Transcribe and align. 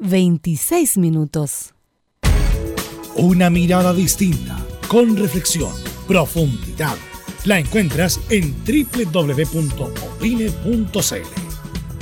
26 0.00 0.98
minutos. 0.98 1.74
Una 3.16 3.50
mirada 3.50 3.92
distinta, 3.92 4.58
con 4.88 5.16
reflexión, 5.16 5.72
profundidad. 6.08 6.96
La 7.44 7.58
encuentras 7.58 8.18
en 8.30 8.54
www.opine.cl. 8.64 9.60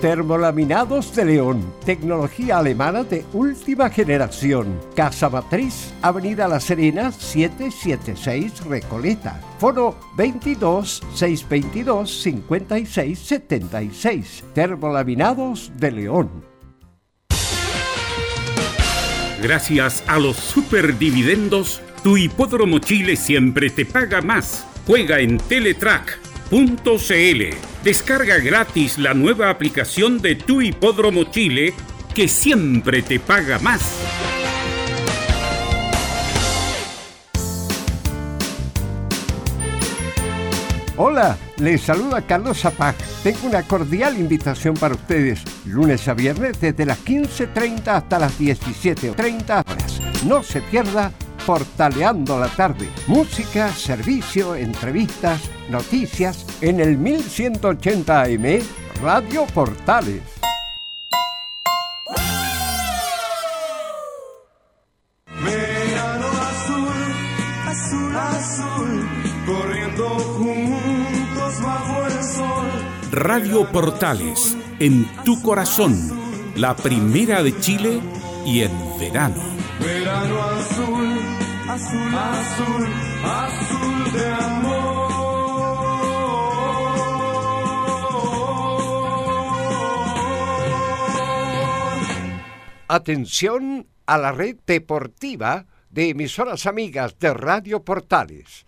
Termolaminados 0.00 1.14
de 1.14 1.26
León, 1.26 1.74
tecnología 1.84 2.56
alemana 2.56 3.04
de 3.04 3.22
última 3.34 3.90
generación. 3.90 4.80
Casa 4.96 5.28
Matriz, 5.28 5.92
Avenida 6.00 6.48
La 6.48 6.58
Serena, 6.58 7.12
776 7.12 8.64
Recoleta. 8.64 9.38
Foro 9.58 9.98
22 10.16 11.02
622 11.12 12.22
56 12.22 13.18
76. 13.18 14.44
Termolaminados 14.54 15.70
de 15.76 15.90
León. 15.92 16.30
Gracias 19.42 20.02
a 20.06 20.18
los 20.18 20.36
superdividendos, 20.36 21.82
tu 22.02 22.16
hipódromo 22.16 22.78
Chile 22.78 23.16
siempre 23.16 23.68
te 23.68 23.84
paga 23.84 24.22
más. 24.22 24.64
Juega 24.86 25.20
en 25.20 25.36
Teletrack 25.36 26.29
.cl. 26.50 27.42
Descarga 27.84 28.38
gratis 28.38 28.98
la 28.98 29.14
nueva 29.14 29.50
aplicación 29.50 30.20
de 30.20 30.34
Tu 30.34 30.62
Hipódromo 30.62 31.24
Chile 31.24 31.72
que 32.14 32.28
siempre 32.28 33.02
te 33.02 33.20
paga 33.20 33.58
más. 33.60 33.80
Hola, 41.02 41.38
les 41.56 41.80
saluda 41.80 42.20
Carlos 42.26 42.58
Zapag. 42.58 42.94
Tengo 43.22 43.46
una 43.46 43.62
cordial 43.62 44.18
invitación 44.18 44.74
para 44.74 44.96
ustedes. 44.96 45.40
Lunes 45.64 46.06
a 46.08 46.14
viernes 46.14 46.60
desde 46.60 46.84
las 46.84 47.02
15.30 47.02 47.86
hasta 47.86 48.18
las 48.18 48.38
17.30 48.38 49.64
horas. 49.66 50.00
No 50.26 50.42
se 50.42 50.60
pierda 50.60 51.10
Portaleando 51.46 52.38
la 52.38 52.48
tarde. 52.48 52.88
Música, 53.06 53.72
servicio, 53.72 54.54
entrevistas, 54.54 55.40
noticias 55.68 56.46
en 56.60 56.80
el 56.80 56.98
1180 56.98 58.22
AM 58.22 58.60
Radio 59.02 59.46
Portales. 59.46 60.22
Verano 65.42 66.26
azul, 66.26 66.88
azul, 67.66 68.16
azul, 68.16 69.08
corriendo 69.46 70.08
juntos 70.08 71.62
bajo 71.62 72.06
el 72.06 72.24
sol. 72.24 72.70
Radio 73.12 73.72
Portales, 73.72 74.56
en 74.78 75.06
tu 75.24 75.40
corazón, 75.40 75.96
la 76.56 76.76
primera 76.76 77.42
de 77.42 77.58
Chile 77.58 78.00
y 78.44 78.60
en 78.60 78.72
verano. 78.98 79.59
Verano 79.80 80.42
azul, 80.42 81.08
azul, 81.68 82.14
azul, 82.14 82.84
azul 83.24 84.12
de 84.12 84.26
amor. 84.26 85.10
Atención 92.88 93.86
a 94.06 94.18
la 94.18 94.32
red 94.32 94.56
deportiva 94.66 95.66
de 95.90 96.08
emisoras 96.10 96.66
amigas 96.66 97.18
de 97.18 97.32
Radio 97.32 97.84
Portales. 97.84 98.66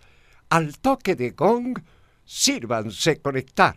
Al 0.49 0.79
toque 0.79 1.17
de 1.17 1.31
gong, 1.31 1.79
sírvanse 2.25 3.21
conectar. 3.21 3.77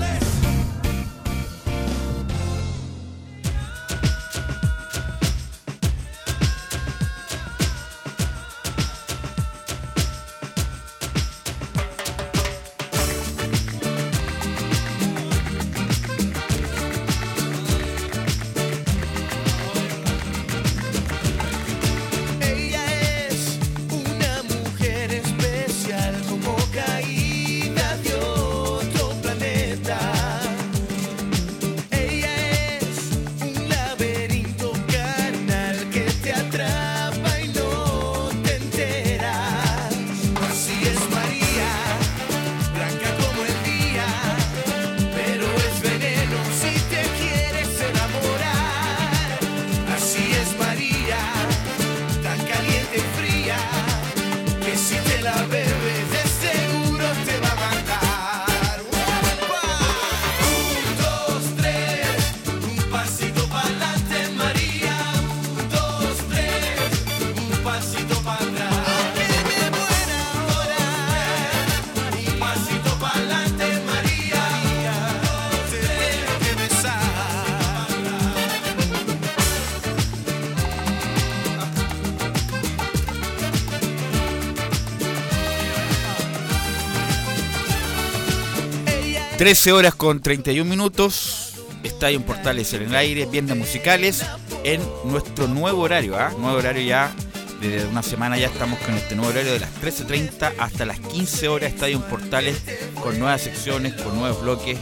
13 89.41 89.71
horas 89.71 89.95
con 89.95 90.21
31 90.21 90.69
minutos. 90.69 91.53
Estadio 91.81 92.21
Portales 92.21 92.71
en 92.73 92.83
el 92.83 92.95
aire, 92.95 93.25
viernes 93.25 93.57
musicales 93.57 94.23
en 94.63 94.79
nuestro 95.05 95.47
nuevo 95.47 95.81
horario, 95.81 96.15
¿ah? 96.15 96.31
Nuevo 96.37 96.59
horario 96.59 96.83
ya 96.83 97.11
Desde 97.59 97.87
una 97.87 98.03
semana 98.03 98.37
ya 98.37 98.45
estamos 98.45 98.77
con 98.81 98.93
este 98.93 99.15
nuevo 99.15 99.31
horario 99.31 99.53
de 99.53 99.61
las 99.61 99.71
13.30 99.81 100.53
hasta 100.59 100.85
las 100.85 100.99
15 100.99 101.47
horas, 101.47 101.73
Estadio 101.73 102.01
Portales, 102.01 102.61
con 103.01 103.17
nuevas 103.17 103.41
secciones, 103.41 103.95
con 103.95 104.15
nuevos 104.15 104.39
bloques. 104.43 104.77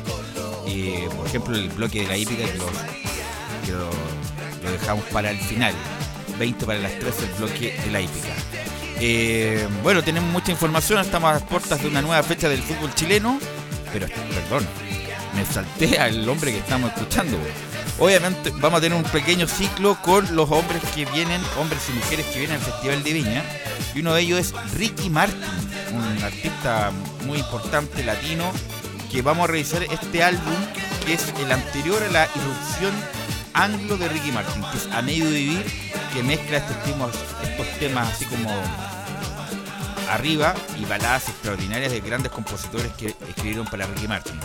Eh, 0.68 1.08
por 1.16 1.26
ejemplo, 1.26 1.56
el 1.56 1.70
bloque 1.70 2.02
de 2.02 2.08
la 2.08 2.18
hípica 2.18 2.44
que, 2.44 2.58
lo, 2.58 2.66
que 3.66 3.72
lo 4.66 4.72
dejamos 4.74 5.06
para 5.06 5.32
el 5.32 5.38
final. 5.38 5.74
20 6.38 6.66
para 6.66 6.80
las 6.80 7.00
13 7.00 7.24
el 7.24 7.32
bloque 7.36 7.80
de 7.86 7.92
la 7.92 8.02
hípica. 8.02 8.34
Eh, 9.00 9.66
bueno, 9.84 10.04
tenemos 10.04 10.30
mucha 10.34 10.52
información, 10.52 11.00
estamos 11.00 11.30
a 11.30 11.34
las 11.36 11.44
puertas 11.44 11.82
de 11.82 11.88
una 11.88 12.02
nueva 12.02 12.22
fecha 12.24 12.50
del 12.50 12.62
fútbol 12.62 12.94
chileno, 12.94 13.40
pero 13.92 14.08
perdón, 14.08 14.68
me 15.36 15.46
salté 15.46 16.00
al 16.00 16.28
hombre 16.28 16.52
que 16.52 16.60
estamos 16.60 16.92
escuchando. 16.92 17.38
Obviamente 18.00 18.52
vamos 18.56 18.80
a 18.80 18.82
tener 18.82 18.98
un 18.98 19.04
pequeño 19.04 19.48
ciclo 19.48 19.98
con 20.02 20.36
los 20.36 20.50
hombres 20.52 20.82
que 20.96 21.06
vienen, 21.06 21.42
hombres 21.60 21.82
y 21.90 21.94
mujeres 21.94 22.26
que 22.28 22.40
vienen 22.40 22.58
al 22.58 22.64
Festival 22.64 23.04
de 23.04 23.14
Viña, 23.14 23.44
y 23.94 24.00
uno 24.00 24.14
de 24.14 24.22
ellos 24.22 24.40
es 24.40 24.54
Ricky 24.76 25.10
Martin, 25.10 25.38
un 25.94 26.24
artista 26.24 26.92
muy 27.26 27.40
importante 27.40 28.04
latino, 28.04 28.52
que 29.12 29.22
vamos 29.22 29.46
a 29.46 29.52
revisar 29.52 29.84
este 29.84 30.24
álbum 30.24 30.56
que 31.06 31.14
es 31.14 31.34
el 31.40 31.52
anterior 31.52 32.02
a 32.04 32.12
la 32.12 32.30
irrupción 32.36 32.94
anglo 33.54 33.98
de 33.98 34.08
Ricky 34.08 34.32
Martin, 34.32 34.64
que 34.72 34.78
es 34.78 34.88
A 34.94 35.02
Medio 35.02 35.30
Vivir, 35.30 35.66
que 36.14 36.24
mezcla 36.24 36.58
estos 36.58 36.84
temas, 36.84 37.10
estos 37.44 37.68
temas 37.80 38.14
así 38.14 38.26
como 38.26 38.50
arriba 40.10 40.56
y 40.80 40.86
baladas 40.86 41.30
extraordinarias 41.30 41.92
de 41.92 42.02
grandes 42.02 42.32
compositores 42.32 42.92
que 42.94 43.16
escribieron 43.28 43.66
para 43.66 43.86
Ricky 43.86 44.08
Martin. 44.08 44.40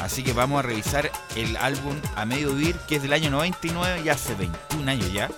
Así 0.00 0.22
que 0.22 0.32
vamos 0.32 0.58
a 0.58 0.62
revisar 0.62 1.10
el 1.36 1.56
álbum 1.56 1.94
A 2.16 2.24
Medio 2.24 2.54
Vivir, 2.54 2.76
que 2.88 2.96
es 2.96 3.02
del 3.02 3.12
año 3.12 3.30
99, 3.30 4.02
ya 4.02 4.12
hace 4.12 4.34
21 4.34 4.90
años 4.90 5.12
ya. 5.12 5.30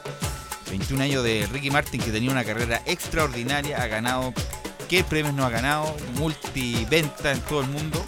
21 0.70 1.02
años 1.02 1.24
de 1.24 1.46
Ricky 1.52 1.70
Martin, 1.70 2.00
que 2.00 2.10
tenía 2.10 2.30
una 2.30 2.44
carrera 2.44 2.80
extraordinaria, 2.86 3.82
ha 3.82 3.86
ganado, 3.88 4.32
¿qué 4.88 5.04
premios 5.04 5.34
no 5.34 5.44
ha 5.44 5.50
ganado? 5.50 5.94
Multiventa 6.14 7.32
en 7.32 7.40
todo 7.40 7.60
el 7.60 7.68
mundo. 7.68 8.02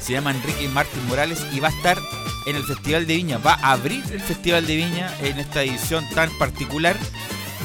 Se 0.00 0.12
llama 0.12 0.30
Enrique 0.30 0.68
Martin 0.68 1.06
Morales 1.08 1.44
y 1.52 1.60
va 1.60 1.68
a 1.68 1.72
estar 1.72 1.98
en 2.46 2.56
el 2.56 2.64
Festival 2.64 3.06
de 3.06 3.16
Viña. 3.16 3.38
Va 3.38 3.54
a 3.54 3.72
abrir 3.72 4.04
el 4.12 4.20
Festival 4.20 4.66
de 4.66 4.76
Viña 4.76 5.12
en 5.22 5.38
esta 5.38 5.62
edición 5.62 6.08
tan 6.14 6.30
particular. 6.38 6.96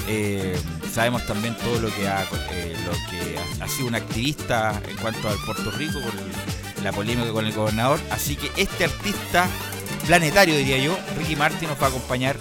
Eh, 0.07 0.57
sabemos 0.95 1.25
también 1.27 1.55
todo 1.57 1.79
lo 1.79 1.93
que 1.93 2.07
ha, 2.07 2.23
eh, 2.51 2.75
lo 2.85 2.91
que 3.11 3.37
ha, 3.37 3.65
ha 3.65 3.67
sido 3.67 3.87
un 3.87 3.95
activista 3.95 4.81
en 4.87 4.95
cuanto 4.97 5.27
al 5.29 5.37
Puerto 5.45 5.69
Rico 5.71 5.99
por 5.99 6.13
el- 6.13 6.83
la 6.83 6.91
polémica 6.91 7.31
con 7.31 7.45
el 7.45 7.53
gobernador. 7.53 7.99
Así 8.11 8.35
que 8.35 8.49
este 8.55 8.85
artista 8.85 9.47
planetario, 10.07 10.55
diría 10.55 10.77
yo, 10.77 10.97
Ricky 11.17 11.35
Martin, 11.35 11.67
nos 11.69 11.81
va 11.81 11.87
a 11.87 11.89
acompañar 11.89 12.37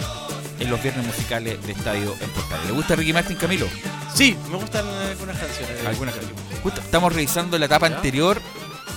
en 0.60 0.70
los 0.70 0.80
viernes 0.82 1.04
musicales 1.06 1.60
de 1.66 1.72
Estadio 1.72 2.14
en 2.20 2.30
Portales. 2.30 2.66
¿Le 2.66 2.72
gusta 2.72 2.94
Ricky 2.94 3.12
Martin, 3.12 3.36
Camilo? 3.36 3.66
Sí, 4.14 4.36
me 4.50 4.56
gustan 4.56 4.86
algunas 4.86 5.36
canciones. 5.38 5.84
Algunas 5.86 6.14
Justo 6.62 6.80
estamos 6.80 7.12
revisando 7.12 7.58
la 7.58 7.66
etapa 7.66 7.86
anterior 7.86 8.40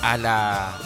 a 0.02 0.16
la, 0.16 0.76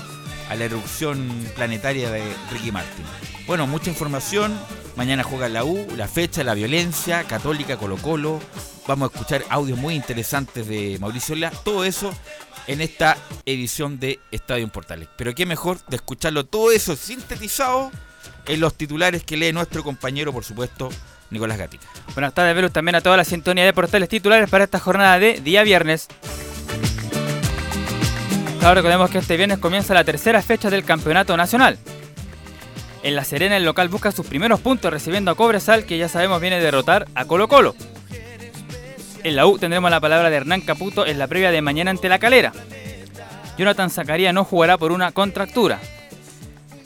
a 0.49 0.55
la 0.55 0.65
erupción 0.65 1.29
planetaria 1.55 2.11
de 2.11 2.23
Ricky 2.51 2.73
Martin. 2.73 3.05
Bueno, 3.47 3.67
mucha 3.67 3.91
información. 3.91 4.59
Mañana 4.97 5.23
juega 5.23 5.49
la 5.49 5.65
U, 5.65 5.87
la 5.97 6.07
fecha, 6.07 6.45
la 6.45 6.55
violencia, 6.55 7.25
Católica, 7.25 7.77
Colo 7.77 7.97
Colo. 7.97 8.41
Vamos 8.87 9.11
a 9.11 9.15
escuchar 9.15 9.43
audios 9.49 9.79
muy 9.79 9.95
interesantes 9.95 10.67
de 10.67 10.99
Mauricio 11.01 11.35
Ola. 11.35 11.51
Todo 11.51 11.85
eso 11.85 12.13
en 12.67 12.81
esta 12.81 13.17
edición 13.47 13.99
de 13.99 14.21
Estadio 14.31 14.65
en 14.65 14.71
Portales. 14.71 15.09
Pero 15.17 15.35
qué 15.35 15.47
mejor 15.47 15.79
de 15.87 15.97
escucharlo 15.97 16.45
todo 16.45 16.73
eso 16.73 16.95
sintetizado 16.95 17.91
en 18.47 18.61
los 18.61 18.75
titulares 18.75 19.25
que 19.25 19.37
lee 19.37 19.53
nuestro 19.53 19.83
compañero, 19.83 20.33
por 20.33 20.45
supuesto, 20.45 20.91
Nicolás 21.31 21.59
Gatica. 21.59 21.87
Buenas 22.15 22.35
tardes, 22.35 22.55
Velus, 22.55 22.73
también 22.73 22.97
a 22.97 23.01
toda 23.01 23.17
la 23.17 23.25
sintonía 23.25 23.65
de 23.65 23.73
portales 23.73 24.09
titulares 24.09 24.51
para 24.51 24.65
esta 24.65 24.79
jornada 24.79 25.19
de 25.19 25.41
día 25.41 25.63
viernes. 25.63 26.09
Ahora 28.57 28.75
recordemos 28.75 29.11
que 29.11 29.19
este 29.19 29.37
viernes 29.37 29.59
comienza 29.59 29.95
la 29.95 30.05
tercera 30.05 30.41
fecha 30.43 30.71
del 30.71 30.85
campeonato 30.85 31.37
nacional. 31.37 31.79
En 33.03 33.17
La 33.17 33.25
Serena 33.25 33.57
el 33.57 33.65
local 33.65 33.89
busca 33.89 34.13
sus 34.13 34.27
primeros 34.27 34.61
puntos 34.61 34.93
recibiendo 34.93 35.33
a 35.33 35.35
Cobresal 35.35 35.85
que 35.85 35.99
ya 35.99 36.09
sabemos 36.09 36.41
viene 36.41 36.57
a 36.57 36.61
derrotar 36.61 37.09
a 37.15 37.25
Colo 37.25 37.49
Colo. 37.49 37.75
En 39.25 39.37
la 39.37 39.47
U 39.47 39.59
tendremos 39.59 39.91
la 39.91 40.01
palabra 40.01 40.31
de 40.31 40.37
Hernán 40.37 40.61
Caputo 40.61 41.05
en 41.05 41.19
la 41.19 41.27
previa 41.27 41.51
de 41.51 41.63
mañana 41.63 41.91
ante 41.91 42.09
la 42.09 42.21
calera. 42.21 42.53
Jonathan 43.59 43.91
Zacarías 43.91 44.33
no 44.33 44.45
jugará 44.45 44.79
por 44.79 44.93
una 44.93 45.11
contractura. 45.13 45.81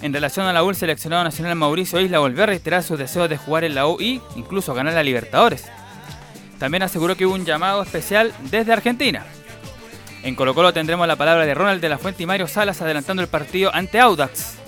En 0.03 0.13
relación 0.13 0.47
a 0.47 0.53
la 0.53 0.65
U, 0.65 0.71
el 0.71 0.77
seleccionado 0.77 1.25
nacional 1.25 1.55
Mauricio 1.55 2.01
Isla 2.01 2.19
volvió 2.19 2.43
a 2.43 2.47
reiterar 2.47 2.83
sus 2.83 2.99
deseos 2.99 3.29
de 3.29 3.39
jugar 3.39 3.65
en 3.65 3.75
la 3.75 3.87
U 3.87 3.99
y 4.01 4.21
incluso 4.37 4.75
ganar 4.75 4.95
la 4.95 5.03
Libertadores. 5.03 5.65
También 6.59 6.83
aseguró 6.83 7.17
que 7.17 7.27
hubo 7.27 7.35
un 7.35 7.45
llamado 7.45 7.83
especial 7.83 8.33
desde 8.51 8.73
Argentina. 8.73 9.25
En 10.23 10.35
Colo 10.35 10.55
Colo 10.55 10.73
tendremos 10.73 11.07
la 11.07 11.17
palabra 11.17 11.47
de 11.47 11.55
Ronald 11.55 11.81
de 11.81 11.89
la 11.89 11.99
Fuente 11.99 12.23
y 12.23 12.27
Mario 12.27 12.47
Salas 12.47 12.81
adelantando 12.81 13.23
el 13.23 13.29
partido 13.29 13.75
ante 13.75 14.01
Audax. 14.01 14.66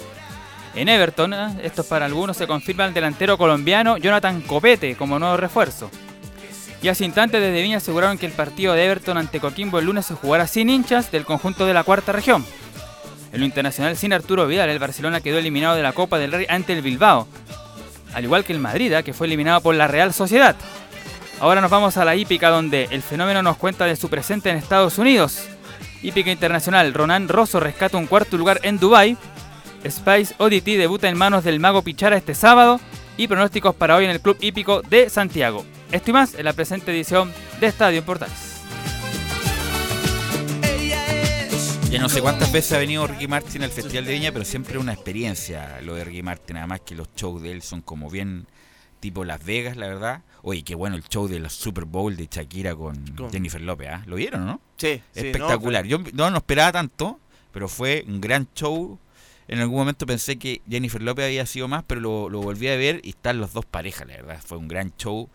En 0.74 0.88
Everton, 0.88 1.32
eh, 1.34 1.60
esto 1.62 1.82
es 1.82 1.88
para 1.88 2.06
algunos, 2.06 2.36
se 2.36 2.46
confirma 2.46 2.84
el 2.84 2.94
delantero 2.94 3.36
colombiano 3.38 3.96
Jonathan 3.96 4.40
Copete 4.42 4.94
como 4.96 5.18
nuevo 5.18 5.36
refuerzo. 5.36 5.90
Y 6.80 6.88
hace 6.88 7.04
instantes 7.04 7.40
desde 7.40 7.60
Viña 7.62 7.78
aseguraron 7.78 8.18
que 8.18 8.26
el 8.26 8.32
partido 8.32 8.74
de 8.74 8.84
Everton 8.84 9.18
ante 9.18 9.40
Coquimbo 9.40 9.78
el 9.78 9.86
lunes 9.86 10.06
se 10.06 10.14
jugará 10.14 10.46
sin 10.46 10.70
hinchas 10.70 11.10
del 11.10 11.24
conjunto 11.24 11.66
de 11.66 11.74
la 11.74 11.82
cuarta 11.82 12.12
región. 12.12 12.44
En 13.32 13.40
lo 13.40 13.46
internacional, 13.46 13.96
sin 13.96 14.12
Arturo 14.12 14.46
Vidal, 14.46 14.70
el 14.70 14.78
Barcelona 14.78 15.20
quedó 15.20 15.38
eliminado 15.38 15.74
de 15.74 15.82
la 15.82 15.92
Copa 15.92 16.18
del 16.18 16.32
Rey 16.32 16.46
ante 16.48 16.72
el 16.72 16.82
Bilbao, 16.82 17.26
al 18.14 18.24
igual 18.24 18.44
que 18.44 18.52
el 18.52 18.58
Madrid, 18.58 18.92
ah, 18.94 19.02
que 19.02 19.12
fue 19.12 19.26
eliminado 19.26 19.60
por 19.60 19.74
la 19.74 19.86
Real 19.86 20.14
Sociedad. 20.14 20.56
Ahora 21.40 21.60
nos 21.60 21.70
vamos 21.70 21.96
a 21.96 22.04
la 22.04 22.16
hípica, 22.16 22.48
donde 22.48 22.88
el 22.90 23.02
fenómeno 23.02 23.42
nos 23.42 23.56
cuenta 23.56 23.84
de 23.84 23.96
su 23.96 24.08
presente 24.08 24.50
en 24.50 24.56
Estados 24.56 24.98
Unidos. 24.98 25.44
Hípica 26.02 26.30
internacional, 26.30 26.94
Ronan 26.94 27.28
Rosso 27.28 27.60
rescata 27.60 27.98
un 27.98 28.06
cuarto 28.06 28.36
lugar 28.36 28.60
en 28.62 28.78
Dubai. 28.78 29.16
Spice 29.88 30.34
Oddity 30.38 30.76
debuta 30.76 31.08
en 31.08 31.16
manos 31.18 31.44
del 31.44 31.60
mago 31.60 31.82
Pichara 31.82 32.16
este 32.16 32.34
sábado. 32.34 32.80
Y 33.16 33.26
pronósticos 33.26 33.74
para 33.74 33.96
hoy 33.96 34.04
en 34.04 34.10
el 34.12 34.20
Club 34.20 34.36
Hípico 34.40 34.80
de 34.82 35.10
Santiago. 35.10 35.64
Esto 35.90 36.10
y 36.10 36.12
más 36.12 36.34
en 36.34 36.44
la 36.44 36.52
presente 36.52 36.92
edición 36.92 37.32
de 37.60 37.66
Estadio 37.66 37.98
en 37.98 38.04
Portales. 38.04 38.54
Ya 41.90 42.00
no 42.00 42.08
sé 42.10 42.20
cuántas 42.20 42.52
veces 42.52 42.72
ha 42.74 42.78
venido 42.78 43.06
Ricky 43.06 43.26
Martin 43.26 43.62
al 43.62 43.70
Festival 43.70 44.04
de 44.04 44.12
Viña, 44.12 44.30
pero 44.30 44.44
siempre 44.44 44.76
una 44.78 44.92
experiencia 44.92 45.80
lo 45.82 45.94
de 45.94 46.04
Ricky 46.04 46.22
Martin. 46.22 46.58
Además 46.58 46.82
que 46.84 46.94
los 46.94 47.08
shows 47.16 47.42
de 47.42 47.50
él 47.50 47.62
son 47.62 47.80
como 47.80 48.10
bien 48.10 48.46
tipo 49.00 49.24
Las 49.24 49.42
Vegas, 49.44 49.76
la 49.76 49.86
verdad. 49.88 50.22
Oye, 50.42 50.62
qué 50.62 50.74
bueno 50.74 50.96
el 50.96 51.02
show 51.04 51.26
de 51.28 51.40
la 51.40 51.48
Super 51.48 51.86
Bowl 51.86 52.14
de 52.14 52.28
Shakira 52.30 52.74
con 52.76 53.04
Con- 53.16 53.30
Jennifer 53.32 53.60
López, 53.60 53.88
¿ah? 53.90 54.02
¿Lo 54.06 54.16
vieron 54.16 54.42
o 54.42 54.46
no? 54.46 54.60
Sí, 54.76 55.00
sí, 55.14 55.26
Espectacular. 55.26 55.84
no, 55.84 55.88
Yo 55.90 55.98
no, 56.12 56.30
no 56.30 56.36
esperaba 56.36 56.72
tanto, 56.72 57.18
pero 57.52 57.68
fue 57.68 58.04
un 58.06 58.20
gran 58.20 58.46
show. 58.54 58.98
En 59.48 59.60
algún 59.60 59.78
momento 59.78 60.06
pensé 60.06 60.38
que 60.38 60.60
Jennifer 60.68 61.02
López 61.02 61.24
había 61.24 61.46
sido 61.46 61.68
más, 61.68 61.82
pero 61.86 62.00
lo, 62.00 62.28
lo 62.28 62.40
volví 62.40 62.68
a 62.68 62.76
ver 62.76 63.00
y 63.02 63.10
están 63.10 63.40
los 63.40 63.52
dos 63.52 63.64
parejas, 63.64 64.06
la 64.06 64.16
verdad. 64.16 64.40
Fue 64.44 64.58
un 64.58 64.68
gran 64.68 64.92
show 64.96 65.28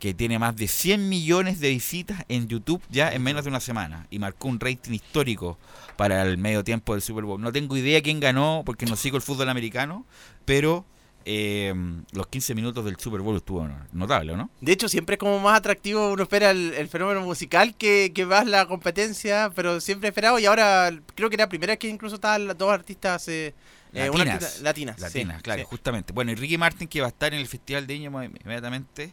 que 0.00 0.14
tiene 0.14 0.38
más 0.38 0.56
de 0.56 0.66
100 0.66 1.10
millones 1.10 1.60
de 1.60 1.68
visitas 1.68 2.24
en 2.28 2.48
YouTube 2.48 2.82
ya 2.88 3.12
en 3.12 3.22
menos 3.22 3.44
de 3.44 3.50
una 3.50 3.60
semana 3.60 4.06
y 4.10 4.18
marcó 4.18 4.48
un 4.48 4.58
rating 4.58 4.92
histórico 4.92 5.58
para 5.96 6.22
el 6.22 6.38
medio 6.38 6.64
tiempo 6.64 6.94
del 6.94 7.02
Super 7.02 7.24
Bowl. 7.24 7.40
No 7.40 7.52
tengo 7.52 7.76
idea 7.76 8.02
quién 8.02 8.18
ganó 8.18 8.62
porque 8.64 8.86
no 8.86 8.96
sigo 8.96 9.18
el 9.18 9.22
fútbol 9.22 9.50
americano, 9.50 10.06
pero 10.46 10.86
eh, 11.24 11.74
los 12.12 12.26
15 12.26 12.54
minutos 12.54 12.84
del 12.84 12.96
Super 12.96 13.20
Bowl 13.20 13.36
estuvo 13.36 13.68
notable, 13.92 14.36
¿no? 14.36 14.50
De 14.60 14.72
hecho, 14.72 14.88
siempre 14.88 15.14
es 15.14 15.18
como 15.18 15.38
más 15.38 15.58
atractivo, 15.58 16.12
uno 16.12 16.22
espera 16.22 16.50
el, 16.50 16.72
el 16.74 16.88
fenómeno 16.88 17.20
musical 17.20 17.74
que, 17.76 18.12
que 18.14 18.26
más 18.26 18.46
la 18.46 18.66
competencia, 18.66 19.52
pero 19.54 19.80
siempre 19.80 20.08
esperado 20.08 20.38
y 20.38 20.46
ahora 20.46 20.90
creo 21.14 21.28
que 21.28 21.36
era 21.36 21.44
la 21.44 21.48
primera 21.48 21.72
vez 21.72 21.78
que 21.78 21.88
incluso 21.88 22.16
estaban 22.16 22.46
las 22.46 22.56
dos 22.56 22.72
artistas 22.72 23.28
eh, 23.28 23.54
eh, 23.92 24.06
Latinas. 24.06 24.60
latinas. 24.60 24.96
sí, 25.10 25.26
claro, 25.42 25.62
sí. 25.62 25.66
justamente. 25.68 26.12
Bueno, 26.12 26.30
y 26.30 26.36
Ricky 26.36 26.56
Martin, 26.56 26.86
que 26.86 27.00
va 27.00 27.06
a 27.06 27.10
estar 27.10 27.34
en 27.34 27.40
el 27.40 27.46
Festival 27.48 27.86
de 27.86 27.94
Viña 27.94 28.08
inmediatamente, 28.08 29.12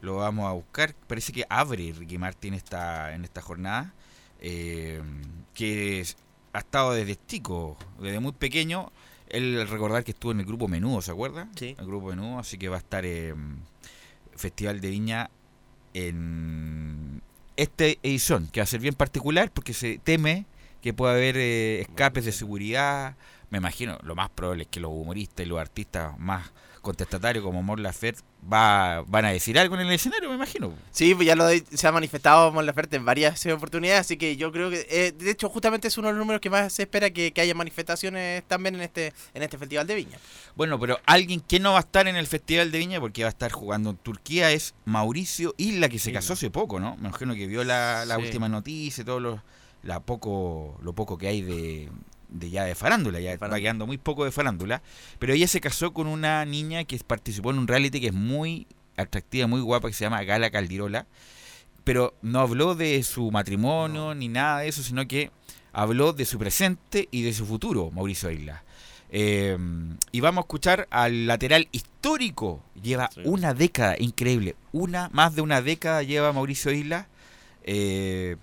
lo 0.00 0.16
vamos 0.16 0.48
a 0.48 0.52
buscar. 0.52 0.94
Parece 1.06 1.32
que 1.32 1.44
abre 1.48 1.92
Ricky 1.92 2.18
Martin 2.18 2.54
esta, 2.54 3.14
en 3.14 3.24
esta 3.24 3.42
jornada, 3.42 3.92
eh, 4.40 5.02
que 5.54 6.06
ha 6.52 6.58
estado 6.58 6.92
desde 6.92 7.18
chico, 7.26 7.76
desde 7.98 8.20
muy 8.20 8.32
pequeño. 8.32 8.92
Él 9.32 9.66
recordar 9.68 10.04
que 10.04 10.12
estuvo 10.12 10.30
en 10.32 10.40
el 10.40 10.46
grupo 10.46 10.68
Menudo, 10.68 11.02
¿se 11.02 11.10
acuerda? 11.10 11.48
Sí. 11.56 11.74
El 11.78 11.86
grupo 11.86 12.08
Menudo, 12.08 12.38
así 12.38 12.58
que 12.58 12.68
va 12.68 12.76
a 12.76 12.78
estar 12.78 13.04
en 13.04 13.62
Festival 14.36 14.80
de 14.80 14.90
Viña 14.90 15.30
en 15.94 17.22
esta 17.56 17.84
edición, 17.84 18.48
que 18.52 18.60
va 18.60 18.64
a 18.64 18.66
ser 18.66 18.80
bien 18.80 18.94
particular 18.94 19.50
porque 19.50 19.72
se 19.72 19.98
teme 19.98 20.46
que 20.80 20.92
pueda 20.92 21.14
haber 21.14 21.36
eh, 21.36 21.80
escapes 21.80 22.24
de 22.24 22.32
seguridad. 22.32 23.16
Me 23.50 23.58
imagino, 23.58 23.98
lo 24.02 24.14
más 24.14 24.30
probable 24.30 24.64
es 24.64 24.68
que 24.68 24.80
los 24.80 24.90
humoristas 24.92 25.46
y 25.46 25.48
los 25.48 25.58
artistas 25.58 26.18
más 26.18 26.52
contestatarios 26.80 27.44
como 27.44 27.62
Mor 27.62 27.80
Laferte 27.80 28.22
va, 28.50 29.02
van 29.06 29.24
a 29.24 29.30
decir 29.32 29.58
algo 29.58 29.74
en 29.76 29.82
el 29.82 29.92
escenario, 29.92 30.28
me 30.28 30.34
imagino. 30.34 30.72
Sí, 30.90 31.14
pues 31.14 31.26
ya 31.26 31.36
lo 31.36 31.46
de- 31.46 31.64
se 31.72 31.86
ha 31.86 31.92
manifestado 31.92 32.50
Mon 32.52 32.66
Laferte 32.66 32.96
en 32.96 33.04
varias 33.04 33.44
eh, 33.46 33.52
oportunidades, 33.52 34.00
así 34.00 34.16
que 34.16 34.36
yo 34.36 34.50
creo 34.52 34.70
que, 34.70 34.86
eh, 34.90 35.12
de 35.12 35.30
hecho, 35.30 35.48
justamente 35.48 35.88
es 35.88 35.96
uno 35.98 36.08
de 36.08 36.14
los 36.14 36.18
números 36.18 36.40
que 36.40 36.50
más 36.50 36.72
se 36.72 36.82
espera 36.82 37.10
que, 37.10 37.32
que 37.32 37.40
haya 37.40 37.54
manifestaciones 37.54 38.42
también 38.48 38.74
en 38.74 38.82
este 38.82 39.12
en 39.34 39.42
este 39.42 39.58
Festival 39.58 39.86
de 39.86 39.94
Viña. 39.94 40.18
Bueno, 40.56 40.78
pero 40.80 40.98
alguien 41.06 41.40
que 41.40 41.60
no 41.60 41.72
va 41.72 41.78
a 41.78 41.80
estar 41.80 42.08
en 42.08 42.16
el 42.16 42.26
Festival 42.26 42.70
de 42.72 42.78
Viña 42.78 43.00
porque 43.00 43.22
va 43.22 43.28
a 43.28 43.30
estar 43.30 43.52
jugando 43.52 43.90
en 43.90 43.96
Turquía 43.96 44.50
es 44.50 44.74
Mauricio 44.84 45.54
Isla, 45.56 45.88
que 45.88 45.98
se 45.98 46.12
casó 46.12 46.32
hace 46.32 46.50
poco, 46.50 46.80
¿no? 46.80 46.96
Me 46.96 47.08
imagino 47.08 47.34
que 47.34 47.46
vio 47.46 47.64
la, 47.64 48.04
la 48.06 48.16
Sí. 48.16 48.22
última 48.22 48.48
noticia 48.48 49.04
todo 49.04 49.20
lo, 49.20 49.42
la 49.82 50.00
poco, 50.00 50.78
lo 50.82 50.92
poco 50.92 51.16
que 51.18 51.28
hay 51.28 51.42
de, 51.42 51.88
de 52.32 52.50
ya 52.50 52.64
de 52.64 52.74
farándula, 52.74 53.20
ya 53.20 53.32
farándula. 53.38 53.60
quedando 53.60 53.86
muy 53.86 53.98
poco 53.98 54.24
de 54.24 54.32
farándula. 54.32 54.82
Pero 55.18 55.32
ella 55.34 55.46
se 55.48 55.60
casó 55.60 55.92
con 55.92 56.06
una 56.06 56.44
niña 56.44 56.84
que 56.84 56.98
participó 56.98 57.50
en 57.50 57.58
un 57.58 57.68
reality 57.68 58.00
que 58.00 58.08
es 58.08 58.12
muy 58.14 58.66
atractiva, 58.96 59.46
muy 59.46 59.60
guapa, 59.60 59.88
que 59.88 59.94
se 59.94 60.04
llama 60.04 60.22
Gala 60.24 60.50
Caldirola. 60.50 61.06
Pero 61.84 62.14
no 62.22 62.40
habló 62.40 62.74
de 62.74 63.02
su 63.02 63.30
matrimonio 63.30 64.14
ni 64.14 64.28
nada 64.28 64.60
de 64.60 64.68
eso, 64.68 64.82
sino 64.82 65.06
que 65.08 65.30
habló 65.72 66.12
de 66.12 66.24
su 66.24 66.38
presente 66.38 67.08
y 67.10 67.22
de 67.22 67.32
su 67.32 67.44
futuro, 67.46 67.90
Mauricio 67.90 68.30
Isla. 68.30 68.62
Eh, 69.10 69.58
y 70.10 70.20
vamos 70.20 70.38
a 70.42 70.46
escuchar 70.46 70.86
al 70.90 71.26
lateral 71.26 71.68
histórico. 71.72 72.62
Lleva 72.82 73.10
Sí. 73.12 73.20
una 73.24 73.52
década, 73.52 73.96
increíble. 73.98 74.54
Una, 74.72 75.08
más 75.12 75.34
de 75.34 75.42
una 75.42 75.60
década 75.60 76.02
lleva 76.02 76.32
Mauricio 76.32 76.72
Isla. 76.72 77.08
Eh, 77.64 78.36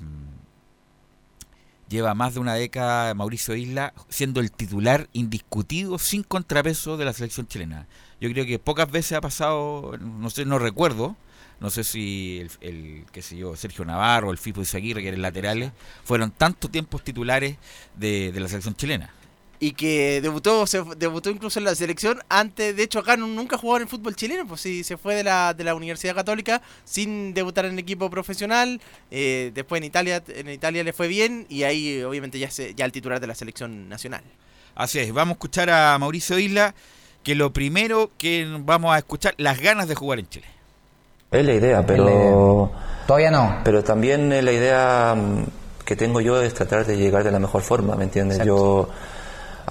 lleva 1.89 2.13
más 2.13 2.36
de 2.36 2.39
una 2.39 2.53
década 2.53 3.13
Mauricio 3.13 3.55
Isla 3.55 3.93
siendo 4.10 4.39
el 4.39 4.51
titular 4.51 5.10
indiscutido 5.13 5.98
sin 6.00 6.24
contrapeso 6.24 6.98
de 6.98 7.05
la 7.05 7.13
selección 7.13 7.48
chilena. 7.48 7.88
Yo 8.22 8.29
creo 8.31 8.46
que 8.46 8.60
pocas 8.60 8.89
veces 8.91 9.13
ha 9.13 9.22
pasado, 9.22 9.98
no 10.00 10.29
sé, 10.29 10.46
no 10.46 10.60
recuerdo, 10.60 11.15
no 11.60 11.69
sé 11.69 11.84
si 11.84 12.39
el, 12.39 12.51
el 12.62 13.05
qué 13.12 13.22
sé 13.22 13.38
yo, 13.38 13.55
Sergio 13.55 13.84
Navarro, 13.86 14.31
el 14.31 14.38
Fipo 14.38 14.62
Izaguirre, 14.62 15.01
que 15.01 15.10
eran 15.10 15.22
laterales, 15.22 15.72
fueron 16.03 16.31
tantos 16.31 16.72
tiempos 16.72 17.03
titulares 17.03 17.58
de 17.96 18.34
la 18.36 18.48
selección 18.48 18.75
chilena. 18.75 19.13
Y 19.61 19.73
que 19.73 20.21
debutó 20.21 20.65
se, 20.65 20.81
debutó 20.97 21.29
incluso 21.29 21.59
en 21.59 21.65
la 21.65 21.75
selección 21.75 22.19
antes, 22.29 22.75
de 22.77 22.81
hecho 22.83 22.99
acá 22.99 23.17
nu- 23.17 23.27
nunca 23.27 23.57
jugó 23.57 23.75
en 23.75 23.81
el 23.83 23.89
fútbol 23.89 24.15
chileno, 24.15 24.47
pues 24.47 24.61
sí, 24.61 24.85
se 24.85 24.95
fue 24.95 25.15
de 25.15 25.23
la, 25.25 25.53
de 25.53 25.65
la 25.65 25.75
Universidad 25.75 26.15
Católica 26.15 26.61
sin 26.85 27.33
debutar 27.33 27.65
en 27.65 27.77
equipo 27.77 28.09
profesional, 28.09 28.79
eh, 29.11 29.51
después 29.53 29.79
en 29.79 29.83
Italia 29.83 30.23
en 30.29 30.49
Italia 30.49 30.81
le 30.85 30.93
fue 30.93 31.09
bien 31.09 31.45
y 31.49 31.63
ahí 31.63 32.01
obviamente 32.03 32.39
ya, 32.39 32.49
se, 32.49 32.73
ya 32.73 32.85
el 32.85 32.93
titular 32.93 33.19
de 33.19 33.27
la 33.27 33.35
selección 33.35 33.89
nacional. 33.89 34.21
Así 34.75 34.99
es, 34.99 35.11
vamos 35.11 35.33
a 35.33 35.35
escuchar 35.35 35.69
a 35.69 35.97
Mauricio 35.99 36.39
Isla, 36.39 36.73
que 37.21 37.35
lo 37.35 37.51
primero 37.51 38.11
que 38.17 38.47
vamos 38.61 38.95
a 38.95 38.97
escuchar, 38.97 39.33
las 39.37 39.59
ganas 39.59 39.89
de 39.89 39.95
jugar 39.95 40.19
en 40.19 40.29
Chile. 40.29 40.47
Es 41.31 41.45
la 41.45 41.53
idea, 41.53 41.85
pero, 41.85 42.05
la 42.05 42.11
idea. 42.11 43.05
Todavía 43.05 43.29
no. 43.31 43.57
pero 43.65 43.83
también 43.83 44.29
la 44.29 44.51
idea 44.53 45.15
mm, 45.17 45.43
que 45.85 45.97
tengo 45.97 46.21
yo 46.21 46.41
es 46.41 46.53
tratar 46.53 46.85
de 46.85 46.95
llegar 46.95 47.25
de 47.25 47.31
la 47.31 47.39
mejor 47.39 47.61
forma, 47.61 47.95
¿me 47.97 48.05
entiendes? 48.05 48.37
Exacto. 48.37 48.87
Yo, 48.87 48.89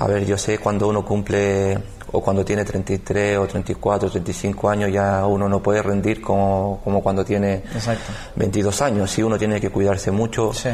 a 0.00 0.06
ver, 0.06 0.24
yo 0.24 0.38
sé 0.38 0.58
cuando 0.58 0.88
uno 0.88 1.04
cumple 1.04 1.76
o 2.12 2.20
cuando 2.22 2.44
tiene 2.44 2.64
33 2.64 3.36
o 3.38 3.46
34, 3.46 4.08
35 4.10 4.70
años 4.70 4.90
ya 4.92 5.26
uno 5.26 5.48
no 5.48 5.62
puede 5.62 5.82
rendir 5.82 6.20
como, 6.22 6.80
como 6.84 7.02
cuando 7.02 7.24
tiene 7.24 7.56
Exacto. 7.74 8.12
22 8.36 8.80
años, 8.82 9.10
sí 9.10 9.22
uno 9.22 9.36
tiene 9.36 9.60
que 9.60 9.70
cuidarse 9.70 10.10
mucho 10.10 10.52
Sí. 10.54 10.70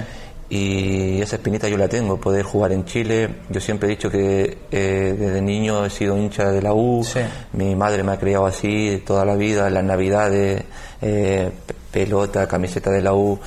y 0.51 1.21
esa 1.23 1.37
espinita 1.37 1.69
yo 1.69 1.77
la 1.77 1.89
tengo, 1.89 2.19
poder 2.21 2.45
jugar 2.45 2.71
en 2.73 2.85
Chile. 2.85 3.29
Yo 3.49 3.61
siempre 3.61 3.89
he 3.89 3.91
dicho 3.93 4.11
que 4.11 4.59
eh, 4.71 5.17
desde 5.19 5.41
niño 5.41 5.85
he 5.87 5.91
sido 5.91 6.17
hincha 6.17 6.51
de 6.53 6.63
la 6.63 6.73
U, 6.75 7.03
Sí. 7.03 7.21
mi 7.55 7.75
madre 7.75 8.03
me 8.05 8.13
ha 8.13 8.19
criado 8.19 8.47
así 8.47 9.03
toda 9.07 9.25
la 9.25 9.35
vida, 9.35 9.69
las 9.71 9.83
navidades, 9.85 10.63
eh, 11.03 11.51
pe- 11.67 11.75
pelota, 11.91 12.47
camiseta 12.47 12.91
de 12.91 13.01
la 13.03 13.15
U. 13.15 13.39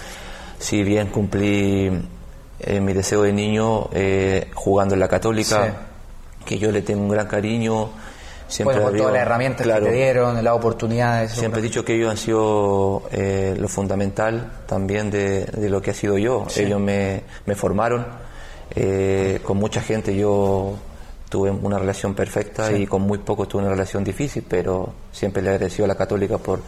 Si 0.60 0.84
bien 0.84 1.08
cumplí 1.08 1.92
eh, 2.60 2.80
mi 2.80 2.94
deseo 2.94 3.22
de 3.24 3.34
niño 3.34 3.90
eh, 3.94 4.50
jugando 4.54 4.94
en 4.96 5.00
la 5.00 5.08
Católica, 5.08 5.74
que 6.46 6.58
yo 6.58 6.72
le 6.72 6.82
tengo 6.82 7.02
un 7.02 7.10
gran 7.10 7.28
cariño. 7.28 7.90
Siempre 8.48 8.76
Bueno, 8.76 8.88
había- 8.90 9.00
todas 9.00 9.14
las 9.14 9.22
herramientas 9.24 9.64
claro, 9.66 9.86
que 9.86 9.92
te 9.92 9.98
dieron, 9.98 10.42
las 10.44 10.54
oportunidades. 10.54 11.32
Siempre 11.34 11.60
he 11.60 11.64
dicho 11.64 11.84
que 11.84 11.96
ellos 11.96 12.10
han 12.12 12.18
sido 12.18 13.04
eh, 13.12 13.56
lo 13.60 13.68
fundamental 13.68 14.52
también 14.66 15.12
de, 15.12 15.44
de 15.46 15.70
lo 15.70 15.82
que 15.82 15.92
ha 15.92 15.94
sido 15.94 16.18
yo. 16.18 16.46
Sí. 16.48 16.62
Ellos 16.64 16.80
me, 16.80 17.24
me 17.46 17.56
formaron. 17.56 18.06
eh, 18.76 19.40
con 19.44 19.58
mucha 19.58 19.82
gente 19.82 20.16
yo 20.16 20.76
tuve 21.30 21.52
una 21.52 21.78
relación 21.80 22.14
perfecta 22.16 22.68
Sí. 22.70 22.76
y 22.84 22.88
con 22.88 23.02
muy 23.02 23.18
pocos 23.18 23.48
tuve 23.50 23.62
una 23.64 23.72
relación 23.72 24.04
difícil, 24.04 24.46
pero 24.48 24.94
siempre 25.12 25.42
le 25.42 25.50
agradeció 25.50 25.84
a 25.84 25.88
la 25.90 25.96
Católica 25.96 26.38
por, 26.38 26.62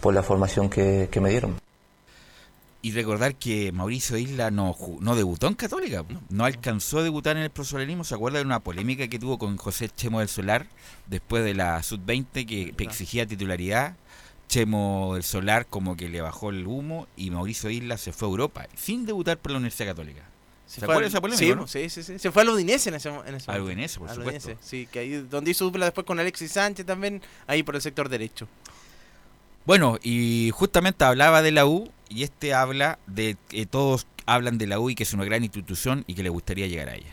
por 0.00 0.14
la 0.14 0.22
formación 0.22 0.68
que, 0.70 1.08
que 1.10 1.20
me 1.20 1.30
dieron. 1.30 1.56
Y 2.88 2.92
recordar 2.92 3.34
que 3.34 3.70
Mauricio 3.70 4.16
Isla 4.16 4.50
no, 4.50 4.74
no 5.00 5.14
debutó 5.14 5.46
en 5.46 5.52
Católica, 5.52 6.06
no 6.30 6.44
alcanzó 6.46 7.00
a 7.00 7.02
debutar 7.02 7.36
en 7.36 7.42
el 7.42 7.50
profesionalismo. 7.50 8.02
¿Se 8.02 8.14
acuerda 8.14 8.38
de 8.38 8.46
una 8.46 8.60
polémica 8.60 9.06
que 9.08 9.18
tuvo 9.18 9.36
con 9.38 9.58
José 9.58 9.90
Chemo 9.94 10.20
del 10.20 10.28
Solar 10.30 10.66
después 11.06 11.44
de 11.44 11.52
la 11.52 11.82
Sub-20 11.82 12.46
que 12.46 12.74
exigía 12.82 13.26
titularidad? 13.26 13.94
Chemo 14.48 15.10
del 15.12 15.22
Solar 15.22 15.66
como 15.66 15.98
que 15.98 16.08
le 16.08 16.22
bajó 16.22 16.48
el 16.48 16.66
humo 16.66 17.06
y 17.14 17.30
Mauricio 17.30 17.68
Isla 17.68 17.98
se 17.98 18.10
fue 18.14 18.26
a 18.28 18.30
Europa 18.30 18.66
sin 18.74 19.04
debutar 19.04 19.36
por 19.36 19.52
la 19.52 19.58
Universidad 19.58 19.88
Católica. 19.90 20.22
¿Se 20.66 20.80
acuerda 20.82 20.96
al- 20.96 21.02
de 21.02 21.08
esa 21.08 21.20
polémica, 21.20 21.44
Sí, 21.46 21.54
no? 21.54 21.66
sí, 21.66 21.90
sí, 21.90 22.02
sí. 22.02 22.18
Se 22.18 22.32
fue 22.32 22.40
al 22.40 22.48
Udinese 22.48 22.88
en 22.88 22.94
ese, 22.94 23.10
en 23.10 23.34
ese 23.34 23.50
Al 23.50 23.58
momento. 23.60 23.64
Udinese, 23.66 23.98
por 23.98 24.08
Al 24.08 24.14
supuesto. 24.16 24.48
Udinese, 24.48 24.66
sí, 24.66 24.88
que 24.90 25.00
ahí 25.00 25.10
donde 25.28 25.50
hizo 25.50 25.66
dupla 25.66 25.84
después 25.84 26.06
con 26.06 26.18
Alexis 26.18 26.52
Sánchez 26.52 26.86
también, 26.86 27.20
ahí 27.46 27.62
por 27.62 27.74
el 27.76 27.82
sector 27.82 28.08
derecho. 28.08 28.48
Bueno, 29.66 29.98
y 30.02 30.50
justamente 30.54 31.04
hablaba 31.04 31.42
de 31.42 31.50
la 31.52 31.66
U 31.66 31.90
y 32.08 32.22
este 32.22 32.54
habla 32.54 32.98
de 33.06 33.36
que 33.48 33.66
todos 33.66 34.06
hablan 34.26 34.58
de 34.58 34.66
la 34.66 34.78
U 34.80 34.90
y 34.90 34.94
que 34.94 35.02
es 35.04 35.12
una 35.14 35.24
gran 35.24 35.42
institución 35.44 36.04
y 36.06 36.14
que 36.14 36.22
le 36.22 36.28
gustaría 36.28 36.66
llegar 36.66 36.88
a 36.90 36.94
ella. 36.94 37.12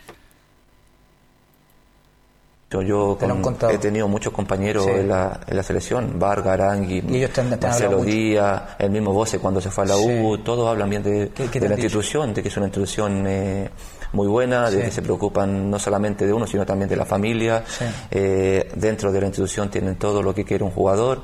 Yo, 2.68 2.82
yo 2.82 3.16
Te 3.18 3.26
con- 3.28 3.56
he 3.70 3.78
tenido 3.78 4.08
muchos 4.08 4.32
compañeros 4.32 4.84
Sí. 4.84 4.90
en, 4.90 5.08
la, 5.08 5.40
en 5.46 5.56
la 5.56 5.62
selección, 5.62 6.18
Vargas, 6.18 6.54
Arangui, 6.54 7.00
Marcelo. 7.00 8.02
Díaz, 8.02 8.62
el 8.80 8.90
mismo 8.90 9.12
Voce 9.12 9.38
cuando 9.38 9.60
se 9.60 9.70
fue 9.70 9.84
a 9.84 9.86
la 9.86 9.96
U, 9.96 10.36
Sí. 10.36 10.42
todos 10.44 10.68
hablan 10.68 10.90
bien 10.90 11.02
de, 11.04 11.30
¿Qué- 11.32 11.44
qué 11.44 11.60
te 11.60 11.60
de 11.60 11.68
la 11.68 11.74
institución, 11.76 12.34
de 12.34 12.42
que 12.42 12.48
es 12.48 12.56
una 12.56 12.66
institución 12.66 13.24
eh, 13.28 13.70
muy 14.12 14.26
buena, 14.26 14.68
de 14.68 14.82
que 14.82 14.90
se 14.90 15.00
preocupan 15.00 15.70
no 15.70 15.78
solamente 15.78 16.26
de 16.26 16.32
uno, 16.32 16.44
sino 16.46 16.66
también 16.66 16.88
de 16.88 16.96
la 16.96 17.04
familia. 17.06 17.62
Sí. 17.66 17.84
Eh, 18.10 18.68
dentro 18.74 19.12
de 19.12 19.20
la 19.20 19.26
institución 19.28 19.70
tienen 19.70 19.94
todo 19.94 20.20
lo 20.20 20.34
que 20.34 20.44
quiere 20.44 20.64
un 20.64 20.72
jugador. 20.72 21.22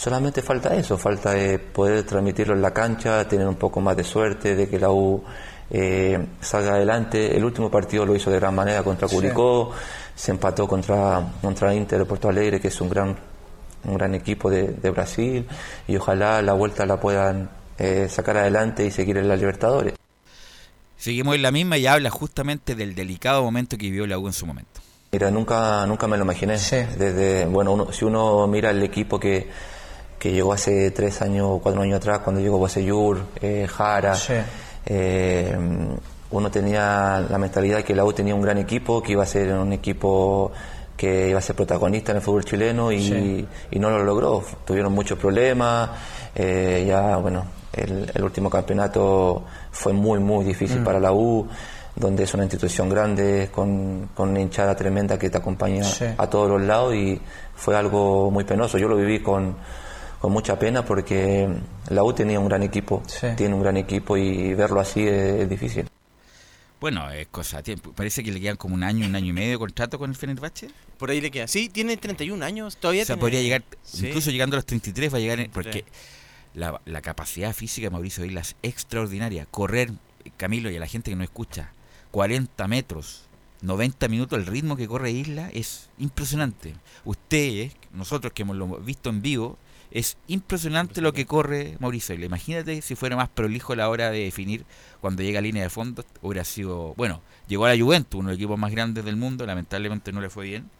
Solamente 0.00 0.40
falta 0.40 0.74
eso, 0.74 0.96
falta 0.96 1.36
eh, 1.36 1.58
poder 1.58 2.04
transmitirlo 2.04 2.54
en 2.54 2.62
la 2.62 2.72
cancha, 2.72 3.28
tener 3.28 3.46
un 3.46 3.56
poco 3.56 3.82
más 3.82 3.94
de 3.98 4.02
suerte, 4.04 4.56
de 4.56 4.66
que 4.66 4.78
la 4.78 4.90
U 4.90 5.22
eh, 5.70 6.18
salga 6.40 6.70
adelante. 6.76 7.36
El 7.36 7.44
último 7.44 7.70
partido 7.70 8.06
lo 8.06 8.16
hizo 8.16 8.30
de 8.30 8.38
gran 8.40 8.54
manera 8.54 8.82
contra 8.82 9.06
Sí. 9.06 9.14
Curicó, 9.16 9.72
se 10.14 10.30
empató 10.30 10.66
contra, 10.66 11.22
contra 11.42 11.74
Inter 11.74 11.98
de 11.98 12.04
Porto 12.06 12.30
Alegre, 12.30 12.58
que 12.62 12.68
es 12.68 12.80
un 12.80 12.88
gran, 12.88 13.14
un 13.84 13.94
gran 13.94 14.14
equipo 14.14 14.48
de, 14.48 14.68
de 14.68 14.88
Brasil, 14.88 15.46
y 15.86 15.96
ojalá 15.96 16.40
la 16.40 16.54
vuelta 16.54 16.86
la 16.86 16.98
puedan 16.98 17.50
eh, 17.78 18.06
sacar 18.08 18.38
adelante 18.38 18.86
y 18.86 18.90
seguir 18.90 19.18
en 19.18 19.28
la 19.28 19.36
Libertadores. 19.36 19.92
Seguimos 20.96 21.34
en 21.34 21.42
la 21.42 21.50
misma 21.50 21.76
y 21.76 21.86
habla 21.86 22.08
justamente 22.08 22.74
del 22.74 22.94
delicado 22.94 23.42
momento 23.42 23.76
que 23.76 23.84
vivió 23.84 24.06
la 24.06 24.18
U 24.18 24.26
en 24.28 24.32
su 24.32 24.46
momento. 24.46 24.80
Mira, 25.12 25.30
nunca, 25.30 25.84
nunca 25.86 26.06
me 26.06 26.16
lo 26.16 26.24
imaginé. 26.24 26.56
Sí. 26.56 26.76
Desde, 26.96 27.44
bueno, 27.44 27.72
uno- 27.72 27.92
si 27.92 28.06
uno 28.06 28.46
mira 28.46 28.70
el 28.70 28.82
equipo 28.82 29.20
que, 29.20 29.48
que 30.20 30.30
llegó 30.30 30.52
hace 30.52 30.92
tres 30.92 31.20
años 31.22 31.46
o 31.50 31.58
cuatro 31.58 31.82
años 31.82 31.96
atrás, 31.96 32.20
cuando 32.20 32.40
llegó 32.40 32.58
Bosellur, 32.58 33.20
eh, 33.40 33.66
Jara, 33.68 34.14
Sí. 34.14 34.34
eh, 34.86 35.56
uno 36.30 36.50
tenía 36.50 37.24
la 37.28 37.38
mentalidad 37.38 37.82
que 37.82 37.94
la 37.94 38.04
U 38.04 38.12
tenía 38.12 38.34
un 38.34 38.42
gran 38.42 38.58
equipo, 38.58 39.02
que 39.02 39.12
iba 39.12 39.22
a 39.22 39.26
ser 39.26 39.52
un 39.52 39.72
equipo 39.72 40.52
que 40.96 41.30
iba 41.30 41.38
a 41.38 41.42
ser 41.42 41.56
protagonista 41.56 42.12
en 42.12 42.16
el 42.18 42.22
fútbol 42.22 42.44
chileno 42.44 42.92
y, 42.92 43.00
Sí. 43.02 43.48
y 43.70 43.78
no 43.78 43.88
lo 43.88 44.04
logró. 44.04 44.44
Tuvieron 44.66 44.92
muchos 44.92 45.18
problemas, 45.18 45.88
eh, 46.34 46.84
ya, 46.86 47.16
bueno, 47.16 47.44
el, 47.72 48.10
el 48.14 48.22
último 48.22 48.50
campeonato 48.50 49.42
fue 49.72 49.94
muy, 49.94 50.18
muy 50.18 50.44
difícil 50.44 50.80
Mm. 50.82 50.84
para 50.84 51.00
la 51.00 51.10
U, 51.12 51.48
donde 51.96 52.24
es 52.24 52.34
una 52.34 52.42
institución 52.44 52.90
grande, 52.90 53.48
con, 53.50 54.10
con 54.14 54.28
una 54.28 54.40
hinchada 54.40 54.76
tremenda 54.76 55.18
que 55.18 55.30
te 55.30 55.38
acompaña 55.38 55.82
Sí. 55.84 56.04
a 56.18 56.26
todos 56.28 56.50
los 56.50 56.60
lados 56.60 56.94
y 56.94 57.18
fue 57.56 57.74
algo 57.76 58.30
muy 58.30 58.44
penoso. 58.44 58.76
Yo 58.76 58.86
lo 58.86 58.96
viví 58.96 59.20
con, 59.20 59.56
con 60.20 60.32
mucha 60.32 60.58
pena 60.58 60.84
porque 60.84 61.48
la 61.88 62.04
U 62.04 62.12
tenía 62.12 62.38
un 62.38 62.46
gran 62.48 62.62
equipo, 62.62 63.02
Sí. 63.06 63.26
tiene 63.36 63.54
un 63.54 63.62
gran 63.62 63.76
equipo 63.76 64.16
y 64.16 64.54
verlo 64.54 64.80
así 64.80 65.00
es, 65.02 65.40
es 65.42 65.48
difícil. 65.48 65.88
Bueno, 66.80 67.10
es 67.10 67.26
cosa 67.28 67.58
de 67.58 67.62
tiempo. 67.64 67.92
Parece 67.92 68.22
que 68.24 68.32
le 68.32 68.40
quedan 68.40 68.56
como 68.56 68.74
un 68.74 68.82
año, 68.82 69.06
un 69.06 69.14
año 69.14 69.26
y 69.28 69.32
medio 69.32 69.50
de 69.52 69.58
contrato 69.58 69.98
con 69.98 70.08
el 70.10 70.16
Fenerbahce. 70.16 70.68
Por 70.98 71.10
ahí 71.10 71.20
le 71.20 71.30
queda. 71.30 71.46
Sí, 71.46 71.68
tiene 71.68 71.96
31 71.96 72.42
años, 72.42 72.78
todavía 72.78 73.02
O 73.02 73.06
sea, 73.06 73.16
tiene- 73.16 73.20
podría 73.20 73.42
llegar, 73.42 73.64
Sí. 73.82 74.06
incluso 74.08 74.30
llegando 74.30 74.56
a 74.56 74.58
los 74.58 74.66
33 74.66 75.12
va 75.12 75.18
a 75.18 75.20
llegar, 75.20 75.40
en- 75.40 75.50
porque 75.50 75.84
la, 76.54 76.80
la 76.86 77.02
capacidad 77.02 77.52
física 77.54 77.86
de 77.86 77.90
Mauricio 77.90 78.24
Isla 78.24 78.40
es 78.40 78.56
extraordinaria. 78.62 79.46
Correr, 79.50 79.90
Camilo, 80.38 80.70
y 80.70 80.76
a 80.76 80.80
la 80.80 80.86
gente 80.86 81.10
que 81.10 81.16
no 81.16 81.24
escucha, 81.24 81.72
40 82.12 82.66
metros, 82.66 83.24
90 83.62 84.08
minutos, 84.08 84.38
el 84.38 84.46
ritmo 84.46 84.74
que 84.76 84.88
corre 84.88 85.10
Isla 85.10 85.50
es 85.52 85.90
impresionante. 85.98 86.74
Ustedes, 87.04 87.74
nosotros 87.92 88.32
que 88.32 88.42
hemos 88.42 88.56
lo 88.56 88.66
visto 88.78 89.10
en 89.10 89.20
vivo, 89.20 89.58
Es 89.90 90.16
impresionante 90.28 91.00
lo 91.00 91.12
que 91.12 91.26
corre 91.26 91.76
Mauricio 91.80 92.14
Isla. 92.14 92.26
Imagínate 92.26 92.80
si 92.80 92.94
fuera 92.94 93.16
más 93.16 93.28
prolijo 93.28 93.72
a 93.72 93.76
la 93.76 93.88
hora 93.88 94.10
de 94.10 94.20
definir 94.20 94.64
cuando 95.00 95.22
llega 95.22 95.40
a 95.40 95.42
línea 95.42 95.64
de 95.64 95.70
fondo. 95.70 96.04
Hubiera 96.22 96.44
sido. 96.44 96.94
Bueno, 96.96 97.22
llegó 97.48 97.66
a 97.66 97.74
la 97.74 97.82
Juventus, 97.82 98.18
uno 98.18 98.28
de 98.28 98.34
los 98.34 98.38
equipos 98.38 98.58
más 98.58 98.70
grandes 98.70 99.04
del 99.04 99.16
mundo. 99.16 99.46
Lamentablemente 99.46 100.12
no 100.12 100.20
le 100.20 100.30
fue 100.30 100.46
bien. 100.46 100.70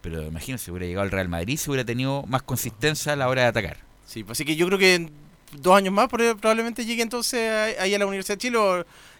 Pero 0.00 0.26
imagínate 0.26 0.64
si 0.64 0.70
hubiera 0.70 0.86
llegado 0.86 1.04
al 1.04 1.10
Real 1.10 1.28
Madrid, 1.28 1.56
si 1.56 1.70
hubiera 1.70 1.84
tenido 1.84 2.24
más 2.26 2.42
consistencia 2.42 3.12
a 3.12 3.16
la 3.16 3.28
hora 3.28 3.42
de 3.42 3.48
atacar. 3.48 3.78
Sí, 4.06 4.24
pues 4.24 4.36
así 4.36 4.44
que 4.44 4.56
yo 4.56 4.66
creo 4.66 4.78
que 4.78 5.10
dos 5.52 5.76
años 5.76 5.92
más 5.94 6.08
prob- 6.08 6.38
probablemente 6.38 6.84
llegue 6.84 7.02
entonces 7.02 7.76
ahí 7.78 7.94
a 7.94 7.98
la 7.98 8.06
Universidad 8.06 8.36
de 8.36 8.40
Chile 8.42 8.58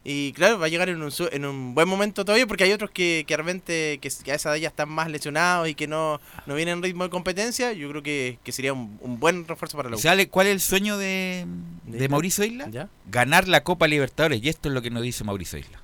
y 0.04 0.32
claro, 0.32 0.58
va 0.58 0.66
a 0.66 0.68
llegar 0.68 0.88
en 0.88 1.02
un, 1.02 1.12
en 1.32 1.44
un 1.44 1.74
buen 1.74 1.88
momento 1.88 2.24
todavía 2.24 2.46
porque 2.46 2.64
hay 2.64 2.72
otros 2.72 2.90
que, 2.90 3.24
repente 3.36 3.98
que, 4.00 4.08
que 4.24 4.32
a 4.32 4.34
esa 4.36 4.50
edad 4.50 4.56
ya 4.62 4.68
están 4.68 4.88
más 4.88 5.10
lesionados 5.10 5.68
y 5.68 5.74
que 5.74 5.86
no, 5.86 6.20
no 6.46 6.54
vienen 6.54 6.78
en 6.78 6.82
ritmo 6.82 7.04
de 7.04 7.10
competencia, 7.10 7.72
yo 7.72 7.88
creo 7.90 8.02
que, 8.02 8.38
que 8.44 8.52
sería 8.52 8.72
un, 8.72 8.98
un 9.00 9.18
buen 9.18 9.46
refuerzo 9.46 9.76
para 9.76 9.90
la 9.90 9.96
U. 9.96 9.98
¿Sabe 9.98 10.28
cuál 10.28 10.46
es 10.46 10.52
el 10.54 10.60
sueño 10.60 10.96
de, 10.98 11.44
de 11.86 11.98
¿De- 11.98 12.08
Mauricio 12.08 12.44
Isla? 12.44 12.68
¿Ya? 12.70 12.88
Ganar 13.10 13.48
la 13.48 13.64
Copa 13.64 13.86
Libertadores. 13.88 14.42
Y 14.42 14.48
esto 14.48 14.68
es 14.68 14.74
lo 14.74 14.82
que 14.82 14.90
nos 14.90 15.02
dice 15.02 15.24
Mauricio 15.24 15.58
Isla. 15.58 15.82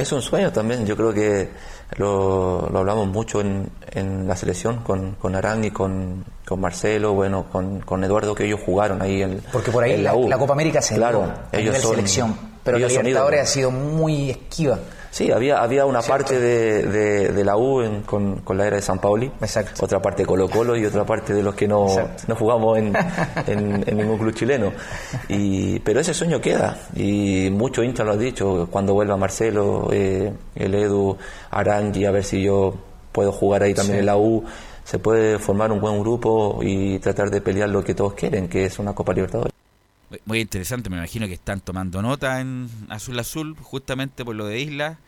Es 0.00 0.12
un 0.12 0.22
sueño 0.22 0.50
también, 0.50 0.86
yo 0.86 0.96
creo 0.96 1.12
que 1.12 1.50
lo, 1.96 2.68
lo 2.70 2.78
hablamos 2.78 3.06
mucho 3.08 3.40
en, 3.40 3.68
en 3.90 4.26
la 4.26 4.34
selección 4.34 4.78
con, 4.78 5.12
con 5.16 5.34
Arangui, 5.36 5.70
con, 5.70 6.24
con 6.46 6.60
Marcelo, 6.60 7.12
bueno, 7.12 7.46
con, 7.52 7.80
con 7.80 8.02
Eduardo, 8.02 8.34
que 8.34 8.46
ellos 8.46 8.60
jugaron 8.64 9.02
ahí 9.02 9.22
en, 9.22 9.42
Porque 9.52 9.70
por 9.70 9.84
ahí 9.84 9.92
en 9.92 10.04
la, 10.04 10.38
Copa 10.38 10.54
América 10.54 10.80
se 10.80 10.94
Claro, 10.94 11.30
ellos 11.52 11.64
nivel 11.64 11.82
son, 11.82 11.90
selección, 11.96 12.36
pero 12.64 12.78
la 12.78 12.86
ellos 12.86 13.02
Libertadores 13.02 13.40
ha 13.42 13.46
sido 13.46 13.70
muy 13.70 14.30
esquiva. 14.30 14.78
Sí, 15.10 15.32
había, 15.32 15.60
había 15.60 15.86
una 15.86 16.02
parte 16.02 16.38
de, 16.38 16.84
de, 16.84 17.28
de 17.32 17.44
la 17.44 17.56
U 17.56 17.80
en- 17.82 18.02
con, 18.02 18.36
con 18.42 18.56
la 18.56 18.66
era 18.68 18.76
de 18.76 18.82
San 18.82 19.00
Pauli, 19.00 19.26
Exacto. 19.40 19.84
otra 19.84 20.00
parte 20.00 20.22
de 20.22 20.26
Colo 20.26 20.48
Colo 20.48 20.76
y 20.76 20.84
otra 20.86 21.04
parte 21.04 21.34
de 21.34 21.42
los 21.42 21.54
que 21.56 21.66
no, 21.66 21.86
no 22.28 22.36
jugamos 22.36 22.78
en, 22.78 22.92
en- 23.48 23.84
en 23.88 23.96
ningún 23.96 24.18
club 24.18 24.32
chileno. 24.34 24.72
Y, 25.28 25.80
pero 25.80 25.98
ese 25.98 26.14
sueño 26.14 26.40
queda 26.40 26.78
y 26.94 27.48
muchos 27.50 27.84
hinchas 27.84 28.06
lo 28.06 28.12
han 28.12 28.20
dicho, 28.20 28.68
cuando 28.70 28.94
vuelva 28.94 29.16
Marcelo, 29.16 29.88
eh, 29.92 30.32
el 30.54 30.74
Edu, 30.74 31.16
Arangui, 31.50 32.04
a 32.04 32.12
ver 32.12 32.22
si 32.22 32.42
yo 32.42 32.74
puedo 33.10 33.32
jugar 33.32 33.64
ahí 33.64 33.74
también 33.74 33.96
Sí. 33.96 34.00
en 34.00 34.06
la 34.06 34.16
U, 34.16 34.44
se 34.84 35.00
puede 35.00 35.38
formar 35.40 35.72
un 35.72 35.80
buen 35.80 35.98
grupo 36.00 36.60
y 36.62 37.00
tratar 37.00 37.30
de 37.30 37.40
pelear 37.40 37.68
lo 37.68 37.82
que 37.82 37.94
todos 37.94 38.14
quieren, 38.14 38.48
que 38.48 38.64
es 38.64 38.78
una 38.78 38.92
Copa 38.94 39.12
Libertadores. 39.12 39.49
Muy- 40.24 40.40
interesante, 40.40 40.90
me 40.90 40.96
imagino 40.96 41.26
que 41.26 41.34
están 41.34 41.60
tomando 41.60 42.02
nota 42.02 42.40
en 42.40 42.68
Azul 42.88 43.18
Azul, 43.18 43.56
justamente 43.60 44.24
por 44.24 44.34
lo 44.34 44.46
de 44.46 44.60
Isla. 44.60 44.98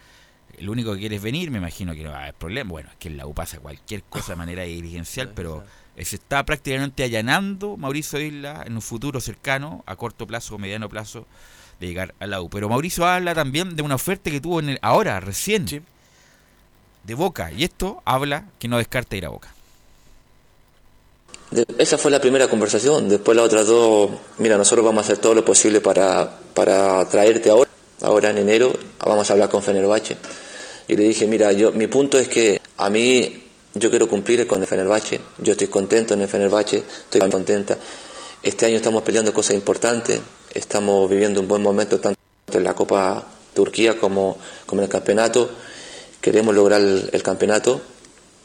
El 0.59 0.69
único 0.69 0.93
que 0.95 1.01
quiere 1.01 1.17
es 1.17 1.23
venir, 1.23 1.51
me 1.51 1.59
imagino 1.59 1.95
que 1.95 2.05
no 2.05 2.11
va 2.11 2.19
a 2.19 2.23
haber 2.23 2.35
problema. 2.35 2.71
Bueno, 2.71 2.91
es 2.91 2.97
que 2.97 3.09
en 3.09 3.17
la 3.17 3.27
U 3.27 3.35
pasa 3.35 3.59
cualquier 3.59 4.03
cosa 4.05 4.33
de 4.33 4.37
manera 4.37 4.63
dirigencial, 4.65 5.31
pero 5.35 5.65
eh, 5.97 6.05
se 6.05 6.17
está 6.17 6.45
prácticamente 6.45 7.03
allanando 7.05 7.77
Mauricio 7.77 8.21
Isla 8.21 8.63
en 8.67 8.75
un 8.75 8.83
futuro 8.83 9.21
cercano, 9.21 9.83
a 9.87 9.97
corto 9.97 10.27
plazo 10.27 10.55
o 10.55 10.59
mediano 10.59 10.89
plazo, 10.89 11.27
de 11.81 11.87
llegar 11.89 12.15
a 12.21 12.27
la 12.27 12.41
U. 12.43 12.49
Pero 12.51 12.69
Mauricio 12.69 13.07
habla 13.07 13.35
también 13.35 13.75
de 13.75 13.83
una 13.83 13.95
oferta 13.97 14.31
que 14.31 14.41
tuvo 14.41 14.61
en 14.61 14.69
el, 14.71 14.79
ahora, 14.83 15.19
recién, 15.21 15.67
Sí. 15.67 15.81
de 17.05 17.15
Boca. 17.15 17.51
Y 17.51 17.65
esto 17.65 18.03
habla 18.05 18.45
que 18.61 18.69
no 18.69 18.77
descarta 18.79 19.17
ir 19.17 19.27
a 19.27 19.31
Boca. 19.31 19.53
Esa 21.77 21.99
fue 21.99 22.11
la 22.11 22.21
primera 22.21 22.49
conversación. 22.49 23.09
Después 23.09 23.37
las 23.37 23.47
otras 23.47 23.67
dos, 23.67 24.11
mira, 24.39 24.57
nosotros 24.57 24.85
vamos 24.85 25.03
a 25.03 25.05
hacer 25.05 25.19
todo 25.19 25.35
lo 25.35 25.45
posible 25.45 25.81
para, 25.81 26.39
para 26.55 27.07
traerte 27.09 27.51
ahora. 27.51 27.71
Ahora 28.01 28.31
en 28.31 28.39
enero 28.39 28.73
vamos 29.05 29.29
a 29.29 29.33
hablar 29.35 29.49
con 29.49 29.63
Fenerbahce. 29.63 30.17
Y 30.89 30.97
le 30.97 31.05
dije, 31.05 31.27
mira, 31.27 31.53
yo 31.53 31.73
mi 31.73 31.87
punto 31.87 32.19
es 32.19 32.29
que 32.29 32.61
a 32.79 32.91
mí 32.91 33.45
yo 33.75 33.91
quiero 33.91 34.09
cumplir 34.09 34.47
con 34.47 34.61
el 34.61 34.67
Fenerbahce. 34.67 35.21
Yo 35.39 35.53
estoy 35.53 35.69
contento 35.69 36.15
en 36.15 36.23
el 36.23 36.29
Fenerbahce, 36.29 36.79
estoy 36.79 37.21
contenta. 37.31 37.77
Este 38.43 38.67
año 38.67 38.77
estamos 38.77 39.03
peleando 39.03 39.33
cosas 39.33 39.55
importantes. 39.55 40.21
Estamos 40.53 41.09
viviendo 41.09 41.41
un 41.41 41.49
buen 41.49 41.63
momento 41.63 42.01
tanto 42.01 42.19
en 42.53 42.65
la 42.65 42.75
Copa 42.75 43.27
Turquía 43.55 43.99
como, 43.99 44.39
como 44.67 44.81
en 44.81 44.85
el 44.85 44.91
campeonato. 44.91 45.51
Queremos 46.21 46.55
lograr 46.55 46.81
el, 46.81 47.11
el 47.13 47.23
campeonato 47.23 47.81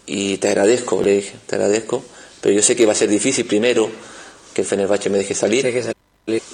y 0.06 0.38
te 0.38 0.50
agradezco, 0.50 1.02
le 1.02 1.18
dije, 1.18 1.36
te 1.46 1.56
agradezco, 1.56 2.04
pero 2.42 2.54
yo 2.56 2.62
sé 2.62 2.76
que 2.76 2.86
va 2.86 2.92
a 2.92 2.96
ser 2.96 3.10
difícil 3.10 3.46
primero 3.46 3.90
que 4.54 4.62
el 4.62 4.68
Fenerbahce 4.68 5.10
me 5.10 5.18
deje 5.18 5.34
salir 5.34 5.66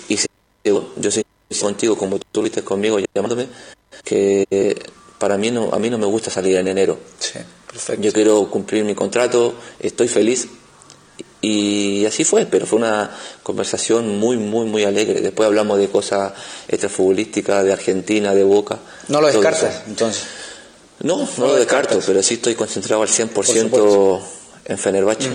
y 0.08 0.18
se- 0.18 0.28
yo 0.66 1.12
soy 1.12 1.24
contigo 1.60 1.98
como 1.98 2.20
tú 2.32 2.42
viste 2.42 2.64
conmigo 2.64 2.98
llamándome 3.14 3.48
que 4.04 4.46
para 5.18 5.38
mí 5.38 5.52
no 5.52 5.70
a 5.74 5.80
mí 5.80 5.90
no 5.90 5.98
me 5.98 6.06
gusta 6.06 6.30
salir 6.32 6.58
en 6.58 6.68
enero. 6.68 6.98
Sí, 7.20 7.40
perfecto. 7.68 8.02
Yo 8.02 8.12
quiero 8.12 8.50
cumplir 8.50 8.84
mi 8.84 8.96
contrato, 8.96 9.56
estoy 9.80 10.08
feliz 10.08 10.48
y 11.42 12.06
así 12.06 12.24
fue, 12.24 12.46
pero 12.46 12.66
fue 12.66 12.80
una 12.80 13.12
conversación 13.44 14.18
muy 14.20 14.38
muy 14.38 14.66
muy 14.66 14.84
alegre. 14.84 15.22
Después 15.22 15.48
hablamos 15.48 15.78
de 15.80 15.90
cosas 15.90 16.34
extrafutbolísticas 16.68 17.64
de 17.66 17.74
Argentina, 17.74 18.34
de 18.34 18.44
Boca. 18.44 18.80
No 19.10 19.20
lo 19.22 19.28
descartas, 19.28 19.76
eso. 19.76 19.84
entonces. 19.88 20.24
No, 21.02 21.28
no, 21.38 21.48
lo 21.48 21.56
descarto, 21.56 22.00
pero 22.06 22.24
sí 22.24 22.36
estoy 22.36 22.56
concentrado 22.56 23.02
al 23.02 23.10
100% 23.10 23.34
supuesto. 23.34 24.22
en 24.66 24.78
Fenerbahce, 24.78 25.30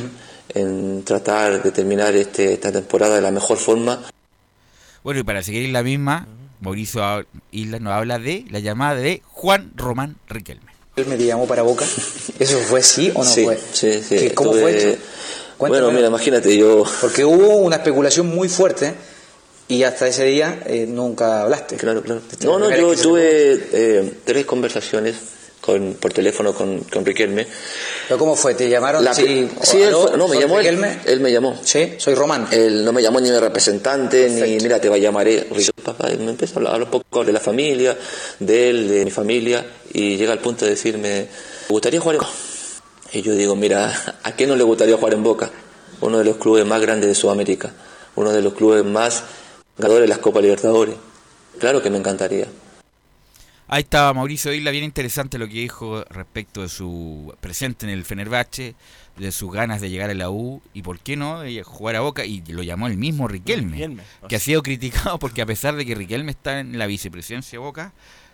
en 0.55 1.03
tratar 1.05 1.63
de 1.63 1.71
terminar 1.71 2.15
este, 2.17 2.53
esta 2.53 2.73
temporada 2.73 3.17
de 3.17 3.21
la 3.23 3.31
mejor 3.31 3.59
forma. 3.59 4.03
Bueno, 5.05 5.21
y 5.21 5.23
para 5.23 5.43
seguir 5.43 5.69
la 5.71 5.83
misma, 5.83 6.27
Mauricio 6.61 7.03
ha- 7.05 7.25
Isla 7.51 7.79
nos 7.79 7.93
habla 7.93 8.19
de 8.19 8.45
la 8.51 8.59
llamada 8.59 8.97
de 9.01 9.23
Juan 9.27 9.73
Román 9.77 10.17
Riquelme. 10.29 10.73
Él 10.97 11.07
me 11.07 11.17
llamó 11.17 11.47
para 11.47 11.63
Boca. 11.63 11.85
¿Eso 12.39 12.59
fue 12.59 12.83
sí 12.83 13.13
o 13.15 13.23
no 13.23 13.31
sí, 13.31 13.45
fue? 13.45 13.59
sí, 13.73 14.03
sí. 14.03 14.17
¿Qué- 14.17 14.35
¿Cómo 14.35 14.51
estuve- 14.55 14.63
fue 14.63 14.77
eso? 14.93 14.99
Cuéntame. 15.57 15.83
Bueno, 15.83 15.97
mira, 15.97 16.09
imagínate, 16.09 16.57
yo... 16.57 16.85
Porque 17.01 17.25
hubo 17.25 17.57
una 17.57 17.77
especulación 17.77 18.27
muy 18.29 18.49
fuerte 18.49 18.95
y 19.69 19.83
hasta 19.83 20.07
ese 20.09 20.25
día 20.25 20.61
eh, 20.67 20.87
nunca 20.89 21.43
hablaste. 21.43 21.77
Claro, 21.77 22.03
claro. 22.03 22.21
No, 22.45 22.59
no, 22.59 22.71
yo 22.77 22.95
tuve 22.97 23.61
eh, 23.73 24.13
tres 24.25 24.45
conversaciones 24.47 25.17
con, 25.69 25.95
por 26.01 26.15
teléfono 26.15 26.55
con, 26.55 26.81
con 26.85 27.05
Riquelme. 27.05 27.47
¿Pero 28.09 28.19
cómo 28.19 28.35
fue? 28.37 28.55
¿Te 28.55 28.71
llamaron? 28.71 29.05
La- 29.05 29.13
sí, 29.13 29.47
sí, 29.63 29.83
él 29.83 29.93
no, 29.93 30.27
me 30.27 30.35
¿Soy 30.35 30.41
llamó 30.41 30.59
él, 30.59 30.65
Riquelme? 30.65 30.99
él 31.05 31.21
me 31.21 31.31
llamó. 31.31 31.61
Sí, 31.63 31.93
soy 31.99 32.15
Román. 32.15 32.49
Él 32.51 32.87
no 32.87 32.93
me 32.95 33.03
llamó 33.03 33.21
ni 33.21 33.29
de 33.29 33.39
representante, 33.39 34.31
ni 34.31 34.41
Perfecto. 34.41 34.63
mira, 34.65 34.81
te 34.81 34.89
va 34.89 34.95
a 34.97 34.99
llamar 34.99 35.29
él. 35.29 35.47
Papá, 35.85 36.11
y 36.11 36.17
me 36.17 36.31
empieza 36.31 36.55
a 36.55 36.57
hablar, 36.57 36.83
un 36.83 36.91
poco 36.91 37.23
de 37.23 37.33
la 37.35 37.41
familia, 37.41 37.99
de 38.39 38.71
él, 38.71 38.89
de 38.89 39.05
mi 39.05 39.11
familia, 39.11 39.63
y 39.93 40.17
llega 40.17 40.33
al 40.33 40.39
punto 40.39 40.65
de 40.65 40.71
decirme, 40.71 41.11
¿me 41.69 41.69
gustaría 41.69 42.01
jugar 42.01 42.15
en 42.17 42.21
Boca? 42.23 42.33
Y 43.13 43.21
yo 43.23 43.35
digo, 43.35 43.55
mira, 43.55 44.17
¿a 44.23 44.33
qué 44.37 44.47
no 44.47 44.57
le 44.57 44.65
gustaría 44.65 44.97
jugar 44.97 45.13
en 45.13 45.23
Boca? 45.23 45.51
Uno 46.01 46.17
de 46.19 46.25
los 46.25 46.37
clubes 46.39 46.65
más 46.65 46.81
grandes 46.81 47.09
de 47.09 47.15
Sudamérica, 47.15 47.73
uno 48.17 48.33
de 48.33 48.41
los 48.41 48.55
clubes 48.55 48.85
más 48.87 49.23
ganadores 49.77 50.05
de 50.05 50.09
las 50.09 50.19
Copas 50.19 50.43
Libertadores. 50.43 50.95
Claro 51.59 51.83
que 51.83 51.91
me 51.91 51.99
encantaría. 51.99 52.47
Ahí 53.71 53.83
estaba 53.83 54.15
Mauricio 54.15 54.55
Isla, 54.55 54.71
bien 54.71 54.85
interesante 54.85 55.37
lo 55.37 55.47
que 55.47 55.53
dijo 55.61 56.03
respecto 56.05 56.63
de 56.63 56.71
su 56.71 57.35
presente 57.41 57.85
en 57.85 57.93
el 57.93 58.07
Fenerbahce, 58.07 58.75
de 59.19 59.31
sus 59.31 59.53
ganas 59.53 59.83
de 59.83 59.91
llegar 59.91 60.09
a 60.09 60.15
la 60.15 60.31
U 60.31 60.63
y 60.73 60.81
por 60.81 61.01
qué 61.01 61.17
no 61.17 61.41
de 61.41 61.63
jugar 61.65 61.95
a 61.97 62.01
Boca 62.01 62.25
y 62.25 62.41
lo 62.47 62.63
llamó 62.63 62.87
el 62.87 62.97
mismo 62.97 63.29
Riquelme, 63.29 63.73
Riquelme. 63.73 64.03
que 64.27 64.37
ha 64.37 64.41
sido 64.41 64.63
criticado 64.63 65.19
porque 65.19 65.43
a 65.43 65.47
pesar 65.47 65.77
de 65.77 65.85
que 65.85 65.95
Riquelme 65.95 66.31
está 66.31 66.61
en 66.61 66.79
la 66.79 66.87
vicepresidencia 66.87 67.59
de 67.59 67.65
Boca, 67.65 67.93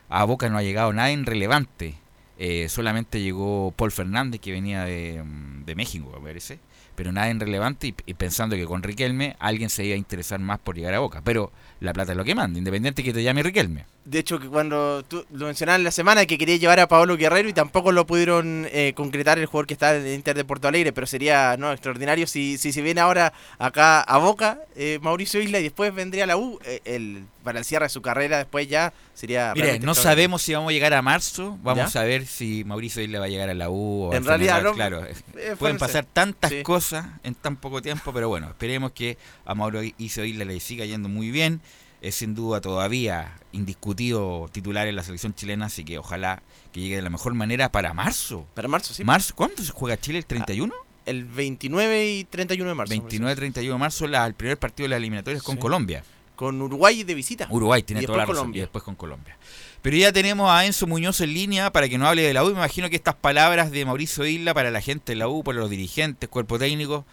a 0.09 0.23
Boca 0.23 0.49
no 0.49 0.57
ha 0.57 0.63
llegado 0.63 0.93
nada 0.93 1.11
en 1.11 1.27
relevante. 1.27 1.97
Eh, 2.39 2.69
solamente 2.69 3.21
llegó 3.21 3.73
Paul 3.77 3.91
Fernández 3.91 4.41
que 4.41 4.53
venía 4.53 4.85
de, 4.85 5.21
mm, 5.21 5.65
de 5.65 5.75
México, 5.75 6.13
me 6.15 6.29
parece, 6.29 6.61
pero 6.95 7.11
nada 7.11 7.31
en 7.31 7.41
relevante 7.41 7.89
y, 7.89 7.95
y 8.07 8.15
pensando 8.15 8.55
que 8.55 8.67
con 8.67 8.85
Riquelme 8.85 9.35
alguien 9.41 9.69
se 9.69 9.85
iba 9.85 9.95
a 9.95 9.99
interesar 9.99 10.39
más 10.39 10.61
por 10.61 10.77
llegar 10.77 10.95
a 10.95 11.01
Boca, 11.01 11.23
pero 11.25 11.51
la 11.85 11.93
plata 11.93 12.13
es 12.13 12.19
lo 12.19 12.25
que 12.25 12.35
manda, 12.35 12.59
independiente 12.59 13.03
que 13.03 13.13
te 13.13 13.23
llame 13.23 13.43
Riquelme. 13.43 13.85
De 14.05 14.19
hecho, 14.19 14.39
que 14.39 14.49
cuando 14.49 15.03
tú 15.03 15.25
lo 15.33 15.47
mencionabas 15.47 15.79
en 15.79 15.85
la 15.85 15.91
semana 15.91 16.27
que 16.27 16.37
quería 16.37 16.57
llevar 16.57 16.79
a 16.81 16.89
Pablo 16.89 17.17
Guerrero 17.17 17.49
y 17.49 17.53
tampoco 17.55 17.91
lo 17.93 18.07
pudieron 18.07 18.67
eh, 18.71 18.93
concretar 18.95 19.39
el 19.39 19.47
jugador 19.47 19.67
que 19.67 19.73
está 19.75 19.97
en 19.97 20.05
el 20.07 20.15
Inter 20.15 20.37
de 20.37 20.45
Porto 20.45 20.69
Alegre, 20.69 20.93
pero 20.93 21.07
sería 21.07 21.57
no 21.57 21.73
extraordinario 21.73 22.27
si, 22.27 22.59
si 22.59 22.73
se 22.73 22.83
viene 22.83 23.01
ahora 23.01 23.33
acá 23.59 24.03
a 24.03 24.19
Boca 24.19 24.59
eh, 24.77 24.99
Mauricio 25.01 25.41
Isla 25.41 25.59
y 25.61 25.63
después 25.63 25.95
vendría 25.95 26.27
la 26.27 26.37
U 26.37 26.59
eh, 26.67 26.81
el, 26.85 27.25
para 27.43 27.61
el 27.61 27.65
cierre 27.65 27.87
de 27.87 27.89
su 27.91 28.03
carrera 28.03 28.37
después 28.39 28.69
ya 28.69 28.93
sería 29.15 29.53
Mire, 29.55 29.79
no 29.79 29.95
sabemos 29.95 30.43
si 30.43 30.53
vamos 30.53 30.69
a 30.71 30.73
llegar 30.73 30.93
a 30.93 31.01
marzo. 31.01 31.57
Vamos 31.63 31.93
¿Ya? 31.95 32.01
a 32.01 32.05
ver 32.05 32.27
si 32.27 32.63
Mauricio 32.65 33.01
Isla 33.03 33.21
va 33.21 33.27
a 33.27 33.29
llegar 33.29 33.49
a 33.49 33.55
la 33.55 33.71
U 33.71 34.05
o 34.05 34.11
En 34.13 34.19
al 34.19 34.25
realidad, 34.27 34.63
no, 34.63 34.75
claro. 34.75 35.05
eh, 35.07 35.15
Pueden 35.33 35.57
puede 35.57 35.75
pasar 35.77 36.05
tantas 36.05 36.51
Sí. 36.51 36.63
cosas 36.63 37.07
en 37.23 37.35
tan 37.35 37.57
poco 37.57 37.81
tiempo, 37.81 38.13
pero 38.13 38.29
bueno, 38.29 38.49
esperemos 38.49 38.93
que 38.93 39.17
a 39.47 39.55
Mauricio 39.55 40.25
Isla 40.27 40.45
le 40.45 40.61
siga 40.61 40.85
yendo 40.85 41.09
muy 41.09 41.31
bien. 41.31 41.61
Es 42.05 42.17
sin 42.17 42.35
duda 42.35 42.61
todavía 42.61 43.33
indiscutido 43.53 44.49
titular 44.53 44.87
en 44.87 44.97
la 44.97 45.03
selección 45.03 45.35
chilena, 45.35 45.67
así 45.67 45.85
que 45.85 45.99
ojalá 45.99 46.43
que 46.73 46.81
llegue 46.81 46.97
de 46.97 47.03
la 47.03 47.11
mejor 47.11 47.35
manera 47.35 47.71
para 47.73 47.95
marzo. 47.95 48.47
Para 48.55 48.69
marzo, 48.69 48.93
sí. 48.93 49.05
¿Marzo? 49.05 49.35
¿Cuándo 49.35 49.63
se 49.63 49.73
juega 49.73 49.97
Chile? 49.99 50.19
¿El 50.19 50.27
31? 50.27 50.75
el 51.07 51.25
29 51.27 52.13
y 52.15 52.25
31 52.25 52.69
de 52.71 52.75
marzo. 52.75 52.95
29-31 52.95 53.73
de 53.75 53.79
marzo, 53.79 54.07
la- 54.07 54.27
el 54.27 54.33
primer 54.35 54.59
partido 54.59 54.85
de 54.85 54.89
las 54.91 54.97
eliminatorias 54.99 55.43
con. 55.43 55.57
Colombia. 55.59 56.03
Con 56.35 56.61
Uruguay 56.63 57.05
de 57.05 57.15
visita. 57.15 57.47
Uruguay 57.51 57.83
tiene 57.83 58.03
Y 58.03 58.07
toda 58.07 58.19
la 58.19 58.25
razón. 58.25 58.37
Colombia. 58.37 58.59
Y 58.59 58.63
después 58.63 58.83
con 58.85 58.95
Colombia. 58.97 59.37
Pero 59.83 59.97
ya 59.99 60.13
tenemos 60.13 60.51
a 60.51 60.65
Enzo 60.67 60.87
Muñoz 60.87 61.21
en 61.21 61.33
línea 61.35 61.71
para 61.73 61.89
que 61.89 61.97
nos 61.99 62.09
hable 62.09 62.23
de 62.23 62.33
la 62.35 62.43
U. 62.43 62.47
Me 62.49 62.53
imagino 62.53 62.89
que 62.91 62.97
estas 62.97 63.15
palabras 63.15 63.71
de 63.71 63.85
Mauricio 63.85 64.27
Isla 64.27 64.53
para 64.55 64.71
la 64.71 64.81
gente 64.81 65.13
de 65.13 65.17
la 65.17 65.29
U, 65.29 65.45
para 65.45 65.59
los 65.59 65.69
dirigentes, 65.71 66.29
cuerpo 66.29 66.59
técnico, 66.59 67.05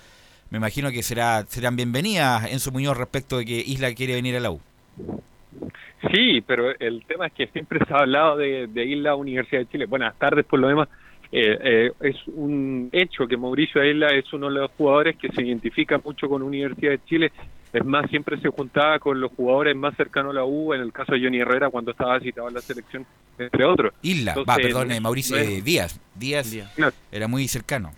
Me 0.50 0.58
imagino 0.58 0.90
que 0.92 1.02
será 1.04 1.46
serán 1.50 1.76
bienvenidas 1.78 2.50
en 2.52 2.60
su 2.60 2.72
Muñoz 2.74 2.98
respecto 2.98 3.38
de 3.38 3.46
que 3.46 3.60
Isla 3.66 3.94
quiere 3.94 4.16
venir 4.16 4.36
a 4.36 4.40
la 4.42 4.52
U. 4.52 4.60
Sí, 6.12 6.42
pero 6.42 6.72
el 6.80 7.04
tema 7.06 7.28
es 7.28 7.34
que 7.34 7.48
siempre 7.48 7.80
se 7.86 7.94
ha 7.94 7.98
hablado 8.00 8.38
de, 8.38 8.68
de 8.68 8.86
Isla 8.86 9.16
Universidad 9.16 9.62
de 9.62 9.68
Chile. 9.70 9.86
Buenas 9.86 10.18
tardes, 10.18 10.46
por 10.46 10.60
lo 10.60 10.68
demás. 10.68 10.88
Eh, 11.32 11.58
eh, 11.62 11.92
es 12.02 12.16
un 12.28 12.90
hecho 12.92 13.28
que 13.28 13.38
Mauricio 13.38 13.84
Isla 13.84 14.08
es 14.10 14.32
uno 14.34 14.48
de 14.50 14.56
los 14.62 14.72
jugadores 14.72 15.16
que 15.18 15.30
se 15.30 15.44
identifica 15.44 16.00
mucho 16.04 16.28
con 16.28 16.42
Universidad 16.42 16.92
de 16.92 17.06
Chile. 17.06 17.32
Es 17.72 17.86
más, 17.86 18.10
siempre 18.10 18.38
se 18.42 18.50
juntaba 18.50 19.00
con 19.00 19.22
los 19.22 19.32
jugadores 19.32 19.76
más 19.76 19.96
cercanos 19.96 20.32
a 20.32 20.40
la 20.40 20.44
U, 20.46 20.74
en 20.74 20.82
el 20.82 20.92
caso 20.92 21.14
de 21.14 21.22
Johnny 21.24 21.40
Herrera 21.40 21.70
cuando 21.70 21.92
estaba 21.92 22.20
citado 22.20 22.50
en 22.50 22.56
la 22.56 22.62
selección, 22.62 23.06
entre 23.38 23.64
otros. 23.64 23.94
Isla, 24.02 24.36
va, 24.48 24.56
perdón, 24.58 24.92
eh, 24.92 25.00
Mauricio 25.00 25.38
eh, 25.38 25.62
Díaz. 25.62 26.00
Díaz 26.16 26.52
Claro. 26.76 26.94
era 27.12 27.28
muy 27.30 27.48
cercano. 27.48 27.92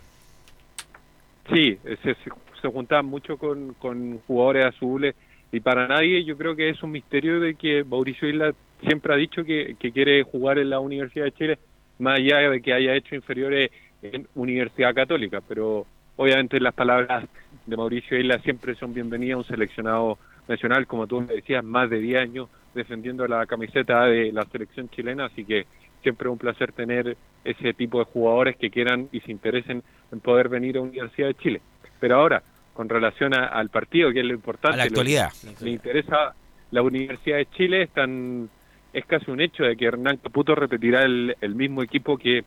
Sí, 1.52 1.76
se, 1.82 1.96
se, 2.14 2.30
se 2.62 2.68
juntaban 2.68 3.06
mucho 3.06 3.36
con, 3.36 3.74
con 3.74 4.18
jugadores 4.26 4.66
azules 4.66 5.14
y 5.54 5.60
para 5.60 5.86
nadie 5.86 6.24
yo 6.24 6.36
creo 6.36 6.56
que 6.56 6.68
es 6.68 6.82
un 6.82 6.90
misterio 6.90 7.38
de 7.38 7.54
que 7.54 7.84
Mauricio 7.84 8.28
Isla 8.28 8.52
siempre 8.80 9.14
ha 9.14 9.16
dicho 9.16 9.44
que, 9.44 9.76
quiere 9.78 10.24
jugar 10.24 10.58
en 10.58 10.70
la 10.70 10.80
Universidad 10.80 11.26
de 11.26 11.32
Chile, 11.32 11.58
más 12.00 12.18
allá 12.18 12.50
de 12.50 12.60
que 12.60 12.72
haya 12.72 12.94
hecho 12.94 13.14
inferiores 13.14 13.70
en 14.02 14.26
Universidad 14.34 14.92
Católica, 14.94 15.40
pero 15.46 15.86
obviamente 16.16 16.58
las 16.58 16.74
palabras 16.74 17.28
de 17.66 17.76
Mauricio 17.76 18.18
Isla 18.18 18.40
siempre 18.40 18.74
son 18.74 18.92
bienvenidas 18.92 19.34
a 19.34 19.38
un 19.38 19.44
seleccionado 19.44 20.18
nacional, 20.48 20.88
como 20.88 21.06
tú 21.06 21.20
me 21.20 21.34
decías, 21.34 21.62
más 21.62 21.88
de 21.88 22.00
10 22.00 22.18
años 22.20 22.48
defendiendo 22.74 23.26
la 23.28 23.46
camiseta 23.46 24.06
de 24.06 24.32
la 24.32 24.44
selección 24.46 24.88
chilena, 24.90 25.26
así 25.26 25.44
que 25.44 25.66
siempre 26.02 26.28
es 26.28 26.32
un 26.32 26.38
placer 26.38 26.72
tener 26.72 27.16
ese 27.44 27.72
tipo 27.74 28.00
de 28.00 28.06
jugadores 28.06 28.56
que 28.56 28.70
quieran 28.70 29.08
y 29.12 29.20
se 29.20 29.30
interesen 29.30 29.84
en 30.10 30.18
poder 30.18 30.48
venir 30.48 30.78
a 30.78 30.80
Universidad 30.80 31.28
de 31.28 31.34
Chile. 31.34 31.60
Pero 32.00 32.16
ahora, 32.16 32.42
con 32.74 32.88
relación 32.88 33.32
a- 33.34 33.46
al 33.46 33.70
partido, 33.70 34.12
que 34.12 34.20
es 34.20 34.26
lo 34.26 34.34
importante, 34.34 34.74
A 34.74 34.78
la 34.78 34.84
actualidad. 34.84 35.30
le 35.62 35.70
interesa 35.70 36.34
la 36.70 36.82
Universidad 36.82 37.38
de 37.38 37.46
Chile, 37.46 37.82
están, 37.82 38.50
es 38.92 39.06
casi 39.06 39.30
un 39.30 39.40
hecho 39.40 39.62
de 39.64 39.76
que 39.76 39.86
Hernán 39.86 40.18
Caputo 40.18 40.54
repetirá 40.54 41.02
el, 41.04 41.34
el 41.40 41.54
mismo 41.54 41.82
equipo 41.82 42.18
que, 42.18 42.44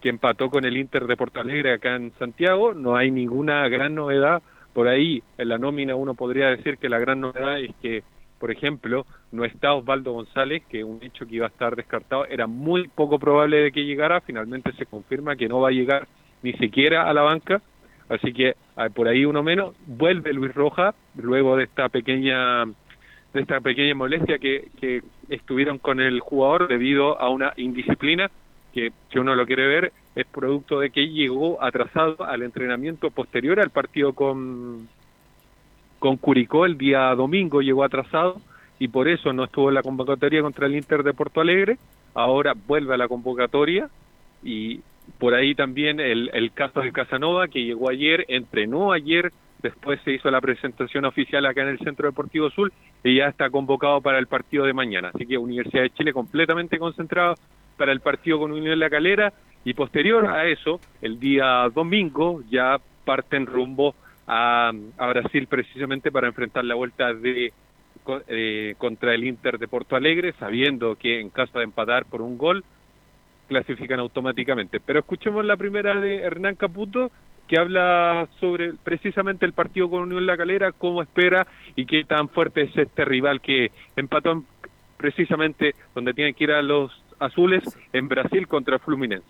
que 0.00 0.08
empató 0.08 0.48
con 0.50 0.64
el 0.64 0.76
Inter 0.76 1.06
de 1.06 1.16
Porto 1.16 1.40
Alegre 1.40 1.72
acá 1.74 1.96
en 1.96 2.12
Santiago. 2.18 2.72
No 2.74 2.96
hay 2.96 3.10
ninguna 3.10 3.68
gran 3.68 3.94
novedad. 3.94 4.40
Por 4.72 4.88
ahí, 4.88 5.22
en 5.38 5.48
la 5.48 5.58
nómina, 5.58 5.94
uno 5.96 6.14
podría 6.14 6.48
decir 6.48 6.78
que 6.78 6.88
la 6.88 6.98
gran 6.98 7.20
novedad 7.20 7.58
es 7.58 7.70
que, 7.82 8.02
por 8.38 8.50
ejemplo, 8.50 9.06
no 9.32 9.44
está 9.44 9.72
Osvaldo 9.72 10.12
González, 10.12 10.62
que 10.68 10.84
un 10.84 11.02
hecho 11.02 11.26
que 11.26 11.36
iba 11.36 11.46
a 11.46 11.48
estar 11.48 11.74
descartado. 11.74 12.26
Era 12.26 12.46
muy 12.46 12.86
poco 12.88 13.18
probable 13.18 13.56
de 13.62 13.72
que 13.72 13.84
llegara. 13.84 14.20
Finalmente 14.20 14.72
se 14.74 14.86
confirma 14.86 15.34
que 15.34 15.48
no 15.48 15.60
va 15.60 15.68
a 15.70 15.72
llegar 15.72 16.06
ni 16.42 16.52
siquiera 16.52 17.08
a 17.08 17.14
la 17.14 17.22
banca. 17.22 17.62
Así 18.08 18.32
que 18.32 18.54
ah, 18.76 18.88
por 18.88 19.08
ahí 19.08 19.24
uno 19.24 19.42
menos. 19.42 19.74
Vuelve 19.86 20.32
Luis 20.32 20.54
Roja, 20.54 20.94
luego 21.16 21.56
de 21.56 21.64
esta 21.64 21.88
pequeña 21.88 22.64
de 22.64 23.42
esta 23.42 23.60
pequeña 23.60 23.94
molestia 23.94 24.38
que, 24.38 24.68
que 24.80 25.02
estuvieron 25.28 25.78
con 25.78 26.00
el 26.00 26.20
jugador 26.20 26.68
debido 26.68 27.20
a 27.20 27.28
una 27.28 27.52
indisciplina 27.56 28.30
que 28.72 28.92
si 29.10 29.18
uno 29.18 29.34
lo 29.34 29.46
quiere 29.46 29.66
ver 29.66 29.92
es 30.14 30.26
producto 30.26 30.80
de 30.80 30.90
que 30.90 31.08
llegó 31.08 31.62
atrasado 31.62 32.24
al 32.24 32.42
entrenamiento 32.42 33.10
posterior 33.10 33.60
al 33.60 33.70
partido 33.70 34.14
con 34.14 34.88
con 35.98 36.16
Curicó 36.16 36.64
el 36.64 36.78
día 36.78 37.14
domingo 37.14 37.60
llegó 37.60 37.84
atrasado 37.84 38.40
y 38.78 38.88
por 38.88 39.06
eso 39.06 39.32
no 39.34 39.44
estuvo 39.44 39.68
en 39.68 39.74
la 39.74 39.82
convocatoria 39.82 40.40
contra 40.40 40.66
el 40.66 40.76
Inter 40.76 41.02
de 41.02 41.12
Porto 41.12 41.40
Alegre 41.40 41.76
ahora 42.14 42.54
vuelve 42.66 42.94
a 42.94 42.98
la 42.98 43.08
convocatoria 43.08 43.90
y 44.42 44.80
por 45.18 45.34
ahí 45.34 45.54
también 45.54 46.00
el, 46.00 46.30
el 46.32 46.52
caso 46.52 46.80
de 46.80 46.92
Casanova 46.92 47.48
que 47.48 47.64
llegó 47.64 47.90
ayer, 47.90 48.24
entrenó 48.28 48.92
ayer, 48.92 49.32
después 49.62 50.00
se 50.04 50.12
hizo 50.12 50.30
la 50.30 50.40
presentación 50.40 51.04
oficial 51.04 51.46
acá 51.46 51.62
en 51.62 51.68
el 51.68 51.78
Centro 51.78 52.08
Deportivo 52.08 52.50
Sur 52.50 52.72
y 53.02 53.16
ya 53.16 53.28
está 53.28 53.50
convocado 53.50 54.00
para 54.00 54.18
el 54.18 54.26
partido 54.26 54.64
de 54.64 54.72
mañana. 54.72 55.10
Así 55.14 55.26
que 55.26 55.38
Universidad 55.38 55.82
de 55.82 55.90
Chile 55.90 56.12
completamente 56.12 56.78
concentrado 56.78 57.34
para 57.76 57.92
el 57.92 58.00
partido 58.00 58.38
con 58.38 58.52
Unión 58.52 58.78
La 58.78 58.90
Calera 58.90 59.32
y 59.64 59.74
posterior 59.74 60.26
a 60.26 60.46
eso, 60.46 60.80
el 61.02 61.18
día 61.18 61.68
domingo 61.74 62.42
ya 62.50 62.78
parten 63.04 63.46
rumbo 63.46 63.94
a, 64.26 64.72
a 64.98 65.06
Brasil 65.08 65.46
precisamente 65.46 66.10
para 66.10 66.28
enfrentar 66.28 66.64
la 66.64 66.74
vuelta 66.74 67.12
de 67.12 67.52
eh, 68.28 68.74
contra 68.78 69.14
el 69.14 69.24
Inter 69.24 69.58
de 69.58 69.66
Porto 69.66 69.96
Alegre, 69.96 70.32
sabiendo 70.38 70.94
que 70.94 71.20
en 71.20 71.30
caso 71.30 71.58
de 71.58 71.64
empatar 71.64 72.04
por 72.04 72.22
un 72.22 72.38
gol, 72.38 72.64
clasifican 73.48 74.00
automáticamente. 74.00 74.80
Pero 74.80 75.00
escuchemos 75.00 75.44
la 75.44 75.56
primera 75.56 75.98
de 76.00 76.16
Hernán 76.18 76.56
Caputo, 76.56 77.10
que 77.48 77.58
habla 77.58 78.26
sobre 78.40 78.72
precisamente 78.74 79.46
el 79.46 79.52
partido 79.52 79.88
con 79.88 80.02
Unión 80.02 80.26
La 80.26 80.36
Calera, 80.36 80.72
cómo 80.72 81.00
espera 81.02 81.46
y 81.76 81.86
qué 81.86 82.04
tan 82.04 82.28
fuerte 82.28 82.62
es 82.62 82.76
este 82.76 83.04
rival 83.04 83.40
que 83.40 83.70
empató 83.94 84.32
en- 84.32 84.44
precisamente 84.96 85.74
donde 85.94 86.12
tienen 86.14 86.34
que 86.34 86.44
ir 86.44 86.50
a 86.52 86.62
los 86.62 86.90
azules 87.20 87.62
en 87.92 88.08
Brasil 88.08 88.48
contra 88.48 88.78
Fluminense. 88.78 89.26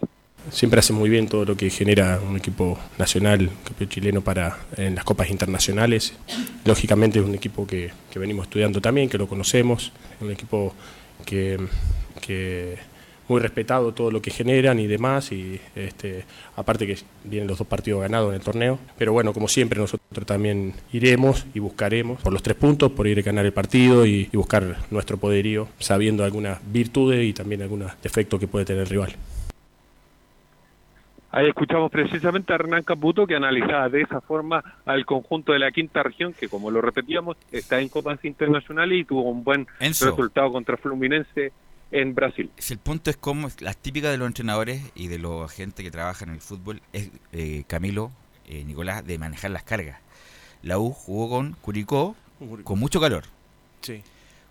Siempre 0.50 0.78
hace 0.78 0.92
muy 0.92 1.10
bien 1.10 1.28
todo 1.28 1.44
lo 1.44 1.56
que 1.56 1.68
genera 1.70 2.20
un 2.20 2.36
equipo 2.36 2.78
nacional, 2.98 3.50
equipo 3.64 3.84
chileno 3.86 4.20
para 4.20 4.56
en 4.76 4.94
las 4.94 5.04
copas 5.04 5.28
internacionales. 5.28 6.16
Lógicamente 6.64 7.18
es 7.18 7.24
un 7.24 7.34
equipo 7.34 7.66
que, 7.66 7.90
que 8.12 8.18
venimos 8.20 8.46
estudiando 8.46 8.80
también, 8.80 9.08
que 9.08 9.18
lo 9.18 9.26
conocemos, 9.26 9.92
un 10.20 10.30
equipo 10.30 10.72
que, 11.26 11.58
que 12.24 12.76
muy 13.28 13.40
respetado 13.40 13.92
todo 13.92 14.10
lo 14.10 14.22
que 14.22 14.30
generan 14.30 14.78
y 14.78 14.86
demás, 14.86 15.32
y 15.32 15.60
este, 15.74 16.24
aparte 16.56 16.86
que 16.86 16.96
vienen 17.24 17.48
los 17.48 17.58
dos 17.58 17.66
partidos 17.66 18.02
ganados 18.02 18.30
en 18.30 18.36
el 18.36 18.40
torneo. 18.40 18.78
Pero 18.98 19.12
bueno, 19.12 19.32
como 19.32 19.48
siempre 19.48 19.80
nosotros 19.80 20.26
también 20.26 20.74
iremos 20.92 21.46
y 21.54 21.58
buscaremos 21.58 22.20
por 22.20 22.32
los 22.32 22.42
tres 22.42 22.56
puntos, 22.56 22.92
por 22.92 23.06
ir 23.06 23.18
a 23.18 23.22
ganar 23.22 23.44
el 23.44 23.52
partido 23.52 24.06
y, 24.06 24.28
y 24.32 24.36
buscar 24.36 24.76
nuestro 24.90 25.16
poderío, 25.16 25.68
sabiendo 25.78 26.24
algunas 26.24 26.60
virtudes 26.72 27.24
y 27.24 27.32
también 27.32 27.62
algunos 27.62 27.92
defectos 28.02 28.40
que 28.40 28.48
puede 28.48 28.64
tener 28.64 28.82
el 28.82 28.88
rival. 28.88 29.16
Ahí 31.36 31.48
escuchamos 31.48 31.90
precisamente 31.90 32.50
a 32.50 32.56
Hernán 32.56 32.82
Caputo 32.82 33.26
que 33.26 33.36
analizaba 33.36 33.90
de 33.90 34.00
esa 34.00 34.22
forma 34.22 34.64
al 34.86 35.04
conjunto 35.04 35.52
de 35.52 35.58
la 35.58 35.70
quinta 35.70 36.02
región, 36.02 36.32
que 36.32 36.48
como 36.48 36.70
lo 36.70 36.80
repetíamos, 36.80 37.36
está 37.52 37.78
en 37.78 37.90
copas 37.90 38.24
internacionales 38.24 39.00
y 39.00 39.04
tuvo 39.04 39.22
un 39.22 39.44
buen 39.44 39.66
Enzo. 39.78 40.06
resultado 40.06 40.50
contra 40.50 40.78
Fluminense 40.78 41.52
en 41.90 42.14
Brasil. 42.14 42.50
Si 42.58 42.74
el 42.74 42.78
punto 42.78 43.10
es 43.10 43.16
como 43.16 43.48
las 43.60 43.76
típicas 43.76 44.10
de 44.10 44.18
los 44.18 44.26
entrenadores 44.26 44.82
y 44.94 45.08
de 45.08 45.18
los 45.18 45.50
agentes 45.50 45.84
que 45.84 45.90
trabajan 45.90 46.28
en 46.28 46.36
el 46.36 46.40
fútbol 46.40 46.82
es 46.92 47.10
eh, 47.32 47.64
Camilo, 47.66 48.10
eh, 48.46 48.64
Nicolás, 48.64 49.04
de 49.06 49.18
manejar 49.18 49.50
las 49.50 49.62
cargas. 49.62 50.00
La 50.62 50.78
U 50.78 50.90
jugó 50.90 51.28
con 51.30 51.52
Curicó 51.54 52.16
con 52.64 52.78
mucho 52.78 53.00
calor. 53.00 53.24
Sí. 53.80 54.02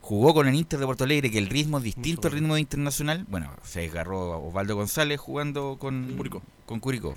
Jugó 0.01 0.33
con 0.33 0.47
el 0.47 0.55
Inter 0.55 0.79
de 0.79 0.85
Porto 0.85 1.03
Alegre, 1.03 1.31
que 1.31 1.39
el 1.39 1.49
ritmo 1.49 1.79
es 1.79 1.83
distinto 1.83 2.27
al 2.27 2.33
ritmo 2.33 2.55
de 2.55 2.61
internacional. 2.61 3.25
Bueno, 3.27 3.51
se 3.63 3.81
desgarró 3.81 4.33
a 4.33 4.37
Osvaldo 4.37 4.75
González 4.75 5.19
jugando 5.19 5.77
con 5.79 6.13
Curicó. 6.15 6.43
con 6.65 6.79
Curicó. 6.79 7.15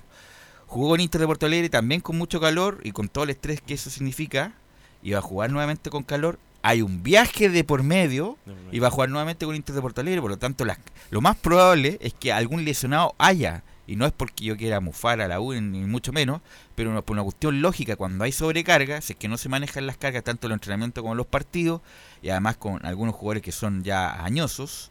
Jugó 0.67 0.91
con 0.91 1.01
Inter 1.01 1.21
de 1.21 1.27
Porto 1.27 1.47
Alegre 1.47 1.69
también 1.69 2.01
con 2.01 2.17
mucho 2.17 2.41
calor 2.41 2.81
y 2.83 2.93
con 2.93 3.09
todo 3.09 3.25
el 3.25 3.31
estrés 3.31 3.61
que 3.61 3.75
eso 3.75 3.91
significa. 3.91 4.55
Iba 5.03 5.19
a 5.19 5.23
jugar 5.23 5.51
nuevamente 5.51 5.91
con 5.91 6.03
calor. 6.03 6.39
Hay 6.63 6.83
un 6.83 7.03
viaje 7.03 7.49
de 7.49 7.63
por 7.65 7.83
medio 7.83 8.37
y 8.73 8.79
va 8.81 8.89
a 8.89 8.91
jugar 8.91 9.09
nuevamente 9.09 9.47
con 9.47 9.55
Inter 9.55 9.75
de 9.75 9.81
Porto 9.81 10.01
Alegre. 10.01 10.21
Por 10.21 10.31
lo 10.31 10.39
tanto, 10.39 10.65
las- 10.65 10.79
lo 11.11 11.21
más 11.21 11.37
probable 11.37 11.99
es 12.01 12.15
que 12.15 12.33
algún 12.33 12.65
lesionado 12.65 13.15
haya. 13.19 13.63
Y 13.87 13.97
no 13.97 14.05
es 14.05 14.13
porque 14.13 14.45
yo 14.45 14.57
quiera 14.59 14.81
mufar 14.81 15.23
a 15.23 15.29
la 15.29 15.41
U, 15.41 15.55
ni 15.55 15.79
mucho 15.81 16.13
menos, 16.13 16.43
pero 16.75 17.03
por 17.07 17.15
una 17.15 17.23
cuestión 17.23 17.63
lógica, 17.63 17.97
cuando 17.97 18.23
hay 18.25 18.33
sobrecarga, 18.33 19.01
si 19.01 19.15
es 19.15 19.19
que 19.19 19.29
no 19.29 19.39
se 19.39 19.49
manejan 19.49 19.87
las 19.87 19.97
cargas 19.97 20.25
tanto 20.25 20.47
en 20.47 20.51
los 20.51 20.57
entrenamientos 20.57 21.01
como 21.01 21.15
en 21.15 21.17
los 21.17 21.27
partidos, 21.27 21.81
y 22.21 22.29
además 22.29 22.59
con 22.59 22.85
algunos 22.85 23.15
jugadores 23.15 23.43
que 23.43 23.51
son 23.53 23.83
ya 23.85 24.23
añosos, 24.23 24.91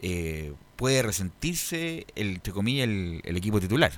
eh, 0.00 0.52
puede 0.76 1.02
resentirse, 1.02 2.06
el, 2.14 2.34
entre 2.34 2.52
comillas, 2.52 2.84
el, 2.84 3.20
el 3.24 3.36
equipo 3.36 3.58
titular. 3.58 3.92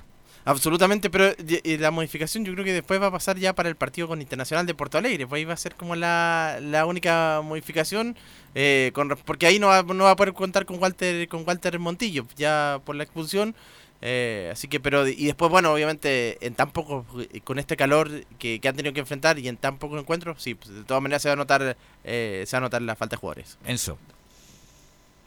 Absolutamente, 0.49 1.11
pero 1.11 1.31
y 1.63 1.77
la 1.77 1.91
modificación 1.91 2.43
yo 2.43 2.53
creo 2.53 2.65
que 2.65 2.73
después 2.73 2.99
va 2.99 3.05
a 3.05 3.11
pasar 3.11 3.37
ya 3.37 3.53
para 3.53 3.69
el 3.69 3.75
partido 3.75 4.07
con 4.07 4.19
Internacional 4.19 4.65
de 4.65 4.73
Porto 4.73 4.97
Alegre, 4.97 5.27
pues 5.27 5.37
ahí 5.37 5.45
va 5.45 5.53
a 5.53 5.57
ser 5.57 5.75
como 5.75 5.95
la, 5.95 6.57
la 6.59 6.87
única 6.87 7.41
modificación, 7.43 8.15
eh, 8.55 8.89
con, 8.95 9.09
porque 9.25 9.45
ahí 9.45 9.59
no 9.59 9.67
va, 9.67 9.83
no 9.83 10.05
va 10.05 10.11
a 10.11 10.15
poder 10.15 10.33
contar 10.33 10.65
con 10.65 10.81
Walter 10.81 11.27
con 11.27 11.43
Walter 11.45 11.77
Montillo, 11.77 12.25
ya 12.35 12.81
por 12.83 12.95
la 12.95 13.03
expulsión, 13.03 13.53
eh, 14.01 14.49
así 14.51 14.67
que, 14.67 14.79
pero, 14.79 15.07
y 15.07 15.23
después, 15.27 15.51
bueno, 15.51 15.71
obviamente, 15.71 16.43
en 16.43 16.55
tan 16.55 16.71
poco, 16.71 17.05
con 17.43 17.59
este 17.59 17.77
calor 17.77 18.09
que, 18.39 18.59
que 18.59 18.67
han 18.67 18.75
tenido 18.75 18.91
que 18.95 19.01
enfrentar 19.01 19.37
y 19.37 19.49
en 19.49 19.57
tan 19.57 19.77
pocos 19.77 19.99
encuentros, 19.99 20.41
sí, 20.41 20.55
pues, 20.55 20.73
de 20.73 20.83
todas 20.83 21.03
maneras 21.03 21.21
se 21.21 21.29
va 21.29 21.33
a 21.33 21.35
notar, 21.35 21.77
eh, 22.03 22.43
se 22.47 22.55
va 22.55 22.57
a 22.57 22.61
notar 22.61 22.81
la 22.81 22.95
falta 22.95 23.17
de 23.17 23.19
jugadores. 23.19 23.59
Enzo. 23.67 23.99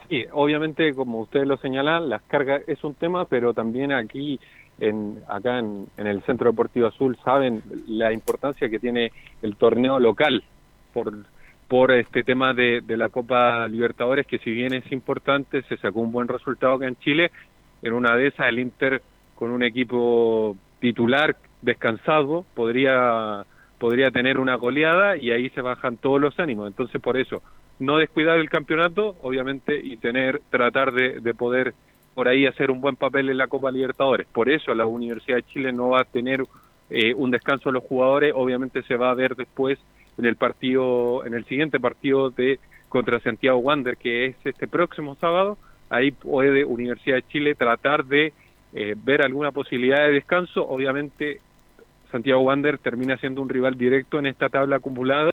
Sí, 0.09 0.25
obviamente, 0.33 0.93
como 0.93 1.21
ustedes 1.21 1.47
lo 1.47 1.55
señalan, 1.57 2.09
las 2.09 2.21
cargas 2.23 2.61
es 2.67 2.83
un 2.83 2.93
tema, 2.93 3.25
pero 3.25 3.53
también 3.53 3.93
aquí, 3.93 4.39
en, 4.79 5.19
acá 5.27 5.59
en, 5.59 5.87
el 5.97 6.21
Centro 6.23 6.51
Deportivo 6.51 6.87
Azul, 6.87 7.17
saben 7.23 7.61
la 7.87 8.11
importancia 8.11 8.69
que 8.69 8.79
tiene 8.79 9.11
el 9.41 9.55
torneo 9.55 9.99
local 9.99 10.43
por, 10.93 11.13
por 11.67 11.91
este 11.91 12.23
tema 12.23 12.53
de, 12.53 12.81
de 12.81 12.97
la 12.97 13.09
Copa 13.09 13.67
Libertadores, 13.67 14.27
que 14.27 14.39
si 14.39 14.51
bien 14.51 14.73
es 14.73 14.91
importante, 14.91 15.61
se 15.63 15.77
sacó 15.77 16.01
un 16.01 16.11
buen 16.11 16.27
resultado 16.27 16.73
acá 16.73 16.87
en 16.87 16.97
Chile. 16.97 17.31
En 17.81 17.93
una 17.93 18.15
de 18.15 18.27
esas, 18.27 18.47
el 18.47 18.59
Inter 18.59 19.01
con 19.35 19.51
un 19.51 19.63
equipo 19.63 20.55
titular 20.79 21.35
descansado 21.61 22.45
podría 22.53 23.45
podría 23.83 24.11
tener 24.11 24.39
una 24.39 24.55
goleada 24.55 25.17
y 25.17 25.31
ahí 25.31 25.49
se 25.49 25.59
bajan 25.59 25.97
todos 25.97 26.21
los 26.21 26.39
ánimos. 26.39 26.67
Entonces, 26.67 27.01
por 27.01 27.17
eso, 27.17 27.41
no 27.79 27.97
descuidar 27.97 28.39
el 28.39 28.49
campeonato, 28.49 29.17
obviamente, 29.21 29.77
y 29.77 29.97
tener, 29.97 30.41
tratar 30.49 30.93
de, 30.93 31.19
de 31.19 31.33
poder 31.33 31.73
por 32.13 32.27
ahí 32.27 32.45
hacer 32.45 32.71
un 32.71 32.81
buen 32.81 32.95
papel 32.95 33.29
en 33.29 33.37
la 33.37 33.47
Copa 33.47 33.71
Libertadores. 33.71 34.27
Por 34.27 34.49
eso 34.49 34.73
la 34.73 34.85
Universidad 34.85 35.37
de 35.37 35.43
Chile 35.43 35.71
no 35.71 35.89
va 35.89 36.01
a 36.01 36.05
tener 36.05 36.43
eh, 36.89 37.13
un 37.15 37.31
descanso 37.31 37.69
de 37.69 37.73
los 37.73 37.83
jugadores, 37.83 38.33
obviamente 38.35 38.83
se 38.83 38.95
va 38.95 39.09
a 39.09 39.15
ver 39.15 39.35
después 39.35 39.79
en 40.17 40.25
el 40.25 40.35
partido, 40.35 41.25
en 41.25 41.33
el 41.33 41.45
siguiente 41.45 41.79
partido 41.79 42.29
de 42.29 42.59
contra 42.89 43.19
Santiago 43.19 43.57
Wander, 43.57 43.97
que 43.97 44.27
es 44.27 44.35
este 44.43 44.67
próximo 44.67 45.15
sábado, 45.15 45.57
ahí 45.89 46.11
puede 46.11 46.63
Universidad 46.65 47.15
de 47.15 47.27
Chile 47.27 47.55
tratar 47.55 48.05
de 48.05 48.33
eh, 48.73 48.95
ver 49.03 49.23
alguna 49.23 49.51
posibilidad 49.51 50.05
de 50.05 50.13
descanso, 50.13 50.67
obviamente 50.67 51.39
Santiago 52.11 52.41
Wander 52.41 52.77
termina 52.77 53.17
siendo 53.17 53.41
un 53.41 53.49
rival 53.49 53.75
directo 53.75 54.19
en 54.19 54.27
esta 54.27 54.49
tabla 54.49 54.75
acumulada, 54.75 55.31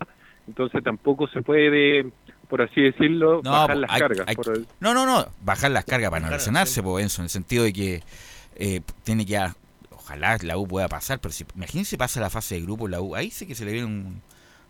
entonces 0.48 0.82
tampoco 0.82 1.26
se 1.28 1.42
puede, 1.42 2.06
por 2.50 2.60
así 2.62 2.80
decirlo, 2.82 3.40
No, 3.42 3.52
bajar 3.52 3.76
las 3.78 3.90
hay- 3.90 4.00
cargas. 4.00 4.26
hay- 4.28 4.34
por 4.36 4.56
el- 4.56 4.66
no, 4.80 4.92
no, 4.92 5.06
no, 5.06 5.26
bajar 5.42 5.70
las 5.70 5.84
cargas 5.86 6.10
para 6.10 6.20
no 6.20 6.26
Claro, 6.26 6.38
lesionarse, 6.38 6.80
Enzo, 6.80 7.22
en 7.22 7.24
el 7.24 7.30
sentido 7.30 7.64
de 7.64 7.72
que 7.72 8.02
eh, 8.56 8.82
tiene 9.04 9.24
que, 9.24 9.38
a- 9.38 9.56
ojalá 9.92 10.36
la 10.42 10.58
U 10.58 10.66
pueda 10.66 10.88
pasar, 10.88 11.18
pero 11.20 11.32
si, 11.32 11.46
imagínense 11.56 11.96
pasa 11.96 12.20
la 12.20 12.28
fase 12.28 12.56
de 12.56 12.62
grupo 12.62 12.88
la 12.88 13.00
U, 13.00 13.14
ahí 13.16 13.30
sí 13.30 13.46
que 13.46 13.54
se 13.54 13.64
le 13.64 13.72
viene 13.72 13.86
un- 13.86 14.20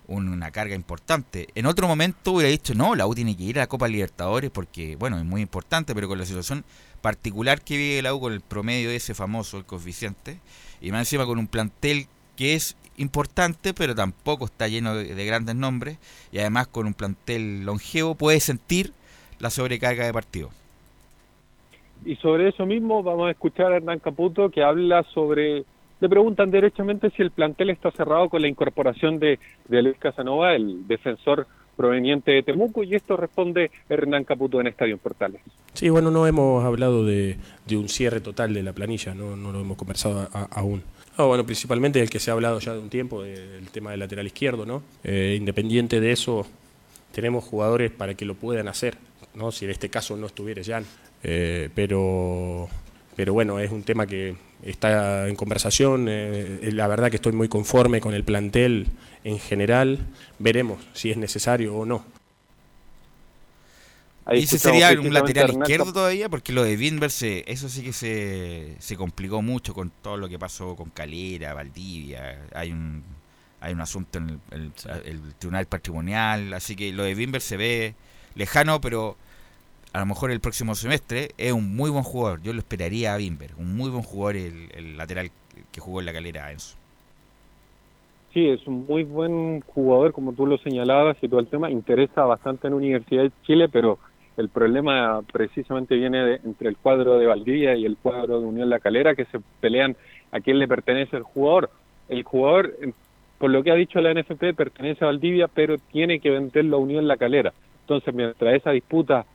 un- 0.07 0.29
una 0.29 0.51
carga 0.51 0.75
importante. 0.75 1.49
En 1.55 1.67
otro 1.67 1.89
momento 1.89 2.33
hubiera 2.33 2.51
dicho, 2.51 2.75
no, 2.75 2.95
la 2.95 3.07
U 3.07 3.15
tiene 3.15 3.37
que 3.37 3.45
ir 3.45 3.59
a 3.59 3.63
la 3.63 3.67
Copa 3.69 3.89
Libertadores 3.89 4.51
porque, 4.51 4.97
bueno, 4.97 5.19
es 5.19 5.25
muy 5.25 5.41
importante, 5.41 5.95
pero 5.95 6.07
con 6.09 6.19
la 6.19 6.27
situación 6.27 6.65
particular 7.01 7.63
que 7.63 7.77
vive 7.77 8.03
la 8.03 8.13
U 8.15 8.21
con 8.21 8.33
el 8.33 8.41
promedio 8.41 8.91
ese 8.91 9.15
famoso, 9.15 9.57
el 9.59 9.65
coeficiente, 9.65 10.39
y 10.81 10.93
más 10.93 11.01
encima 11.03 11.27
con 11.27 11.39
un 11.39 11.47
plantel 11.47 12.07
que 12.41 12.55
es 12.55 12.75
importante, 12.97 13.75
pero 13.75 13.95
tampoco 13.95 14.47
está 14.47 14.67
lleno 14.67 14.95
de, 14.95 15.15
de 15.15 15.27
grandes 15.27 15.55
nombres, 15.57 15.99
y 16.33 16.39
además 16.39 16.69
con 16.69 16.87
un 16.87 16.95
plantel 16.95 17.65
longevo, 17.67 18.15
puede 18.15 18.41
sentir 18.41 18.95
la 19.41 19.51
sobrecarga 19.51 20.07
de 20.07 20.13
partido. 20.15 20.49
Y 22.05 22.17
sobre 22.17 22.49
eso 22.49 22.65
mismo 22.65 23.03
vamos 23.03 23.29
a 23.29 23.33
escuchar 23.33 23.73
a 23.73 23.77
Hernán 23.77 23.99
Caputo 23.99 24.49
que 24.49 24.63
habla 24.63 25.03
sobre, 25.13 25.65
le 26.01 26.09
preguntan 26.09 26.51
derechamente 26.51 27.11
si 27.11 27.21
el 27.21 27.31
plantel 27.31 27.69
está 27.69 27.91
cerrado 27.91 28.31
con 28.31 28.41
la 28.41 28.49
incorporación 28.49 29.19
de, 29.19 29.39
de 29.69 29.83
Luis 29.83 29.99
Casanova, 29.99 30.55
el 30.55 30.87
defensor 30.89 31.47
proveniente 31.77 32.31
de 32.33 32.43
Temuco, 32.43 32.83
y 32.85 32.95
esto 32.95 33.19
responde 33.19 33.71
Hernán 33.91 34.25
Caputo 34.25 34.61
en 34.61 34.67
Estadio 34.69 34.97
Portales. 34.97 35.43
Sí, 35.75 35.91
bueno, 35.91 36.11
no 36.11 36.27
hemos 36.27 36.65
hablado 36.65 37.05
de, 37.05 37.37
de 37.67 37.77
un 37.77 37.91
cierre 37.91 38.21
total 38.21 38.55
de 38.55 38.63
la 38.63 38.73
planilla, 38.73 39.15
no, 39.15 39.37
no 39.37 39.53
lo 39.53 39.61
hemos 39.61 39.77
conversado 39.77 40.21
a- 40.33 40.39
a- 40.41 40.49
aún. 40.53 40.83
No, 41.21 41.29
bueno, 41.29 41.45
principalmente 41.45 42.01
el 42.01 42.09
que 42.09 42.19
se 42.19 42.31
ha 42.31 42.33
hablado 42.33 42.61
ya 42.61 42.73
de 42.73 42.79
un 42.79 42.89
tiempo, 42.89 43.25
el 43.25 43.69
tema 43.71 43.91
del 43.91 44.01
lateral 44.01 44.27
izquierdo, 44.27 44.65
¿no? 44.65 44.83
Eh, 45.05 45.37
independiente 45.39 46.01
de 46.01 46.13
eso, 46.13 46.47
tenemos 47.13 47.45
jugadores 47.45 47.91
para 47.91 48.15
que 48.15 48.25
lo 48.25 48.37
puedan 48.37 48.69
hacer, 48.69 48.97
¿no? 49.35 49.53
Si 49.53 49.67
en 49.67 49.71
este 49.71 49.91
caso 49.91 50.17
no 50.17 50.29
estuviera 50.29 50.63
Jan. 50.65 50.87
Eh, 51.23 51.69
pero, 51.75 52.71
pero 53.17 53.35
bueno, 53.35 53.59
es 53.59 53.71
un 53.71 53.83
tema 53.83 54.07
que 54.07 54.35
está 54.63 55.29
en 55.29 55.37
conversación. 55.37 56.07
eh, 56.09 56.71
la 56.73 56.89
verdad 56.89 57.11
que 57.11 57.17
estoy 57.17 57.33
muy 57.33 57.49
conforme 57.49 58.01
con 58.01 58.15
el 58.15 58.25
plantel 58.25 58.87
en 59.23 59.39
general. 59.39 59.99
Veremos 60.39 60.79
si 60.95 61.11
es 61.11 61.19
necesario 61.19 61.77
o 61.77 61.85
no. 61.85 62.03
Ahí 64.31 64.41
¿Y 64.41 64.45
ese 64.45 64.59
sería 64.59 64.91
un 64.93 65.13
lateral 65.13 65.51
izquierdo 65.51 65.93
todavía? 65.93 66.29
Porque 66.29 66.53
lo 66.53 66.63
de 66.63 66.77
Winberg, 66.77 67.11
se- 67.11 67.45
eso 67.51 67.69
sí 67.69 67.83
que 67.83 67.93
se, 67.93 68.77
se 68.79 68.97
complicó 68.97 69.43
mucho 69.43 69.75
con 69.75 69.91
todo 70.03 70.17
lo 70.17 70.29
que 70.29 70.39
pasó 70.39 70.77
con 70.77 70.91
Calera, 70.91 71.55
Valdivia. 71.55 72.47
Hay 72.55 72.73
un 72.73 73.03
hay 73.63 73.75
un 73.75 73.81
asunto 73.83 74.19
en 74.19 74.41
el, 74.53 74.73
el- 74.95 75.07
el 75.07 75.35
tribunal 75.37 75.67
patrimonial. 75.67 76.53
Así 76.55 76.77
que 76.77 76.93
lo 76.93 77.03
de 77.05 77.15
Winberg 77.15 77.43
se 77.43 77.57
ve 77.57 77.95
lejano, 78.35 78.81
pero 78.81 79.17
a 79.93 80.01
lo 80.01 80.07
mejor 80.07 80.31
el 80.31 80.41
próximo 80.41 80.75
semestre 80.75 81.33
es 81.39 81.53
un 81.53 81.77
muy 81.77 81.91
buen 81.91 82.05
jugador. 82.05 82.43
Yo 82.43 82.53
lo 82.53 82.61
esperaría 82.61 83.15
a 83.15 83.19
Winberg. 83.19 83.55
Un 83.59 83.77
muy 83.77 83.91
buen 83.91 84.03
jugador 84.05 84.37
el, 84.37 84.71
el 84.75 84.97
lateral 84.97 85.31
que 85.73 85.81
jugó 85.81 86.01
en 86.01 86.07
la 86.07 86.13
calera, 86.15 86.53
Enzo. 86.53 86.77
Sí, 88.33 88.47
es 88.49 88.65
un 88.67 88.87
muy 88.87 89.03
buen 89.03 89.61
jugador, 89.63 90.13
como 90.13 90.33
tú 90.33 90.47
lo 90.47 90.57
señalabas, 90.59 91.17
y 91.21 91.29
todo 91.29 91.41
el 91.41 91.49
tema 91.49 91.71
interesa 91.71 92.23
bastante 92.25 92.69
en 92.69 92.75
Universidad 92.75 93.25
de 93.25 93.33
Chile, 93.43 93.69
pero 93.69 93.99
el 94.37 94.49
problema 94.49 95.21
precisamente 95.33 95.97
viene 95.97 96.25
de- 96.25 96.41
entre 96.45 96.69
el 96.69 96.77
cuadro 96.77 97.19
de 97.19 97.27
Valdivia 97.27 97.75
y 97.77 97.85
el 97.85 97.97
cuadro 97.97 98.41
de 98.41 98.47
Unión 98.47 98.71
La 98.71 98.79
Calera, 98.81 99.15
que 99.15 99.25
se 99.27 99.39
pelean 99.61 99.97
a 100.33 100.41
quién 100.41 100.59
le 100.59 100.69
pertenece 100.69 101.17
el 101.17 101.23
jugador. 101.23 101.71
El 102.09 102.23
jugador, 102.23 102.73
eh, 102.81 102.93
por 103.39 103.51
lo 103.51 103.63
que 103.63 103.71
ha 103.71 103.75
dicho 103.75 104.01
la 104.01 104.11
NFP, 104.13 104.55
pertenece 104.55 105.05
a 105.05 105.09
Valdivia, 105.09 105.49
pero 105.49 105.77
tiene 105.93 106.21
que 106.21 106.31
venderlo 106.31 106.77
a 106.77 106.81
Unión 106.81 107.07
La 107.09 107.17
Calera. 107.17 107.53
Entonces, 107.83 108.15
mientras 108.15 108.55
esa 108.55 108.71
disputa 108.71 109.27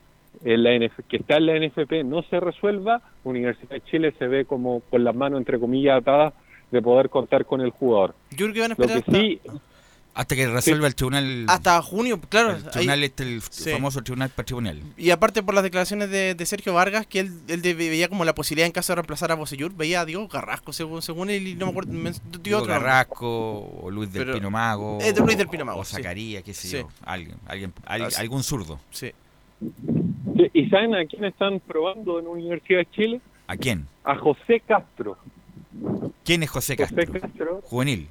en 0.44 0.64
la 0.64 0.74
NF 0.74 1.00
que 1.08 1.18
está 1.18 1.38
en 1.38 1.46
la 1.46 1.56
NFP 1.56 2.04
no 2.04 2.22
se 2.24 2.40
resuelva, 2.40 3.02
Universidad 3.24 3.70
de 3.72 3.82
Chile 3.82 4.14
se 4.18 4.28
ve 4.28 4.46
como 4.46 4.82
con 4.90 5.04
las 5.04 5.16
manos, 5.16 5.40
entre 5.40 5.60
comillas, 5.60 6.00
atadas 6.02 6.34
de 6.72 6.82
poder 6.82 7.10
contar 7.10 7.46
con 7.46 7.62
el 7.62 7.70
jugador. 7.70 8.16
A 8.74 8.76
Lo 8.82 8.88
que 8.88 9.12
sí, 9.22 9.40
Hasta 10.16 10.34
que 10.36 10.48
resuelva 10.48 10.88
el 10.88 10.96
tribunal. 10.96 11.46
hasta 11.50 11.82
junio, 11.82 12.20
claro. 12.30 12.52
el 12.52 12.56
ahí- 12.64 12.70
tribunal 12.72 13.04
este, 13.04 13.24
el 13.24 13.42
sí. 13.50 13.70
famoso 13.72 14.02
tribunal 14.02 14.30
patrimonial. 14.30 14.82
Y 14.98 15.10
aparte 15.10 15.44
por 15.44 15.54
las 15.54 15.64
declaraciones 15.64 16.10
de, 16.10 16.36
de 16.36 16.46
Sergio 16.46 16.74
Vargas, 16.74 17.06
que 17.06 17.20
él, 17.20 17.34
él 17.50 17.62
de- 17.62 17.74
veía 17.74 18.08
como 18.08 18.24
la 18.24 18.34
posibilidad 18.34 18.66
en 18.66 18.72
caso 18.72 18.94
de 18.94 18.96
reemplazar 18.96 19.32
a 19.34 19.36
Bocellur, 19.36 19.76
veía 19.76 20.00
a 20.02 20.06
Diego 20.06 20.28
Carrasco, 20.30 20.72
según, 20.72 21.02
según 21.02 21.30
él, 21.30 21.46
y 21.50 21.56
no 21.56 21.66
me 21.66 21.72
acuerdo, 21.72 21.92
dio 21.92 22.12
Diego 22.42 22.60
otro. 22.62 22.74
Carrasco 22.74 23.28
o 23.84 23.92
Luis 23.92 24.12
del 24.14 24.24
Pero- 24.24 24.36
Pino 24.38 24.50
Mago. 24.50 25.00
Eh, 25.02 25.12
de 25.12 25.20
Luis 25.20 25.38
del 25.38 25.50
Pino 25.50 25.66
Mago, 25.66 25.82
O 25.82 25.86
sí. 25.86 25.98
Zacarías, 25.98 26.44
qué 26.44 26.54
sé 26.54 26.68
Sí. 26.70 26.78
yo. 26.78 26.88
Alguien, 27.04 27.36
alguien, 27.46 27.74
al- 27.86 28.08
algún 28.18 28.42
zurdo. 28.44 28.80
Sí. 28.92 29.12
Sí, 30.38 30.50
¿Y 30.54 30.70
saben 30.70 30.96
a 30.96 31.06
quién 31.06 31.26
están 31.26 31.60
probando 31.60 32.20
en 32.20 32.28
Universidad 32.28 32.80
de 32.80 32.88
Chile? 32.92 33.22
¿A 33.48 33.56
quién? 33.58 33.86
A 34.06 34.16
José 34.18 34.62
Castro. 34.66 35.18
¿Quién 36.24 36.42
es 36.44 36.50
José 36.50 36.76
José 36.78 36.96
Castro? 36.96 37.22
Castro, 37.22 37.62
Juvenil. 37.66 38.08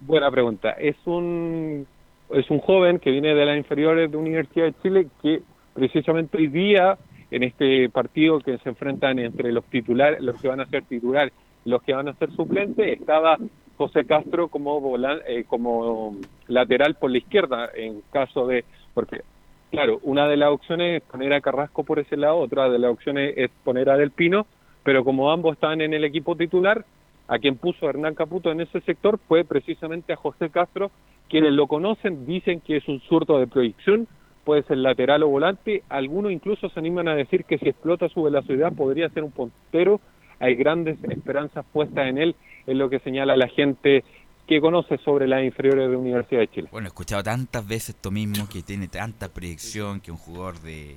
Buena 0.00 0.30
pregunta. 0.30 0.70
Es 0.72 0.96
un 1.06 1.86
es 2.30 2.48
un 2.50 2.60
joven 2.60 2.98
que 3.00 3.10
viene 3.10 3.34
de 3.34 3.44
las 3.44 3.56
inferiores 3.56 4.10
de 4.10 4.16
Universidad 4.16 4.66
de 4.66 4.74
Chile 4.82 5.06
que 5.20 5.42
precisamente 5.74 6.36
hoy 6.38 6.46
día 6.46 6.96
en 7.30 7.42
este 7.42 7.88
partido 7.90 8.38
que 8.40 8.58
se 8.58 8.68
enfrentan 8.68 9.18
entre 9.18 9.52
los 9.52 9.64
titulares, 9.66 10.20
los 10.20 10.40
que 10.40 10.48
van 10.48 10.60
a 10.60 10.66
ser 10.66 10.84
titulares, 10.84 11.32
los 11.64 11.82
que 11.82 11.92
van 11.94 12.08
a 12.08 12.14
ser 12.14 12.30
suplentes, 12.32 13.00
estaba 13.00 13.36
José 13.76 14.04
Castro 14.04 14.48
como 14.48 14.80
volan- 14.80 15.22
eh, 15.26 15.44
como 15.46 16.16
lateral 16.46 16.94
por 16.96 17.10
la 17.10 17.18
izquierda 17.18 17.68
en 17.74 18.02
caso 18.12 18.46
de 18.46 18.64
porque 18.94 19.22
claro, 19.70 19.98
una 20.02 20.28
de 20.28 20.36
las 20.36 20.50
opciones 20.50 21.02
es 21.02 21.08
poner 21.08 21.32
a 21.32 21.40
Carrasco 21.40 21.84
por 21.84 21.98
ese 21.98 22.16
lado, 22.16 22.38
otra 22.38 22.68
de 22.68 22.78
las 22.78 22.92
opciones 22.92 23.34
es 23.36 23.50
poner 23.64 23.88
a 23.90 23.96
Del 23.96 24.10
Pino, 24.10 24.46
pero 24.82 25.04
como 25.04 25.30
ambos 25.30 25.54
están 25.54 25.80
en 25.80 25.94
el 25.94 26.04
equipo 26.04 26.36
titular, 26.36 26.84
a 27.30 27.38
quien 27.38 27.56
puso 27.56 27.88
Hernán 27.88 28.16
Caputo 28.16 28.50
en 28.50 28.60
ese 28.60 28.80
sector 28.80 29.20
fue 29.28 29.44
precisamente 29.44 30.12
a 30.12 30.16
José 30.16 30.50
Castro, 30.50 30.90
quienes 31.28 31.52
lo 31.52 31.68
conocen 31.68 32.26
dicen 32.26 32.60
que 32.60 32.78
es 32.78 32.88
un 32.88 33.00
zurdo 33.02 33.38
de 33.38 33.46
proyección, 33.46 34.08
puede 34.44 34.64
ser 34.64 34.78
lateral 34.78 35.22
o 35.22 35.28
volante, 35.28 35.84
algunos 35.88 36.32
incluso 36.32 36.68
se 36.68 36.80
animan 36.80 37.06
a 37.06 37.14
decir 37.14 37.44
que 37.44 37.58
si 37.58 37.68
explota 37.68 38.08
su 38.08 38.24
velocidad 38.24 38.72
podría 38.72 39.08
ser 39.10 39.22
un 39.22 39.30
puntero, 39.30 40.00
hay 40.40 40.56
grandes 40.56 40.98
esperanzas 41.04 41.64
puestas 41.72 42.08
en 42.08 42.18
él, 42.18 42.34
es 42.66 42.76
lo 42.76 42.90
que 42.90 42.98
señala 42.98 43.36
la 43.36 43.46
gente 43.46 44.02
que 44.48 44.60
conoce 44.60 44.98
sobre 44.98 45.28
las 45.28 45.44
inferiores 45.44 45.88
de 45.88 45.94
Universidad 45.94 46.40
de 46.40 46.48
Chile. 46.48 46.68
Bueno, 46.72 46.86
he 46.86 46.88
escuchado 46.88 47.22
tantas 47.22 47.64
veces 47.64 47.90
esto 47.90 48.10
mismo, 48.10 48.48
que 48.48 48.62
tiene 48.62 48.88
tanta 48.88 49.28
proyección, 49.28 50.00
que 50.00 50.10
un 50.10 50.16
jugador 50.16 50.58
de 50.62 50.96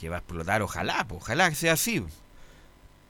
que 0.00 0.08
va 0.08 0.16
a 0.16 0.18
explotar, 0.18 0.62
ojalá, 0.62 1.06
ojalá 1.10 1.48
que 1.48 1.54
sea 1.54 1.74
así. 1.74 2.02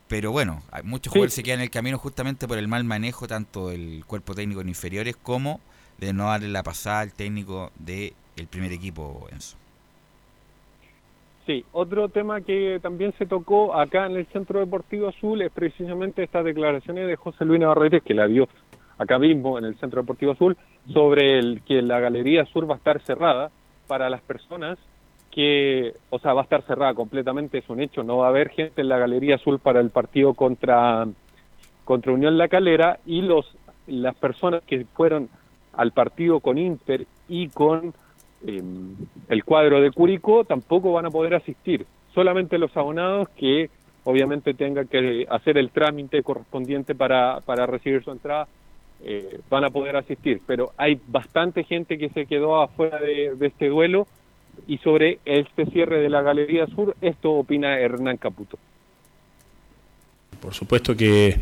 Pero 0.09 0.33
bueno, 0.33 0.63
hay 0.73 0.83
muchos 0.83 1.13
Sí. 1.13 1.19
jugadores 1.19 1.35
se 1.35 1.43
quedan 1.43 1.61
en 1.61 1.65
el 1.65 1.71
camino 1.71 1.99
justamente 1.99 2.49
por 2.49 2.59
el 2.59 2.67
mal 2.69 2.85
manejo 2.85 3.27
tanto 3.29 3.69
del 3.69 4.05
cuerpo 4.07 4.35
técnico 4.35 4.61
en 4.63 4.69
inferiores 4.69 5.17
como 5.17 5.61
de 5.99 6.13
no 6.13 6.27
darle 6.29 6.49
la 6.49 6.63
pasada 6.63 7.01
al 7.01 7.13
técnico 7.13 7.71
del 7.79 8.15
primer 8.51 8.73
equipo, 8.73 9.27
Enzo. 9.31 9.57
Sí, 11.47 11.65
otro 11.73 12.09
tema 12.11 12.41
que 12.43 12.79
también 12.83 13.15
se 13.19 13.25
tocó 13.27 13.75
acá 13.75 14.07
en 14.07 14.17
el 14.17 14.27
Centro 14.27 14.61
Deportivo 14.61 15.09
Azul 15.09 15.41
es 15.41 15.51
precisamente 15.51 16.23
estas 16.23 16.45
declaraciones 16.45 17.07
de 17.07 17.17
José 17.17 17.45
Luis 17.47 17.61
Navarrete, 17.61 18.03
que 18.03 18.13
la 18.15 18.27
dio 18.27 18.49
acá 18.99 19.19
mismo 19.19 19.59
en 19.59 19.65
el 19.65 19.77
Centro 19.79 20.03
Deportivo 20.03 20.33
Azul, 20.33 20.57
sobre 20.93 21.39
el 21.39 21.63
que 21.67 21.81
la 21.81 22.01
Galería 22.01 22.45
Sur 22.47 22.69
va 22.69 22.75
a 22.75 22.79
estar 22.79 23.01
cerrada 23.03 23.51
para 23.87 24.11
las 24.11 24.21
personas 24.21 24.79
que, 25.39 25.95
o 26.11 26.19
sea, 26.19 26.33
va 26.33 26.41
a 26.41 26.43
estar 26.43 26.63
cerrada 26.63 26.95
completamente, 26.95 27.59
es 27.59 27.69
un 27.71 27.81
hecho, 27.81 28.03
no 28.03 28.17
va 28.17 28.27
a 28.27 28.31
haber 28.31 28.49
gente 28.49 28.81
en 28.81 28.89
la 28.89 28.99
Galería 28.99 29.37
Azul 29.37 29.61
para 29.61 29.79
el 29.79 29.91
partido 29.91 30.35
contra, 30.35 31.07
contra 31.85 32.13
Unión 32.13 32.37
La 32.37 32.49
Calera 32.49 32.99
y 33.07 33.21
los 33.21 33.47
las 33.87 34.17
personas 34.17 34.65
que 34.65 34.85
fueron 34.95 35.29
al 35.75 35.93
partido 35.93 36.41
con 36.41 36.59
Inter 36.59 37.07
y 37.29 37.51
con 37.51 37.95
eh, 38.49 38.61
el 39.29 39.45
cuadro 39.45 39.81
de 39.81 39.93
Curicó 39.93 40.43
tampoco 40.43 40.91
van 40.91 41.07
a 41.07 41.11
poder 41.11 41.37
asistir. 41.37 41.87
Solamente 42.13 42.59
los 42.59 42.77
abonados 42.77 43.29
que 43.37 43.71
obviamente 44.03 44.55
tengan 44.55 44.89
que 44.89 45.25
hacer 45.31 45.57
el 45.57 45.71
trámite 45.71 46.25
correspondiente 46.25 46.97
para, 46.97 47.43
para 47.43 47.65
recibir 47.65 48.03
su 48.03 48.11
entrada 48.11 48.49
eh, 49.05 49.39
van 49.49 49.63
a 49.63 49.71
poder 49.71 49.95
asistir. 49.95 50.41
Pero 50.49 50.73
hay 50.77 51.01
bastante 51.07 51.63
gente 51.63 51.97
que 51.97 52.09
se 52.09 52.27
quedó 52.27 52.61
afuera 52.61 52.99
de, 52.99 53.37
de 53.37 53.47
este 53.47 53.69
duelo 53.69 54.09
y 54.67 54.79
sobre 54.79 55.19
este 55.25 55.67
cierre 55.67 56.01
de 56.01 56.09
la 56.11 56.23
Galería 56.23 56.67
Sur, 56.67 56.97
esto 57.01 57.33
opina 57.33 57.79
Hernán 57.79 58.17
Caputo. 58.17 58.59
Por 60.41 60.55
supuesto 60.55 60.97
que, 60.97 61.41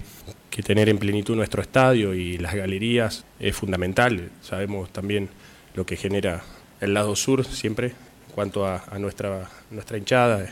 tener 0.65 0.89
en 0.89 0.97
plenitud 0.99 1.37
nuestro 1.37 1.61
estadio 1.61 2.15
y 2.15 2.39
las 2.39 2.55
galerías 2.55 3.27
es 3.39 3.55
fundamental. 3.55 4.31
Sabemos 4.41 4.89
también 4.91 5.29
lo 5.75 5.85
que 5.85 5.97
genera 5.97 6.43
el 6.81 6.95
lado 6.95 7.15
sur 7.15 7.45
siempre 7.45 7.89
en 7.89 8.35
cuanto 8.35 8.67
a, 8.67 8.83
nuestra, 8.99 9.51
nuestra 9.71 9.99
hinchada. 9.99 10.49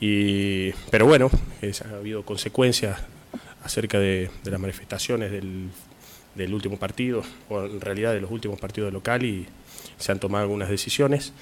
Y, 0.00 0.72
pero 0.90 1.06
bueno, 1.06 1.30
es- 1.62 1.82
ha 1.82 1.96
habido 1.96 2.24
consecuencias 2.24 3.00
acerca 3.62 4.00
de, 4.00 4.28
de 4.42 4.50
las 4.50 4.58
manifestaciones 4.60 5.30
del, 5.30 5.68
del 6.34 6.52
último 6.52 6.76
partido, 6.76 7.22
o 7.48 7.62
en 7.64 7.80
realidad 7.80 8.12
de 8.12 8.20
los 8.20 8.32
últimos 8.32 8.58
partidos 8.58 8.92
local 8.92 9.24
y 9.24 9.46
se 9.98 10.10
han 10.10 10.18
tomado 10.18 10.42
algunas 10.42 10.68
decisiones. 10.68 11.32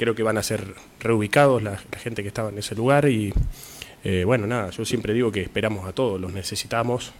Creo 0.00 0.14
que 0.14 0.22
van 0.22 0.38
a 0.38 0.42
ser 0.42 0.74
reubicados 0.98 1.62
la, 1.62 1.76
gente 1.98 2.22
que 2.22 2.28
estaba 2.28 2.48
en 2.48 2.56
ese 2.56 2.74
lugar 2.74 3.06
y 3.06 3.34
eh, 4.02 4.24
bueno, 4.24 4.46
nada, 4.46 4.70
yo 4.70 4.86
siempre 4.86 5.12
digo 5.12 5.30
que 5.30 5.42
esperamos 5.42 5.86
a 5.86 5.92
todos, 5.92 6.18
los 6.18 6.32
necesitamos. 6.32 7.12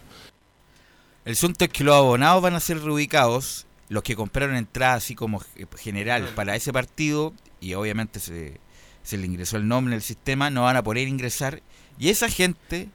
El 1.27 1.33
asunto 1.33 1.67
es 1.67 1.71
que 1.71 1.85
los 1.85 1.95
abonados 1.95 2.43
van 2.43 2.55
a 2.55 2.61
ser 2.61 2.81
reubicados, 2.81 3.67
los 3.91 4.03
que 4.03 4.17
compraron 4.17 4.57
entrada 4.57 4.95
así 4.95 5.15
como 5.15 5.41
ge- 5.41 5.67
general 5.77 6.27
para 6.35 6.57
ese 6.57 6.73
partido, 6.73 7.35
y 7.61 7.75
obviamente 7.75 8.19
se, 8.19 8.59
se 9.03 9.19
le 9.19 9.27
ingresó 9.27 9.59
el 9.59 9.69
nombre 9.69 9.93
en 9.93 9.97
el 9.97 10.03
sistema, 10.03 10.49
no 10.49 10.63
van 10.63 10.79
a 10.79 10.83
poder 10.83 11.07
ingresar, 11.07 11.61
y 11.99 12.09
esa 12.09 12.31
gente 12.31 12.89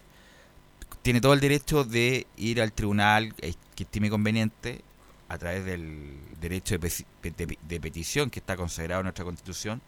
tiene 1.04 1.21
todo 1.21 1.34
el 1.34 1.41
derecho 1.41 1.84
de 1.84 2.26
ir 2.38 2.60
al 2.60 2.74
tribunal 2.74 3.36
eh, 3.39 3.54
que 3.76 3.84
estime 3.84 4.10
conveniente 4.10 4.82
a 5.28 5.38
través 5.38 5.66
del 5.66 6.18
derecho 6.40 6.78
de, 6.78 7.58
de 7.62 7.80
petición 7.80 8.30
que 8.30 8.40
está 8.40 8.56
consagrado 8.56 9.02
en 9.02 9.06
nuestra 9.06 9.26
constitución, 9.26 9.82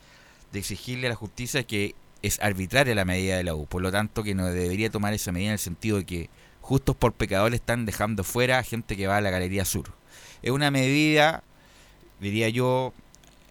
de 0.52 0.60
exigirle 0.60 1.08
a 1.08 1.12
la 1.12 1.15
justicia 1.15 1.63
que 1.63 1.95
es 2.21 2.39
arbitraria 2.41 2.95
la 2.95 3.06
medida 3.06 3.38
de 3.38 3.43
la 3.43 3.56
U. 3.56 3.65
Por 3.65 3.82
lo 3.82 3.91
tanto, 3.91 4.23
que 4.23 4.36
no 4.36 4.45
debería 4.47 4.89
tomar 4.89 5.13
esa 5.13 5.32
medida 5.32 5.50
en 5.50 5.54
el 5.54 5.60
sentido 5.60 5.97
de 5.97 6.06
que 6.06 6.30
justos 6.62 6.95
por 6.95 7.13
pecadores 7.13 7.60
están 7.60 7.86
dejando 7.86 8.23
fuera 8.23 8.60
a 8.60 8.63
gente 8.63 8.97
que 8.97 9.08
va 9.08 9.17
a 9.17 9.21
la 9.21 9.30
Galería 9.30 9.65
Sur. 9.65 9.93
Es 10.41 10.52
una 10.52 10.71
medida, 10.71 11.43
diría 12.19 12.50
yo, 12.50 12.93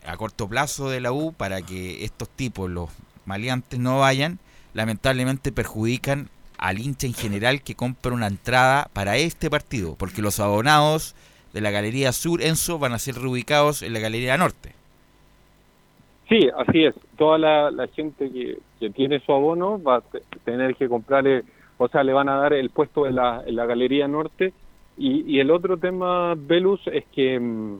a 0.05 0.16
corto 0.16 0.49
plazo 0.49 0.90
de 0.90 1.01
la 1.01 1.12
U 1.12 1.33
para 1.33 1.62
que 1.62 2.05
estos 2.05 2.29
tipos, 2.29 2.70
los 2.70 2.90
maleantes, 3.25 3.79
no 3.79 3.99
vayan. 3.99 4.38
Lamentablemente 4.75 5.53
perjudican 5.53 6.29
al 6.59 6.79
hincha 6.79 7.07
en 7.07 7.14
general 7.14 7.62
que 7.62 7.75
compra 7.75 8.12
una 8.12 8.27
entrada 8.27 8.90
para 8.92 9.16
este 9.16 9.51
partido, 9.51 9.94
porque 9.96 10.22
los 10.22 10.40
abonados 10.40 11.14
de 11.57 11.62
la 11.62 11.71
Galería 11.71 12.12
Sur, 12.12 12.42
Enzo, 12.42 12.79
van 12.79 12.92
a 12.92 12.99
ser 12.99 13.14
reubicados 13.14 13.81
en 13.81 13.95
la 13.95 13.99
Galería 13.99 14.37
Norte. 14.37 14.73
Sí, 16.29 16.51
así 16.55 16.85
es. 16.85 16.95
Toda 17.16 17.38
la, 17.38 17.88
gente 17.95 18.31
que, 18.31 18.59
tiene 18.90 19.21
su 19.21 19.33
abono 19.33 19.83
va 19.83 19.97
a 19.97 20.01
te- 20.03 20.21
tener 20.45 20.75
que 20.75 20.87
comprarle, 20.87 21.45
o 21.79 21.88
sea, 21.88 22.05
le 22.05 22.12
van 22.12 22.29
a 22.29 22.37
dar 22.37 22.53
el 22.53 22.69
puesto 22.69 23.07
en 23.07 23.14
la, 23.14 23.42
en 23.47 23.57
la 23.57 23.64
Galería 23.64 24.07
Norte. 24.07 24.53
Y, 24.99 25.23
y 25.23 25.40
el 25.40 25.51
otro 25.51 25.79
tema, 25.79 26.35
Velus, 26.37 26.87
es 26.88 27.05
que 27.07 27.40
mm, 27.40 27.79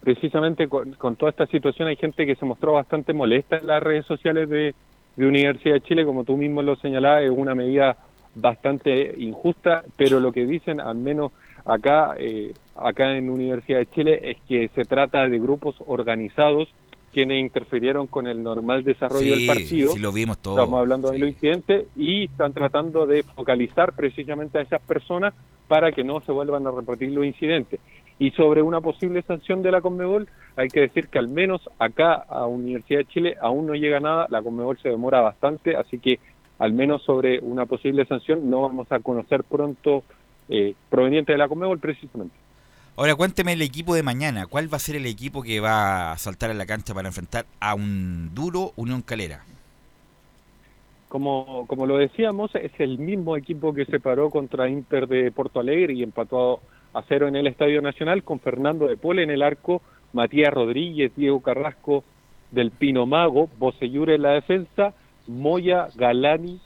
precisamente 0.00 0.66
con, 0.66 0.94
con 0.94 1.14
toda 1.14 1.30
esta 1.30 1.46
situación 1.46 1.86
hay 1.86 1.96
gente 1.96 2.26
que 2.26 2.34
se 2.34 2.44
mostró 2.46 2.72
bastante 2.72 3.12
molesta 3.12 3.58
en 3.58 3.68
las 3.68 3.80
redes 3.80 4.06
sociales 4.06 4.48
de, 4.48 4.74
de 5.14 5.26
Universidad 5.26 5.74
de 5.74 5.82
Chile, 5.82 6.04
como 6.04 6.24
tú 6.24 6.36
mismo 6.36 6.62
lo 6.62 6.74
señalabas, 6.74 7.22
es 7.22 7.30
una 7.30 7.54
medida 7.54 7.96
bastante 8.34 9.14
injusta, 9.18 9.84
pero 9.96 10.18
lo 10.18 10.32
que 10.32 10.46
dicen, 10.46 10.80
al 10.80 10.96
menos 10.96 11.30
acá, 11.68 12.14
eh, 12.18 12.52
acá 12.74 13.16
en 13.16 13.30
Universidad 13.30 13.78
de 13.78 13.86
Chile, 13.90 14.20
es 14.30 14.36
que 14.48 14.68
se 14.74 14.84
trata 14.84 15.28
de 15.28 15.38
grupos 15.38 15.76
organizados 15.86 16.68
quienes 17.12 17.40
interfirieron 17.40 18.06
con 18.06 18.26
el 18.26 18.42
normal 18.42 18.84
desarrollo 18.84 19.34
Sí, 19.34 19.46
del 19.46 19.46
partido. 19.46 19.92
sí 19.92 19.98
lo 19.98 20.12
vimos 20.12 20.38
todo. 20.38 20.58
Estamos 20.58 20.78
hablando 20.80 21.10
de 21.10 21.18
los 21.18 21.28
incidentes 21.30 21.86
y 21.96 22.24
están 22.24 22.52
tratando 22.52 23.06
de 23.06 23.22
focalizar 23.22 23.92
precisamente 23.94 24.58
a 24.58 24.62
esas 24.62 24.80
personas 24.82 25.34
para 25.68 25.92
que 25.92 26.04
no 26.04 26.20
se 26.20 26.32
vuelvan 26.32 26.66
a 26.66 26.70
repetir 26.70 27.10
los 27.10 27.24
incidentes. 27.24 27.80
Y 28.18 28.30
sobre 28.32 28.62
una 28.62 28.80
posible 28.80 29.22
sanción 29.22 29.62
de 29.62 29.70
la 29.70 29.80
Conmebol, 29.80 30.28
hay 30.56 30.68
que 30.68 30.80
decir 30.80 31.08
que 31.08 31.18
al 31.18 31.28
menos 31.28 31.62
acá 31.78 32.14
a 32.14 32.46
Universidad 32.46 33.00
de 33.00 33.04
Chile 33.06 33.36
aún 33.40 33.66
no 33.66 33.74
llega 33.74 34.00
nada, 34.00 34.26
la 34.28 34.42
Conmebol 34.42 34.78
se 34.78 34.88
demora 34.88 35.20
bastante, 35.20 35.76
así 35.76 35.98
que 35.98 36.18
al 36.58 36.72
menos 36.72 37.02
sobre 37.04 37.38
una 37.40 37.66
posible 37.66 38.04
sanción 38.06 38.50
no 38.50 38.62
vamos 38.62 38.90
a 38.90 38.98
conocer 38.98 39.44
pronto 39.44 40.02
eh, 40.48 40.74
proveniente 40.88 41.32
de 41.32 41.38
la 41.38 41.48
Conmebol 41.48 41.78
precisamente. 41.78 42.34
Ahora 42.96 43.14
cuénteme 43.14 43.52
el 43.52 43.62
equipo 43.62 43.94
de 43.94 44.02
mañana. 44.02 44.46
¿Cuál 44.46 44.72
va 44.72 44.76
a 44.76 44.80
ser 44.80 44.96
el 44.96 45.06
equipo 45.06 45.42
que 45.42 45.60
va 45.60 46.12
a 46.12 46.18
saltar 46.18 46.50
a 46.50 46.54
la 46.54 46.66
cancha 46.66 46.94
para 46.94 47.08
enfrentar 47.08 47.46
a 47.60 47.74
un 47.74 48.34
duro 48.34 48.72
Unión 48.74 49.02
Calera? 49.02 49.44
Como, 51.08 51.66
como 51.68 51.86
lo 51.86 51.96
decíamos, 51.96 52.54
es 52.54 52.72
el 52.78 52.98
mismo 52.98 53.36
equipo 53.36 53.72
que 53.72 53.84
se 53.84 54.00
paró 54.00 54.30
contra 54.30 54.68
Inter 54.68 55.06
de 55.06 55.30
Porto 55.30 55.60
Alegre 55.60 55.94
y 55.94 56.02
empató 56.02 56.60
a 56.92 57.02
cero 57.08 57.28
en 57.28 57.36
el 57.36 57.46
Estadio 57.46 57.80
Nacional 57.80 58.24
con 58.24 58.40
Fernando 58.40 58.88
de 58.88 58.96
Pole 58.96 59.22
en 59.22 59.30
el 59.30 59.42
arco, 59.42 59.80
Matías 60.12 60.52
Rodríguez, 60.52 61.12
Diego 61.14 61.40
Carrasco 61.40 62.02
del 62.50 62.72
Pino 62.72 63.06
Mago, 63.06 63.48
Bocellure 63.58 64.16
en 64.16 64.22
la 64.22 64.32
defensa, 64.32 64.92
Moya, 65.26 65.88
Galani, 65.94 66.60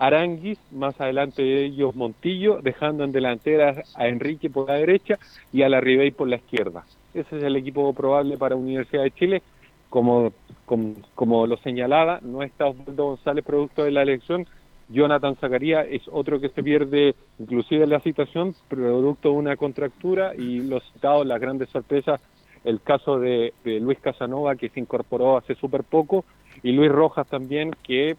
Aranguis, 0.00 0.58
más 0.72 0.98
adelante 0.98 1.42
de 1.42 1.66
ellos 1.66 1.94
Montillo, 1.94 2.60
dejando 2.62 3.04
en 3.04 3.12
delantera 3.12 3.82
a 3.94 4.08
Enrique 4.08 4.48
por 4.48 4.66
la 4.66 4.76
derecha 4.76 5.18
y 5.52 5.60
a 5.60 5.68
la 5.68 5.78
Ribey 5.78 6.10
por 6.10 6.26
la 6.26 6.36
izquierda. 6.36 6.86
Ese 7.12 7.36
es 7.36 7.44
el 7.44 7.54
equipo 7.54 7.92
probable 7.92 8.38
para 8.38 8.56
Universidad 8.56 9.02
de 9.02 9.10
Chile. 9.10 9.42
Como, 9.90 10.32
como, 10.64 10.94
como 11.14 11.46
lo 11.46 11.58
señalaba, 11.58 12.18
no 12.22 12.42
está 12.42 12.68
Osvaldo 12.68 13.04
González 13.08 13.44
producto 13.44 13.84
de 13.84 13.90
la 13.90 14.00
elección. 14.00 14.46
Jonathan 14.88 15.36
Zacarías 15.36 15.86
es 15.90 16.02
otro 16.10 16.40
que 16.40 16.48
se 16.48 16.62
pierde 16.62 17.14
inclusive 17.38 17.84
en 17.84 17.90
la 17.90 18.00
situación, 18.00 18.54
producto 18.68 19.28
de 19.28 19.34
una 19.34 19.56
contractura 19.56 20.32
y 20.34 20.60
los 20.60 20.82
citados, 20.94 21.26
las 21.26 21.40
grandes 21.40 21.68
sorpresas, 21.68 22.22
el 22.64 22.80
caso 22.80 23.18
de, 23.18 23.52
de 23.64 23.80
Luis 23.80 23.98
Casanova 23.98 24.56
que 24.56 24.70
se 24.70 24.80
incorporó 24.80 25.36
hace 25.36 25.54
súper 25.56 25.84
poco 25.84 26.24
y 26.62 26.72
Luis 26.72 26.90
Rojas 26.90 27.28
también 27.28 27.72
que 27.82 28.16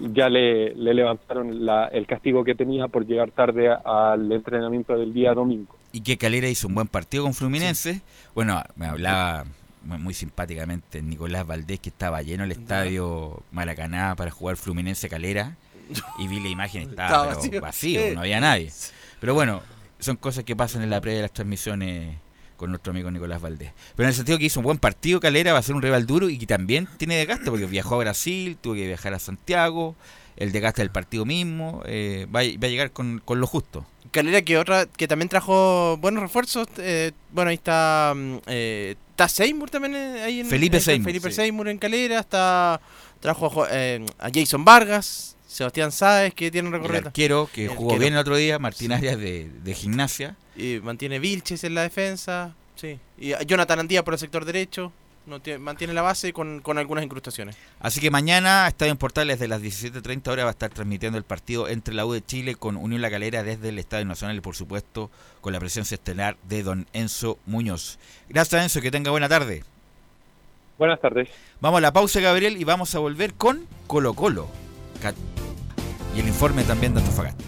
ya 0.00 0.28
le, 0.28 0.74
le 0.74 0.94
levantaron 0.94 1.64
la- 1.64 1.86
el 1.88 2.06
castigo 2.06 2.44
que 2.44 2.54
tenía 2.54 2.88
por 2.88 3.06
llegar 3.06 3.30
tarde 3.30 3.68
al 3.84 4.30
entrenamiento 4.32 4.96
del 4.96 5.12
día 5.12 5.34
domingo. 5.34 5.74
Y 5.92 6.00
que 6.00 6.16
Calera 6.16 6.48
hizo 6.48 6.66
un 6.68 6.74
buen 6.74 6.88
partido 6.88 7.24
con 7.24 7.34
Fluminense. 7.34 8.00
Bueno, 8.34 8.62
me 8.76 8.86
hablaba 8.86 9.44
muy, 9.84 9.98
muy 9.98 10.14
simpáticamente 10.14 11.00
Nicolás 11.02 11.46
Valdés 11.46 11.78
que 11.80 11.90
estaba 11.90 12.20
lleno 12.22 12.44
el 12.44 12.52
estadio 12.52 13.42
Maracaná 13.52 14.14
para 14.16 14.30
jugar 14.30 14.56
Fluminense 14.56 15.08
Calera. 15.08 15.56
Y 16.18 16.28
vi 16.28 16.40
la 16.40 16.48
imagen, 16.48 16.88
estaba, 16.90 17.08
Estaba 17.08 17.24
pero 17.42 17.60
vacío. 17.60 17.60
vacío, 17.60 18.14
no 18.14 18.20
había 18.22 18.40
nadie. 18.40 18.72
Pero 19.20 19.34
bueno, 19.34 19.60
son 19.98 20.16
cosas 20.16 20.42
que 20.44 20.56
pasan 20.56 20.82
en 20.82 20.90
la 20.90 21.00
previa 21.00 21.16
de 21.18 21.22
las 21.22 21.32
transmisiones 21.32 22.16
con 22.56 22.70
nuestro 22.70 22.90
amigo 22.92 23.10
Nicolás 23.10 23.40
Valdés. 23.40 23.72
Pero 23.96 24.06
en 24.06 24.10
el 24.10 24.14
sentido 24.14 24.38
que 24.38 24.44
hizo 24.46 24.60
un 24.60 24.64
buen 24.64 24.78
partido 24.78 25.20
Calera, 25.20 25.52
va 25.52 25.58
a 25.58 25.62
ser 25.62 25.74
un 25.74 25.82
rival 25.82 26.06
duro 26.06 26.28
y 26.28 26.38
que 26.38 26.46
también 26.46 26.88
tiene 26.98 27.16
desgaste 27.16 27.50
porque 27.50 27.66
viajó 27.66 27.94
a 27.96 27.98
Brasil, 27.98 28.56
tuvo 28.60 28.74
que 28.74 28.86
viajar 28.86 29.14
a 29.14 29.18
Santiago, 29.18 29.96
el 30.36 30.50
desgaste 30.52 30.82
del 30.82 30.90
partido 30.90 31.24
mismo, 31.24 31.82
eh, 31.86 32.26
va, 32.34 32.40
a- 32.40 32.58
va 32.60 32.66
a 32.66 32.70
llegar 32.70 32.90
con, 32.92 33.20
con 33.24 33.40
lo 33.40 33.46
justo. 33.46 33.86
Calera 34.10 34.42
que 34.42 34.58
otra 34.58 34.86
que 34.86 35.08
también 35.08 35.28
trajo 35.28 35.96
buenos 35.96 36.22
refuerzos. 36.22 36.68
eh, 36.78 37.12
bueno, 37.32 37.48
ahí 37.50 37.54
está 37.56 38.12
mm, 38.14 38.36
eh, 38.46 38.96
está 39.10 39.28
Seymour 39.28 39.70
también 39.70 39.94
eh, 39.96 40.22
ahí 40.22 40.40
en 40.40 40.46
Felipe 40.46 40.80
Seymour, 40.80 41.04
Felipe 41.06 41.30
sí. 41.30 41.36
Seymour 41.36 41.68
en 41.68 41.78
Calera, 41.78 42.20
está 42.20 42.80
trajo 43.20 43.46
a, 43.46 43.50
Jo- 43.50 43.64
a 43.64 44.30
Jason 44.32 44.64
Vargas, 44.64 45.33
Sebastián 45.54 45.92
Sáez 45.92 46.34
que 46.34 46.50
tiene 46.50 46.68
un 46.68 46.74
El 46.74 46.80
recorrido. 46.80 47.06
arquero 47.06 47.48
que 47.52 47.64
El 47.66 47.70
jugó 47.70 47.90
arquero. 47.92 48.00
bien 48.00 48.12
el 48.14 48.18
otro 48.18 48.34
día, 48.36 48.58
Martín 48.58 48.90
Arias 48.92 49.16
de, 49.18 49.48
de 49.62 49.74
gimnasia. 49.74 50.34
Y 50.56 50.80
mantiene 50.82 51.20
Vilches 51.20 51.62
en 51.62 51.74
la 51.74 51.82
defensa, 51.82 52.54
sí. 52.74 52.98
Y 53.18 53.32
Jonathan 53.46 53.78
Andía 53.78 54.02
por 54.02 54.14
el 54.14 54.18
sector 54.20 54.44
derecho, 54.44 54.92
no 55.26 55.40
tiene- 55.40 55.60
mantiene 55.60 55.94
la 55.94 56.02
base 56.02 56.32
con, 56.32 56.60
con 56.60 56.76
algunas 56.78 57.04
incrustaciones. 57.04 57.56
Así 57.78 58.00
que 58.00 58.10
mañana, 58.10 58.66
Estadio 58.66 58.90
en 58.90 58.98
Portales, 58.98 59.38
de 59.38 59.46
las 59.46 59.62
17.30 59.62 60.26
horas, 60.28 60.44
va 60.44 60.48
a 60.48 60.52
estar 60.52 60.70
transmitiendo 60.70 61.18
el 61.18 61.24
partido 61.24 61.68
entre 61.68 61.94
la 61.94 62.04
U 62.04 62.12
de 62.12 62.24
Chile 62.24 62.56
con 62.56 62.76
Unión 62.76 63.00
La 63.00 63.08
Calera 63.10 63.44
desde 63.44 63.68
el 63.68 63.78
Estadio 63.78 64.06
Nacional 64.06 64.36
y, 64.36 64.40
por 64.40 64.56
supuesto, 64.56 65.08
con 65.40 65.52
la 65.52 65.60
presencia 65.60 65.94
estelar 65.94 66.36
de 66.48 66.64
don 66.64 66.86
Enzo 66.92 67.38
Muñoz. 67.46 67.98
Gracias, 68.28 68.60
Enzo, 68.60 68.80
que 68.80 68.90
tenga 68.90 69.12
buena 69.12 69.28
tarde. 69.28 69.62
Buenas 70.78 71.00
tardes. 71.00 71.28
Vamos 71.60 71.78
a 71.78 71.80
la 71.80 71.92
pausa, 71.92 72.18
Gabriel, 72.20 72.56
y 72.56 72.64
vamos 72.64 72.92
a 72.96 72.98
volver 72.98 73.34
con 73.34 73.66
Colo 73.86 74.14
Colo. 74.14 74.48
Y 76.14 76.20
el 76.20 76.28
informe 76.28 76.62
también 76.64 76.94
de 76.94 77.00
Antofagasta. 77.00 77.44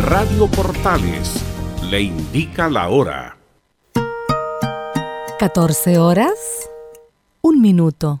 Radio 0.00 0.48
Portales 0.48 1.42
le 1.90 2.02
indica 2.02 2.68
la 2.68 2.88
hora. 2.88 3.36
14 5.38 5.98
horas, 5.98 6.68
un 7.42 7.60
minuto. 7.60 8.20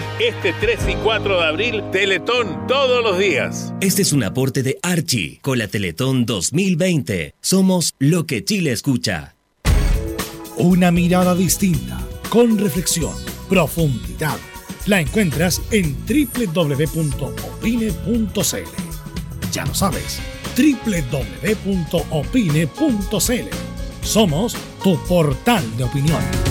Este 0.19 0.53
3 0.59 0.79
y 0.89 0.95
4 0.95 1.39
de 1.39 1.45
abril, 1.45 1.83
Teletón 1.91 2.67
todos 2.67 3.03
los 3.03 3.17
días. 3.17 3.73
Este 3.81 4.03
es 4.03 4.13
un 4.13 4.23
aporte 4.23 4.61
de 4.61 4.77
Archie 4.83 5.39
con 5.41 5.57
la 5.57 5.67
Teletón 5.67 6.25
2020. 6.25 7.33
Somos 7.41 7.93
lo 7.97 8.25
que 8.25 8.43
Chile 8.43 8.71
escucha. 8.71 9.35
Una 10.57 10.91
mirada 10.91 11.33
distinta, 11.33 11.99
con 12.29 12.57
reflexión, 12.59 13.15
profundidad. 13.49 14.37
La 14.85 14.99
encuentras 14.99 15.61
en 15.71 15.95
www.opine.cl. 16.05 17.11
Ya 19.51 19.65
lo 19.65 19.73
sabes, 19.73 20.19
www.opine.cl. 20.55 21.65
Somos 24.03 24.55
tu 24.83 24.97
portal 25.05 25.77
de 25.77 25.83
opinión. 25.83 26.50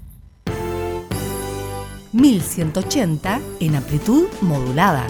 1180 2.12 3.40
en 3.60 3.76
amplitud 3.76 4.26
modulada. 4.40 5.06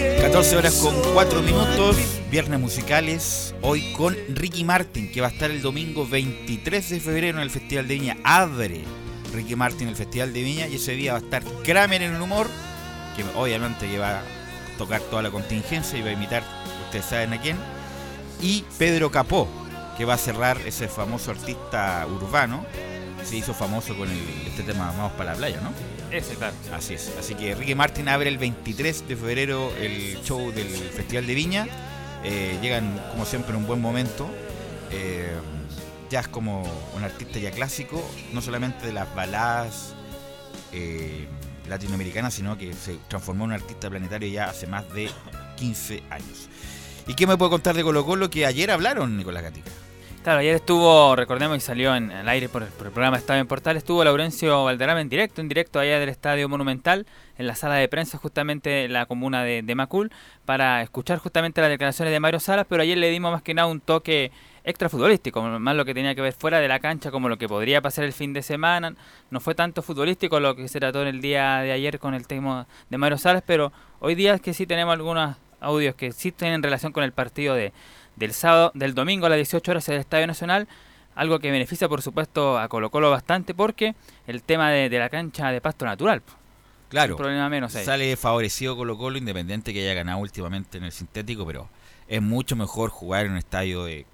14 0.00 0.56
horas 0.56 0.74
con 0.76 0.94
4 1.12 1.42
minutos, 1.42 1.96
viernes 2.30 2.58
musicales, 2.58 3.54
hoy 3.60 3.92
con 3.92 4.16
Ricky 4.30 4.64
Martin, 4.64 5.12
que 5.12 5.20
va 5.20 5.26
a 5.26 5.30
estar 5.30 5.50
el 5.50 5.60
domingo 5.60 6.06
23 6.08 6.88
de 6.88 7.00
febrero 7.00 7.36
en 7.38 7.42
el 7.42 7.50
Festival 7.50 7.86
de 7.86 7.94
Viña. 7.94 8.16
Abre 8.24 8.80
Ricky 9.34 9.56
Martin 9.56 9.88
el 9.88 9.96
Festival 9.96 10.32
de 10.32 10.42
Viña 10.42 10.68
y 10.68 10.76
ese 10.76 10.92
día 10.92 11.12
va 11.12 11.18
a 11.18 11.22
estar 11.22 11.42
Kramer 11.64 12.00
en 12.02 12.14
el 12.14 12.22
humor, 12.22 12.46
que 13.14 13.24
obviamente 13.38 13.86
que 13.90 13.98
va 13.98 14.20
a 14.20 14.22
tocar 14.78 15.02
toda 15.02 15.20
la 15.22 15.30
contingencia 15.30 15.98
y 15.98 16.02
va 16.02 16.08
a 16.08 16.12
imitar, 16.12 16.42
ustedes 16.86 17.04
saben 17.04 17.34
a 17.34 17.40
quién, 17.40 17.58
y 18.40 18.64
Pedro 18.78 19.10
Capó, 19.10 19.48
que 19.98 20.06
va 20.06 20.14
a 20.14 20.18
cerrar 20.18 20.56
ese 20.64 20.88
famoso 20.88 21.30
artista 21.30 22.06
urbano, 22.06 22.64
se 23.22 23.36
hizo 23.36 23.52
famoso 23.52 23.94
con 23.98 24.10
el- 24.10 24.46
este 24.46 24.62
tema 24.62 24.86
Vamos 24.96 25.12
para 25.12 25.32
la 25.32 25.36
playa, 25.36 25.60
¿no? 25.60 25.72
Ese. 26.10 26.36
Así 26.72 26.94
es. 26.94 27.12
Así 27.18 27.34
que 27.34 27.54
Ricky 27.54 27.74
Martin 27.74 28.08
abre 28.08 28.28
el 28.28 28.38
23 28.38 29.08
de 29.08 29.16
febrero 29.16 29.72
el 29.80 30.20
show 30.22 30.50
del 30.50 30.66
Festival 30.66 31.26
de 31.26 31.34
Viña. 31.34 31.66
Eh, 32.24 32.58
llegan, 32.60 33.00
como 33.10 33.24
siempre, 33.24 33.52
en 33.52 33.58
un 33.58 33.66
buen 33.66 33.80
momento. 33.80 34.28
Eh, 34.90 35.32
ya 36.10 36.20
es 36.20 36.28
como 36.28 36.64
un 36.96 37.04
artista 37.04 37.38
ya 37.38 37.52
clásico, 37.52 38.04
no 38.32 38.42
solamente 38.42 38.86
de 38.86 38.92
las 38.92 39.14
baladas 39.14 39.94
eh, 40.72 41.28
latinoamericanas, 41.68 42.34
sino 42.34 42.58
que 42.58 42.72
se 42.74 42.98
transformó 43.08 43.44
en 43.44 43.50
un 43.50 43.54
artista 43.54 43.88
planetario 43.88 44.28
ya 44.28 44.50
hace 44.50 44.66
más 44.66 44.92
de 44.92 45.08
15 45.56 46.02
años. 46.10 46.48
¿Y 47.06 47.14
qué 47.14 47.26
me 47.26 47.36
puede 47.36 47.50
contar 47.50 47.76
de 47.76 47.84
Colo 47.84 48.04
Colo 48.04 48.28
que 48.28 48.44
ayer 48.44 48.70
hablaron, 48.70 49.16
Nicolás 49.16 49.44
Gatica? 49.44 49.70
Claro, 50.22 50.40
ayer 50.40 50.54
estuvo, 50.54 51.16
recordemos, 51.16 51.56
y 51.56 51.60
salió 51.60 51.96
en 51.96 52.10
el 52.10 52.28
aire 52.28 52.50
por 52.50 52.62
el, 52.62 52.68
por 52.68 52.86
el 52.86 52.92
programa 52.92 53.16
Estadio 53.16 53.40
en 53.40 53.46
Portal, 53.46 53.78
estuvo 53.78 54.04
Laurencio 54.04 54.64
Valderrama 54.64 55.00
en 55.00 55.08
directo, 55.08 55.40
en 55.40 55.48
directo 55.48 55.78
allá 55.78 55.98
del 55.98 56.10
Estadio 56.10 56.46
Monumental, 56.46 57.06
en 57.38 57.46
la 57.46 57.54
sala 57.54 57.76
de 57.76 57.88
prensa 57.88 58.18
justamente 58.18 58.68
de 58.68 58.88
la 58.88 59.06
comuna 59.06 59.44
de, 59.44 59.74
Macul, 59.74 60.12
para 60.44 60.82
escuchar 60.82 61.16
justamente 61.16 61.62
las 61.62 61.70
declaraciones 61.70 62.12
de 62.12 62.20
Mario 62.20 62.38
Salas, 62.38 62.66
pero 62.68 62.82
ayer 62.82 62.98
le 62.98 63.08
dimos 63.08 63.32
más 63.32 63.40
que 63.40 63.54
nada 63.54 63.66
un 63.66 63.80
toque 63.80 64.30
extra 64.62 64.90
futbolístico, 64.90 65.40
más 65.40 65.74
lo 65.74 65.86
que 65.86 65.94
tenía 65.94 66.14
que 66.14 66.20
ver 66.20 66.34
fuera 66.34 66.60
de 66.60 66.68
la 66.68 66.80
cancha, 66.80 67.10
como 67.10 67.30
lo 67.30 67.38
que 67.38 67.48
podría 67.48 67.80
pasar 67.80 68.04
el 68.04 68.12
fin 68.12 68.34
de 68.34 68.42
semana. 68.42 68.94
No 69.30 69.40
fue 69.40 69.54
tanto 69.54 69.80
futbolístico 69.80 70.38
lo 70.38 70.54
que 70.54 70.68
se 70.68 70.80
trató 70.80 71.00
en 71.00 71.08
el 71.08 71.22
día 71.22 71.60
de 71.60 71.72
ayer 71.72 71.98
con 71.98 72.12
el 72.12 72.26
tema 72.26 72.66
de 72.90 72.98
Mario 72.98 73.16
Salas, 73.16 73.42
pero 73.46 73.72
hoy 74.00 74.14
día 74.16 74.34
es 74.34 74.42
que 74.42 74.52
sí 74.52 74.66
tenemos 74.66 74.92
algunos 74.92 75.34
audios 75.60 75.94
que 75.94 76.12
sí 76.12 76.30
tienen 76.30 76.62
relación 76.62 76.92
con 76.92 77.04
el 77.04 77.12
partido 77.12 77.54
de, 77.54 77.72
del 78.20 78.34
sábado, 78.34 78.70
del 78.74 78.94
domingo 78.94 79.26
a 79.26 79.30
las 79.30 79.38
18 79.38 79.70
horas 79.72 79.88
en 79.88 79.94
el 79.94 80.00
Estadio 80.00 80.26
Nacional, 80.26 80.68
algo 81.14 81.40
que 81.40 81.50
beneficia 81.50 81.88
por 81.88 82.02
supuesto 82.02 82.58
a 82.58 82.68
Colo 82.68 82.90
Colo 82.90 83.10
bastante 83.10 83.54
porque 83.54 83.96
el 84.26 84.42
tema 84.42 84.70
de, 84.70 84.88
de 84.88 84.98
la 84.98 85.08
cancha 85.08 85.50
de 85.50 85.60
pasto 85.60 85.86
natural. 85.86 86.22
Claro, 86.90 87.16
problema 87.16 87.48
menos 87.48 87.74
ahí. 87.74 87.84
sale 87.84 88.16
favorecido 88.16 88.76
Colo 88.76 88.98
Colo, 88.98 89.16
independiente 89.16 89.72
que 89.72 89.80
haya 89.80 89.94
ganado 89.94 90.18
últimamente 90.18 90.78
en 90.78 90.84
el 90.84 90.92
sintético, 90.92 91.46
pero 91.46 91.68
es 92.06 92.20
mucho 92.20 92.56
mejor 92.56 92.90
jugar 92.90 93.24
en 93.24 93.32
un 93.32 93.38
estadio 93.38 93.84
de 93.84 94.04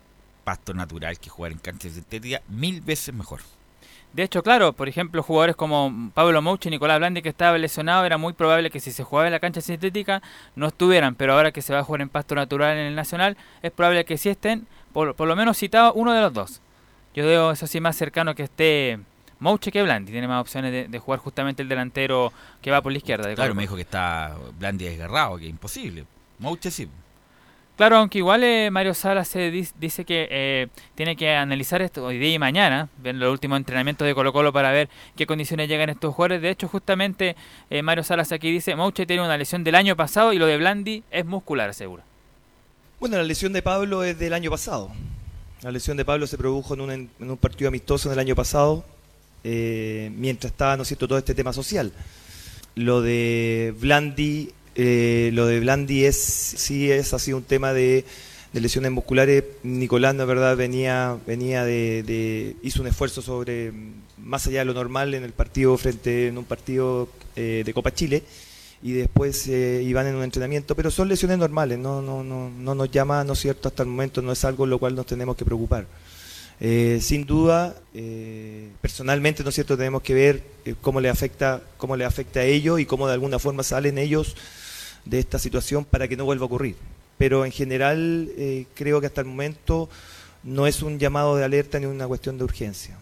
pasto 0.44 0.72
natural 0.72 1.18
que 1.18 1.28
jugar 1.28 1.50
en 1.50 1.58
cancha 1.58 1.90
sintética, 1.90 2.42
mil 2.48 2.80
veces 2.82 3.12
mejor. 3.12 3.40
De 4.16 4.22
hecho, 4.22 4.42
claro, 4.42 4.72
por 4.72 4.88
ejemplo, 4.88 5.22
jugadores 5.22 5.56
como 5.56 6.10
Pablo 6.14 6.40
Mouche 6.40 6.70
y 6.70 6.72
Nicolás 6.72 6.96
Blandi 6.96 7.20
que 7.20 7.28
estaba 7.28 7.58
lesionado, 7.58 8.06
era 8.06 8.16
muy 8.16 8.32
probable 8.32 8.70
que 8.70 8.80
si 8.80 8.90
se 8.90 9.04
jugaba 9.04 9.28
en 9.28 9.32
la 9.32 9.40
cancha 9.40 9.60
sintética 9.60 10.22
no 10.54 10.68
estuvieran, 10.68 11.14
pero 11.16 11.34
ahora 11.34 11.52
que 11.52 11.60
se 11.60 11.74
va 11.74 11.80
a 11.80 11.84
jugar 11.84 12.00
en 12.00 12.08
pasto 12.08 12.34
natural 12.34 12.78
en 12.78 12.86
el 12.86 12.94
Nacional, 12.94 13.36
es 13.60 13.70
probable 13.72 14.06
que 14.06 14.16
sí 14.16 14.30
estén, 14.30 14.66
por, 14.94 15.14
por 15.16 15.28
lo 15.28 15.36
menos 15.36 15.58
citado 15.58 15.92
uno 15.92 16.14
de 16.14 16.22
los 16.22 16.32
dos. 16.32 16.62
Yo 17.14 17.26
veo 17.26 17.50
eso 17.50 17.66
sí 17.66 17.78
más 17.78 17.94
cercano 17.94 18.34
que 18.34 18.44
esté 18.44 19.00
Mouche 19.38 19.70
que 19.70 19.82
Blandi, 19.82 20.12
tiene 20.12 20.28
más 20.28 20.40
opciones 20.40 20.72
de, 20.72 20.88
de 20.88 20.98
jugar 20.98 21.20
justamente 21.20 21.60
el 21.60 21.68
delantero 21.68 22.32
que 22.62 22.70
va 22.70 22.80
por 22.80 22.92
la 22.92 22.96
izquierda. 22.96 23.28
de 23.28 23.34
Claro, 23.34 23.54
me 23.54 23.64
dijo 23.64 23.76
que 23.76 23.82
está 23.82 24.34
Blandi 24.58 24.86
desgarrado, 24.86 25.36
que 25.36 25.44
es 25.44 25.50
imposible. 25.50 26.06
Mouche 26.38 26.70
sí. 26.70 26.88
Claro, 27.76 27.98
aunque 27.98 28.18
igual 28.18 28.42
eh, 28.42 28.70
Mario 28.70 28.94
Salas 28.94 29.30
dice 29.78 30.06
que 30.06 30.26
eh, 30.30 30.68
tiene 30.94 31.14
que 31.14 31.34
analizar 31.34 31.82
esto 31.82 32.06
hoy 32.06 32.16
día 32.16 32.32
y 32.32 32.38
mañana, 32.38 32.88
ver 33.02 33.16
los 33.16 33.30
últimos 33.30 33.58
entrenamientos 33.58 34.06
de 34.06 34.14
Colo 34.14 34.32
Colo 34.32 34.50
para 34.50 34.72
ver 34.72 34.88
qué 35.14 35.26
condiciones 35.26 35.68
llegan 35.68 35.90
estos 35.90 36.14
jugadores. 36.14 36.40
De 36.40 36.48
hecho, 36.48 36.68
justamente 36.68 37.36
eh, 37.68 37.82
Mario 37.82 38.02
Salas 38.02 38.32
aquí 38.32 38.50
dice, 38.50 38.74
Mouche 38.74 39.04
tiene 39.04 39.22
una 39.22 39.36
lesión 39.36 39.62
del 39.62 39.74
año 39.74 39.94
pasado 39.94 40.32
y 40.32 40.38
lo 40.38 40.46
de 40.46 40.56
Blandi 40.56 41.02
es 41.10 41.26
muscular, 41.26 41.74
seguro. 41.74 42.02
Bueno, 42.98 43.18
la 43.18 43.24
lesión 43.24 43.52
de 43.52 43.60
Pablo 43.60 44.04
es 44.04 44.18
del 44.18 44.32
año 44.32 44.50
pasado. 44.50 44.90
La 45.60 45.70
lesión 45.70 45.98
de 45.98 46.06
Pablo 46.06 46.26
se 46.26 46.38
produjo 46.38 46.72
en 46.72 46.80
un, 46.80 46.90
en 46.90 47.36
partido 47.36 47.68
amistoso 47.68 48.08
en 48.08 48.14
el 48.14 48.18
año 48.20 48.34
pasado, 48.34 48.86
mientras 49.44 50.50
estaba, 50.50 50.78
¿no 50.78 50.82
es 50.82 50.88
cierto?, 50.88 51.06
todo 51.06 51.18
este 51.18 51.34
tema 51.34 51.52
social. 51.52 51.92
Lo 52.74 53.02
de 53.02 53.74
Blandi, 53.78 54.50
eh, 54.76 55.30
lo 55.32 55.46
de 55.46 55.60
Blandi 55.60 56.04
es, 56.04 56.16
sí 56.16 56.90
es, 56.90 57.12
ha 57.12 57.18
sido 57.18 57.38
un 57.38 57.44
tema 57.44 57.72
de, 57.72 58.04
de 58.52 58.60
lesiones 58.60 58.92
musculares. 58.92 59.44
Nicolás, 59.62 60.14
la 60.14 60.24
verdad, 60.24 60.56
venía, 60.56 61.16
venía 61.26 61.64
de, 61.64 62.56
hizo 62.62 62.82
un 62.82 62.88
esfuerzo 62.88 63.22
sobre, 63.22 63.72
más 64.18 64.46
allá 64.46 64.60
de 64.60 64.66
lo 64.66 64.74
normal, 64.74 65.14
en 65.14 65.24
el 65.24 65.32
partido 65.32 65.76
frente, 65.76 66.28
en 66.28 66.38
un 66.38 66.44
partido 66.44 67.08
eh, 67.34 67.62
de 67.64 67.74
Copa 67.74 67.92
Chile 67.92 68.22
y 68.82 68.92
después 68.92 69.48
eh, 69.48 69.82
iban 69.84 70.06
en 70.06 70.14
un 70.14 70.22
entrenamiento, 70.22 70.74
pero 70.74 70.90
son 70.90 71.08
lesiones 71.08 71.38
normales, 71.38 71.78
no, 71.78 72.02
no, 72.02 72.22
no, 72.22 72.50
no 72.50 72.74
nos 72.74 72.90
llama, 72.90 73.24
¿no 73.24 73.32
es 73.32 73.40
cierto?, 73.40 73.68
hasta 73.68 73.82
el 73.82 73.88
momento 73.88 74.22
no 74.22 74.32
es 74.32 74.44
algo 74.44 74.66
lo 74.66 74.78
cual 74.78 74.94
nos 74.94 75.06
tenemos 75.06 75.36
que 75.36 75.44
preocupar. 75.44 75.86
Eh, 76.60 76.98
sin 77.02 77.26
duda, 77.26 77.76
eh, 77.94 78.68
personalmente, 78.80 79.42
¿no 79.42 79.48
es 79.48 79.54
cierto?, 79.54 79.76
tenemos 79.76 80.02
que 80.02 80.14
ver 80.14 80.42
eh, 80.64 80.74
cómo 80.80 81.00
le 81.00 81.08
afecta, 81.08 81.62
cómo 81.76 81.96
le 81.96 82.04
afecta 82.04 82.40
a 82.40 82.44
ellos 82.44 82.80
y 82.80 82.86
cómo 82.86 83.06
de 83.06 83.14
alguna 83.14 83.38
forma 83.38 83.62
salen 83.62 83.98
ellos 83.98 84.36
de 85.06 85.18
esta 85.18 85.38
situación 85.38 85.84
para 85.84 86.06
que 86.06 86.16
no 86.16 86.24
vuelva 86.24 86.42
a 86.42 86.46
ocurrir. 86.46 86.76
Pero 87.16 87.44
en 87.46 87.52
general, 87.52 88.28
eh, 88.36 88.66
creo 88.74 89.00
que 89.00 89.06
hasta 89.06 89.22
el 89.22 89.26
momento 89.26 89.88
no 90.42 90.66
es 90.66 90.82
un 90.82 90.98
llamado 90.98 91.36
de 91.36 91.44
alerta 91.44 91.78
ni 91.80 91.86
una 91.86 92.06
cuestión 92.06 92.36
de 92.36 92.44
urgencia. 92.44 92.96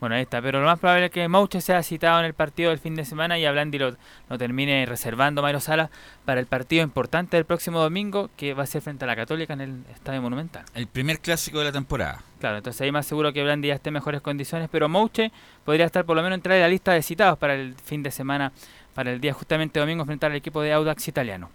Bueno, 0.00 0.14
ahí 0.14 0.22
está, 0.22 0.40
pero 0.40 0.60
lo 0.60 0.66
más 0.66 0.78
probable 0.78 1.06
es 1.06 1.10
que 1.10 1.28
Mouche 1.28 1.60
sea 1.60 1.82
citado 1.82 2.20
en 2.20 2.24
el 2.24 2.32
partido 2.32 2.70
del 2.70 2.78
fin 2.78 2.94
de 2.94 3.04
semana 3.04 3.38
y 3.38 3.44
a 3.44 3.52
Blandi 3.52 3.78
lo, 3.78 3.96
lo 4.30 4.38
termine 4.38 4.86
reservando 4.86 5.42
Mario 5.42 5.60
Salas 5.60 5.90
para 6.24 6.40
el 6.40 6.46
partido 6.46 6.82
importante 6.82 7.36
del 7.36 7.44
próximo 7.44 7.80
domingo 7.80 8.30
que 8.34 8.54
va 8.54 8.62
a 8.62 8.66
ser 8.66 8.80
frente 8.80 9.04
a 9.04 9.06
la 9.06 9.14
Católica 9.14 9.52
en 9.52 9.60
el 9.60 9.84
Estadio 9.92 10.22
Monumental. 10.22 10.64
El 10.74 10.86
primer 10.86 11.20
clásico 11.20 11.58
de 11.58 11.66
la 11.66 11.72
temporada. 11.72 12.22
Claro, 12.38 12.56
entonces 12.56 12.80
ahí 12.80 12.90
más 12.90 13.04
seguro 13.04 13.34
que 13.34 13.42
Blandi 13.42 13.68
ya 13.68 13.74
esté 13.74 13.90
en 13.90 13.94
mejores 13.94 14.22
condiciones, 14.22 14.70
pero 14.72 14.88
Mouche 14.88 15.32
podría 15.66 15.84
estar 15.84 16.06
por 16.06 16.16
lo 16.16 16.22
menos 16.22 16.38
entrar 16.38 16.56
en 16.56 16.62
la 16.62 16.68
lista 16.68 16.92
de 16.92 17.02
citados 17.02 17.38
para 17.38 17.54
el 17.54 17.74
fin 17.74 18.02
de 18.02 18.10
semana, 18.10 18.52
para 18.94 19.12
el 19.12 19.20
día 19.20 19.32
justamente 19.32 19.80
domingo 19.80 20.02
enfrentar 20.02 20.30
al 20.30 20.36
equipo 20.36 20.62
de 20.62 20.72
Audax 20.72 21.08
italiano. 21.08 21.50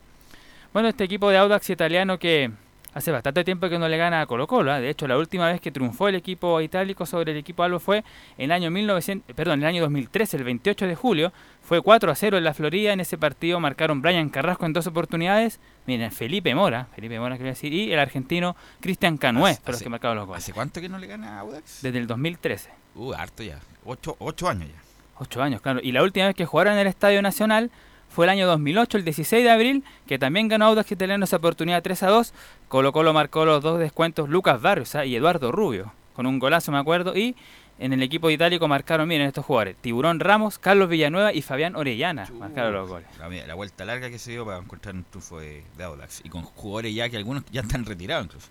Bueno, 0.73 0.89
este 0.89 1.03
equipo 1.03 1.29
de 1.29 1.37
Audax 1.37 1.69
italiano 1.69 2.19
que 2.19 2.51
hace 2.95 3.11
bastante 3.11 3.43
tiempo 3.43 3.67
que 3.69 3.77
no 3.77 3.89
le 3.89 3.97
gana 3.97 4.21
a 4.21 4.25
Colo 4.25 4.47
Colo, 4.47 4.71
¿ah? 4.71 4.79
de 4.79 4.89
hecho 4.89 5.05
la 5.05 5.17
última 5.17 5.47
vez 5.47 5.59
que 5.59 5.69
triunfó 5.69 6.07
el 6.07 6.15
equipo 6.15 6.61
itálico 6.61 7.05
sobre 7.05 7.33
el 7.33 7.37
equipo 7.37 7.61
albo 7.63 7.79
fue 7.79 7.99
en 8.37 8.45
el 8.45 8.51
año 8.53 8.71
1900, 8.71 9.35
perdón, 9.35 9.59
el 9.59 9.67
año 9.67 9.81
2013, 9.81 10.37
el 10.37 10.43
28 10.45 10.87
de 10.87 10.95
julio, 10.95 11.33
fue 11.61 11.81
4 11.81 12.09
a 12.09 12.15
0 12.15 12.37
en 12.37 12.43
la 12.45 12.53
Florida, 12.53 12.93
en 12.93 13.01
ese 13.01 13.17
partido 13.17 13.59
marcaron 13.59 14.01
Brian 14.01 14.29
Carrasco 14.29 14.65
en 14.65 14.71
dos 14.71 14.87
oportunidades, 14.87 15.59
miren, 15.85 16.09
Felipe 16.11 16.55
Mora, 16.55 16.87
Felipe 16.95 17.19
Mora 17.19 17.35
quería 17.35 17.51
decir, 17.51 17.73
y 17.73 17.91
el 17.91 17.99
argentino 17.99 18.55
Cristian 18.79 19.17
Canué, 19.17 19.55
fueron 19.55 19.73
los 19.73 19.83
que 19.83 19.89
marcaron 19.89 20.17
los 20.17 20.27
goles. 20.27 20.43
¿Hace 20.43 20.53
cuánto 20.53 20.79
que 20.79 20.87
no 20.87 20.97
le 20.97 21.07
gana 21.07 21.35
a 21.35 21.39
Audax? 21.41 21.81
Desde 21.81 21.99
el 21.99 22.07
2013. 22.07 22.69
Uh, 22.95 23.13
harto 23.13 23.43
ya. 23.43 23.59
Ocho, 23.83 24.15
ocho 24.19 24.47
años 24.47 24.69
ya. 24.69 24.84
Ocho 25.17 25.41
años, 25.41 25.61
claro. 25.61 25.79
Y 25.81 25.91
la 25.91 26.03
última 26.03 26.25
vez 26.27 26.35
que 26.35 26.45
jugaron 26.45 26.73
en 26.73 26.79
el 26.79 26.87
Estadio 26.87 27.21
Nacional 27.21 27.71
fue 28.09 28.25
el 28.25 28.29
año 28.29 28.47
2008, 28.47 28.97
el 28.97 29.05
16 29.05 29.43
de 29.43 29.49
abril, 29.49 29.83
que 30.07 30.19
también 30.19 30.47
ganó 30.47 30.65
Audax 30.65 30.91
Italiano 30.91 31.25
esa 31.25 31.37
oportunidad 31.37 31.83
3 31.83 32.03
a 32.03 32.07
2. 32.09 32.33
Colo 32.67 32.91
Colo 32.91 33.13
marcó 33.13 33.45
los 33.45 33.61
dos 33.61 33.79
descuentos 33.79 34.29
Lucas 34.29 34.61
Barrios 34.61 34.95
¿ah? 34.95 35.05
y 35.05 35.15
Eduardo 35.15 35.51
Rubio, 35.51 35.93
con 36.13 36.25
un 36.25 36.39
golazo 36.39 36.71
me 36.71 36.77
acuerdo. 36.77 37.15
Y 37.15 37.35
en 37.79 37.93
el 37.93 38.01
equipo 38.03 38.29
itálico 38.29 38.67
marcaron, 38.67 39.07
miren 39.07 39.27
estos 39.27 39.45
jugadores, 39.45 39.75
Tiburón 39.81 40.19
Ramos, 40.19 40.59
Carlos 40.59 40.89
Villanueva 40.89 41.33
y 41.33 41.41
Fabián 41.41 41.75
Orellana 41.75 42.29
marcaron 42.39 42.73
los 42.73 42.89
goles. 42.89 43.07
La, 43.19 43.29
la 43.29 43.53
vuelta 43.53 43.83
larga 43.83 44.09
que 44.09 44.19
se 44.19 44.31
dio 44.31 44.45
para 44.45 44.59
encontrar 44.59 44.95
un 44.95 45.03
triunfo 45.03 45.39
de, 45.39 45.63
de 45.77 45.83
Audax. 45.83 46.21
Y 46.23 46.29
con 46.29 46.43
jugadores 46.43 46.95
ya 46.95 47.09
que 47.09 47.17
algunos 47.17 47.43
ya 47.51 47.61
están 47.61 47.85
retirados 47.85 48.25
incluso. 48.25 48.47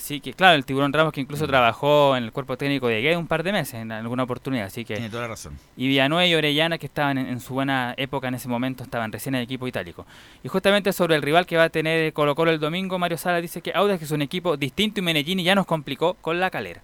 Así 0.00 0.18
que, 0.20 0.32
claro, 0.32 0.56
el 0.56 0.64
Tiburón 0.64 0.94
Ramos 0.94 1.12
que 1.12 1.20
incluso 1.20 1.46
trabajó 1.46 2.16
en 2.16 2.24
el 2.24 2.32
cuerpo 2.32 2.56
técnico 2.56 2.88
de 2.88 3.02
Guedes 3.02 3.18
un 3.18 3.26
par 3.26 3.42
de 3.42 3.52
meses 3.52 3.74
en 3.74 3.92
alguna 3.92 4.22
oportunidad, 4.22 4.64
así 4.64 4.82
que... 4.82 4.94
Tiene 4.94 5.10
toda 5.10 5.24
la 5.24 5.28
razón. 5.28 5.58
Y 5.76 5.88
Villanueva 5.88 6.26
y 6.26 6.34
Orellana, 6.34 6.78
que 6.78 6.86
estaban 6.86 7.18
en, 7.18 7.26
en 7.26 7.38
su 7.38 7.52
buena 7.52 7.92
época 7.98 8.28
en 8.28 8.34
ese 8.34 8.48
momento, 8.48 8.82
estaban 8.82 9.12
recién 9.12 9.34
en 9.34 9.40
el 9.40 9.44
equipo 9.44 9.68
itálico. 9.68 10.06
Y 10.42 10.48
justamente 10.48 10.94
sobre 10.94 11.16
el 11.16 11.22
rival 11.22 11.44
que 11.44 11.58
va 11.58 11.64
a 11.64 11.68
tener 11.68 12.14
Colo 12.14 12.34
Colo 12.34 12.50
el 12.50 12.58
domingo, 12.58 12.98
Mario 12.98 13.18
Sala 13.18 13.42
dice 13.42 13.60
que 13.60 13.72
Audax 13.74 14.02
es 14.02 14.10
un 14.10 14.22
equipo 14.22 14.56
distinto 14.56 15.00
y 15.00 15.02
Medellín 15.02 15.38
ya 15.40 15.54
nos 15.54 15.66
complicó 15.66 16.14
con 16.14 16.40
la 16.40 16.50
calera. 16.50 16.80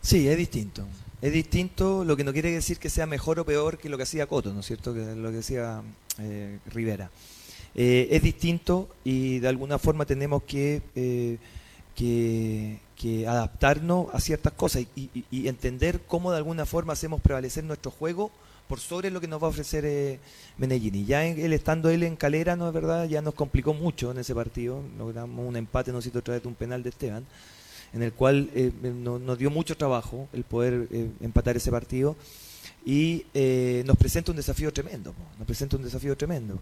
Sí, 0.00 0.26
es 0.26 0.36
distinto. 0.36 0.84
Es 1.22 1.32
distinto, 1.32 2.04
lo 2.04 2.16
que 2.16 2.24
no 2.24 2.32
quiere 2.32 2.50
decir 2.50 2.78
que 2.78 2.90
sea 2.90 3.06
mejor 3.06 3.38
o 3.38 3.46
peor 3.46 3.78
que 3.78 3.88
lo 3.88 3.96
que 3.96 4.02
hacía 4.02 4.26
Coto, 4.26 4.52
¿no 4.52 4.60
es 4.60 4.66
cierto? 4.66 4.92
Que 4.92 5.14
lo 5.14 5.30
que 5.30 5.36
decía 5.36 5.82
eh, 6.18 6.58
Rivera. 6.66 7.10
Eh, 7.74 8.08
es 8.10 8.22
distinto 8.22 8.88
y 9.04 9.38
de 9.38 9.48
alguna 9.48 9.78
forma 9.78 10.04
tenemos 10.04 10.42
que, 10.42 10.82
eh, 10.94 11.38
que, 11.94 12.80
adaptarnos 13.28 14.06
a 14.14 14.20
ciertas 14.20 14.52
cosas 14.54 14.86
y, 14.96 15.10
y- 15.30 15.46
entender 15.48 16.00
cómo 16.06 16.30
de 16.30 16.38
alguna 16.38 16.64
forma 16.64 16.94
hacemos 16.94 17.20
prevalecer 17.20 17.62
nuestro 17.64 17.90
juego 17.90 18.30
por 18.66 18.80
sobre 18.80 19.10
lo 19.10 19.20
que 19.20 19.28
nos 19.28 19.42
va 19.42 19.46
a 19.48 19.50
ofrecer 19.50 19.84
eh, 19.84 20.18
Medellín. 20.56 20.94
Y 20.94 21.04
ya 21.04 21.26
en- 21.26 21.38
él 21.38 21.52
estando 21.52 21.90
él 21.90 22.02
en 22.02 22.16
Calera, 22.16 22.56
¿no 22.56 22.66
es 22.66 22.72
verdad? 22.72 23.06
Ya 23.06 23.20
nos 23.20 23.34
complicó 23.34 23.74
mucho 23.74 24.10
en 24.10 24.18
ese 24.18 24.34
partido. 24.34 24.80
Logramos 24.96 25.46
un 25.46 25.56
empate, 25.56 25.92
no 25.92 26.00
sé, 26.00 26.10
a 26.16 26.20
través 26.22 26.42
de 26.42 26.48
un 26.48 26.54
penal 26.54 26.82
de 26.82 26.88
Esteban 26.88 27.26
en 27.92 28.02
el 28.02 28.12
cual 28.12 28.50
eh, 28.54 28.72
no- 28.82 29.18
nos 29.18 29.38
dio 29.38 29.50
mucho 29.50 29.76
trabajo 29.76 30.26
el 30.32 30.42
poder 30.44 30.88
eh, 30.90 31.10
empatar 31.20 31.56
ese 31.56 31.70
partido 31.70 32.16
y 32.86 33.24
eh, 33.34 33.82
nos 33.86 33.96
presenta 33.96 34.30
un 34.32 34.36
desafío 34.36 34.72
tremendo, 34.72 35.14
nos 35.38 35.46
presenta 35.46 35.76
un 35.76 35.84
desafío 35.84 36.16
tremendo. 36.16 36.58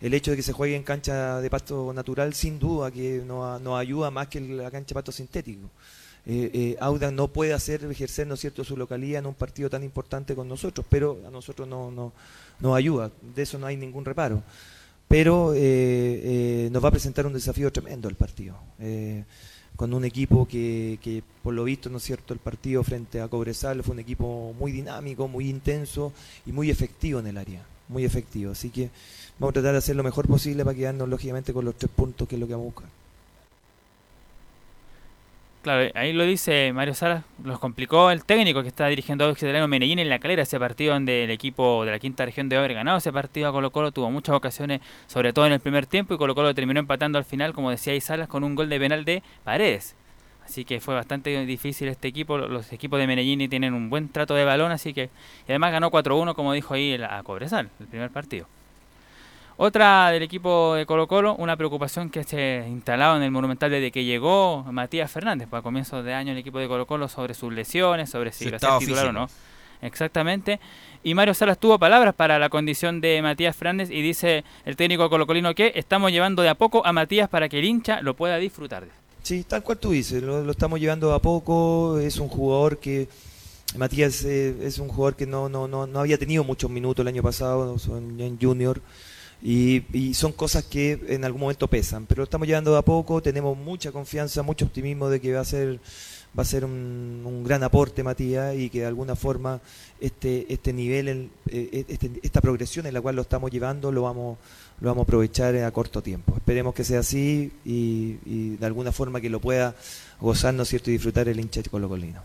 El 0.00 0.14
hecho 0.14 0.30
de 0.30 0.36
que 0.36 0.42
se 0.42 0.52
juegue 0.52 0.76
en 0.76 0.82
cancha 0.82 1.40
de 1.40 1.50
pasto 1.50 1.92
natural, 1.92 2.34
sin 2.34 2.58
duda 2.58 2.90
que 2.90 3.22
nos, 3.26 3.60
nos 3.60 3.78
ayuda 3.78 4.10
más 4.10 4.28
que 4.28 4.40
la 4.40 4.70
cancha 4.70 4.88
de 4.88 4.94
pasto 4.94 5.12
sintético. 5.12 5.70
Eh, 6.28 6.50
eh, 6.52 6.76
Audax 6.80 7.12
no 7.12 7.28
puede 7.28 7.52
hacer 7.52 7.84
ejercer, 7.84 8.26
¿no 8.26 8.36
cierto?, 8.36 8.64
su 8.64 8.76
localidad 8.76 9.20
en 9.20 9.26
un 9.26 9.34
partido 9.34 9.70
tan 9.70 9.84
importante 9.84 10.34
con 10.34 10.48
nosotros, 10.48 10.84
pero 10.90 11.20
a 11.24 11.30
nosotros 11.30 11.68
no, 11.68 12.12
no, 12.58 12.74
ayuda, 12.74 13.12
de 13.34 13.42
eso 13.42 13.60
no 13.60 13.66
hay 13.66 13.76
ningún 13.76 14.04
reparo. 14.04 14.42
Pero 15.06 15.54
eh, 15.54 15.60
eh, 15.62 16.68
nos 16.72 16.82
va 16.82 16.88
a 16.88 16.90
presentar 16.90 17.26
un 17.26 17.32
desafío 17.32 17.70
tremendo 17.70 18.08
el 18.08 18.16
partido. 18.16 18.58
Con 19.76 19.94
un 19.94 20.04
equipo 20.04 20.48
que, 20.48 20.98
que, 21.00 21.22
por 21.42 21.54
lo 21.54 21.62
visto, 21.62 21.88
¿no 21.90 21.98
es 21.98 22.02
cierto?, 22.02 22.34
el 22.34 22.40
partido 22.40 22.82
frente 22.82 23.20
a 23.20 23.28
Cobresal 23.28 23.84
fue 23.84 23.92
un 23.92 24.00
equipo 24.00 24.52
muy 24.58 24.72
dinámico, 24.72 25.28
muy 25.28 25.48
intenso 25.48 26.12
y 26.44 26.50
muy 26.50 26.70
efectivo 26.70 27.20
en 27.20 27.28
el 27.28 27.38
área, 27.38 27.64
muy 27.86 28.04
efectivo. 28.04 28.50
Así 28.50 28.70
que 28.70 28.90
vamos 29.38 29.50
a 29.50 29.54
tratar 29.54 29.72
de 29.72 29.78
hacer 29.78 29.96
lo 29.96 30.02
mejor 30.02 30.26
posible 30.26 30.64
para 30.64 30.76
quedarnos, 30.76 31.08
lógicamente, 31.08 31.52
con 31.52 31.64
los 31.64 31.74
tres 31.74 31.90
puntos, 31.94 32.28
que 32.28 32.36
es 32.36 32.40
lo 32.40 32.46
que 32.46 32.52
vamos 32.52 32.66
a 32.66 32.72
buscar. 32.72 32.88
Claro, 35.66 35.90
ahí 35.96 36.12
lo 36.12 36.22
dice 36.22 36.72
Mario 36.72 36.94
Sala, 36.94 37.24
los 37.42 37.58
complicó 37.58 38.12
el 38.12 38.24
técnico 38.24 38.62
que 38.62 38.68
está 38.68 38.86
dirigiendo 38.86 39.26
a 39.26 39.32
Italiano 39.32 39.66
Medellín 39.66 39.98
en 39.98 40.08
la 40.08 40.20
calera, 40.20 40.44
ese 40.44 40.60
partido 40.60 40.94
donde 40.94 41.24
el 41.24 41.30
equipo 41.32 41.84
de 41.84 41.90
la 41.90 41.98
quinta 41.98 42.24
región 42.24 42.48
debe 42.48 42.60
haber 42.60 42.74
ganado 42.74 42.98
ese 42.98 43.12
partido 43.12 43.48
a 43.48 43.52
Colo 43.52 43.72
Colo, 43.72 43.90
tuvo 43.90 44.08
muchas 44.08 44.36
ocasiones, 44.36 44.80
sobre 45.08 45.32
todo 45.32 45.44
en 45.44 45.54
el 45.54 45.58
primer 45.58 45.86
tiempo, 45.86 46.14
y 46.14 46.18
Colo 46.18 46.36
Colo 46.36 46.54
terminó 46.54 46.78
empatando 46.78 47.18
al 47.18 47.24
final, 47.24 47.52
como 47.52 47.70
decía 47.70 47.94
ahí 47.94 48.00
Salas, 48.00 48.28
con 48.28 48.44
un 48.44 48.54
gol 48.54 48.68
de 48.68 48.78
penal 48.78 49.04
de 49.04 49.24
Paredes. 49.42 49.96
Así 50.44 50.64
que 50.64 50.78
fue 50.78 50.94
bastante 50.94 51.44
difícil 51.44 51.88
este 51.88 52.06
equipo, 52.06 52.38
los 52.38 52.72
equipos 52.72 53.00
de 53.00 53.08
Medellín 53.08 53.50
tienen 53.50 53.74
un 53.74 53.90
buen 53.90 54.08
trato 54.08 54.34
de 54.36 54.44
balón, 54.44 54.70
así 54.70 54.94
que 54.94 55.10
y 55.48 55.50
además 55.50 55.72
ganó 55.72 55.90
4-1, 55.90 56.36
como 56.36 56.52
dijo 56.52 56.74
ahí 56.74 56.94
a 56.94 57.20
Cobresal, 57.24 57.70
el 57.80 57.86
primer 57.88 58.10
partido. 58.10 58.46
Otra 59.58 60.10
del 60.10 60.22
equipo 60.22 60.74
de 60.74 60.84
Colo 60.84 61.08
Colo, 61.08 61.34
una 61.36 61.56
preocupación 61.56 62.10
que 62.10 62.24
se 62.24 62.66
instalado 62.68 63.16
en 63.16 63.22
el 63.22 63.30
Monumental 63.30 63.70
desde 63.70 63.90
que 63.90 64.04
llegó 64.04 64.62
Matías 64.70 65.10
Fernández, 65.10 65.48
para 65.48 65.62
comienzos 65.62 66.04
de 66.04 66.12
año 66.12 66.32
el 66.32 66.38
equipo 66.38 66.58
de 66.58 66.68
Colo 66.68 66.86
Colo, 66.86 67.08
sobre 67.08 67.32
sus 67.32 67.50
lesiones, 67.50 68.10
sobre 68.10 68.32
si 68.32 68.48
iba 68.48 68.58
a 68.58 68.60
ser 68.60 68.78
titular 68.78 69.06
o 69.06 69.12
no. 69.12 69.28
Exactamente. 69.80 70.60
Y 71.02 71.14
Mario 71.14 71.32
Salas 71.32 71.58
tuvo 71.58 71.78
palabras 71.78 72.14
para 72.14 72.38
la 72.38 72.50
condición 72.50 73.00
de 73.00 73.22
Matías 73.22 73.56
Fernández 73.56 73.90
y 73.90 74.02
dice 74.02 74.44
el 74.66 74.76
técnico 74.76 75.08
colocolino 75.08 75.54
que 75.54 75.72
estamos 75.74 76.12
llevando 76.12 76.42
de 76.42 76.50
a 76.50 76.54
poco 76.54 76.84
a 76.86 76.92
Matías 76.92 77.28
para 77.30 77.48
que 77.48 77.58
el 77.58 77.64
hincha 77.64 78.02
lo 78.02 78.14
pueda 78.14 78.36
disfrutar. 78.36 78.84
Sí, 79.22 79.44
tal 79.44 79.62
cual 79.62 79.78
tú 79.78 79.92
dices, 79.92 80.22
lo, 80.22 80.44
lo 80.44 80.50
estamos 80.50 80.80
llevando 80.80 81.14
a 81.14 81.22
poco, 81.22 81.98
es 81.98 82.18
un 82.18 82.28
jugador 82.28 82.78
que, 82.78 83.08
Matías 83.76 84.24
eh, 84.24 84.54
es 84.62 84.78
un 84.78 84.88
jugador 84.88 85.16
que 85.16 85.26
no, 85.26 85.48
no, 85.48 85.66
no, 85.68 85.86
no 85.86 86.00
había 86.00 86.18
tenido 86.18 86.44
muchos 86.44 86.70
minutos 86.70 87.02
el 87.02 87.08
año 87.08 87.22
pasado 87.22 87.78
son 87.78 88.18
en 88.20 88.38
Junior 88.40 88.80
y, 89.42 89.84
y 89.92 90.14
son 90.14 90.32
cosas 90.32 90.64
que 90.64 91.00
en 91.08 91.24
algún 91.24 91.42
momento 91.42 91.68
pesan, 91.68 92.06
pero 92.06 92.20
lo 92.20 92.24
estamos 92.24 92.46
llevando 92.46 92.72
de 92.72 92.78
a 92.78 92.82
poco, 92.82 93.22
tenemos 93.22 93.56
mucha 93.56 93.92
confianza, 93.92 94.42
mucho 94.42 94.64
optimismo 94.64 95.08
de 95.08 95.20
que 95.20 95.32
va 95.32 95.40
a 95.40 95.44
ser 95.44 95.78
va 96.38 96.42
a 96.42 96.46
ser 96.46 96.64
un, 96.64 97.42
gran 97.46 97.62
aporte 97.62 98.02
Matías 98.02 98.54
y 98.56 98.68
que 98.68 98.80
de 98.80 98.86
alguna 98.86 99.16
forma 99.16 99.60
este 100.00 100.52
este 100.52 100.72
nivel, 100.72 101.30
eh, 101.48 101.84
este- 101.88 102.20
esta 102.22 102.40
progresión 102.40 102.86
en 102.86 102.94
la 102.94 103.00
cual 103.00 103.16
lo 103.16 103.22
estamos 103.22 103.50
llevando 103.50 103.90
lo 103.90 104.02
vamos 104.02 104.38
lo 104.80 104.88
vamos 104.88 105.02
a 105.02 105.04
aprovechar 105.04 105.56
a 105.56 105.70
corto 105.70 106.02
tiempo. 106.02 106.34
Esperemos 106.36 106.74
que 106.74 106.84
sea 106.84 107.00
así 107.00 107.50
y, 107.64 108.56
de 108.56 108.66
alguna 108.66 108.92
forma 108.92 109.20
que 109.20 109.30
lo 109.30 109.40
pueda 109.40 109.74
gozar, 110.20 110.52
¿no 110.52 110.64
es 110.64 110.68
cierto?, 110.68 110.90
y 110.90 110.94
disfrutar 110.94 111.28
el 111.28 111.40
hincha 111.40 111.62
colocolino. 111.70 112.20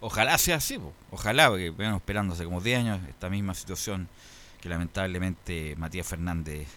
Ojalá 0.00 0.38
sea 0.38 0.56
así, 0.56 0.78
ojalá, 1.10 1.48
porque 1.48 1.70
venimos 1.70 2.00
esperando 2.00 2.34
hace 2.34 2.44
como 2.44 2.60
10 2.60 2.78
años 2.78 3.00
esta 3.08 3.28
misma 3.28 3.54
situación 3.54 4.08
que 4.60 4.68
lamentablemente 4.68 5.74
Matías 5.76 6.06
Fernández, 6.06 6.68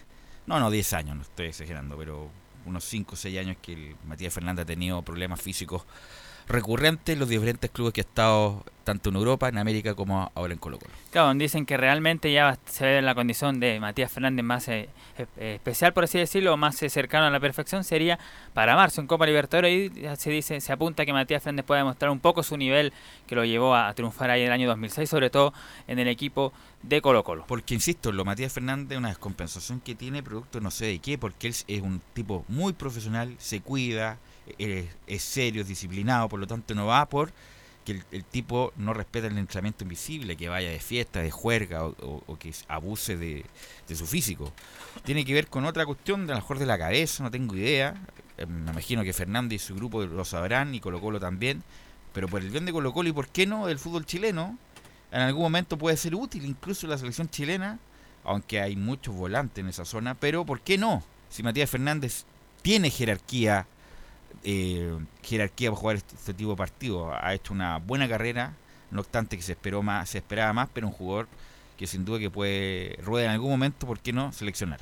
no, 0.46 0.58
no, 0.60 0.70
10 0.70 0.92
años, 0.94 1.16
no 1.16 1.22
estoy 1.22 1.46
exagerando, 1.46 1.96
pero 1.96 2.30
unos 2.64 2.84
5 2.84 3.14
o 3.14 3.16
6 3.16 3.38
años 3.38 3.56
que 3.60 3.96
Matías 4.06 4.32
Fernández 4.32 4.64
ha 4.64 4.66
tenido 4.66 5.02
problemas 5.02 5.40
físicos 5.40 5.84
recurrentes 6.48 7.12
en 7.12 7.18
los 7.18 7.28
diferentes 7.28 7.70
clubes 7.70 7.92
que 7.92 8.00
ha 8.00 8.04
estado 8.04 8.64
tanto 8.82 9.10
en 9.10 9.16
Europa, 9.16 9.48
en 9.48 9.58
América, 9.58 9.94
como 9.94 10.30
ahora 10.34 10.52
en 10.52 10.58
Colo 10.58 10.78
Colo. 10.78 10.90
Claro, 11.10 11.32
dicen 11.34 11.66
que 11.66 11.76
realmente 11.76 12.32
ya 12.32 12.58
se 12.66 12.84
ve 12.84 12.98
en 12.98 13.06
la 13.06 13.14
condición 13.14 13.60
de 13.60 13.78
Matías 13.80 14.10
Fernández 14.10 14.44
más 14.44 14.68
eh, 14.68 14.88
eh, 15.18 15.54
especial, 15.56 15.92
por 15.92 16.04
así 16.04 16.18
decirlo, 16.18 16.56
más 16.56 16.82
eh, 16.82 16.90
cercano 16.90 17.26
a 17.26 17.30
la 17.30 17.40
perfección, 17.40 17.84
sería 17.84 18.18
para 18.54 18.74
marzo 18.76 19.00
en 19.00 19.06
Copa 19.06 19.26
Libertadores. 19.26 19.92
Y 19.96 20.16
se 20.16 20.30
dice, 20.30 20.60
se 20.60 20.72
apunta 20.72 21.06
que 21.06 21.12
Matías 21.12 21.42
Fernández 21.42 21.64
pueda 21.64 21.80
demostrar 21.80 22.10
un 22.10 22.20
poco 22.20 22.42
su 22.42 22.56
nivel 22.56 22.92
que 23.26 23.34
lo 23.34 23.44
llevó 23.44 23.74
a, 23.74 23.88
a 23.88 23.94
triunfar 23.94 24.30
ahí 24.30 24.42
en 24.42 24.48
el 24.48 24.52
año 24.52 24.68
2006, 24.68 25.08
sobre 25.08 25.30
todo 25.30 25.52
en 25.86 25.98
el 25.98 26.08
equipo 26.08 26.52
de 26.82 27.00
Colo 27.00 27.22
Colo. 27.24 27.44
Porque, 27.46 27.74
insisto, 27.74 28.12
lo 28.12 28.24
Matías 28.24 28.52
Fernández 28.52 28.92
es 28.92 28.98
una 28.98 29.08
descompensación 29.08 29.80
que 29.80 29.94
tiene 29.94 30.22
producto 30.22 30.60
no 30.60 30.70
sé 30.70 30.86
de 30.86 30.98
qué, 30.98 31.18
porque 31.18 31.48
él 31.48 31.54
es 31.66 31.82
un 31.82 32.00
tipo 32.14 32.44
muy 32.48 32.72
profesional, 32.72 33.34
se 33.38 33.60
cuida, 33.60 34.18
es, 34.58 34.86
es 35.06 35.22
serio, 35.22 35.62
es 35.62 35.68
disciplinado, 35.68 36.28
por 36.28 36.40
lo 36.40 36.46
tanto 36.46 36.74
no 36.74 36.86
va 36.86 37.06
por 37.08 37.32
que 37.84 38.00
el, 38.12 38.24
tipo 38.24 38.72
no 38.76 38.94
respeta 38.94 39.26
el 39.26 39.36
entrenamiento 39.36 39.82
invisible, 39.82 40.36
que 40.36 40.48
vaya 40.48 40.70
de 40.70 40.78
fiesta, 40.78 41.20
de 41.20 41.32
juerga 41.32 41.84
o, 41.84 41.96
o- 42.00 42.22
o 42.28 42.38
que 42.38 42.54
abuse 42.68 43.16
de, 43.16 43.44
de 43.88 43.96
su 43.96 44.06
físico. 44.06 44.52
Tiene 45.04 45.24
que 45.24 45.34
ver 45.34 45.48
con 45.48 45.64
otra 45.64 45.84
cuestión, 45.84 46.26
de 46.28 46.32
a 46.32 46.36
lo 46.36 46.42
mejor 46.42 46.60
de 46.60 46.66
la 46.66 46.78
cabeza, 46.78 47.24
no 47.24 47.30
tengo 47.32 47.56
idea. 47.56 47.94
Eh, 48.38 48.46
Me 48.46 48.70
imagino 48.70 49.02
que 49.02 49.12
Fernández 49.12 49.62
y 49.62 49.66
su 49.66 49.74
grupo 49.74 50.04
lo 50.04 50.24
sabrán 50.24 50.72
y 50.76 50.80
Colo 50.80 51.00
Colo 51.00 51.18
también. 51.18 51.64
Pero 52.12 52.28
por 52.28 52.40
el 52.42 52.50
bien 52.50 52.66
de 52.66 52.72
Colo 52.72 52.92
Colo 52.92 53.08
y 53.08 53.12
por 53.12 53.26
qué 53.28 53.46
no 53.46 53.66
del 53.66 53.80
fútbol 53.80 54.06
chileno, 54.06 54.56
en 55.10 55.20
algún 55.22 55.42
momento 55.42 55.76
puede 55.76 55.96
ser 55.96 56.14
útil 56.14 56.44
incluso 56.44 56.86
la 56.86 56.98
selección 56.98 57.28
chilena, 57.30 57.80
aunque 58.22 58.60
hay 58.60 58.76
muchos 58.76 59.12
volantes 59.12 59.60
en 59.60 59.68
esa 59.68 59.84
zona, 59.84 60.14
pero 60.14 60.44
¿por 60.46 60.60
qué 60.60 60.78
no? 60.78 61.02
Si 61.30 61.42
Matías 61.42 61.68
Fernández 61.68 62.26
tiene 62.62 62.90
jerarquía, 62.90 63.66
eh, 64.44 64.98
jerarquía 65.22 65.70
para 65.70 65.80
jugar 65.80 65.96
este, 65.96 66.14
este 66.14 66.34
tipo 66.34 66.50
de 66.50 66.56
partido, 66.56 67.12
ha 67.14 67.34
hecho 67.34 67.52
una 67.52 67.78
buena 67.78 68.08
carrera, 68.08 68.54
no 68.90 69.00
obstante 69.00 69.36
que 69.36 69.42
se 69.42 69.52
esperó 69.52 69.82
más, 69.82 70.10
se 70.10 70.18
esperaba 70.18 70.52
más, 70.52 70.68
pero 70.72 70.86
un 70.86 70.92
jugador 70.92 71.28
que 71.76 71.86
sin 71.86 72.04
duda 72.04 72.18
que 72.18 72.30
puede 72.30 72.98
rueda 73.02 73.26
en 73.26 73.32
algún 73.32 73.50
momento, 73.50 73.86
¿por 73.86 73.98
qué 73.98 74.12
no 74.12 74.32
seleccionar? 74.32 74.80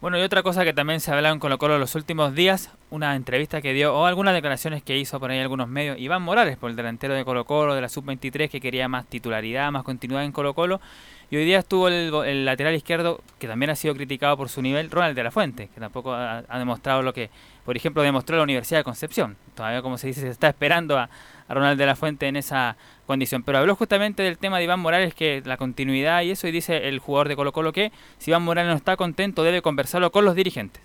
Bueno, 0.00 0.18
y 0.18 0.22
otra 0.22 0.42
cosa 0.42 0.62
que 0.62 0.74
también 0.74 1.00
se 1.00 1.10
ha 1.10 1.16
hablado 1.16 1.34
en 1.34 1.40
Colo 1.40 1.56
Colo 1.56 1.78
los 1.78 1.94
últimos 1.94 2.34
días, 2.34 2.70
una 2.90 3.16
entrevista 3.16 3.62
que 3.62 3.72
dio, 3.72 3.94
o 3.94 4.04
algunas 4.04 4.34
declaraciones 4.34 4.82
que 4.82 4.98
hizo 4.98 5.18
por 5.18 5.30
ahí 5.30 5.38
algunos 5.40 5.68
medios, 5.68 5.98
Iván 5.98 6.22
Morales, 6.22 6.58
por 6.58 6.68
el 6.68 6.76
delantero 6.76 7.14
de 7.14 7.24
Colo 7.24 7.46
Colo, 7.46 7.74
de 7.74 7.80
la 7.80 7.88
Sub-23, 7.88 8.50
que 8.50 8.60
quería 8.60 8.88
más 8.88 9.06
titularidad, 9.06 9.72
más 9.72 9.84
continuidad 9.84 10.24
en 10.24 10.32
Colo 10.32 10.52
Colo, 10.52 10.82
y 11.30 11.36
hoy 11.36 11.44
día 11.44 11.58
estuvo 11.58 11.88
el, 11.88 12.44
lateral 12.44 12.74
izquierdo, 12.74 13.20
que 13.38 13.48
también 13.48 13.70
ha 13.70 13.76
sido 13.76 13.94
criticado 13.94 14.36
por 14.36 14.48
su 14.48 14.62
nivel, 14.62 14.90
Ronald 14.90 15.16
de 15.16 15.24
la 15.24 15.32
Fuente, 15.32 15.68
que 15.74 15.80
tampoco 15.80 16.14
ha, 16.14 16.44
demostrado 16.58 17.02
lo 17.02 17.12
que, 17.12 17.30
por 17.64 17.76
ejemplo, 17.76 18.02
demostró 18.02 18.36
la 18.36 18.44
Universidad 18.44 18.80
de 18.80 18.84
Concepción. 18.84 19.36
Todavía, 19.56 19.82
como 19.82 19.98
se 19.98 20.06
dice, 20.06 20.20
se 20.20 20.28
está 20.28 20.48
esperando 20.48 20.98
a, 20.98 21.08
Ronald 21.48 21.78
de 21.78 21.86
la 21.86 21.94
Fuente 21.94 22.26
en 22.26 22.36
esa 22.36 22.76
condición. 23.06 23.44
Pero 23.44 23.58
habló 23.58 23.76
justamente 23.76 24.22
del 24.24 24.36
tema 24.36 24.58
de 24.58 24.64
Iván 24.64 24.80
Morales, 24.80 25.14
que 25.14 25.42
la 25.44 25.56
continuidad 25.56 26.22
y 26.22 26.32
eso, 26.32 26.48
y 26.48 26.52
dice 26.52 26.88
el 26.88 26.98
jugador 26.98 27.28
de 27.28 27.36
Colo 27.36 27.52
Colo 27.52 27.72
que 27.72 27.92
si 28.18 28.32
Iván 28.32 28.42
Morales 28.42 28.70
no 28.70 28.76
está 28.76 28.96
contento 28.96 29.44
debe 29.44 29.62
conversarlo 29.62 30.10
con 30.10 30.24
los 30.24 30.34
dirigentes. 30.34 30.82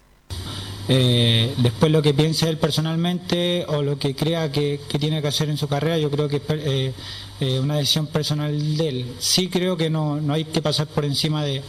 Eh, 0.87 1.53
después 1.57 1.91
lo 1.91 2.03
que 2.03 2.13
piense 2.13 2.47
él 2.47 2.57
personalmente 2.57 3.65
o 3.69 3.81
lo 3.81 3.97
que 3.97 4.13
crea 4.13 4.51
que, 4.51 4.79
tiene 4.99 5.21
que 5.21 5.29
hacer 5.29 5.49
en 5.49 5.57
su 5.57 5.67
carrera, 5.67 5.97
yo 5.97 6.11
creo 6.11 6.27
que 6.27 6.39
eh, 7.41 7.59
una 7.59 7.77
decisión 7.77 8.05
personal 8.05 8.77
de 8.77 8.87
él. 8.87 9.05
Sí 9.17 9.49
creo 9.49 9.75
que 9.75 9.89
no, 9.89 10.21
no 10.21 10.33
hay 10.33 10.45
que 10.45 10.61
pasar 10.61 10.85
por 10.85 11.05
encima 11.05 11.43
de, 11.43 11.63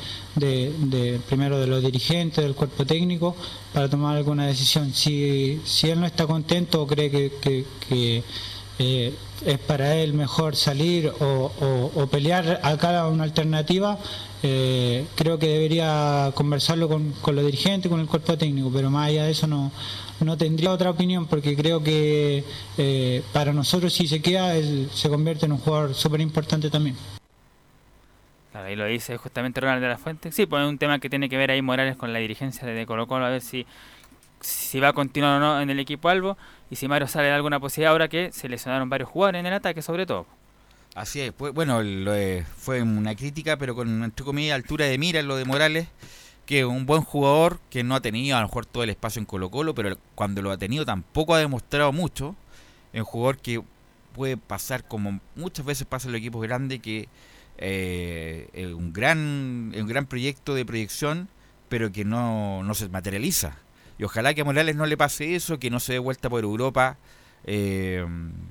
primero 1.29 1.59
de 1.59 1.67
los 1.67 1.83
dirigentes, 1.83 2.45
del 2.45 2.55
cuerpo 2.55 2.85
técnico, 2.85 3.35
para 3.73 3.89
tomar 3.89 4.19
alguna 4.19 4.47
decisión. 4.47 4.93
Si, 4.93 5.63
si 5.65 5.89
él 5.89 5.99
no 5.99 6.05
está 6.05 6.27
contento 6.27 6.83
o 6.83 6.87
cree 6.87 7.11
que, 7.11 8.23
eh, 8.83 9.15
es 9.47 9.59
para 9.59 9.95
él 9.97 10.13
mejor 10.13 10.57
salir 10.57 11.09
o, 11.21 11.53
o- 11.61 12.03
o 12.03 12.07
pelear 12.09 12.59
a 12.65 12.77
cada 12.79 13.07
una 13.09 13.23
alternativa, 13.25 13.97
eh, 14.43 15.07
creo 15.15 15.39
que 15.39 15.47
debería 15.47 16.33
conversarlo 16.35 16.89
con, 16.89 17.13
con 17.21 17.37
los 17.37 17.45
dirigentes, 17.45 17.89
con 17.91 18.01
el 18.01 18.07
cuerpo 18.09 18.37
técnico, 18.37 18.71
pero 18.75 18.91
más 18.91 19.09
allá 19.09 19.25
de 19.25 19.31
eso 19.31 19.47
no, 19.47 19.71
no 20.21 20.37
tendría 20.37 20.73
otra 20.73 20.91
opinión 20.91 21.27
porque 21.27 21.55
creo 21.57 21.83
que 21.83 22.43
eh, 22.77 23.23
para 23.33 23.53
nosotros 23.53 23.93
si 23.93 24.09
se 24.09 24.21
queda 24.21 24.57
él 24.57 24.89
se 24.93 25.09
convierte 25.09 25.47
en 25.47 25.53
un 25.53 25.59
jugador 25.59 25.95
súper 25.95 26.21
importante 26.21 26.69
también. 26.71 26.97
Claro, 28.51 28.67
ahí 28.67 28.77
lo 28.77 28.85
dice 28.85 29.17
justamente 29.17 29.61
Ronald 29.61 29.81
de 29.83 29.89
la 29.89 29.97
Fuente. 29.97 30.31
Sí, 30.31 30.45
pues 30.47 30.63
es 30.63 30.69
un 30.69 30.77
tema 30.77 30.99
que 30.99 31.09
tiene 31.09 31.29
que 31.31 31.39
ver 31.39 31.51
ahí 31.51 31.63
Morales 31.63 31.97
con 31.97 32.13
la 32.13 32.19
dirigencia 32.19 32.67
de 32.67 32.85
Colo 32.87 33.07
Colo, 33.07 33.25
a 33.25 33.31
ver 33.31 33.41
si, 33.41 33.65
si 34.43 34.81
va 34.81 34.89
a 34.89 34.93
continuar 34.93 35.37
o 35.37 35.41
no 35.41 35.61
en 35.61 35.71
el 35.71 35.79
equipo 35.81 36.09
Albo 36.09 36.37
y 36.71 36.77
si 36.77 36.89
Mario 36.89 37.09
sale 37.09 37.29
de 37.29 37.35
alguna 37.35 37.61
posibilidad 37.61 37.93
ahora 37.93 38.09
que 38.09 38.33
se 38.33 38.49
lesionaron 38.49 38.89
varios 38.89 39.09
jugadores 39.09 39.41
en 39.41 39.47
el 39.47 39.55
ataque 39.55 39.83
sobre 39.83 40.07
todo. 40.07 40.27
Así 40.95 41.21
es, 41.21 41.33
pues, 41.33 41.55
bueno, 41.55 41.83
lo, 41.83 42.15
eh, 42.15 42.45
fue 42.57 42.83
una 42.83 43.15
crítica, 43.15 43.57
pero 43.57 43.75
con, 43.75 44.05
entre 44.05 44.25
comillas, 44.27 44.57
altura 44.57 44.85
de 44.85 44.99
mira 44.99 45.23
lo 45.23 45.37
de 45.37 45.47
Morales, 45.47 45.89
que 46.45 46.67
un 46.67 46.85
buen 46.85 47.03
jugador 47.03 47.61
que 47.71 47.83
no 47.83 47.95
ha 47.95 48.01
tenido 48.01 48.37
a 48.37 48.41
lo 48.41 48.49
mejor 48.49 48.67
todo 48.67 48.83
el 48.83 48.91
espacio 48.91 49.21
en 49.21 49.25
Colo 49.25 49.51
Colo, 49.51 49.75
pero 49.75 49.97
cuando 50.15 50.43
lo 50.43 50.51
ha 50.51 50.59
tenido 50.59 50.85
tampoco 50.85 51.35
ha 51.35 51.39
demostrado 51.39 51.93
mucho. 51.93 52.37
Un 52.93 53.05
jugador 53.05 53.39
que 53.39 53.63
puede 54.13 54.37
pasar 54.37 54.87
como 54.87 55.21
muchas 55.35 55.65
veces 55.65 55.87
pasa 55.87 56.09
en 56.09 56.13
los 56.13 56.19
equipos 56.19 56.43
grandes, 56.43 56.81
que 56.81 57.09
eh, 57.57 58.49
es 58.53 58.67
un 58.67 58.93
gran, 58.93 59.73
un 59.75 59.87
gran 59.87 60.07
proyecto 60.07 60.55
de 60.55 60.67
proyección, 60.67 61.29
pero 61.71 61.91
que 61.91 62.05
no, 62.05 62.63
no 62.65 62.75
se 62.75 62.89
materializa. 62.91 63.57
Y 64.03 64.05
ojalá 64.05 64.35
que 64.35 64.41
a 64.41 64.45
Morales 64.45 64.75
no 64.75 64.85
le 64.85 64.97
pase 64.97 65.37
eso, 65.37 65.61
que 65.61 65.71
no 65.71 65.79
se 65.79 65.93
dé 65.93 66.01
vuelta 66.01 66.29
por 66.29 66.43
Europa 66.43 66.99
eh, 67.45 68.05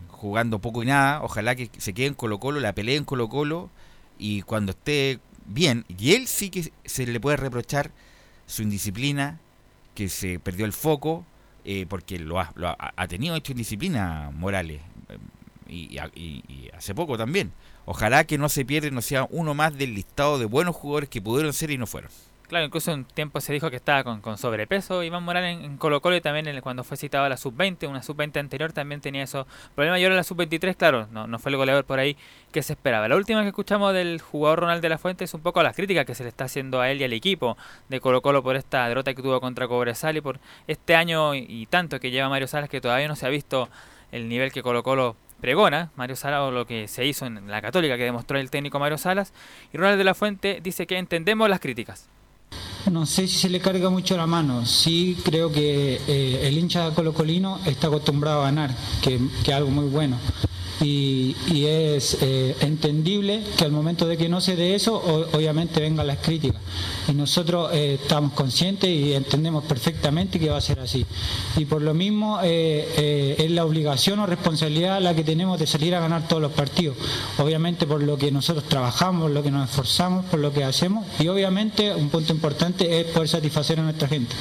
jugando 0.08 0.60
poco 0.60 0.82
y 0.82 0.86
nada. 0.86 1.22
Ojalá 1.24 1.56
que 1.56 1.70
se 1.78 1.94
quede 1.94 2.06
en 2.06 2.14
Colo 2.14 2.40
Colo, 2.40 2.62
la 2.62 2.72
pelee 2.72 2.96
en 2.96 3.04
Colo 3.04 3.28
Colo 3.28 3.70
y 4.18 4.44
cuando 4.44 4.72
esté 4.72 5.20
bien, 5.46 5.84
y 5.90 6.14
él 6.14 6.28
sí 6.28 6.50
que 6.52 6.72
se 6.86 7.06
le 7.06 7.20
puede 7.20 7.36
reprochar 7.36 7.92
su 8.46 8.62
indisciplina, 8.62 9.42
que 9.94 10.08
se 10.08 10.40
perdió 10.40 10.64
el 10.64 10.72
foco, 10.72 11.26
eh, 11.66 11.86
porque 11.90 12.18
lo 12.18 12.40
ha, 12.40 12.54
lo 12.56 12.70
ha, 12.70 13.08
tenido 13.10 13.36
hecho 13.36 13.52
indisciplina 13.52 14.32
Morales, 14.34 14.80
eh, 15.10 15.18
y, 15.68 16.00
y- 16.16 16.70
hace 16.74 16.96
poco 16.96 17.18
también. 17.18 17.52
Ojalá 17.84 18.24
que 18.24 18.38
no 18.38 18.48
se 18.48 18.64
pierda 18.64 18.90
no 18.90 19.02
sea 19.02 19.28
uno 19.30 19.54
más 19.54 19.78
del 19.78 19.96
listado 19.96 20.40
de 20.40 20.46
buenos 20.46 20.78
jugadores 20.78 21.10
que 21.10 21.22
pudieron 21.22 21.52
ser 21.52 21.72
y 21.72 21.78
no 21.78 21.88
fueron. 21.88 22.10
Claro, 22.52 22.66
incluso 22.66 22.94
un 22.94 23.06
tiempo 23.06 23.40
se 23.40 23.54
dijo 23.54 23.70
que 23.70 23.78
estaba 23.78 24.04
con, 24.04 24.20
con 24.20 24.38
sobrepeso 24.38 25.04
Iván 25.04 25.24
Morales 25.24 25.58
en, 25.58 25.64
en 25.64 25.78
Colo 25.78 26.02
Colo 26.02 26.18
y 26.18 26.22
también 26.22 26.60
cuando 26.60 26.84
fue 26.84 26.98
citado 26.98 27.24
a 27.24 27.30
la 27.30 27.38
sub-20, 27.38 27.88
una 27.88 28.04
sub-20 28.04 28.42
anterior 28.42 28.74
también 28.74 29.00
tenía 29.00 29.24
esos 29.24 29.48
problemas 29.74 30.02
y 30.02 30.04
ahora 30.04 30.18
la 30.18 30.26
sub-23, 30.26 30.76
claro, 30.76 31.08
no, 31.12 31.28
no 31.28 31.40
fue 31.40 31.52
el 31.52 31.56
goleador 31.56 31.86
por 31.86 32.00
ahí 32.00 32.18
que 32.52 32.62
se 32.62 32.74
esperaba. 32.74 33.08
La 33.08 33.16
última 33.16 33.42
que 33.44 33.48
escuchamos 33.48 33.94
del 33.94 34.20
jugador 34.20 34.60
Ronald 34.60 34.82
de 34.82 34.90
la 34.90 34.98
Fuente 34.98 35.24
es 35.24 35.34
un 35.34 35.40
poco 35.40 35.64
las 35.64 35.78
críticas 35.78 36.06
que 36.06 36.14
se 36.14 36.24
le 36.24 36.30
está 36.30 36.44
haciendo 36.44 36.82
a 36.82 36.92
él 36.92 37.00
y 37.00 37.06
al 37.06 37.14
equipo 37.14 37.56
de 37.88 38.02
Colo 38.02 38.22
Colo 38.22 38.44
por 38.44 38.58
esta 38.58 38.86
derrota 38.86 39.14
que 39.14 39.22
tuvo 39.22 39.40
contra 39.40 39.70
Cobresal 39.70 40.18
y 40.18 40.20
por 40.20 40.42
este 40.68 40.94
año 40.94 41.34
y, 41.34 41.46
y 41.48 41.68
tanto 41.68 42.02
que 42.02 42.12
lleva 42.12 42.28
Mario 42.28 42.50
Salas 42.50 42.70
que 42.70 42.82
todavía 42.82 43.08
no 43.08 43.16
se 43.16 43.26
ha 43.26 43.30
visto 43.30 43.70
el 44.12 44.28
nivel 44.28 44.52
que 44.52 44.62
Colo 44.62 44.84
Colo 44.84 45.16
pregona, 45.40 45.92
Mario 45.96 46.18
Salas, 46.18 46.42
o 46.42 46.52
lo 46.52 46.68
que 46.68 46.90
se 46.90 47.06
hizo 47.06 47.26
en 47.26 47.50
la 47.50 47.62
Católica 47.62 47.96
que 47.96 48.04
demostró 48.04 48.38
el 48.38 48.52
técnico 48.52 48.78
Mario 48.78 48.98
Salas. 48.98 49.34
Y 49.72 49.78
Ronald 49.78 49.98
de 49.98 50.04
la 50.04 50.16
Fuente 50.16 50.60
dice 50.62 50.86
que 50.86 50.98
entendemos 50.98 51.48
las 51.48 51.62
críticas. 51.62 52.10
No 52.92 53.06
sé 53.06 53.28
si 53.28 53.38
se 53.38 53.50
le 53.50 53.60
carga 53.60 53.90
mucho 53.90 54.18
la 54.18 54.26
mano. 54.28 54.66
Sí 54.66 55.18
creo 55.24 55.52
que 55.52 56.02
eh, 56.08 56.48
el 56.48 56.58
hincha 56.58 56.92
colocolino 56.92 57.60
está 57.66 57.88
acostumbrado 57.88 58.42
a 58.42 58.46
ganar, 58.46 58.76
que, 59.02 59.20
que 59.44 59.52
es 59.52 59.58
algo 59.58 59.70
muy 59.70 59.86
bueno. 59.86 60.18
Y, 60.82 61.36
y 61.48 61.66
es 61.66 62.18
eh, 62.22 62.56
entendible 62.62 63.44
que 63.58 63.66
al 63.66 63.72
momento 63.72 64.08
de 64.08 64.18
que 64.18 64.28
no 64.28 64.42
se 64.42 64.56
dé 64.56 64.76
eso, 64.76 64.96
obviamente 65.34 65.80
vengan 65.80 66.08
las 66.08 66.18
críticas. 66.18 66.62
Y 67.08 67.14
nosotros 67.14 67.72
eh, 67.74 68.00
estamos 68.02 68.34
conscientes 68.34 68.90
y 68.90 69.14
entendemos 69.14 69.64
perfectamente 69.66 70.40
que 70.40 70.50
va 70.50 70.58
a 70.58 70.62
ser 70.62 70.80
así. 70.80 71.06
Y 71.58 71.66
por 71.66 71.82
lo 71.82 71.94
mismo 71.94 72.40
eh, 72.44 73.36
es 73.38 73.52
la 73.52 73.66
obligación 73.66 74.20
o 74.20 74.26
responsabilidad 74.26 75.02
la 75.02 75.16
que 75.16 75.24
tenemos 75.24 75.60
de 75.60 75.68
salir 75.68 75.96
a 75.96 76.00
ganar 76.00 76.28
todos 76.28 76.42
los 76.42 76.52
partidos. 76.52 76.98
Obviamente 77.38 77.86
por 77.86 78.02
lo 78.02 78.18
que 78.18 78.32
nosotros 78.32 78.68
trabajamos, 78.68 79.32
lo 79.32 79.44
que 79.44 79.52
nos 79.52 79.70
esforzamos, 79.70 80.26
por 80.26 80.40
lo 80.40 80.52
que 80.52 80.64
hacemos 80.64 81.06
y 81.20 81.28
obviamente 81.28 81.94
un 81.94 82.10
punto 82.10 82.34
importante 82.34 83.00
es 83.00 83.08
poder 83.08 83.30
satisfacer 83.30 83.80
a 83.80 83.84
nuestra 83.84 84.08
gente. 84.08 84.36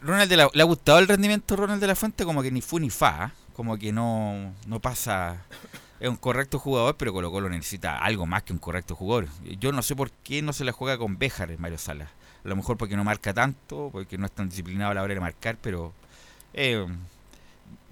Ronald 0.00 0.32
¿Le 0.32 0.62
ha 0.62 0.64
gustado 0.64 0.98
el 1.00 1.08
rendimiento 1.08 1.56
Ronald 1.56 1.80
de 1.80 1.86
la 1.88 1.94
Fuente? 1.96 2.24
Como 2.24 2.42
que 2.42 2.50
ni 2.50 2.60
fu 2.60 2.78
ni 2.78 2.88
fa, 2.88 3.26
¿eh? 3.26 3.37
Como 3.58 3.76
que 3.76 3.90
no, 3.90 4.54
no 4.68 4.78
pasa. 4.78 5.44
Es 5.98 6.08
un 6.08 6.14
correcto 6.14 6.60
jugador, 6.60 6.96
pero 6.96 7.12
Colo 7.12 7.32
Colo 7.32 7.48
necesita 7.48 7.98
algo 7.98 8.24
más 8.24 8.44
que 8.44 8.52
un 8.52 8.60
correcto 8.60 8.94
jugador. 8.94 9.26
Yo 9.58 9.72
no 9.72 9.82
sé 9.82 9.96
por 9.96 10.12
qué 10.12 10.42
no 10.42 10.52
se 10.52 10.64
la 10.64 10.70
juega 10.70 10.96
con 10.96 11.18
Béjar 11.18 11.58
Mario 11.58 11.76
Salas. 11.76 12.08
A 12.44 12.48
lo 12.48 12.54
mejor 12.54 12.76
porque 12.76 12.94
no 12.94 13.02
marca 13.02 13.34
tanto, 13.34 13.88
porque 13.90 14.16
no 14.16 14.26
es 14.26 14.32
tan 14.32 14.48
disciplinado 14.48 14.92
a 14.92 14.94
la 14.94 15.02
hora 15.02 15.12
de 15.12 15.18
marcar, 15.18 15.58
pero 15.60 15.92
eh, 16.54 16.86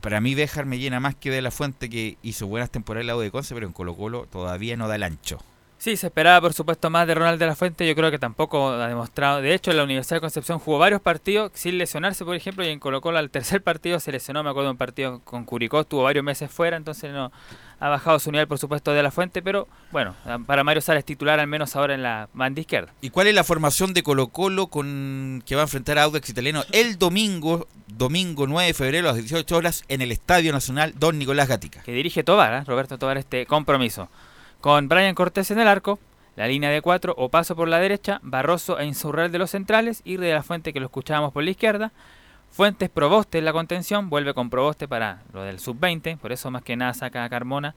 para 0.01 0.21
mí 0.21 0.37
Béjar 0.37 0.67
me 0.67 0.79
llena 0.79 1.01
más 1.01 1.17
que 1.17 1.33
de 1.33 1.43
la 1.43 1.51
Fuente, 1.51 1.91
que 1.91 2.17
hizo 2.23 2.47
buenas 2.47 2.71
temporadas 2.71 3.03
en 3.03 3.07
la 3.09 3.17
U 3.17 3.19
de 3.19 3.33
Conce, 3.33 3.53
pero 3.53 3.67
en 3.67 3.73
Colo 3.73 3.97
Colo 3.97 4.29
todavía 4.31 4.77
no 4.77 4.87
da 4.87 4.95
el 4.95 5.03
ancho. 5.03 5.41
Sí, 5.79 5.97
se 5.97 6.07
esperaba 6.07 6.41
por 6.41 6.55
supuesto 6.55 6.89
más 6.89 7.07
de 7.07 7.15
Ronald 7.15 7.39
de 7.39 7.47
la 7.47 7.55
Fuente, 7.55 7.87
yo 7.87 7.95
creo 7.95 8.11
que 8.11 8.19
tampoco 8.19 8.71
ha 8.71 8.89
demostrado. 8.89 9.43
De 9.43 9.55
hecho, 9.55 9.71
en 9.71 9.77
la 9.77 9.85
Universidad 9.85 10.17
de 10.17 10.21
Concepción 10.23 10.59
jugó 10.59 10.79
varios 10.79 11.03
partidos 11.03 11.53
sin 11.55 11.77
lesionarse, 11.77 12.25
por 12.25 12.35
ejemplo, 12.35 12.65
y 12.65 12.69
en 12.69 12.81
Colo 12.81 13.01
Colo 13.01 13.19
al 13.19 13.31
tercer 13.31 13.63
partido 13.63 14.01
se 14.01 14.11
lesionó, 14.11 14.43
me 14.43 14.51
acuerdo 14.51 14.69
de 14.69 14.73
un 14.73 14.79
partido 14.79 15.21
con 15.21 15.45
Curicó, 15.45 15.81
estuvo 15.81 16.03
varios 16.03 16.25
meses 16.25 16.51
fuera, 16.51 16.77
entonces 16.77 17.13
no 17.13 17.31
ha 17.79 17.89
bajado 17.91 18.19
su 18.19 18.33
nivel 18.33 18.49
por 18.49 18.59
supuesto 18.59 18.93
de 18.93 19.03
la 19.03 19.11
Fuente, 19.11 19.43
pero 19.43 19.69
bueno, 19.93 20.15
para 20.47 20.65
Mario 20.65 20.81
Sala 20.81 20.99
es 20.99 21.05
titular 21.05 21.39
al 21.39 21.47
menos 21.47 21.77
ahora 21.77 21.95
en 21.95 22.03
la 22.03 22.29
banda 22.33 22.61
izquierda. 22.61 22.93
¿Y 23.03 23.11
cuál 23.11 23.27
es 23.27 23.35
la 23.35 23.45
formación 23.45 23.93
de 23.93 24.03
Colo 24.03 24.29
Colo 24.29 24.69
con 24.69 25.43
que 25.45 25.57
va 25.57 25.63
a 25.63 25.65
enfrentar 25.65 25.99
a 25.99 26.05
Audax 26.05 26.31
Italiano 26.31 26.65
el 26.73 26.99
domingo, 26.99 27.69
domingo 27.87 28.47
9 28.47 28.69
de 28.69 28.75
febrero 28.75 29.11
a 29.11 29.13
las 29.13 29.21
18 29.21 29.57
horas 29.57 29.85
en 29.89 30.01
el 30.01 30.11
Estadio 30.11 30.53
Nacional 30.53 30.95
Don 30.97 31.19
Nicolás 31.19 31.49
Gatica? 31.49 31.83
que 31.83 31.93
dirige 31.93 32.25
Tobar, 32.25 32.55
¿eh? 32.55 32.65
Roberto 32.65 32.99
Tobar, 32.99 33.19
este 33.19 33.45
compromiso. 33.45 34.09
Con 34.61 34.89
Brian 34.89 35.15
Cortés 35.15 35.51
en 35.51 35.61
el 35.61 35.69
arco, 35.69 35.99
la 36.35 36.49
línea 36.49 36.71
de 36.71 36.83
cuatro 36.83 37.15
o 37.17 37.29
paso 37.29 37.57
por 37.57 37.69
la 37.69 37.79
derecha, 37.79 38.21
Barroso 38.23 38.79
e 38.79 38.87
Insurrel 38.87 39.33
de 39.33 39.39
los 39.39 39.51
centrales 39.51 40.03
y 40.05 40.17
de 40.17 40.33
la 40.33 40.43
Fuente 40.43 40.73
que 40.73 40.81
lo 40.81 40.87
escuchábamos 40.87 41.33
por 41.33 41.45
la 41.45 41.51
izquierda. 41.51 41.93
Fuentes 42.51 42.89
Proboste 42.89 43.39
en 43.39 43.45
la 43.45 43.53
contención, 43.53 44.09
vuelve 44.09 44.35
con 44.35 44.51
Proboste 44.51 44.89
para 44.89 45.23
lo 45.33 45.43
del 45.43 45.59
sub-20, 45.59 46.19
por 46.19 46.33
eso 46.33 46.51
más 46.51 46.63
que 46.63 46.77
nada 46.77 46.95
saca 46.95 47.25
a 47.25 47.29
Carmona. 47.29 47.75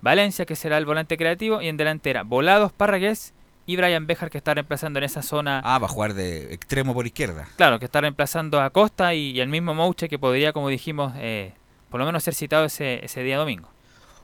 Valencia, 0.00 0.44
que 0.44 0.54
será 0.54 0.78
el 0.78 0.86
volante 0.86 1.16
creativo, 1.16 1.60
y 1.60 1.68
en 1.68 1.76
delantera 1.76 2.22
Volados, 2.22 2.72
Parragués 2.72 3.34
y 3.66 3.76
Brian 3.76 4.06
Bejar, 4.06 4.30
que 4.30 4.38
está 4.38 4.54
reemplazando 4.54 4.98
en 4.98 5.04
esa 5.04 5.22
zona. 5.22 5.60
Ah, 5.64 5.78
va 5.78 5.86
a 5.86 5.90
jugar 5.90 6.14
de 6.14 6.54
extremo 6.54 6.94
por 6.94 7.06
izquierda. 7.06 7.48
Claro, 7.56 7.78
que 7.78 7.84
está 7.84 8.00
reemplazando 8.00 8.60
a 8.60 8.70
Costa 8.70 9.14
y, 9.14 9.32
y 9.32 9.40
el 9.40 9.48
mismo 9.48 9.74
Mouche, 9.74 10.08
que 10.08 10.18
podría, 10.18 10.52
como 10.52 10.68
dijimos, 10.68 11.12
eh, 11.16 11.52
por 11.90 12.00
lo 12.00 12.06
menos 12.06 12.22
ser 12.22 12.34
citado 12.34 12.64
ese, 12.64 13.04
ese 13.04 13.22
día 13.22 13.38
domingo. 13.38 13.68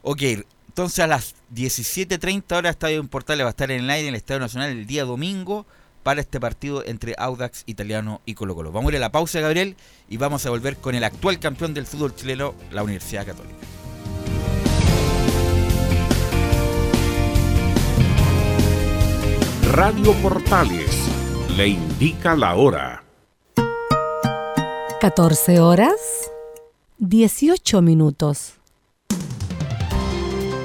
Ok, 0.03 0.23
entonces 0.75 0.99
a 0.99 1.07
las 1.07 1.37
17.30 1.55 2.57
horas 2.57 2.73
Estadio 2.73 2.99
en 2.99 3.07
Portales 3.07 3.45
va 3.45 3.51
a 3.51 3.51
estar 3.51 3.71
en 3.71 3.85
el 3.85 3.91
aire 3.91 4.09
en 4.09 4.15
el 4.15 4.19
Estadio 4.19 4.41
Nacional 4.41 4.71
el 4.71 4.89
día 4.89 5.05
domingo 5.05 5.67
para 6.03 6.21
este 6.21 6.41
partido 6.41 6.85
entre 6.85 7.15
Audax 7.17 7.63
Italiano 7.67 8.23
y 8.27 8.35
Colo 8.35 8.57
Colo. 8.57 8.73
Vamos 8.73 8.89
a 8.89 8.95
ir 8.95 8.97
a 8.97 9.07
la 9.07 9.13
pausa, 9.13 9.39
Gabriel, 9.39 9.77
y 10.09 10.17
vamos 10.17 10.45
a 10.47 10.51
volver 10.51 10.77
con 10.79 10.97
el 10.97 11.05
actual 11.05 11.39
campeón 11.39 11.75
del 11.75 11.87
fútbol 11.87 12.17
chileno, 12.17 12.57
la 12.73 12.83
Universidad 12.83 13.25
Católica. 13.25 13.55
Radio 19.71 20.13
Portales 20.15 20.91
le 21.57 21.69
indica 21.69 22.35
la 22.35 22.57
hora. 22.57 23.05
14 25.01 25.61
horas 25.61 26.01
18 26.99 27.81
minutos. 27.81 28.55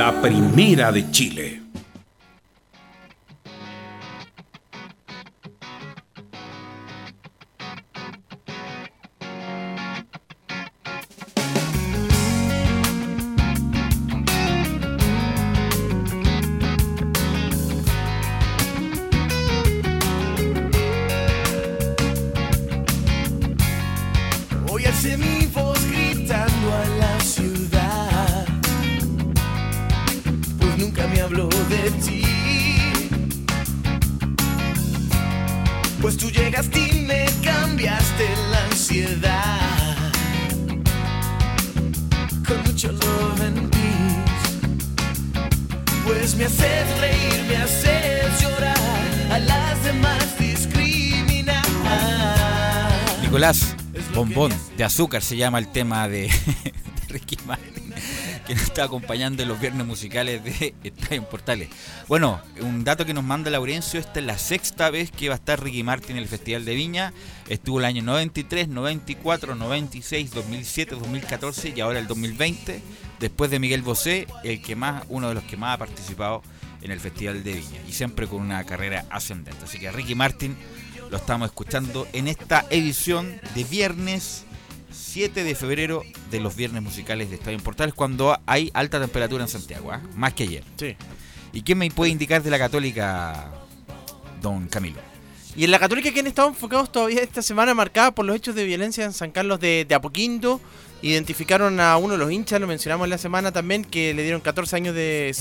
La 0.00 0.12
primera 0.12 0.90
de 0.90 1.10
Chile. 1.10 1.59
De 31.70 31.90
ti. 32.04 32.22
Pues 36.02 36.16
tú 36.16 36.30
llegaste 36.30 36.78
y 36.78 37.00
me 37.02 37.26
cambiaste 37.42 38.28
la 38.50 38.64
ansiedad 38.64 40.12
con 42.46 42.62
mucho 42.64 42.90
love 42.92 43.40
and 43.42 43.70
peace. 43.70 44.48
Pues 46.04 46.34
me 46.34 46.44
haces 46.46 46.98
reír, 47.00 47.44
me 47.48 47.56
haces 47.56 48.42
llorar, 48.42 48.76
a 49.30 49.38
las 49.38 49.84
demás 49.84 50.38
discriminar. 50.38 51.64
Nicolás, 53.22 53.76
Bombón 54.14 54.52
de 54.76 54.84
Azúcar 54.84 55.22
se 55.22 55.36
llama 55.36 55.58
el 55.60 55.68
tema 55.68 56.08
de, 56.08 56.22
de 56.64 57.08
Ricky 57.08 57.36
Martin, 57.46 57.79
que 58.50 58.56
nos 58.56 58.64
está 58.64 58.82
acompañando 58.82 59.44
en 59.44 59.48
los 59.48 59.60
viernes 59.60 59.86
musicales 59.86 60.42
de 60.42 60.74
Estadio 60.82 61.22
Portales. 61.28 61.68
Bueno, 62.08 62.40
un 62.60 62.82
dato 62.82 63.06
que 63.06 63.14
nos 63.14 63.22
manda 63.22 63.48
Laurencio, 63.48 64.00
esta 64.00 64.18
es 64.18 64.26
la 64.26 64.38
sexta 64.38 64.90
vez 64.90 65.12
que 65.12 65.28
va 65.28 65.34
a 65.34 65.38
estar 65.38 65.62
Ricky 65.62 65.84
Martin 65.84 66.16
en 66.16 66.22
el 66.22 66.28
Festival 66.28 66.64
de 66.64 66.74
Viña. 66.74 67.12
Estuvo 67.48 67.78
el 67.78 67.84
año 67.84 68.02
93, 68.02 68.66
94, 68.66 69.54
96, 69.54 70.32
2007, 70.32 70.96
2014 70.96 71.74
y 71.76 71.80
ahora 71.80 72.00
el 72.00 72.08
2020. 72.08 72.82
Después 73.20 73.52
de 73.52 73.60
Miguel 73.60 73.82
Bosé, 73.82 74.26
el 74.42 74.60
que 74.60 74.74
más, 74.74 75.04
uno 75.10 75.28
de 75.28 75.34
los 75.34 75.44
que 75.44 75.56
más 75.56 75.76
ha 75.76 75.78
participado 75.78 76.42
en 76.82 76.90
el 76.90 76.98
Festival 76.98 77.44
de 77.44 77.52
Viña 77.52 77.80
y 77.88 77.92
siempre 77.92 78.26
con 78.26 78.40
una 78.40 78.64
carrera 78.64 79.04
ascendente. 79.10 79.64
Así 79.64 79.78
que 79.78 79.92
Ricky 79.92 80.16
Martin 80.16 80.56
lo 81.08 81.18
estamos 81.18 81.46
escuchando 81.46 82.08
en 82.12 82.26
esta 82.26 82.66
edición 82.70 83.40
de 83.54 83.62
viernes 83.62 84.44
7 84.90 85.44
de 85.44 85.54
febrero 85.54 86.02
de 86.30 86.40
los 86.40 86.56
viernes 86.56 86.82
musicales 86.82 87.30
de 87.30 87.36
Estadio 87.36 87.58
Portales 87.58 87.94
cuando 87.94 88.38
hay 88.46 88.70
alta 88.74 89.00
temperatura 89.00 89.44
en 89.44 89.48
Santiago, 89.48 89.92
¿ah? 89.92 90.00
más 90.16 90.34
que 90.34 90.44
ayer. 90.44 90.64
Sí. 90.76 90.96
¿Y 91.52 91.62
qué 91.62 91.74
me 91.74 91.90
puede 91.90 92.10
indicar 92.10 92.42
de 92.42 92.50
la 92.50 92.58
Católica, 92.58 93.50
don 94.40 94.68
Camilo? 94.68 95.00
Y 95.56 95.64
en 95.64 95.70
la 95.72 95.78
Católica 95.78 96.12
que 96.12 96.20
han 96.20 96.26
estado 96.26 96.48
enfocados 96.48 96.92
todavía 96.92 97.22
esta 97.22 97.42
semana 97.42 97.74
marcada 97.74 98.12
por 98.12 98.24
los 98.24 98.36
hechos 98.36 98.54
de 98.54 98.64
violencia 98.64 99.04
en 99.04 99.12
San 99.12 99.32
Carlos 99.32 99.58
de, 99.58 99.84
de 99.88 99.94
Apoquindo. 99.94 100.60
Identificaron 101.02 101.80
a 101.80 101.96
uno 101.96 102.12
de 102.12 102.18
los 102.18 102.30
hinchas, 102.30 102.60
lo 102.60 102.66
mencionamos 102.66 103.04
en 103.06 103.10
la 103.10 103.16
semana 103.18 103.52
también, 103.52 103.84
que 103.84 104.12
le 104.12 104.22
dieron 104.22 104.40
14 104.42 104.76
años 104.76 104.94
de, 104.94 105.34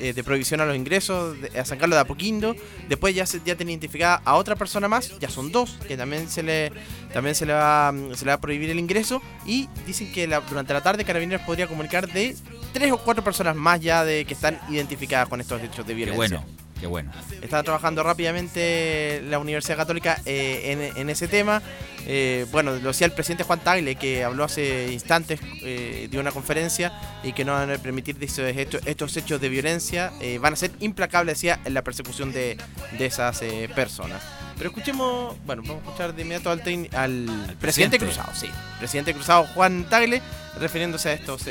eh, 0.00 0.12
de 0.12 0.24
prohibición 0.24 0.60
a 0.60 0.66
los 0.66 0.74
ingresos 0.76 1.40
de- 1.40 1.60
a 1.60 1.64
San 1.64 1.78
Carlos 1.78 1.96
de 1.96 2.00
Apoquindo. 2.00 2.56
Después 2.88 3.14
ya 3.14 3.24
se 3.24 3.40
ya 3.44 3.54
tiene 3.54 3.70
identificada 3.72 4.20
a 4.24 4.34
otra 4.34 4.56
persona 4.56 4.88
más, 4.88 5.16
ya 5.20 5.28
son 5.30 5.52
dos, 5.52 5.78
que 5.86 5.96
también 5.96 6.28
se 6.28 6.42
le 6.42 6.72
también 7.12 7.36
se 7.36 7.46
le 7.46 7.52
va, 7.52 7.92
mm, 7.92 8.14
se 8.16 8.24
le 8.24 8.30
va 8.30 8.34
a 8.34 8.40
prohibir 8.40 8.70
el 8.70 8.78
ingreso. 8.80 9.22
Y 9.46 9.68
dicen 9.86 10.12
que 10.12 10.26
la- 10.26 10.40
durante 10.40 10.72
la 10.72 10.82
tarde 10.82 11.04
Carabineros 11.04 11.46
podría 11.46 11.68
comunicar 11.68 12.12
de 12.12 12.34
tres 12.72 12.90
o 12.90 12.98
cuatro 12.98 13.22
personas 13.22 13.54
más 13.54 13.80
ya 13.80 14.04
de 14.04 14.24
que 14.24 14.34
están 14.34 14.58
identificadas 14.68 15.28
con 15.28 15.40
estos 15.40 15.62
hechos 15.62 15.86
de 15.86 15.92
Qué 15.92 15.94
violencia. 15.94 16.16
bueno, 16.40 16.44
qué 16.84 16.88
bueno. 16.88 17.10
Está 17.40 17.62
trabajando 17.62 18.02
rápidamente 18.02 19.22
la 19.30 19.38
Universidad 19.38 19.78
Católica 19.78 20.20
eh, 20.26 20.90
en, 20.92 20.98
en 21.00 21.08
ese 21.08 21.28
tema. 21.28 21.62
Eh, 22.06 22.44
bueno, 22.52 22.72
lo 22.72 22.88
decía 22.88 23.06
el 23.06 23.12
presidente 23.14 23.42
Juan 23.42 23.60
Tagle, 23.60 23.94
que 23.94 24.22
habló 24.22 24.44
hace 24.44 24.92
instantes, 24.92 25.40
eh, 25.62 26.08
dio 26.10 26.20
una 26.20 26.30
conferencia 26.30 26.92
y 27.22 27.32
que 27.32 27.42
no 27.46 27.52
van 27.54 27.70
a 27.70 27.78
permitir 27.78 28.18
estos, 28.20 28.82
estos 28.84 29.16
hechos 29.16 29.40
de 29.40 29.48
violencia. 29.48 30.12
eh, 30.20 30.36
van 30.38 30.52
a 30.52 30.56
ser 30.56 30.72
implacables, 30.80 31.36
decía, 31.36 31.58
en 31.64 31.72
la 31.72 31.80
persecución 31.82 32.32
de, 32.32 32.58
de 32.98 33.06
esas 33.06 33.40
personas. 33.74 34.22
Pero 34.58 34.68
escuchemos, 34.68 35.34
bueno, 35.46 35.62
vamos 35.62 35.82
a 35.82 35.86
escuchar 35.86 36.14
de 36.14 36.20
inmediato 36.20 36.50
al, 36.50 36.62
tec- 36.62 36.92
al, 36.94 37.56
presidente 37.58 37.96
presidente. 37.96 37.98
Cruzado, 37.98 38.32
sí. 38.34 38.50
Presidente 38.78 39.14
Cruzado 39.14 39.44
Juan 39.54 39.84
Tagle, 39.88 40.20
refiriéndose 40.60 41.08
a 41.08 41.12
estos, 41.14 41.46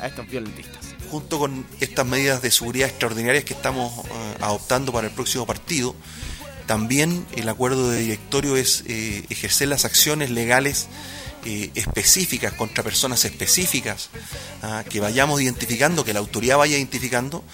a 0.00 0.06
estos 0.06 0.26
violentistas. 0.26 0.93
Junto 1.14 1.38
con 1.38 1.64
estas 1.78 2.04
medidas 2.04 2.42
de 2.42 2.50
seguridad 2.50 2.88
extraordinarias 2.88 3.44
que 3.44 3.54
estamos 3.54 4.04
eh, 4.04 4.10
adoptando 4.40 4.92
para 4.92 5.06
el 5.06 5.12
próximo 5.12 5.46
partido, 5.46 5.94
también 6.66 7.24
el 7.36 7.48
acuerdo 7.48 7.88
de 7.88 8.00
directorio 8.00 8.56
es 8.56 8.82
eh, 8.88 9.24
ejercer 9.30 9.68
las 9.68 9.84
acciones 9.84 10.30
legales 10.30 10.88
eh, 11.44 11.70
específicas 11.76 12.54
contra 12.54 12.82
personas 12.82 13.24
específicas 13.24 14.10
ah, 14.62 14.82
que 14.90 14.98
vayamos 14.98 15.40
identificando, 15.40 16.04
que 16.04 16.12
la 16.12 16.18
autoridad 16.18 16.58
vaya 16.58 16.76
identificando. 16.76 17.44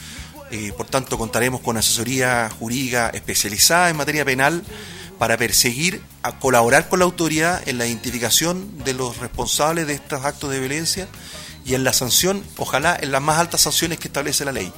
Por 0.77 0.87
tanto, 0.87 1.17
contaremos 1.17 1.61
con 1.61 1.77
asesoría 1.77 2.51
jurídica 2.59 3.11
especializada 3.11 3.89
en 3.89 3.97
materia 3.97 4.25
penal 4.25 4.65
para 5.17 5.37
perseguir, 5.37 6.03
a 6.23 6.41
colaborar 6.41 6.89
con 6.89 6.99
la 6.99 7.05
autoridad 7.05 7.63
en 7.69 7.79
la 7.79 7.87
identificación 7.87 8.83
de 8.83 8.95
los 8.95 9.19
responsables 9.19 9.87
de 9.87 9.95
estos 9.95 10.25
actos 10.25 10.51
de 10.51 10.59
violencia 10.59 11.07
y 11.71 11.75
en 11.77 11.85
la 11.85 11.93
sanción, 11.93 12.43
ojalá 12.57 12.99
en 13.01 13.13
las 13.13 13.23
más 13.23 13.39
altas 13.39 13.61
sanciones 13.61 14.01
que 14.01 14.09
establece 14.09 14.45
la 14.45 14.51
ley. 14.51 14.73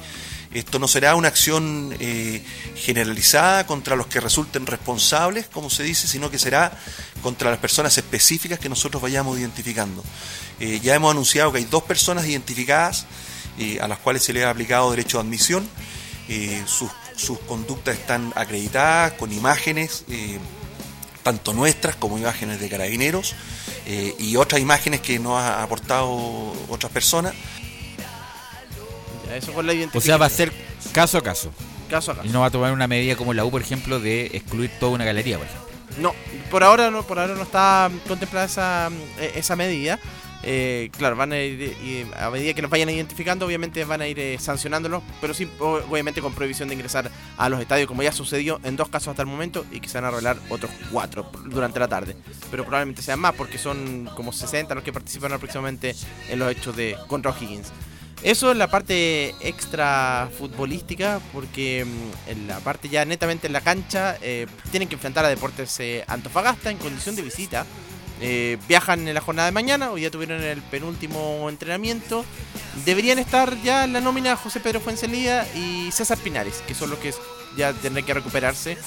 Esto 0.53 0.77
no 0.77 0.87
será 0.87 1.15
una 1.15 1.27
acción 1.27 1.95
eh, 1.99 2.43
generalizada 2.75 3.65
contra 3.65 3.95
los 3.95 4.05
que 4.05 4.19
resulten 4.19 4.67
responsables, 4.67 5.47
como 5.47 5.71
se 5.71 5.81
dice, 5.81 6.07
sino 6.07 6.29
que 6.29 6.37
será 6.37 6.71
contra 7.23 7.49
las 7.49 7.57
personas 7.57 7.97
específicas 7.97 8.59
que 8.59 8.69
nosotros 8.69 9.01
vayamos 9.01 9.39
identificando. 9.39 10.03
Eh, 10.59 10.79
ya 10.83 10.93
hemos 10.93 11.09
anunciado 11.09 11.51
que 11.51 11.57
hay 11.57 11.65
dos 11.65 11.81
personas 11.81 12.27
identificadas 12.27 13.07
eh, 13.57 13.79
a 13.81 13.87
las 13.87 13.97
cuales 13.97 14.21
se 14.21 14.31
les 14.31 14.45
ha 14.45 14.51
aplicado 14.51 14.91
derecho 14.91 15.17
de 15.17 15.23
admisión. 15.23 15.67
Sus, 16.67 16.91
sus 17.15 17.39
conductas 17.39 17.97
están 17.97 18.31
acreditadas 18.35 19.13
con 19.13 19.33
imágenes, 19.33 20.05
tanto 21.21 21.53
nuestras 21.53 21.95
como 21.95 22.17
imágenes 22.17 22.61
de 22.61 22.69
carabineros 22.69 23.35
eh, 23.85 24.15
y 24.17 24.35
otras 24.35 24.61
imágenes 24.61 25.01
que 25.01 25.19
nos 25.19 25.37
ha 25.39 25.63
aportado 25.63 26.53
otras 26.69 26.91
personas. 26.91 27.33
Ya, 29.27 29.35
eso 29.35 29.53
con 29.53 29.67
la 29.67 29.73
O 29.93 30.01
sea, 30.01 30.17
va 30.17 30.25
a 30.27 30.29
ser 30.29 30.51
caso 30.93 31.17
a 31.17 31.21
caso. 31.21 31.51
Caso 31.89 32.11
a 32.11 32.15
caso. 32.15 32.27
Y 32.27 32.31
no 32.31 32.41
va 32.41 32.47
a 32.47 32.51
tomar 32.51 32.71
una 32.73 32.87
medida 32.87 33.15
como 33.15 33.33
la 33.33 33.45
U, 33.45 33.51
por 33.51 33.61
ejemplo, 33.61 33.99
de 33.99 34.27
excluir 34.27 34.71
toda 34.79 34.93
una 34.93 35.05
galería, 35.05 35.37
por 35.37 35.47
ejemplo. 35.47 35.67
No, 35.97 36.15
por 36.49 36.63
ahora 36.63 36.89
no, 36.89 37.03
por 37.03 37.19
ahora 37.19 37.35
no 37.35 37.43
está 37.43 37.91
contemplada 38.07 38.45
esa, 38.45 38.89
eh, 39.19 39.33
esa 39.35 39.55
medida. 39.55 39.99
Eh, 40.45 40.89
claro, 40.97 41.15
van 41.15 41.31
a 41.31 41.39
ir 41.39 41.61
y 41.61 42.05
a 42.17 42.29
medida 42.29 42.53
que 42.53 42.61
los 42.61 42.69
vayan 42.69 42.89
identificando, 42.89 43.45
obviamente 43.45 43.85
van 43.85 44.01
a 44.01 44.07
ir 44.07 44.19
eh, 44.19 44.37
sancionándolos, 44.39 45.01
pero 45.21 45.33
sí, 45.33 45.49
obviamente 45.59 46.21
con 46.21 46.33
prohibición 46.33 46.67
de 46.67 46.75
ingresar 46.75 47.09
a 47.37 47.49
los 47.49 47.61
estadios, 47.61 47.87
como 47.87 48.03
ya 48.03 48.11
sucedió 48.11 48.59
en 48.63 48.75
dos 48.75 48.89
casos 48.89 49.09
hasta 49.09 49.21
el 49.21 49.29
momento, 49.29 49.65
y 49.71 49.79
que 49.79 49.87
se 49.87 49.97
van 49.99 50.05
a 50.05 50.07
arreglar 50.09 50.37
otros 50.49 50.71
cuatro 50.91 51.31
durante 51.45 51.79
la 51.79 51.87
tarde. 51.87 52.17
Pero 52.51 52.63
probablemente 52.63 53.01
sean 53.01 53.19
más, 53.19 53.33
porque 53.35 53.57
son 53.57 54.09
como 54.15 54.33
60 54.33 54.75
los 54.75 54.83
que 54.83 54.91
participan 54.91 55.39
próximamente 55.39 55.95
en 56.27 56.39
los 56.39 56.51
hechos 56.51 56.75
de 56.75 56.97
contra 57.07 57.31
O'Higgins. 57.31 57.71
Eso 58.23 58.51
es 58.51 58.57
la 58.57 58.67
parte 58.67 59.35
extra 59.41 60.29
futbolística, 60.37 61.19
porque 61.33 61.85
mm, 61.85 62.29
en 62.29 62.47
la 62.47 62.59
parte 62.59 62.87
ya 62.87 63.03
netamente 63.03 63.47
en 63.47 63.53
la 63.53 63.59
cancha 63.59 64.17
eh, 64.21 64.47
tienen 64.71 64.87
que 64.87 64.95
enfrentar 64.95 65.25
a 65.25 65.29
Deportes 65.29 65.77
eh, 65.81 66.05
Antofagasta 66.07 66.71
en 66.71 66.77
condición 66.77 67.17
de 67.17 67.21
visita. 67.21 67.65
Eh, 68.21 68.57
viajan 68.67 69.07
en 69.07 69.13
la 69.13 69.21
jornada 69.21 69.47
de 69.47 69.51
mañana, 69.51 69.91
hoy 69.91 70.01
ya 70.01 70.11
tuvieron 70.11 70.41
el 70.41 70.61
penúltimo 70.61 71.47
entrenamiento. 71.49 72.23
Deberían 72.85 73.19
estar 73.19 73.61
ya 73.63 73.83
en 73.83 73.93
la 73.93 74.01
nómina 74.01 74.35
José 74.35 74.59
Pedro 74.59 74.79
Fuencelía 74.79 75.45
y 75.55 75.91
César 75.91 76.17
Pinares, 76.17 76.63
que 76.67 76.73
son 76.73 76.89
los 76.89 76.99
que 76.99 77.13
ya 77.57 77.71
tendrán 77.73 78.03
que 78.05 78.13
recuperarse 78.15 78.77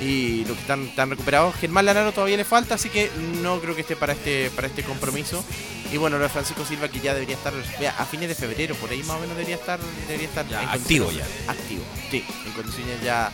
y 0.00 0.44
los 0.46 0.56
que 0.56 0.62
están, 0.62 0.82
están 0.86 1.10
recuperados. 1.10 1.54
Germán 1.56 1.84
Lanaro 1.84 2.12
todavía 2.12 2.36
le 2.36 2.44
falta, 2.44 2.74
así 2.74 2.88
que 2.88 3.10
no 3.42 3.60
creo 3.60 3.74
que 3.74 3.82
esté 3.82 3.96
para 3.96 4.14
este, 4.14 4.50
para 4.50 4.66
este 4.66 4.82
compromiso. 4.82 5.44
Y 5.92 5.98
bueno, 5.98 6.16
lo 6.16 6.24
de 6.24 6.28
Francisco 6.30 6.64
Silva 6.64 6.88
que 6.88 6.98
ya 6.98 7.14
debería 7.14 7.36
estar 7.36 7.52
a 7.98 8.04
fines 8.06 8.28
de 8.28 8.34
febrero, 8.34 8.74
por 8.74 8.90
ahí 8.90 9.00
más 9.04 9.18
o 9.18 9.20
menos 9.20 9.36
debería 9.36 9.54
estar, 9.56 9.78
debería 10.08 10.26
estar 10.28 10.48
Ya, 10.48 10.72
activo 10.72 11.06
condiciones- 11.06 11.48
Activo, 11.48 11.84
sí, 12.10 12.24
en 12.46 12.52
condiciones 12.52 13.02
ya, 13.04 13.30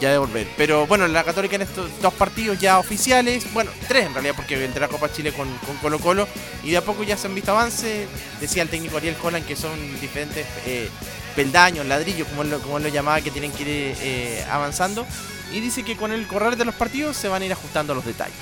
ya 0.00 0.10
de 0.12 0.18
volver. 0.18 0.48
Pero 0.56 0.86
bueno, 0.86 1.06
la 1.08 1.24
Católica 1.24 1.56
en 1.56 1.62
estos 1.62 1.90
dos 2.00 2.14
partidos 2.14 2.58
ya 2.58 2.78
oficiales, 2.78 3.52
bueno, 3.52 3.70
tres 3.86 4.06
en 4.06 4.14
realidad, 4.14 4.34
porque 4.36 4.56
vendrá 4.56 4.88
Copa 4.88 5.12
Chile 5.12 5.32
con, 5.32 5.48
Colo 5.80 5.98
Colo, 5.98 6.28
y 6.62 6.70
de 6.70 6.76
a 6.76 6.84
poco 6.84 7.02
ya 7.02 7.16
se 7.16 7.26
han 7.26 7.34
visto 7.34 7.52
avances. 7.52 8.08
Decía 8.40 8.62
el 8.62 8.68
técnico 8.68 8.96
Ariel 8.96 9.16
Holland 9.22 9.46
que 9.46 9.56
son 9.56 10.00
diferentes 10.00 10.46
eh, 10.66 10.88
peldaños, 11.34 11.86
ladrillos, 11.86 12.26
como 12.28 12.42
él, 12.42 12.50
lo, 12.50 12.60
como 12.60 12.78
lo 12.78 12.88
llamaba, 12.88 13.20
que 13.20 13.30
tienen 13.30 13.52
que 13.52 13.62
ir 13.62 13.68
eh, 14.00 14.44
avanzando. 14.50 15.06
Y 15.52 15.60
dice 15.60 15.82
que 15.82 15.96
con 15.96 16.12
el 16.12 16.26
correr 16.26 16.56
de 16.56 16.64
los 16.64 16.74
partidos 16.74 17.16
se 17.16 17.28
van 17.28 17.42
a 17.42 17.46
ir 17.46 17.52
ajustando 17.52 17.94
los 17.94 18.04
detalles. 18.04 18.36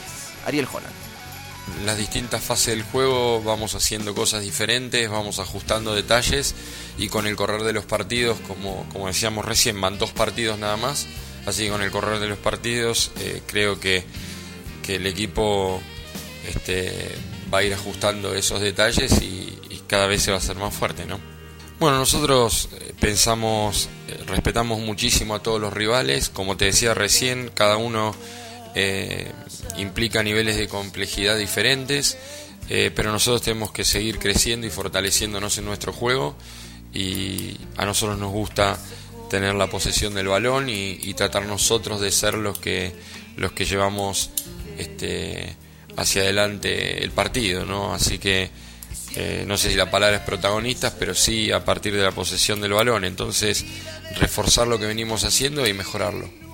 Ariel 0.47 0.67
Holland. 0.73 0.95
las 1.85 1.99
distintas 1.99 2.43
fases 2.43 2.69
del 2.69 2.85
juego 2.85 3.43
vamos 3.43 3.75
haciendo 3.75 4.15
cosas 4.15 4.43
diferentes, 4.43 5.11
vamos 5.11 5.39
ajustando 5.39 5.95
detalles 5.95 6.55
y 6.97 7.09
con 7.09 7.27
el 7.27 7.37
correr 7.37 7.63
de 7.63 7.73
los 7.73 7.85
partidos, 7.85 8.39
como, 8.47 8.87
como 8.93 9.09
decíamos 9.09 9.45
recién, 9.45 9.81
van 9.81 9.99
dos 9.99 10.13
partidos 10.13 10.59
nada 10.59 10.77
más, 10.77 11.07
así 11.47 11.65
que 11.65 11.71
con 11.71 11.83
el 11.83 11.91
correr 11.91 12.19
de 12.19 12.29
los 12.29 12.39
partidos 12.39 13.13
eh, 13.21 13.41
creo 13.47 13.81
que, 13.81 14.05
que 14.83 14.97
el 14.97 15.07
equipo 15.07 15.81
este, 16.47 17.15
va 17.53 17.59
a 17.59 17.63
ir 17.65 17.73
ajustando 17.73 18.35
esos 18.35 18.61
detalles 18.61 19.23
y, 19.23 19.53
cada 19.87 20.09
vez 20.09 20.23
se 20.23 20.33
va 20.33 20.39
a 20.39 20.41
hacer 20.41 20.57
más 20.57 20.75
fuerte, 20.75 21.07
¿no? 21.07 21.21
Bueno, 21.79 21.99
nosotros 21.99 22.71
eh, 22.73 22.93
pensamos, 22.99 23.89
eh, 24.09 24.19
respetamos 24.27 24.81
muchísimo 24.81 25.37
a 25.37 25.43
todos 25.45 25.61
los 25.61 25.73
rivales, 25.73 26.29
como 26.29 26.57
te 26.57 26.65
decía 26.65 26.93
recién, 26.93 27.53
cada 27.55 27.77
uno 27.77 28.13
implica 29.79 30.25
niveles 30.25 30.57
de 30.57 30.67
complejidad 30.67 31.39
diferentes, 31.39 32.19
pero 32.69 33.11
nosotros 33.11 33.41
tenemos 33.41 33.71
que 33.71 33.85
seguir 33.85 34.19
creciendo 34.19 34.67
y 34.67 34.71
fortaleciéndonos 34.71 35.57
en 35.57 35.65
nuestro 35.65 35.95
juego 35.95 36.37
y 36.93 37.57
a 37.77 37.87
nosotros 37.87 38.19
nos 38.19 38.33
gusta 38.33 38.79
tener 39.29 39.55
la 39.55 39.69
posesión 39.69 40.15
del 40.15 40.29
balón 40.29 40.69
y, 40.69 41.15
tratar 41.15 41.47
nosotros 41.47 42.01
de 42.01 42.11
ser 42.11 42.35
los 42.35 42.59
que 42.59 42.93
los 43.37 43.53
que 43.53 43.65
llevamos 43.65 44.31
este 44.79 45.57
hacia 45.97 46.23
adelante 46.23 47.03
el 47.03 47.11
partido, 47.11 47.65
¿no? 47.65 47.95
Así 47.95 48.19
que 48.19 48.51
eh, 49.17 49.45
no 49.47 49.57
sé 49.57 49.71
si 49.71 49.77
la 49.77 49.91
palabra 49.91 50.19
es 50.19 50.23
protagonistas, 50.23 50.95
pero 50.99 51.15
sí 51.15 51.51
a 51.51 51.65
partir 51.65 51.95
de 51.95 52.03
la 52.03 52.13
posesión 52.13 52.61
del 52.61 52.73
balón. 52.73 53.05
Entonces, 53.05 53.65
reforzar 54.21 54.67
lo 54.67 54.79
que 54.79 54.87
venimos 54.87 55.25
haciendo 55.25 55.67
y 55.67 55.73
mejorarlo. 55.73 56.46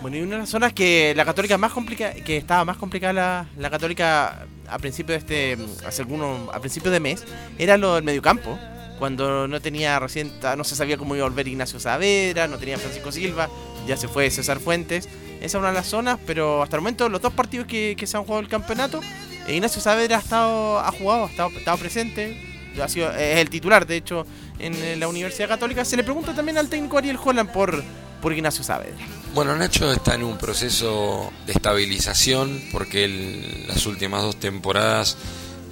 Bueno, 0.00 0.16
y 0.16 0.20
una 0.20 0.36
de 0.36 0.42
las 0.42 0.50
zonas 0.50 0.72
que 0.72 1.12
la 1.16 1.24
católica 1.24 1.58
más 1.58 1.72
complicada, 1.72 2.14
que 2.14 2.36
estaba 2.36 2.64
más 2.64 2.76
complicada 2.76 3.46
la, 3.56 3.70
católica 3.70 4.46
a 4.68 4.78
principio 4.78 5.12
de 5.12 5.18
este, 5.18 5.58
hace 5.84 6.02
algunos, 6.02 6.54
a 6.54 6.60
principio 6.60 6.92
de 6.92 7.00
mes, 7.00 7.24
era 7.58 7.76
lo 7.76 7.96
del 7.96 8.04
mediocampo. 8.04 8.58
Cuando 9.00 9.46
no 9.48 9.60
tenía 9.60 9.98
recién, 9.98 10.32
no 10.56 10.64
se 10.64 10.76
sabía 10.76 10.96
cómo 10.96 11.16
iba 11.16 11.24
a 11.24 11.28
volver 11.28 11.48
Ignacio 11.48 11.78
Saavedra, 11.80 12.48
no 12.48 12.58
tenía 12.58 12.78
Francisco 12.78 13.12
Silva, 13.12 13.48
ya 13.86 13.96
se 13.96 14.08
fue 14.08 14.30
César 14.30 14.60
Fuentes. 14.60 15.08
Esa 15.38 15.46
es 15.46 15.54
una 15.54 15.68
de 15.68 15.74
las 15.74 15.86
zonas, 15.86 16.18
pero 16.26 16.62
hasta 16.62 16.76
el 16.76 16.82
momento 16.82 17.08
los 17.08 17.20
dos 17.20 17.32
partidos 17.32 17.66
que, 17.66 17.96
se 18.04 18.16
han 18.16 18.24
jugado 18.24 18.40
el 18.40 18.48
campeonato, 18.48 19.00
eh, 19.46 19.54
Ignacio 19.54 19.80
Saavedra 19.80 20.16
ha 20.16 20.20
estado, 20.20 20.78
ha 20.78 20.92
jugado, 20.92 21.24
ha 21.24 21.28
estado, 21.28 21.50
ha 21.54 21.58
estado 21.58 21.78
presente, 21.78 22.40
ha 22.80 22.88
sido, 22.88 23.10
es 23.12 23.38
el 23.38 23.50
titular 23.50 23.86
de 23.86 23.96
hecho 23.96 24.26
en 24.58 24.74
eh, 24.74 24.96
la 24.96 25.08
Universidad 25.08 25.48
Católica. 25.48 25.84
Se 25.84 25.96
le 25.96 26.04
pregunta 26.04 26.34
también 26.34 26.58
al 26.58 26.68
técnico 26.68 26.98
Ariel 26.98 27.18
Holland 27.22 27.50
por, 27.50 27.82
por 28.20 28.32
Ignacio 28.32 28.64
Saavedra. 28.64 28.96
Bueno, 29.34 29.54
Nacho 29.56 29.92
está 29.92 30.14
en 30.14 30.24
un 30.24 30.38
proceso 30.38 31.32
de 31.46 31.52
estabilización 31.52 32.62
porque 32.72 33.04
él 33.04 33.64
las 33.68 33.86
últimas 33.86 34.22
dos 34.22 34.36
temporadas 34.36 35.16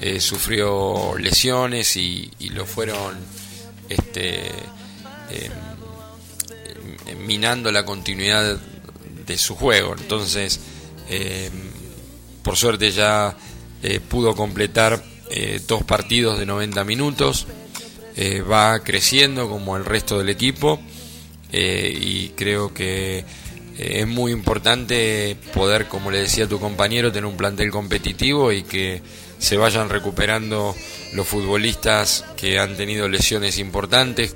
eh, 0.01 0.20
sufrió 0.20 1.16
lesiones 1.18 1.97
y, 1.97 2.30
lo 2.51 2.66
fueron 2.66 3.16
este, 3.88 4.47
eh, 4.47 4.51
eh, 5.30 5.51
minando 7.26 7.72
la 7.72 7.84
continuidad 7.84 8.59
de 9.26 9.38
su 9.38 9.57
juego. 9.57 9.94
Entonces, 9.99 10.61
eh, 11.09 11.51
por 12.42 12.57
suerte 12.57 12.90
ya 12.90 13.36
eh, 13.82 14.01
pudo 14.01 14.34
completar 14.34 15.03
eh, 15.30 15.61
dos 15.66 15.82
partidos 15.84 16.38
de 16.38 16.47
90 16.47 16.84
minutos. 16.84 17.47
Va 18.51 18.78
creciendo 18.78 19.47
como 19.47 19.76
el 19.76 19.84
resto 19.84 20.18
del 20.18 20.30
equipo 20.30 20.80
eh, 21.53 21.97
y 21.99 22.28
creo 22.30 22.72
que 22.74 23.18
eh, 23.18 23.24
es 23.76 24.07
muy 24.07 24.32
importante 24.32 25.36
poder, 25.55 25.86
como 25.86 26.11
le 26.11 26.18
decía 26.18 26.49
tu 26.49 26.59
compañero, 26.59 27.12
tener 27.12 27.26
un 27.26 27.36
plantel 27.36 27.70
competitivo 27.70 28.53
y 28.53 28.62
que 28.62 29.03
se 29.38 29.57
vayan 29.57 29.88
recuperando 29.88 30.74
los 31.12 31.26
futbolistas 31.26 32.24
que 32.36 32.59
han 32.59 32.76
tenido 32.76 33.09
lesiones 33.09 33.59
importantes. 33.59 34.34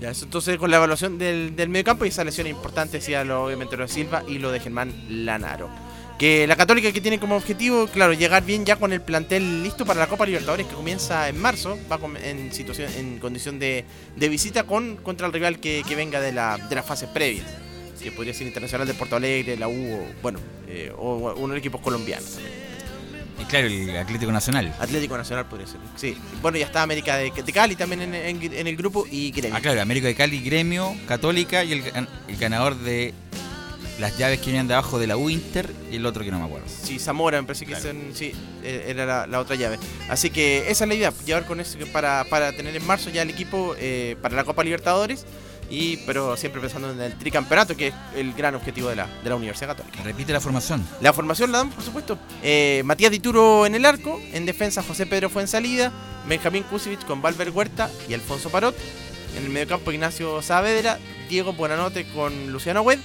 Entonces 0.00 0.58
con 0.58 0.70
la 0.70 0.76
evaluación 0.76 1.18
del, 1.18 1.56
del 1.56 1.70
mediocampo 1.70 2.04
y 2.04 2.08
esa 2.08 2.24
lesión 2.24 2.46
importante, 2.46 2.98
decía 2.98 3.24
lo, 3.24 3.44
obviamente 3.44 3.76
lo 3.76 3.88
Silva 3.88 4.22
y 4.28 4.38
lo 4.38 4.52
de 4.52 4.60
Germán 4.60 4.92
Lanaro. 5.08 5.70
Que 6.18 6.46
la 6.46 6.54
Católica 6.54 6.92
que 6.92 7.00
tiene 7.00 7.18
como 7.18 7.34
objetivo, 7.36 7.88
claro, 7.88 8.12
llegar 8.12 8.44
bien 8.44 8.64
ya 8.64 8.76
con 8.76 8.92
el 8.92 9.00
plantel 9.00 9.64
listo 9.64 9.84
para 9.84 9.98
la 9.98 10.06
Copa 10.06 10.24
Libertadores 10.24 10.66
que 10.66 10.74
comienza 10.74 11.28
en 11.28 11.40
marzo, 11.40 11.76
va 11.90 11.98
en 12.22 12.52
situación, 12.52 12.88
en 12.96 13.18
condición 13.18 13.58
de, 13.58 13.84
de 14.14 14.28
visita 14.28 14.62
con 14.62 14.96
contra 14.96 15.26
el 15.26 15.32
rival 15.32 15.58
que, 15.58 15.82
que 15.86 15.96
venga 15.96 16.20
de, 16.20 16.32
la, 16.32 16.56
de 16.56 16.74
las 16.76 16.86
fases 16.86 17.08
previas, 17.08 17.44
que 18.00 18.12
podría 18.12 18.32
ser 18.32 18.46
Internacional 18.46 18.86
de 18.86 18.94
Porto 18.94 19.16
Alegre, 19.16 19.56
la 19.56 19.66
U, 19.66 19.72
o, 19.72 20.06
bueno, 20.22 20.38
eh, 20.68 20.92
o 20.96 21.34
uno 21.34 21.48
de 21.48 21.54
los 21.54 21.58
equipos 21.58 21.80
colombianos. 21.80 22.38
Y 23.40 23.44
claro, 23.46 23.66
el 23.66 23.96
Atlético 23.96 24.30
Nacional. 24.30 24.72
Atlético 24.78 25.18
Nacional 25.18 25.46
podría 25.46 25.66
ser, 25.66 25.80
sí. 25.96 26.16
Bueno, 26.40 26.56
ya 26.58 26.66
está 26.66 26.82
América 26.82 27.16
de, 27.16 27.32
de 27.32 27.52
Cali 27.52 27.74
también 27.74 28.02
en, 28.02 28.14
en- 28.14 28.54
en 28.54 28.66
el 28.68 28.76
grupo 28.76 29.04
y 29.10 29.32
Gremio. 29.32 29.56
Ah, 29.56 29.60
claro, 29.60 29.82
América 29.82 30.06
de 30.06 30.14
Cali, 30.14 30.40
Gremio, 30.40 30.94
Católica 31.08 31.64
y 31.64 31.72
el, 31.72 31.82
el 32.28 32.36
ganador 32.36 32.76
de 32.76 33.12
las 34.00 34.18
llaves 34.18 34.40
que 34.40 34.46
venían 34.46 34.66
de 34.68 34.74
abajo 34.74 34.98
de 34.98 35.06
la 35.06 35.16
U 35.16 35.30
Inter 35.30 35.70
y 35.90 35.96
el 35.96 36.06
otro 36.06 36.24
que 36.24 36.30
no 36.30 36.38
me 36.38 36.46
acuerdo. 36.46 36.66
Sí, 36.68 36.98
Zamora, 36.98 37.40
me 37.40 37.46
parece 37.46 37.64
que 37.66 37.76
son- 37.76 38.10
sí, 38.14 38.32
eh, 38.62 38.86
era 38.88 39.06
la, 39.06 39.26
la 39.26 39.40
otra 39.40 39.54
llave. 39.56 39.78
Así 40.08 40.30
que 40.30 40.70
esa 40.70 40.84
es 40.84 40.88
la 40.88 40.94
idea, 40.94 41.12
llevar 41.24 41.46
con 41.46 41.60
eso 41.60 41.78
para, 41.92 42.24
para 42.28 42.52
tener 42.52 42.74
en 42.74 42.84
marzo 42.86 43.10
ya 43.10 43.22
el 43.22 43.30
equipo 43.30 43.74
eh, 43.78 44.16
para 44.20 44.34
la 44.34 44.44
Copa 44.44 44.64
Libertadores, 44.64 45.24
y 45.70 45.96
pero 45.98 46.36
siempre 46.36 46.60
pensando 46.60 46.90
en 46.92 47.00
el 47.00 47.16
tricampeonato, 47.18 47.74
que 47.76 47.88
es 47.88 47.94
el 48.16 48.34
gran 48.34 48.54
objetivo 48.54 48.88
de 48.90 48.96
la, 48.96 49.06
de 49.22 49.30
la 49.30 49.36
Universidad 49.36 49.68
Católica. 49.68 50.02
Repite 50.02 50.32
la 50.32 50.40
formación. 50.40 50.84
La 51.00 51.12
formación 51.12 51.52
la 51.52 51.58
damos, 51.58 51.74
por 51.74 51.84
supuesto. 51.84 52.18
Eh, 52.42 52.82
Matías 52.84 53.10
Dituro 53.10 53.64
en 53.64 53.74
el 53.74 53.86
arco, 53.86 54.20
en 54.32 54.44
defensa 54.44 54.82
José 54.82 55.06
Pedro 55.06 55.30
Fuensalida, 55.30 55.90
Benjamín 56.28 56.64
Kusevich 56.64 57.04
con 57.06 57.22
Valver 57.22 57.50
Huerta 57.50 57.90
y 58.08 58.14
Alfonso 58.14 58.50
Parot. 58.50 58.74
En 59.38 59.44
el 59.44 59.50
mediocampo 59.50 59.90
Ignacio 59.90 60.42
Saavedra, 60.42 60.98
Diego 61.28 61.54
Buenanote 61.54 62.04
con 62.14 62.52
Luciano 62.52 62.82
Wed, 62.82 62.98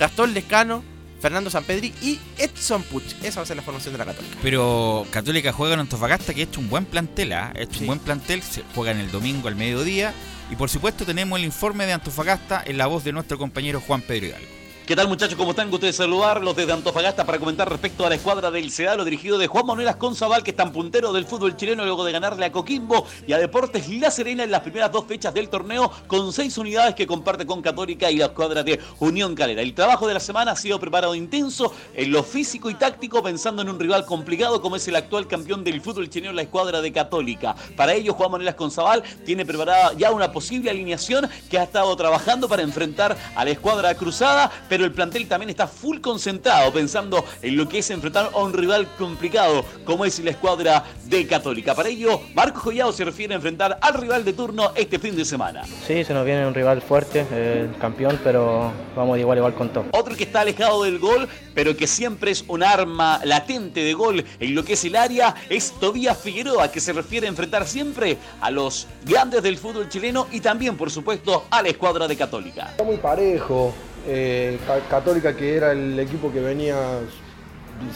Gastón 0.00 0.32
Lescano, 0.32 0.82
Fernando 1.20 1.50
Sampedri 1.50 1.92
y 2.00 2.18
Edson 2.38 2.82
Puch. 2.82 3.04
Esa 3.22 3.40
va 3.40 3.42
a 3.42 3.46
ser 3.46 3.56
la 3.56 3.62
formación 3.62 3.92
de 3.92 3.98
la 3.98 4.06
Católica. 4.06 4.34
Pero 4.42 5.06
Católica 5.10 5.52
juega 5.52 5.74
en 5.74 5.80
Antofagasta, 5.80 6.32
que 6.32 6.40
ha 6.40 6.44
hecho 6.44 6.58
un 6.58 6.70
buen 6.70 6.86
plantel, 6.86 7.34
¿ah? 7.34 7.52
ha 7.54 7.60
hecho 7.60 7.80
un 7.80 7.86
buen 7.88 7.98
plantel, 7.98 8.42
se 8.42 8.64
juega 8.74 8.92
en 8.92 8.98
el 8.98 9.10
domingo 9.10 9.48
al 9.48 9.56
mediodía. 9.56 10.14
Y 10.50 10.56
por 10.56 10.70
supuesto 10.70 11.04
tenemos 11.04 11.38
el 11.38 11.44
informe 11.44 11.84
de 11.84 11.92
Antofagasta 11.92 12.62
en 12.64 12.78
la 12.78 12.86
voz 12.86 13.04
de 13.04 13.12
nuestro 13.12 13.36
compañero 13.36 13.82
Juan 13.86 14.00
Pedro 14.00 14.28
Hidalgo. 14.28 14.59
¿Qué 14.90 14.96
tal 14.96 15.06
muchachos? 15.06 15.36
¿Cómo 15.38 15.50
están? 15.52 15.70
Gusto 15.70 15.86
de 15.86 15.92
saludarlos 15.92 16.56
desde 16.56 16.72
Antofagasta 16.72 17.24
para 17.24 17.38
comentar 17.38 17.70
respecto 17.70 18.04
a 18.04 18.08
la 18.08 18.16
escuadra 18.16 18.50
del 18.50 18.72
Cedalo 18.72 19.04
dirigido 19.04 19.38
de 19.38 19.46
Juan 19.46 19.64
Manuel 19.64 19.96
Conzabal 19.96 20.42
que 20.42 20.50
están 20.50 20.72
punteros 20.72 21.14
del 21.14 21.26
fútbol 21.26 21.56
chileno 21.56 21.84
luego 21.84 22.04
de 22.04 22.10
ganarle 22.10 22.44
a 22.44 22.50
Coquimbo 22.50 23.06
y 23.24 23.32
a 23.32 23.38
Deportes 23.38 23.88
La 23.88 24.10
Serena 24.10 24.42
en 24.42 24.50
las 24.50 24.62
primeras 24.62 24.90
dos 24.90 25.04
fechas 25.04 25.32
del 25.32 25.48
torneo 25.48 25.92
con 26.08 26.32
seis 26.32 26.58
unidades 26.58 26.96
que 26.96 27.06
comparte 27.06 27.46
con 27.46 27.62
Católica 27.62 28.10
y 28.10 28.16
la 28.16 28.24
escuadra 28.24 28.64
de 28.64 28.80
Unión 28.98 29.36
Calera. 29.36 29.62
El 29.62 29.74
trabajo 29.74 30.08
de 30.08 30.14
la 30.14 30.18
semana 30.18 30.50
ha 30.50 30.56
sido 30.56 30.80
preparado 30.80 31.14
intenso 31.14 31.72
en 31.94 32.10
lo 32.10 32.24
físico 32.24 32.68
y 32.68 32.74
táctico 32.74 33.22
pensando 33.22 33.62
en 33.62 33.68
un 33.68 33.78
rival 33.78 34.04
complicado 34.04 34.60
como 34.60 34.74
es 34.74 34.88
el 34.88 34.96
actual 34.96 35.28
campeón 35.28 35.62
del 35.62 35.80
fútbol 35.80 36.10
chileno, 36.10 36.32
la 36.32 36.42
escuadra 36.42 36.80
de 36.80 36.90
Católica. 36.90 37.54
Para 37.76 37.94
ello 37.94 38.12
Juan 38.14 38.32
Manuel 38.32 38.56
Conzabal 38.56 39.04
tiene 39.24 39.46
preparada 39.46 39.92
ya 39.92 40.10
una 40.10 40.32
posible 40.32 40.68
alineación 40.68 41.30
que 41.48 41.60
ha 41.60 41.62
estado 41.62 41.94
trabajando 41.94 42.48
para 42.48 42.62
enfrentar 42.62 43.16
a 43.36 43.44
la 43.44 43.52
escuadra 43.52 43.94
cruzada, 43.94 44.50
pero 44.68 44.79
el 44.84 44.92
plantel 44.92 45.26
también 45.28 45.50
está 45.50 45.66
full 45.66 46.00
concentrado 46.00 46.72
pensando 46.72 47.24
en 47.42 47.56
lo 47.56 47.68
que 47.68 47.78
es 47.78 47.90
enfrentar 47.90 48.30
a 48.32 48.38
un 48.38 48.52
rival 48.52 48.88
complicado 48.96 49.64
como 49.84 50.04
es 50.04 50.18
la 50.20 50.30
escuadra 50.30 50.84
de 51.04 51.26
Católica. 51.26 51.74
Para 51.74 51.88
ello, 51.88 52.20
Marco 52.34 52.60
Joyao 52.60 52.92
se 52.92 53.04
refiere 53.04 53.34
a 53.34 53.36
enfrentar 53.36 53.78
al 53.80 53.94
rival 53.94 54.24
de 54.24 54.32
turno 54.32 54.72
este 54.74 54.98
fin 54.98 55.16
de 55.16 55.24
semana. 55.24 55.64
Sí, 55.86 56.04
se 56.04 56.14
nos 56.14 56.24
viene 56.24 56.46
un 56.46 56.54
rival 56.54 56.82
fuerte, 56.82 57.26
eh, 57.30 57.68
campeón, 57.80 58.20
pero 58.22 58.72
vamos 58.96 59.14
de 59.14 59.20
igual 59.20 59.38
a 59.38 59.40
igual 59.40 59.54
con 59.54 59.72
todo. 59.72 59.86
Otro 59.92 60.14
que 60.16 60.24
está 60.24 60.40
alejado 60.40 60.84
del 60.84 60.98
gol, 60.98 61.28
pero 61.54 61.76
que 61.76 61.86
siempre 61.86 62.30
es 62.30 62.44
un 62.48 62.62
arma 62.62 63.20
latente 63.24 63.82
de 63.82 63.94
gol 63.94 64.24
en 64.38 64.54
lo 64.54 64.64
que 64.64 64.74
es 64.74 64.84
el 64.84 64.96
área, 64.96 65.34
es 65.48 65.72
Tobías 65.80 66.18
Figueroa, 66.18 66.70
que 66.70 66.80
se 66.80 66.92
refiere 66.92 67.26
a 67.26 67.30
enfrentar 67.30 67.66
siempre 67.66 68.18
a 68.40 68.50
los 68.50 68.86
grandes 69.04 69.42
del 69.42 69.58
fútbol 69.58 69.88
chileno 69.88 70.26
y 70.30 70.40
también, 70.40 70.76
por 70.76 70.90
supuesto, 70.90 71.44
a 71.50 71.62
la 71.62 71.68
escuadra 71.68 72.06
de 72.06 72.16
Católica. 72.16 72.68
Está 72.70 72.84
muy 72.84 72.96
parejo. 72.96 73.72
Eh, 74.06 74.58
Ca- 74.66 74.80
Católica, 74.88 75.36
que 75.36 75.54
era 75.56 75.72
el 75.72 75.98
equipo 75.98 76.32
que 76.32 76.40
venía 76.40 76.76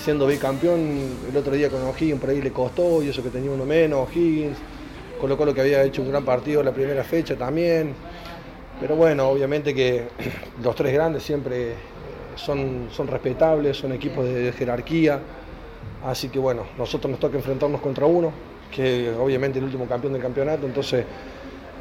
siendo 0.03 0.27
bicampeón, 0.27 0.81
el 1.31 1.37
otro 1.37 1.53
día 1.55 1.69
con 1.69 1.83
O'Higgins 1.83 2.21
por 2.21 2.31
ahí 2.31 2.41
le 2.41 2.51
costó, 2.53 3.03
y 3.03 3.09
eso 3.11 3.23
que 3.23 3.29
tenía 3.31 3.51
uno 3.51 3.65
menos, 3.65 4.09
O'Higgins. 4.09 4.57
Colocó 5.21 5.45
lo 5.47 5.55
que 5.55 5.61
había 5.61 5.83
hecho 5.85 6.03
un 6.03 6.11
gran 6.11 6.25
partido 6.25 6.63
la 6.63 6.73
primera 6.73 7.05
fecha 7.05 7.37
también. 7.37 7.95
Pero 8.81 8.97
bueno, 8.97 9.29
obviamente 9.29 9.75
que 9.75 10.09
los 10.63 10.75
tres 10.75 10.93
grandes 10.93 11.23
siempre 11.23 11.71
eh, 11.71 11.75
son, 12.37 12.89
son 12.91 13.07
respetables, 13.07 13.77
son 13.77 13.93
equipos 13.93 14.25
de, 14.25 14.35
de 14.35 14.53
jerarquía. 14.53 15.21
Así 16.05 16.29
que 16.29 16.39
bueno, 16.39 16.65
nosotros 16.77 17.11
nos 17.11 17.21
toca 17.21 17.37
enfrentarnos 17.37 17.81
contra 17.81 18.05
uno, 18.07 18.33
que 18.75 19.11
obviamente 19.19 19.59
el 19.59 19.65
último 19.65 19.87
campeón 19.87 20.13
del 20.15 20.21
campeonato, 20.23 20.67
entonces 20.67 21.05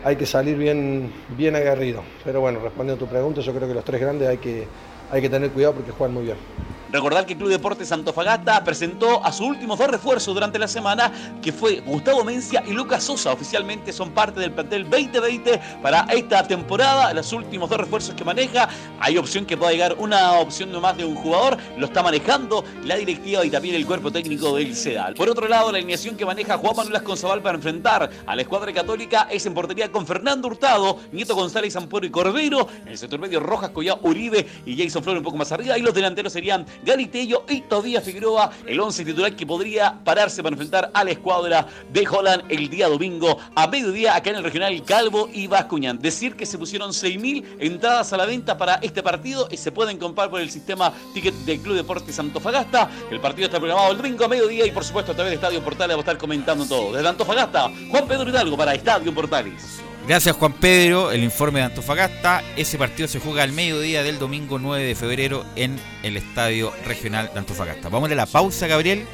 hay 0.03 0.17
que 0.17 0.25
salir 0.25 0.57
bien, 0.57 1.13
bien 1.29 1.55
aguerrido. 1.55 2.03
Pero 2.23 2.41
bueno, 2.41 2.59
respondiendo 2.59 2.95
a 3.03 3.07
tu 3.07 3.09
pregunta, 3.09 3.41
yo 3.41 3.53
creo 3.53 3.67
que 3.67 3.73
los 3.73 3.85
tres 3.85 4.01
grandes 4.01 4.27
hay 4.27 4.39
que, 4.39 4.71
hay 5.09 5.21
que 5.21 5.29
tener 5.29 5.51
cuidado 5.53 5.75
porque 5.75 5.91
juegan 5.91 6.13
muy 6.13 6.25
bien. 6.25 6.62
Recordar 6.93 7.25
que 7.25 7.35
Club 7.35 7.49
Deportes 7.49 7.91
Antofagasta 7.91 8.63
presentó 8.63 9.25
a 9.25 9.31
sus 9.31 9.47
últimos 9.47 9.79
dos 9.79 9.87
refuerzos 9.87 10.31
durante 10.31 10.59
la 10.59 10.67
semana, 10.67 11.11
que 11.41 11.51
fue 11.51 11.79
Gustavo 11.79 12.23
Mencia 12.23 12.63
y 12.67 12.71
Lucas 12.71 13.03
Sosa. 13.03 13.33
Oficialmente 13.33 13.91
son 13.91 14.11
parte 14.11 14.39
del 14.39 14.51
plantel 14.51 14.87
2020 14.87 15.59
para 15.81 16.01
esta 16.11 16.47
temporada. 16.47 17.11
Los 17.15 17.33
últimos 17.33 17.67
dos 17.67 17.79
refuerzos 17.79 18.13
que 18.13 18.23
maneja, 18.23 18.69
hay 18.99 19.17
opción 19.17 19.47
que 19.47 19.57
pueda 19.57 19.71
llegar 19.71 19.95
una 19.97 20.33
opción 20.33 20.71
nomás 20.71 20.95
de 20.95 21.03
un 21.03 21.15
jugador, 21.15 21.57
lo 21.77 21.87
está 21.87 22.03
manejando 22.03 22.63
la 22.85 22.95
directiva 22.95 23.43
y 23.43 23.49
también 23.49 23.73
el 23.73 23.87
cuerpo 23.87 24.11
técnico 24.11 24.55
del 24.55 24.75
CEDAL. 24.75 25.15
Por 25.15 25.27
otro 25.27 25.47
lado, 25.47 25.71
la 25.71 25.79
alineación 25.79 26.15
que 26.15 26.27
maneja 26.27 26.59
Juan 26.59 26.75
Manuel 26.75 26.97
Asconzabal 26.97 27.41
para 27.41 27.55
enfrentar 27.55 28.07
a 28.23 28.35
la 28.35 28.41
escuadra 28.43 28.71
católica 28.71 29.27
es 29.31 29.43
en 29.47 29.55
portería 29.55 29.91
con 29.91 30.05
Fernando 30.05 30.47
Hurtado, 30.47 30.99
Nieto 31.11 31.33
González, 31.33 31.75
Ampuero 31.75 32.05
y 32.05 32.11
Cordero. 32.11 32.67
En 32.83 32.89
el 32.89 32.97
sector 32.99 33.19
medio, 33.19 33.39
Rojas, 33.39 33.71
Collado, 33.71 33.99
Uribe 34.03 34.45
y 34.63 34.77
Jason 34.77 35.01
Flores 35.01 35.21
un 35.21 35.23
poco 35.23 35.37
más 35.37 35.51
arriba. 35.51 35.75
Y 35.75 35.81
los 35.81 35.95
delanteros 35.95 36.31
serían 36.31 36.67
Galitello 36.83 37.45
y 37.49 37.61
Todía 37.61 38.01
Figueroa, 38.01 38.51
el 38.65 38.79
11 38.79 39.05
titular 39.05 39.35
que 39.35 39.45
podría 39.45 39.99
pararse 40.03 40.43
para 40.43 40.53
enfrentar 40.53 40.91
a 40.93 41.03
la 41.03 41.11
escuadra 41.11 41.67
de 41.91 42.07
Holland 42.07 42.43
el 42.49 42.69
día 42.69 42.87
domingo 42.87 43.37
a 43.55 43.67
mediodía 43.67 44.15
acá 44.15 44.29
en 44.29 44.37
el 44.37 44.43
regional 44.43 44.83
Calvo 44.83 45.29
y 45.31 45.47
Bascuñán. 45.47 45.99
Decir 45.99 46.35
que 46.35 46.45
se 46.45 46.57
pusieron 46.57 46.91
6.000 46.91 47.45
entradas 47.59 48.11
a 48.13 48.17
la 48.17 48.25
venta 48.25 48.57
para 48.57 48.75
este 48.75 49.03
partido 49.03 49.47
y 49.51 49.57
se 49.57 49.71
pueden 49.71 49.97
comprar 49.97 50.29
por 50.29 50.41
el 50.41 50.49
sistema 50.49 50.93
ticket 51.13 51.33
del 51.45 51.59
Club 51.59 51.75
Deportes 51.75 52.17
Antofagasta. 52.19 52.89
El 53.11 53.19
partido 53.19 53.45
está 53.45 53.59
programado 53.59 53.91
el 53.91 53.97
domingo 53.97 54.25
a 54.25 54.27
mediodía 54.27 54.65
y 54.65 54.71
por 54.71 54.83
supuesto 54.83 55.11
a 55.11 55.15
través 55.15 55.31
de 55.31 55.35
Estadio 55.35 55.63
Portales 55.63 55.95
va 55.95 55.99
a 55.99 56.01
estar 56.01 56.17
comentando 56.17 56.65
todo. 56.65 56.93
Desde 56.93 57.07
Antofagasta, 57.07 57.71
Juan 57.89 58.07
Pedro 58.07 58.29
Hidalgo 58.29 58.57
para 58.57 58.73
Estadio 58.73 59.13
Portales. 59.13 59.81
Gracias 60.07 60.35
Juan 60.35 60.51
Pedro, 60.51 61.11
el 61.11 61.23
informe 61.23 61.59
de 61.59 61.65
Antofagasta. 61.65 62.43
Ese 62.57 62.77
partido 62.77 63.07
se 63.07 63.19
juega 63.19 63.43
al 63.43 63.53
mediodía 63.53 64.03
del 64.03 64.19
domingo 64.19 64.59
9 64.59 64.83
de 64.83 64.95
febrero 64.95 65.45
en 65.55 65.79
el 66.03 66.17
Estadio 66.17 66.73
Regional 66.85 67.29
de 67.31 67.39
Antofagasta. 67.39 67.87
Vamos 67.87 68.11
a 68.11 68.15
la 68.15 68.25
pausa, 68.25 68.67
Gabriel, 68.67 69.05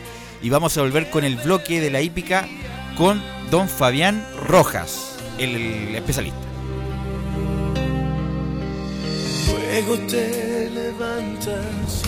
y 0.42 0.50
vamos 0.50 0.76
a 0.78 0.82
volver 0.82 1.12
con 1.12 1.24
el 1.24 1.36
bloque 1.36 1.80
de 1.80 1.92
la 1.92 2.02
hípica 2.02 2.48
con 2.98 3.22
don 3.52 3.70
Fabián 3.70 4.26
Rojas, 4.48 5.18
el, 5.38 5.96
especialista. 5.96 6.40
Luego 9.48 9.96
te 10.08 10.70
levantas 10.72 12.02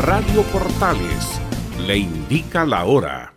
Radio 0.00 0.42
Portales 0.42 1.40
le 1.78 1.98
indica 1.98 2.66
la 2.66 2.84
hora. 2.84 3.31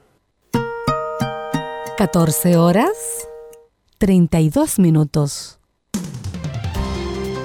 14 1.97 2.57
horas 2.57 2.91
32 3.99 4.79
minutos. 4.79 5.59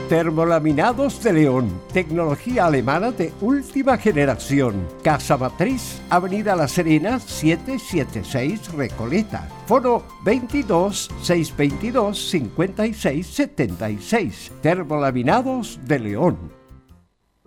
Termolaminados 0.09 1.23
de 1.23 1.33
León, 1.33 1.81
tecnología 1.93 2.67
alemana 2.67 3.13
de 3.13 3.33
última 3.41 3.97
generación. 3.97 4.89
Casa 5.05 5.37
Matriz, 5.37 6.03
Avenida 6.11 6.57
La 6.57 6.67
Serena, 6.67 7.21
776 7.21 8.73
Recoleta. 8.73 9.49
Foro 9.67 10.03
22 10.25 11.09
622 11.23 12.19
56 12.31 13.27
76. 13.29 14.53
Termolaminados 14.61 15.79
de 15.85 15.99
León. 16.01 16.60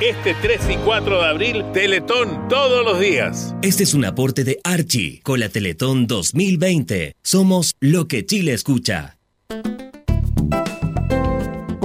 Este 0.00 0.34
3 0.42 0.60
y 0.72 0.76
4 0.84 1.22
de 1.22 1.26
abril, 1.26 1.64
Teletón 1.72 2.48
todos 2.48 2.84
los 2.84 3.00
días. 3.00 3.54
Este 3.62 3.82
es 3.82 3.94
un 3.94 4.04
aporte 4.04 4.44
de 4.44 4.60
Archie 4.62 5.22
con 5.22 5.40
la 5.40 5.48
Teletón 5.48 6.06
2020. 6.06 7.14
Somos 7.22 7.72
lo 7.80 8.06
que 8.06 8.26
Chile 8.26 8.52
escucha. 8.52 9.16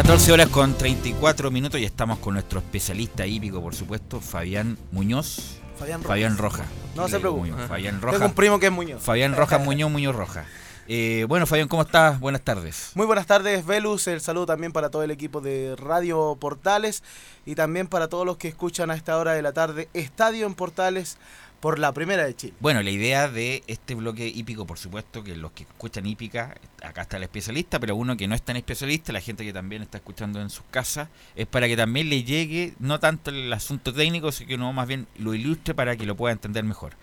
14 0.00 0.32
horas 0.32 0.48
con 0.48 0.72
34 0.78 1.50
minutos 1.50 1.78
y 1.78 1.84
estamos 1.84 2.20
con 2.20 2.32
nuestro 2.32 2.60
especialista 2.60 3.26
hípico, 3.26 3.60
por 3.60 3.74
supuesto, 3.74 4.22
Fabián 4.22 4.78
Muñoz. 4.92 5.60
Fabián 5.78 6.02
Rojas. 6.02 6.38
Rojas. 6.38 6.66
No 6.96 7.06
se 7.06 7.20
preocupe. 7.20 7.52
Fabián 7.68 7.96
Tengo 8.00 8.12
Rojas. 8.12 8.28
un 8.30 8.34
primo 8.34 8.58
que 8.58 8.66
es 8.66 8.72
Muñoz. 8.72 9.02
Fabián 9.02 9.36
Rojas 9.36 9.62
Muñoz, 9.62 9.90
Muñoz 9.90 10.16
Rojas. 10.16 10.46
Eh, 10.88 11.26
bueno, 11.28 11.44
Fabián, 11.44 11.68
¿cómo 11.68 11.82
estás? 11.82 12.18
Buenas 12.18 12.40
tardes. 12.40 12.92
Muy 12.94 13.04
buenas 13.04 13.26
tardes, 13.26 13.66
Velus. 13.66 14.06
El 14.06 14.22
saludo 14.22 14.46
también 14.46 14.72
para 14.72 14.88
todo 14.88 15.02
el 15.02 15.10
equipo 15.10 15.42
de 15.42 15.76
Radio 15.76 16.34
Portales 16.40 17.02
y 17.44 17.54
también 17.54 17.86
para 17.86 18.08
todos 18.08 18.24
los 18.24 18.38
que 18.38 18.48
escuchan 18.48 18.90
a 18.90 18.94
esta 18.94 19.18
hora 19.18 19.34
de 19.34 19.42
la 19.42 19.52
tarde 19.52 19.90
Estadio 19.92 20.46
en 20.46 20.54
Portales 20.54 21.18
por 21.60 21.78
la 21.78 21.92
primera 21.92 22.24
de 22.24 22.34
Chile. 22.34 22.54
Bueno, 22.60 22.82
la 22.82 22.90
idea 22.90 23.28
de 23.28 23.62
este 23.66 23.94
bloque 23.94 24.26
hípico, 24.26 24.66
por 24.66 24.78
supuesto, 24.78 25.22
que 25.22 25.36
los 25.36 25.52
que 25.52 25.64
escuchan 25.64 26.06
hípica, 26.06 26.54
acá 26.82 27.02
está 27.02 27.18
el 27.18 27.24
especialista, 27.24 27.78
pero 27.78 27.94
uno 27.96 28.16
que 28.16 28.26
no 28.26 28.34
es 28.34 28.42
tan 28.42 28.56
especialista, 28.56 29.12
la 29.12 29.20
gente 29.20 29.44
que 29.44 29.52
también 29.52 29.82
está 29.82 29.98
escuchando 29.98 30.40
en 30.40 30.50
sus 30.50 30.64
casas, 30.70 31.08
es 31.36 31.46
para 31.46 31.68
que 31.68 31.76
también 31.76 32.08
le 32.08 32.24
llegue 32.24 32.74
no 32.78 32.98
tanto 32.98 33.30
el 33.30 33.52
asunto 33.52 33.92
técnico, 33.92 34.32
sino 34.32 34.48
que 34.48 34.54
uno 34.54 34.72
más 34.72 34.88
bien 34.88 35.06
lo 35.18 35.34
ilustre 35.34 35.74
para 35.74 35.96
que 35.96 36.06
lo 36.06 36.16
pueda 36.16 36.32
entender 36.32 36.64
mejor. 36.64 36.94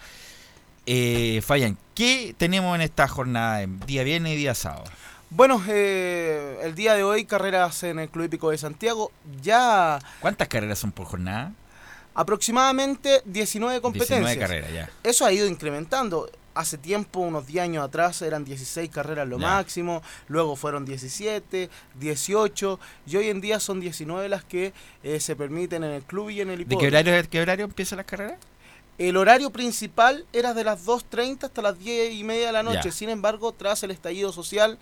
Eh, 0.87 1.41
Fabián, 1.43 1.77
¿qué 1.93 2.33
tenemos 2.37 2.73
en 2.73 2.81
esta 2.81 3.07
jornada, 3.07 3.61
en 3.61 3.79
día 3.81 4.03
viernes 4.03 4.33
y 4.33 4.37
día 4.37 4.55
sábado? 4.55 4.85
Bueno, 5.29 5.61
eh, 5.67 6.59
el 6.63 6.73
día 6.73 6.93
de 6.95 7.03
hoy 7.03 7.25
carreras 7.25 7.83
en 7.83 7.99
el 7.99 8.09
Club 8.09 8.25
Hípico 8.25 8.49
de 8.49 8.57
Santiago. 8.57 9.11
Ya 9.41 9.99
¿Cuántas 10.21 10.47
carreras 10.47 10.79
son 10.79 10.93
por 10.93 11.05
jornada? 11.05 11.51
Aproximadamente 12.17 13.21
19 13.25 13.79
competencias. 13.79 14.19
19 14.21 14.39
carreras, 14.39 14.73
ya. 14.73 14.89
Eso 15.03 15.23
ha 15.25 15.31
ido 15.31 15.47
incrementando. 15.47 16.29
Hace 16.55 16.79
tiempo, 16.79 17.19
unos 17.19 17.45
10 17.45 17.63
años 17.65 17.85
atrás, 17.85 18.23
eran 18.23 18.43
16 18.43 18.89
carreras 18.89 19.27
lo 19.27 19.37
Ya. 19.37 19.45
máximo, 19.47 20.01
luego 20.27 20.55
fueron 20.55 20.83
17, 20.85 21.69
18, 21.99 22.79
y 23.05 23.15
hoy 23.17 23.29
en 23.29 23.39
día 23.41 23.59
son 23.59 23.79
19 23.79 24.27
las 24.27 24.43
que 24.43 24.73
eh, 25.03 25.19
se 25.19 25.35
permiten 25.35 25.83
en 25.83 25.91
el 25.91 26.01
club 26.01 26.31
y 26.31 26.41
en 26.41 26.49
el 26.49 26.57
¿De 26.57 26.61
hipódromo. 26.63 26.81
qué 26.81 26.87
horario, 26.87 27.29
qué 27.29 27.41
horario 27.41 27.65
empiezan 27.65 27.97
las 27.97 28.07
carreras? 28.07 28.39
El 28.97 29.15
horario 29.17 29.51
principal 29.51 30.25
era 30.33 30.55
de 30.55 30.63
las 30.63 30.83
2.30 30.87 31.43
hasta 31.43 31.61
las 31.61 31.77
10 31.77 32.13
y 32.15 32.23
media 32.23 32.47
de 32.47 32.51
la 32.53 32.63
noche. 32.63 32.81
Ya. 32.85 32.91
Sin 32.91 33.09
embargo, 33.11 33.51
tras 33.51 33.83
el 33.83 33.91
estallido 33.91 34.31
social, 34.33 34.79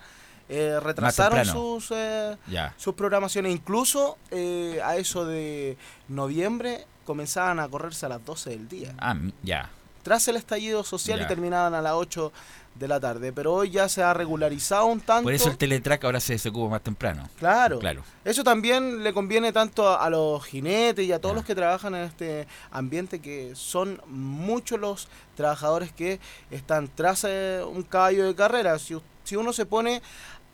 eh, 0.48 0.78
retrasaron 0.82 1.44
sus, 1.44 1.90
eh, 1.94 2.38
sus 2.78 2.94
programaciones. 2.94 3.52
Incluso 3.52 4.16
eh, 4.30 4.80
a 4.82 4.96
eso 4.96 5.26
de 5.26 5.76
noviembre 6.08 6.86
comenzaban 7.06 7.58
a 7.60 7.68
correrse 7.68 8.04
a 8.04 8.10
las 8.10 8.24
12 8.24 8.50
del 8.50 8.68
día. 8.68 8.94
Ah, 8.98 9.16
ya. 9.42 9.70
Tras 10.02 10.28
el 10.28 10.36
estallido 10.36 10.84
social 10.84 11.20
y 11.22 11.26
terminaban 11.26 11.74
a 11.74 11.80
las 11.80 11.94
8 11.94 12.32
de 12.78 12.88
la 12.88 13.00
tarde. 13.00 13.32
Pero 13.32 13.54
hoy 13.54 13.70
ya 13.70 13.88
se 13.88 14.02
ha 14.02 14.12
regularizado 14.14 14.86
un 14.86 15.00
tanto. 15.00 15.24
Por 15.24 15.32
eso 15.34 15.48
el 15.48 15.56
teletrack 15.56 16.04
ahora 16.04 16.20
se 16.20 16.34
desocupa 16.34 16.70
más 16.70 16.82
temprano. 16.82 17.28
Claro. 17.38 17.78
Claro. 17.78 18.04
Eso 18.24 18.44
también 18.44 19.02
le 19.02 19.12
conviene 19.12 19.52
tanto 19.52 19.88
a, 19.88 20.04
a 20.04 20.10
los 20.10 20.44
jinetes 20.44 21.04
y 21.04 21.12
a 21.12 21.20
todos 21.20 21.34
los 21.34 21.44
que 21.44 21.54
trabajan 21.54 21.94
en 21.94 22.02
este 22.02 22.46
ambiente, 22.70 23.20
que 23.20 23.52
son 23.54 24.00
muchos 24.06 24.78
los 24.78 25.08
trabajadores 25.34 25.92
que 25.92 26.20
están 26.50 26.88
tras 26.94 27.24
eh, 27.24 27.62
un 27.66 27.82
caballo 27.82 28.26
de 28.26 28.34
carrera. 28.34 28.78
Si, 28.78 28.96
si 29.24 29.36
uno 29.36 29.52
se 29.52 29.66
pone 29.66 30.02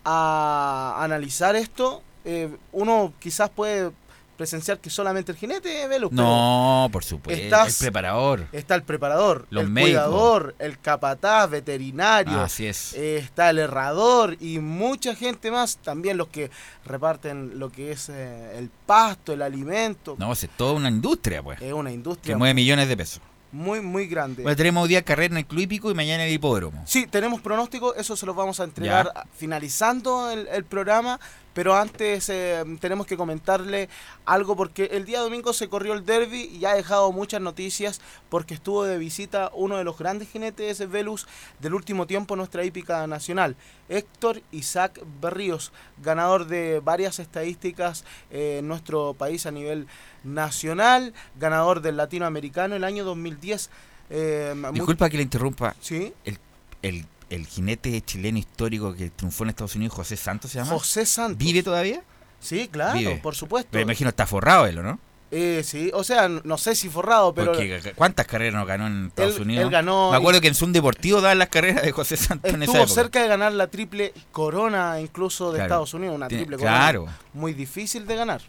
a 0.04 0.96
analizar 0.98 1.56
esto, 1.56 2.02
eh, 2.24 2.56
uno 2.72 3.12
quizás 3.18 3.50
puede 3.50 3.90
presenciar 4.36 4.78
que 4.80 4.90
solamente 4.90 5.30
el 5.32 5.38
jinete 5.38 5.86
pero 5.88 6.08
No, 6.10 6.88
por 6.92 7.04
supuesto. 7.04 7.42
estás- 7.42 7.80
el 7.80 7.86
preparador. 7.86 8.46
Está 8.52 8.74
el 8.74 8.82
preparador, 8.82 9.46
Los 9.50 9.64
el 9.64 9.70
médicos. 9.70 10.02
cuidador, 10.04 10.54
el 10.58 10.78
capataz, 10.80 11.48
veterinario, 11.50 12.40
Ah, 12.40 12.44
así 12.44 12.66
es. 12.66 12.94
eh, 12.94 13.18
está 13.18 13.50
el 13.50 13.58
herrador 13.58 14.36
y 14.40 14.58
mucha 14.58 15.14
gente 15.14 15.50
más, 15.50 15.76
también 15.78 16.16
los 16.16 16.28
que 16.28 16.50
reparten 16.84 17.58
lo 17.58 17.70
que 17.70 17.92
es 17.92 18.08
eh, 18.08 18.58
el 18.58 18.70
pasto, 18.86 19.32
el 19.32 19.42
alimento. 19.42 20.16
No, 20.18 20.32
es 20.32 20.48
toda 20.56 20.72
una 20.72 20.88
industria, 20.88 21.42
pues. 21.42 21.60
Es 21.62 21.72
una 21.72 21.90
Que 21.90 21.94
industria 21.94 22.36
mueve 22.36 22.54
millones 22.54 22.88
de 22.88 22.96
pesos. 22.96 23.20
muy, 23.52 23.80
muy 23.82 24.06
grande. 24.06 24.42
Bueno, 24.42 24.56
tenemos 24.56 24.82
hoy 24.84 24.88
día 24.88 25.02
carrera 25.02 25.32
en 25.34 25.38
el 25.38 25.46
Club 25.46 25.60
Hípico 25.60 25.90
y 25.90 25.94
mañana 25.94 26.22
en 26.22 26.28
el 26.30 26.34
hipódromo. 26.34 26.82
Sí, 26.86 27.06
tenemos 27.06 27.40
pronóstico, 27.42 27.94
eso 27.94 28.16
se 28.16 28.24
los 28.26 28.34
vamos 28.34 28.58
a 28.60 28.64
entregar 28.64 29.12
Ya. 29.14 29.24
finalizando 29.36 30.30
el, 30.30 30.48
el 30.48 30.64
programa, 30.64 31.20
pero 31.54 31.74
antes 31.74 32.28
eh, 32.28 32.62
tenemos 32.80 33.06
que 33.06 33.16
comentarle 33.16 33.88
algo 34.24 34.56
porque 34.56 34.84
el 34.92 35.04
día 35.04 35.20
domingo 35.20 35.52
se 35.52 35.68
corrió 35.68 35.92
el 35.92 36.06
derby 36.06 36.44
y 36.44 36.64
ha 36.64 36.74
dejado 36.74 37.12
muchas 37.12 37.40
noticias 37.40 38.00
porque 38.28 38.54
estuvo 38.54 38.84
de 38.84 38.98
visita 38.98 39.50
uno 39.54 39.76
de 39.76 39.84
los 39.84 39.98
grandes 39.98 40.28
jinetes 40.30 40.78
de 40.78 40.86
Velus 40.86 41.26
del 41.60 41.74
último 41.74 42.06
tiempo 42.06 42.34
en 42.34 42.38
nuestra 42.38 42.64
hípica 42.64 43.06
nacional, 43.06 43.56
Héctor 43.88 44.42
Isaac 44.52 45.00
Berríos, 45.20 45.72
ganador 46.02 46.46
de 46.46 46.80
varias 46.80 47.18
estadísticas 47.18 48.04
eh, 48.30 48.58
en 48.60 48.68
nuestro 48.68 49.14
país 49.14 49.44
a 49.46 49.50
nivel 49.50 49.86
nacional, 50.24 51.12
ganador 51.38 51.82
del 51.82 51.96
latinoamericano 51.96 52.74
el 52.76 52.84
año 52.84 53.04
2010. 53.04 53.70
eh, 54.10 54.54
muy- 54.56 54.72
Disculpa 54.72 55.08
que 55.10 55.16
le 55.18 55.22
interrumpa. 55.22 55.74
Sí. 55.80 56.12
El, 56.24 56.38
el, 56.82 57.06
el 57.34 57.46
jinete 57.46 58.00
chileno 58.02 58.38
histórico 58.38 58.94
que 58.94 59.10
triunfó 59.10 59.44
en 59.44 59.50
Estados 59.50 59.74
Unidos, 59.76 59.94
José 59.94 60.16
Santos 60.16 60.50
se 60.50 60.58
llama. 60.58 60.70
José 60.72 61.06
Santos. 61.06 61.38
¿Vive 61.38 61.62
todavía? 61.62 62.02
Sí, 62.40 62.68
claro, 62.68 62.98
Vive. 62.98 63.16
por 63.22 63.34
supuesto. 63.34 63.68
Pero 63.72 63.86
me 63.86 63.92
imagino 63.92 64.10
está 64.10 64.26
forrado 64.26 64.66
él, 64.66 64.78
¿o 64.78 64.82
¿no? 64.82 64.98
Eh, 65.34 65.62
sí, 65.64 65.90
o 65.94 66.04
sea, 66.04 66.28
no 66.28 66.58
sé 66.58 66.74
si 66.74 66.90
forrado, 66.90 67.32
pero 67.32 67.52
Porque 67.52 67.94
¿cuántas 67.96 68.26
carreras 68.26 68.52
no 68.54 68.66
ganó 68.66 68.86
en 68.86 69.06
Estados 69.06 69.36
Él- 69.36 69.42
Unidos? 69.42 69.64
él 69.64 69.70
ganó 69.70 70.10
Me 70.10 70.18
acuerdo 70.18 70.42
que 70.42 70.48
en 70.48 70.54
Zoom 70.54 70.72
Deportivo 70.72 71.22
daban 71.22 71.38
las 71.38 71.48
carreras 71.48 71.82
de 71.84 71.90
José 71.92 72.18
Santos 72.18 72.52
en 72.52 72.62
esa 72.62 72.72
estuvo 72.72 72.84
época. 72.84 73.00
cerca 73.00 73.22
de 73.22 73.28
ganar 73.28 73.52
la 73.54 73.68
triple 73.68 74.12
corona 74.30 75.00
incluso 75.00 75.46
de 75.50 75.56
Claro. 75.56 75.64
Estados 75.64 75.94
Unidos, 75.94 76.16
una 76.16 76.28
triple 76.28 76.58
corona 76.58 76.76
claro. 76.76 77.06
muy 77.32 77.54
difícil 77.54 78.06
de 78.06 78.14
ganar. 78.16 78.42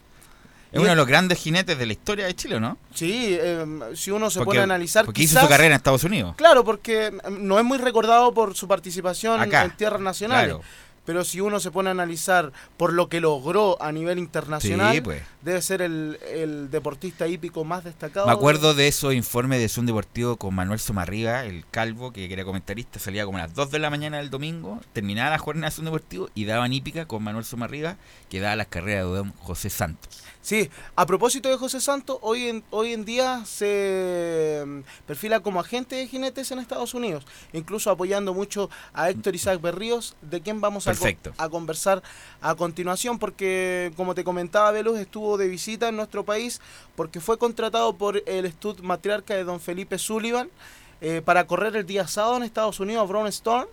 Es 0.74 0.80
uno 0.80 0.90
de 0.90 0.96
los 0.96 1.06
grandes 1.06 1.38
jinetes 1.38 1.78
de 1.78 1.86
la 1.86 1.92
historia 1.92 2.26
de 2.26 2.34
Chile, 2.34 2.60
¿no? 2.60 2.76
Sí, 2.94 3.28
eh, 3.40 3.64
si 3.94 4.10
uno 4.10 4.28
se 4.30 4.40
Porque- 4.40 4.48
pone 4.48 4.60
a 4.60 4.64
analizar 4.64 5.04
porque 5.04 5.22
hizo 5.22 5.40
su 5.40 5.48
carrera 5.48 5.68
en 5.68 5.72
Estados 5.76 6.04
Unidos. 6.04 6.34
Claro, 6.36 6.64
porque 6.64 7.10
mm, 7.12 7.46
no 7.46 7.58
es 7.58 7.64
muy 7.64 7.78
recordado 7.78 8.34
por 8.34 8.54
su 8.56 8.68
participación 8.68 9.40
Acá. 9.40 9.64
en 9.64 9.70
tierras 9.76 10.00
nacionales. 10.00 10.54
Claro. 10.54 10.62
Pero 11.06 11.22
si 11.22 11.38
uno 11.42 11.60
se 11.60 11.70
pone 11.70 11.90
a 11.90 11.92
analizar 11.92 12.50
por 12.78 12.90
lo 12.94 13.10
que 13.10 13.20
logró 13.20 13.76
a 13.82 13.92
nivel 13.92 14.18
internacional, 14.18 14.94
Sí, 14.94 15.02
pues. 15.02 15.20
debe 15.42 15.60
ser 15.60 15.82
el, 15.82 16.18
el 16.32 16.70
deportista 16.70 17.28
hípico 17.28 17.62
más 17.62 17.84
destacado. 17.84 18.26
Me 18.26 18.32
acuerdo 18.32 18.72
de 18.72 18.88
esos 18.88 19.12
informes 19.12 19.58
de 19.60 19.68
Zoom 19.68 19.84
Deportivo 19.84 20.38
con 20.38 20.54
Manuel 20.54 20.78
Somarriga, 20.80 21.44
el 21.44 21.66
calvo, 21.70 22.10
que 22.10 22.32
era 22.32 22.42
comentarista, 22.46 22.98
salía 22.98 23.26
como 23.26 23.36
a 23.36 23.42
las 23.42 23.54
2 23.54 23.70
de 23.70 23.80
la 23.80 23.90
mañana 23.90 24.16
del 24.16 24.30
domingo, 24.30 24.80
terminaba 24.94 25.28
la 25.28 25.38
jornada 25.38 25.68
de 25.68 25.76
Zoom 25.76 25.84
Deportivo 25.84 26.30
y 26.34 26.46
daban 26.46 26.72
hípica 26.72 27.04
con 27.04 27.22
Manuel 27.22 27.44
Somarriga, 27.44 27.98
que 28.30 28.40
daba 28.40 28.56
las 28.56 28.68
carreras 28.68 29.04
de 29.04 29.10
don 29.16 29.32
José 29.32 29.68
Santos. 29.68 30.22
Sí, 30.44 30.68
a 30.94 31.06
propósito 31.06 31.48
de 31.48 31.56
José 31.56 31.80
Santos, 31.80 32.18
hoy 32.20 32.48
en, 32.48 32.64
hoy 32.68 32.92
en 32.92 33.06
día 33.06 33.46
se 33.46 34.62
mm, 34.66 34.80
perfila 35.06 35.40
como 35.40 35.58
agente 35.58 35.96
de 35.96 36.06
jinetes 36.06 36.50
en 36.50 36.58
Estados 36.58 36.92
Unidos, 36.92 37.24
incluso 37.54 37.90
apoyando 37.90 38.34
mucho 38.34 38.68
a 38.92 39.08
Héctor 39.08 39.34
Isaac 39.34 39.62
Berríos, 39.62 40.16
de 40.20 40.42
quien 40.42 40.60
vamos 40.60 40.86
a, 40.86 41.48
conversar 41.48 42.02
a 42.42 42.54
continuación, 42.56 43.18
porque 43.18 43.90
como 43.96 44.14
te 44.14 44.22
comentaba, 44.22 44.70
Velus 44.70 44.98
estuvo 44.98 45.38
de 45.38 45.48
visita 45.48 45.88
en 45.88 45.96
nuestro 45.96 46.26
país 46.26 46.60
porque 46.94 47.20
fue 47.20 47.38
contratado 47.38 47.94
por 47.96 48.22
el 48.26 48.52
Stud 48.52 48.80
Matriarca 48.80 49.32
de 49.34 49.44
Don 49.44 49.60
Felipe 49.60 49.96
Sullivan 49.96 50.50
eh, 51.00 51.22
para 51.24 51.46
correr 51.46 51.74
el 51.74 51.86
día 51.86 52.06
sábado 52.06 52.36
en 52.36 52.42
Estados 52.42 52.80
Unidos 52.80 53.02
a 53.02 53.06
Brown 53.06 53.28
Storm. 53.28 53.66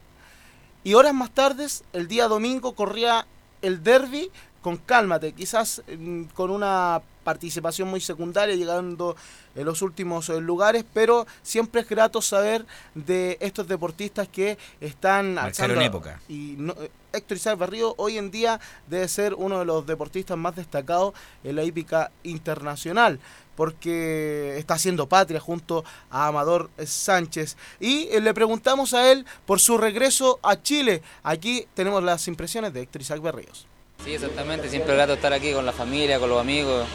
Y 0.85 0.93
horas 0.93 1.13
más 1.13 1.31
tarde, 1.31 1.67
el 1.91 2.07
día 2.07 2.29
domingo, 2.29 2.75
corría 2.75 3.27
el 3.61 3.83
derby 3.83 4.31
con 4.61 4.77
Cálmate, 4.77 5.33
quizás 5.33 5.81
mm, 5.97 6.23
con 6.33 6.51
una 6.51 7.01
participación 7.23 7.87
muy 7.87 8.01
secundaria, 8.01 8.55
llegando 8.55 9.15
en 9.55 9.65
los 9.65 9.81
últimos 9.81 10.29
eh, 10.29 10.39
lugares, 10.41 10.83
pero 10.93 11.27
siempre 11.43 11.81
es 11.81 11.89
grato 11.89 12.21
saber 12.21 12.65
de 12.95 13.37
estos 13.41 13.67
deportistas 13.67 14.27
que 14.27 14.57
están 14.79 15.37
alzando- 15.37 15.81
época. 15.85 16.19
Y 16.29 16.55
no- 16.57 16.73
eh, 16.73 16.89
Héctor 17.13 17.37
Isaac 17.37 17.59
Berrío 17.59 17.93
hoy 17.97 18.17
en 18.17 18.31
día 18.31 18.59
debe 18.87 19.07
ser 19.07 19.33
uno 19.33 19.59
de 19.59 19.65
los 19.65 19.85
deportistas 19.85 20.37
más 20.37 20.55
destacados 20.55 21.13
en 21.43 21.57
la 21.57 21.63
hípica 21.63 22.09
internacional 22.23 23.19
porque 23.55 24.55
está 24.57 24.75
haciendo 24.75 25.07
patria 25.07 25.39
junto 25.39 25.83
a 26.09 26.27
Amador 26.27 26.69
Sánchez. 26.83 27.57
Y 27.79 28.07
eh, 28.11 28.21
le 28.21 28.33
preguntamos 28.33 28.93
a 28.93 29.11
él 29.11 29.25
por 29.45 29.59
su 29.59 29.77
regreso 29.77 30.39
a 30.41 30.61
Chile. 30.61 31.01
Aquí 31.23 31.67
tenemos 31.75 32.01
las 32.03 32.27
impresiones 32.27 32.73
de 32.73 32.81
Héctor 32.81 33.01
Isaac 33.01 33.21
Berríos. 33.21 33.67
Sí, 34.03 34.15
exactamente. 34.15 34.69
Siempre 34.69 34.91
es 34.91 34.97
grato 34.97 35.13
estar 35.13 35.33
aquí 35.33 35.53
con 35.53 35.65
la 35.65 35.71
familia, 35.71 36.19
con 36.19 36.29
los 36.29 36.39
amigos. 36.39 36.87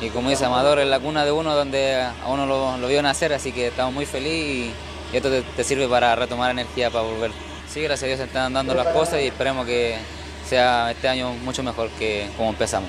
Y 0.00 0.08
como 0.08 0.30
dice 0.30 0.44
Amador, 0.46 0.78
es 0.78 0.86
la 0.86 1.00
cuna 1.00 1.24
de 1.24 1.32
uno 1.32 1.54
donde 1.54 1.96
a 1.96 2.26
uno 2.28 2.46
lo, 2.46 2.78
lo 2.78 2.88
vio 2.88 3.02
nacer, 3.02 3.32
así 3.32 3.52
que 3.52 3.66
estamos 3.66 3.92
muy 3.92 4.06
felices 4.06 4.40
y, 4.40 4.72
y 5.12 5.16
esto 5.16 5.28
te, 5.28 5.42
te 5.42 5.64
sirve 5.64 5.88
para 5.88 6.14
retomar 6.16 6.50
energía, 6.50 6.90
para 6.90 7.04
volver. 7.04 7.32
Sí, 7.68 7.82
gracias 7.82 8.04
a 8.04 8.06
Dios 8.06 8.18
se 8.18 8.24
están 8.24 8.52
dando 8.52 8.74
las 8.74 8.88
cosas 8.88 9.20
y 9.20 9.26
esperemos 9.26 9.66
que 9.66 9.96
sea 10.48 10.90
este 10.90 11.08
año 11.08 11.32
mucho 11.34 11.62
mejor 11.62 11.90
que 11.90 12.28
como 12.36 12.50
empezamos. 12.50 12.88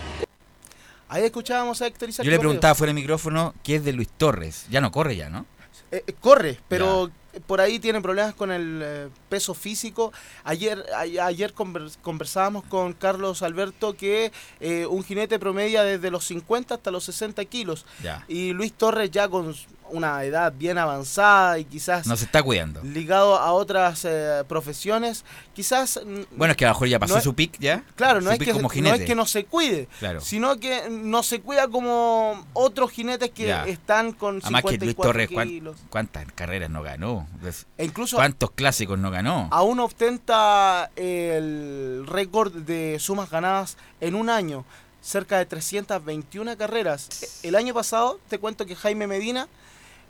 Ahí 1.09 1.25
escuchábamos 1.25 1.81
a 1.81 1.87
Héctor 1.87 2.09
Isaac 2.09 2.25
Yo 2.25 2.31
le 2.31 2.39
preguntaba 2.39 2.73
fuera 2.73 2.91
de 2.91 2.93
micrófono 2.93 3.53
qué 3.63 3.75
es 3.75 3.83
de 3.83 3.91
Luis 3.91 4.07
Torres. 4.17 4.65
Ya 4.69 4.79
no 4.79 4.91
corre 4.91 5.17
ya, 5.17 5.29
¿no? 5.29 5.45
Eh, 5.91 6.03
eh, 6.07 6.13
corre, 6.21 6.57
pero 6.69 7.11
por 7.47 7.61
ahí 7.61 7.79
tiene 7.79 8.01
problemas 8.01 8.33
con 8.35 8.51
el 8.51 8.81
eh, 8.83 9.09
peso 9.29 9.53
físico. 9.53 10.11
Ayer 10.43 10.83
a- 10.95 11.25
ayer 11.25 11.53
conver- 11.53 11.95
conversábamos 12.01 12.63
con 12.65 12.93
Carlos 12.93 13.41
Alberto 13.41 13.95
que 13.95 14.31
eh, 14.59 14.85
un 14.85 15.03
jinete 15.03 15.39
promedia 15.39 15.83
desde 15.83 16.11
los 16.11 16.25
50 16.25 16.75
hasta 16.75 16.91
los 16.91 17.03
60 17.05 17.43
kilos. 17.45 17.85
Ya. 18.03 18.25
Y 18.27 18.53
Luis 18.53 18.73
Torres 18.73 19.11
ya 19.11 19.27
con 19.29 19.55
una 19.91 20.23
edad 20.23 20.53
bien 20.55 20.77
avanzada 20.77 21.59
y 21.59 21.65
quizás 21.65 22.07
No 22.07 22.15
se 22.17 22.25
está 22.25 22.41
cuidando. 22.43 22.81
ligado 22.83 23.37
a 23.37 23.51
otras 23.53 24.05
eh, 24.05 24.43
profesiones, 24.47 25.23
quizás... 25.53 25.99
Bueno, 26.35 26.51
es 26.51 26.57
que 26.57 26.65
a 26.65 26.69
lo 26.69 26.73
mejor 26.75 26.87
ya 26.87 26.99
pasó 26.99 27.15
no 27.15 27.21
su 27.21 27.33
pick 27.33 27.57
ya. 27.59 27.83
Claro, 27.95 28.21
no 28.21 28.31
es, 28.31 28.39
que, 28.39 28.51
como 28.53 28.69
no 28.73 28.93
es 28.93 29.01
que 29.05 29.15
no 29.15 29.25
se 29.25 29.45
cuide, 29.45 29.87
Claro. 29.99 30.21
sino 30.21 30.57
que 30.59 30.89
no 30.89 31.23
se 31.23 31.41
cuida 31.41 31.67
como 31.67 32.45
otros 32.53 32.91
jinetes 32.91 33.29
que 33.31 33.47
Ya. 33.47 33.65
están 33.65 34.11
con 34.13 34.39
Además 34.41 34.61
que 34.63 34.77
Luis 34.77 34.79
54 34.95 35.03
Torres, 35.11 35.29
¿cuán- 35.31 35.47
kilos. 35.47 35.77
¿cuántas 35.89 36.25
carreras 36.33 36.69
no 36.69 36.81
ganó? 36.83 37.27
E 37.77 37.85
incluso- 37.85 38.15
¿Cuántos 38.17 38.51
clásicos 38.51 38.97
no 38.99 39.11
ganó? 39.11 39.47
Aún 39.51 39.79
ostenta 39.79 40.89
el 40.95 42.05
récord 42.07 42.53
de 42.53 42.97
sumas 42.99 43.29
ganadas 43.29 43.77
en 43.99 44.15
un 44.15 44.29
año, 44.29 44.65
cerca 45.01 45.37
de 45.37 45.45
321 45.45 46.55
carreras. 46.57 47.39
El 47.43 47.55
año 47.55 47.73
pasado, 47.73 48.19
te 48.29 48.37
cuento 48.39 48.65
que 48.65 48.75
Jaime 48.75 49.07
Medina 49.07 49.47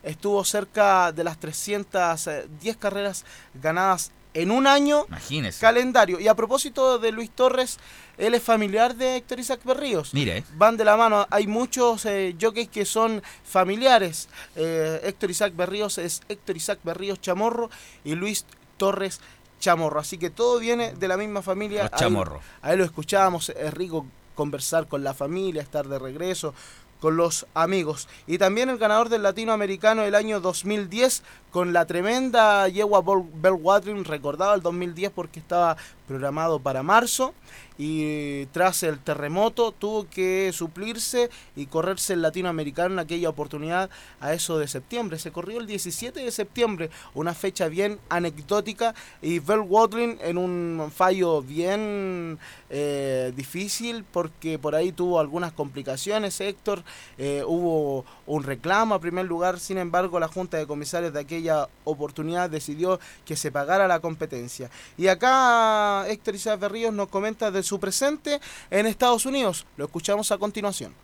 estuvo 0.02 0.44
cerca 0.44 1.12
de 1.12 1.24
las 1.24 1.38
310 1.38 2.76
carreras 2.76 3.24
ganadas 3.54 4.10
en 4.34 4.50
un 4.50 4.66
año 4.66 5.04
Imagínese. 5.08 5.60
calendario. 5.60 6.18
Y 6.18 6.26
a 6.28 6.34
propósito 6.34 6.98
de 6.98 7.12
Luis 7.12 7.30
Torres, 7.30 7.78
él 8.16 8.34
es 8.34 8.42
familiar 8.42 8.94
de 8.96 9.16
Héctor 9.16 9.40
Isaac 9.40 9.60
Berríos. 9.64 10.14
Mire. 10.14 10.42
Van 10.54 10.76
de 10.78 10.84
la 10.86 10.96
mano. 10.96 11.26
Hay 11.30 11.46
muchos 11.46 12.06
eh, 12.06 12.34
jockeys 12.40 12.68
que 12.70 12.86
son 12.86 13.22
familiares. 13.44 14.28
Eh, 14.56 15.00
Héctor 15.04 15.30
Isaac 15.30 15.52
Berríos 15.54 15.98
es 15.98 16.22
Héctor 16.28 16.56
Isaac 16.56 16.78
Berríos 16.82 17.20
Chamorro 17.20 17.68
y 18.04 18.14
Luis 18.14 18.46
Torres 18.78 19.20
Chamorro. 19.60 20.00
Así 20.00 20.16
que 20.16 20.30
todo 20.30 20.58
viene 20.58 20.94
de 20.94 21.08
la 21.08 21.16
misma 21.18 21.42
familia. 21.42 21.82
Los 21.84 21.92
Ahí- 21.92 21.98
Chamorro. 22.00 22.40
Ahí 22.62 22.76
lo 22.78 22.84
escuchábamos. 22.84 23.50
Es 23.50 23.74
rico 23.74 24.06
conversar 24.34 24.88
con 24.88 25.04
la 25.04 25.12
familia, 25.12 25.60
estar 25.60 25.86
de 25.88 25.98
regreso 25.98 26.54
con 27.02 27.16
los 27.16 27.46
amigos. 27.52 28.08
Y 28.28 28.38
también 28.38 28.70
el 28.70 28.78
ganador 28.78 29.08
del 29.08 29.24
latinoamericano 29.24 30.02
del 30.02 30.14
año 30.14 30.40
2010 30.40 31.24
con 31.52 31.74
la 31.74 31.84
tremenda 31.84 32.66
yegua 32.66 33.02
Bell 33.02 33.58
Watering, 33.60 34.04
recordado 34.04 34.54
el 34.54 34.62
2010 34.62 35.12
porque 35.12 35.38
estaba 35.38 35.76
programado 36.08 36.58
para 36.58 36.82
marzo 36.82 37.34
y 37.78 38.46
tras 38.46 38.82
el 38.82 38.98
terremoto 38.98 39.72
tuvo 39.72 40.06
que 40.08 40.50
suplirse 40.52 41.30
y 41.56 41.66
correrse 41.66 42.12
el 42.12 42.22
latinoamericano 42.22 42.94
en 42.94 42.98
aquella 42.98 43.28
oportunidad 43.28 43.90
a 44.20 44.32
eso 44.32 44.58
de 44.58 44.68
septiembre. 44.68 45.18
Se 45.18 45.32
corrió 45.32 45.58
el 45.58 45.66
17 45.66 46.20
de 46.20 46.30
septiembre, 46.30 46.90
una 47.14 47.34
fecha 47.34 47.68
bien 47.68 47.98
anecdótica 48.08 48.94
y 49.20 49.38
Bell 49.38 49.60
Watling 49.60 50.18
en 50.20 50.38
un 50.38 50.92
fallo 50.94 51.42
bien 51.42 52.38
eh, 52.70 53.32
difícil 53.34 54.04
porque 54.04 54.58
por 54.58 54.74
ahí 54.74 54.92
tuvo 54.92 55.18
algunas 55.18 55.52
complicaciones 55.52 56.40
Héctor, 56.40 56.82
eh, 57.18 57.42
hubo 57.46 58.04
un 58.26 58.42
reclamo 58.44 58.94
a 58.94 59.00
primer 59.00 59.26
lugar, 59.26 59.58
sin 59.58 59.78
embargo 59.78 60.20
la 60.20 60.28
Junta 60.28 60.56
de 60.56 60.66
Comisarios 60.66 61.12
de 61.12 61.20
aquella 61.20 61.41
oportunidad 61.84 62.50
decidió 62.50 63.00
que 63.24 63.36
se 63.36 63.50
pagara 63.50 63.88
la 63.88 64.00
competencia. 64.00 64.70
Y 64.96 65.08
acá 65.08 66.06
Héctor 66.08 66.34
Isaac 66.34 66.60
Berríos 66.60 66.92
nos 66.92 67.08
comenta 67.08 67.50
de 67.50 67.62
su 67.62 67.78
presente 67.80 68.40
en 68.70 68.86
Estados 68.86 69.26
Unidos, 69.26 69.66
lo 69.76 69.86
escuchamos 69.86 70.30
a 70.32 70.38
continuación. 70.38 70.94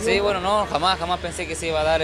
Sí, 0.00 0.20
bueno, 0.20 0.40
no, 0.40 0.66
jamás, 0.66 0.98
jamás 0.98 1.20
pensé 1.20 1.46
que 1.46 1.54
se 1.54 1.68
iba 1.68 1.80
a 1.80 1.84
dar 1.84 2.02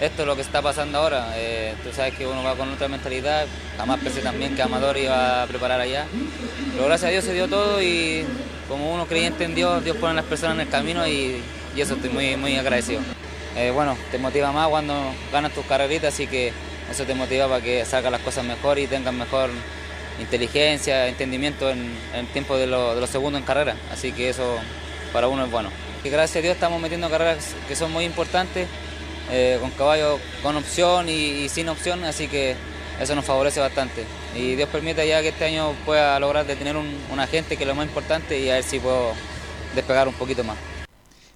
esto 0.00 0.26
lo 0.26 0.36
que 0.36 0.42
está 0.42 0.62
pasando 0.62 0.98
ahora. 0.98 1.32
Eh, 1.36 1.74
tú 1.82 1.90
sabes 1.92 2.14
que 2.14 2.26
uno 2.26 2.42
va 2.42 2.54
con 2.54 2.72
otra 2.72 2.88
mentalidad, 2.88 3.46
jamás 3.76 4.00
pensé 4.00 4.20
también 4.20 4.54
que 4.54 4.62
Amador 4.62 4.96
iba 4.96 5.42
a 5.42 5.46
preparar 5.46 5.80
allá. 5.80 6.06
Pero 6.72 6.86
gracias 6.86 7.08
a 7.08 7.12
Dios 7.12 7.24
se 7.24 7.34
dio 7.34 7.48
todo 7.48 7.82
y 7.82 8.24
como 8.68 8.94
uno 8.94 9.06
creyente 9.06 9.44
en 9.44 9.54
Dios, 9.54 9.82
Dios 9.82 9.96
pone 9.96 10.12
a 10.12 10.14
las 10.14 10.24
personas 10.24 10.56
en 10.56 10.60
el 10.62 10.68
camino 10.68 11.06
y, 11.06 11.42
y 11.74 11.80
eso 11.80 11.94
estoy 11.94 12.10
muy, 12.10 12.36
muy 12.36 12.56
agradecido. 12.56 13.00
Eh, 13.56 13.72
bueno, 13.72 13.96
te 14.10 14.18
motiva 14.18 14.52
más 14.52 14.68
cuando 14.68 14.94
ganas 15.32 15.52
tus 15.52 15.64
carreritas, 15.66 16.14
así 16.14 16.26
que 16.26 16.52
eso 16.90 17.04
te 17.04 17.14
motiva 17.14 17.48
para 17.48 17.62
que 17.62 17.84
salgan 17.84 18.12
las 18.12 18.20
cosas 18.22 18.44
mejor 18.44 18.78
y 18.78 18.86
tengas 18.86 19.12
mejor 19.14 19.50
inteligencia, 20.20 21.06
entendimiento 21.06 21.70
en, 21.70 21.94
el 22.14 22.26
tiempo 22.28 22.56
de, 22.56 22.66
lo- 22.66 22.94
de 22.94 23.00
los 23.00 23.10
segundos 23.10 23.40
en 23.40 23.46
carrera. 23.46 23.76
Así 23.92 24.12
que 24.12 24.28
eso 24.30 24.56
para 25.12 25.28
uno 25.28 25.44
es 25.44 25.50
bueno. 25.50 25.70
Y 26.04 26.10
gracias 26.10 26.36
a 26.36 26.42
Dios 26.42 26.54
estamos 26.54 26.80
metiendo 26.80 27.08
carreras 27.10 27.54
que 27.66 27.76
son 27.76 27.92
muy 27.92 28.04
importantes, 28.04 28.66
eh, 29.30 29.58
con 29.60 29.70
caballos 29.72 30.20
con 30.42 30.56
opción 30.56 31.08
y, 31.08 31.12
y 31.44 31.48
sin 31.48 31.68
opción, 31.68 32.04
así 32.04 32.28
que 32.28 32.56
eso 33.00 33.14
nos 33.14 33.24
favorece 33.24 33.60
bastante. 33.60 34.04
Y 34.34 34.54
Dios 34.56 34.68
permita 34.70 35.04
ya 35.04 35.20
que 35.22 35.28
este 35.28 35.44
año 35.44 35.72
pueda 35.84 36.18
lograr 36.18 36.46
de 36.46 36.56
tener 36.56 36.76
un, 36.76 36.88
un 37.10 37.20
agente 37.20 37.56
que 37.56 37.64
es 37.64 37.68
lo 37.68 37.74
más 37.74 37.86
importante 37.86 38.38
y 38.38 38.50
a 38.50 38.54
ver 38.54 38.64
si 38.64 38.78
puedo 38.80 39.12
despegar 39.74 40.08
un 40.08 40.14
poquito 40.14 40.42
más. 40.44 40.56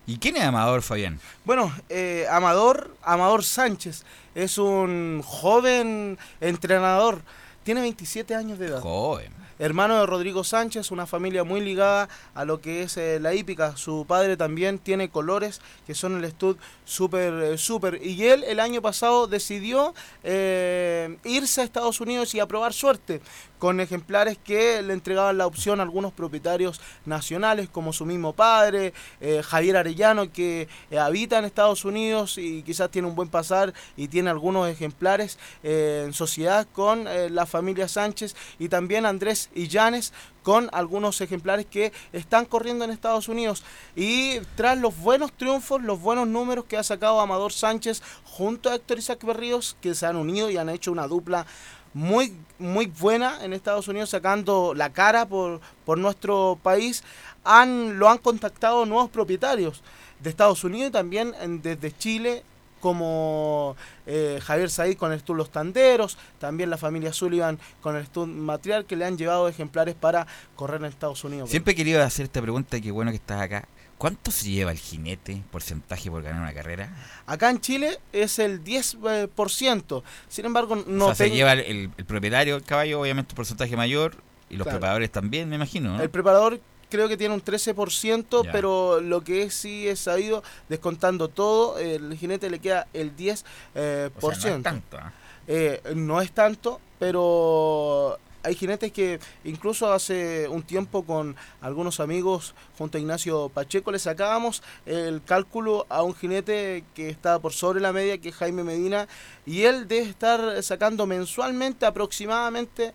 ¿Y 0.06 0.18
quién 0.18 0.36
es 0.36 0.42
Amador, 0.42 0.82
Fabián? 0.82 1.20
Bueno, 1.44 1.72
eh, 1.88 2.26
Amador, 2.30 2.96
Amador 3.02 3.44
Sánchez 3.44 4.04
es 4.34 4.58
un 4.58 5.22
joven 5.24 6.18
entrenador, 6.40 7.22
tiene 7.62 7.80
27 7.82 8.34
años 8.34 8.58
de 8.58 8.66
edad. 8.66 8.80
Joven. 8.80 9.42
Hermano 9.62 10.00
de 10.00 10.06
Rodrigo 10.06 10.42
Sánchez, 10.42 10.90
una 10.90 11.06
familia 11.06 11.44
muy 11.44 11.60
ligada 11.60 12.08
a 12.34 12.44
lo 12.44 12.60
que 12.60 12.82
es 12.82 12.96
eh, 12.96 13.20
la 13.20 13.32
hípica. 13.32 13.76
Su 13.76 14.04
padre 14.08 14.36
también 14.36 14.80
tiene 14.80 15.08
colores 15.08 15.60
que 15.86 15.94
son 15.94 16.16
el 16.16 16.28
stud 16.32 16.56
super 16.84 17.32
eh, 17.34 17.58
super. 17.58 18.00
Y 18.02 18.24
él 18.24 18.42
el 18.42 18.58
año 18.58 18.82
pasado 18.82 19.28
decidió 19.28 19.94
eh, 20.24 21.16
irse 21.22 21.60
a 21.60 21.64
Estados 21.64 22.00
Unidos 22.00 22.34
y 22.34 22.40
a 22.40 22.46
probar 22.46 22.72
suerte 22.72 23.20
con 23.62 23.78
ejemplares 23.78 24.38
que 24.38 24.82
le 24.82 24.92
entregaban 24.92 25.38
la 25.38 25.46
opción 25.46 25.78
a 25.78 25.84
algunos 25.84 26.12
propietarios 26.12 26.80
nacionales 27.04 27.68
como 27.68 27.92
su 27.92 28.04
mismo 28.04 28.32
padre, 28.32 28.92
eh, 29.20 29.40
Javier 29.40 29.76
Arellano 29.76 30.32
que 30.32 30.66
eh, 30.90 30.98
habita 30.98 31.38
en 31.38 31.44
Estados 31.44 31.84
Unidos 31.84 32.38
y 32.38 32.64
quizás 32.64 32.90
tiene 32.90 33.06
un 33.06 33.14
buen 33.14 33.28
pasar 33.28 33.72
y 33.96 34.08
tiene 34.08 34.30
algunos 34.30 34.68
ejemplares 34.68 35.38
eh, 35.62 36.02
en 36.04 36.12
sociedad 36.12 36.66
con 36.72 37.04
la 37.04 37.46
familia 37.46 37.86
Sánchez 37.86 38.34
y 38.58 38.68
también 38.68 39.06
Andrés 39.06 39.48
Illanes 39.54 40.12
con 40.42 40.68
algunos 40.72 41.20
ejemplares 41.20 41.64
que 41.66 41.92
están 42.12 42.46
corriendo 42.46 42.84
en 42.84 42.90
Estados 42.90 43.28
Unidos. 43.28 43.62
Y 43.94 44.40
tras 44.56 44.76
los 44.76 44.98
buenos 44.98 45.32
triunfos, 45.32 45.82
los 45.82 46.00
buenos 46.00 46.26
números 46.26 46.64
que 46.64 46.76
ha 46.76 46.82
sacado 46.82 47.20
Amador 47.20 47.52
Sánchez 47.52 48.02
junto 48.24 48.68
a 48.68 48.74
Héctor 48.74 48.98
Isaac 48.98 49.24
Berríos, 49.24 49.76
que 49.80 49.94
se 49.94 50.04
han 50.04 50.16
unido 50.16 50.50
y 50.50 50.56
han 50.56 50.68
hecho 50.68 50.90
una 50.90 51.06
dupla 51.06 51.46
muy, 51.94 52.34
muy 52.58 52.86
buena 52.86 53.44
en 53.44 53.52
Estados 53.52 53.88
Unidos, 53.88 54.10
sacando 54.10 54.72
la 54.74 54.90
cara 54.92 55.26
por, 55.26 55.60
por 55.84 55.98
nuestro 55.98 56.58
país, 56.62 57.02
han, 57.44 57.98
lo 57.98 58.08
han 58.08 58.18
contactado 58.18 58.86
nuevos 58.86 59.10
propietarios 59.10 59.82
de 60.20 60.30
Estados 60.30 60.62
Unidos 60.64 60.88
y 60.88 60.92
también 60.92 61.34
en- 61.40 61.60
desde 61.62 61.96
Chile 61.96 62.44
como 62.80 63.76
eh, 64.06 64.40
Javier 64.42 64.68
Said 64.70 64.96
con 64.96 65.12
el 65.12 65.20
Stud 65.20 65.36
Los 65.36 65.50
Tanderos, 65.50 66.18
también 66.40 66.68
la 66.68 66.76
familia 66.76 67.12
Sullivan 67.12 67.58
con 67.80 67.94
el 67.96 68.06
Stud 68.06 68.26
Matriar, 68.26 68.84
que 68.86 68.96
le 68.96 69.04
han 69.04 69.16
llevado 69.16 69.48
ejemplares 69.48 69.94
para 69.94 70.26
correr 70.56 70.80
en 70.80 70.86
Estados 70.88 71.22
Unidos. 71.24 71.48
Siempre 71.50 71.74
he 71.74 71.76
querido 71.76 72.02
hacer 72.02 72.24
esta 72.24 72.40
pregunta 72.42 72.76
y 72.76 72.80
qué 72.80 72.90
bueno 72.90 73.10
que 73.12 73.18
estás 73.18 73.40
acá. 73.40 73.68
¿Cuánto 74.02 74.32
se 74.32 74.50
lleva 74.50 74.72
el 74.72 74.78
jinete, 74.78 75.44
porcentaje 75.52 76.10
por 76.10 76.24
ganar 76.24 76.42
una 76.42 76.52
carrera? 76.52 76.88
Acá 77.24 77.50
en 77.50 77.60
Chile 77.60 78.00
es 78.12 78.40
el 78.40 78.64
10%, 78.64 80.02
sin 80.28 80.44
embargo 80.44 80.74
no 80.88 81.04
o 81.06 81.14
sea, 81.14 81.28
se 81.28 81.30
lleva 81.32 81.52
el, 81.52 81.60
el- 81.60 81.90
el 81.96 82.04
propietario 82.04 82.54
del 82.54 82.64
caballo, 82.64 83.00
obviamente 83.00 83.30
un 83.32 83.36
porcentaje 83.36 83.76
mayor, 83.76 84.16
y 84.50 84.56
los 84.56 84.64
Claro. 84.64 84.80
preparadores 84.80 85.12
también, 85.12 85.48
me 85.48 85.54
imagino, 85.54 85.96
¿no? 85.96 86.02
El 86.02 86.10
preparador 86.10 86.58
creo 86.90 87.06
que 87.08 87.16
tiene 87.16 87.32
un 87.32 87.42
13%, 87.44 88.42
Ya. 88.44 88.50
pero 88.50 89.00
lo 89.00 89.22
que 89.22 89.44
es, 89.44 89.54
sí 89.54 89.86
es 89.86 90.00
sabido, 90.00 90.42
descontando 90.68 91.28
todo, 91.28 91.78
el 91.78 92.16
jinete 92.18 92.50
le 92.50 92.58
queda 92.58 92.88
el 92.92 93.14
10%. 93.16 93.44
eh, 93.76 94.10
O 94.16 94.18
por 94.18 94.34
sea, 94.34 94.50
no 94.50 94.56
es 94.56 94.62
tanto, 94.64 94.98
¿ah? 94.98 95.12
Eh, 95.46 95.80
no 95.94 96.20
es 96.20 96.32
tanto, 96.32 96.80
pero 96.98 98.18
hay 98.44 98.54
jinetes 98.54 98.92
que 98.92 99.20
incluso 99.44 99.92
hace 99.92 100.48
un 100.48 100.62
tiempo 100.62 101.04
con 101.04 101.36
algunos 101.60 102.00
amigos 102.00 102.54
junto 102.78 102.98
a 102.98 103.00
Ignacio 103.00 103.48
Pacheco 103.48 103.92
le 103.92 103.98
sacábamos 103.98 104.62
el 104.86 105.22
cálculo 105.24 105.86
a 105.88 106.02
un 106.02 106.14
jinete 106.14 106.84
que 106.94 107.08
está 107.08 107.38
por 107.38 107.52
sobre 107.52 107.80
la 107.80 107.92
media, 107.92 108.18
que 108.18 108.30
es 108.30 108.34
Jaime 108.34 108.64
Medina, 108.64 109.06
y 109.46 109.62
él 109.62 109.86
debe 109.88 110.08
estar 110.08 110.62
sacando 110.62 111.06
mensualmente 111.06 111.86
aproximadamente 111.86 112.92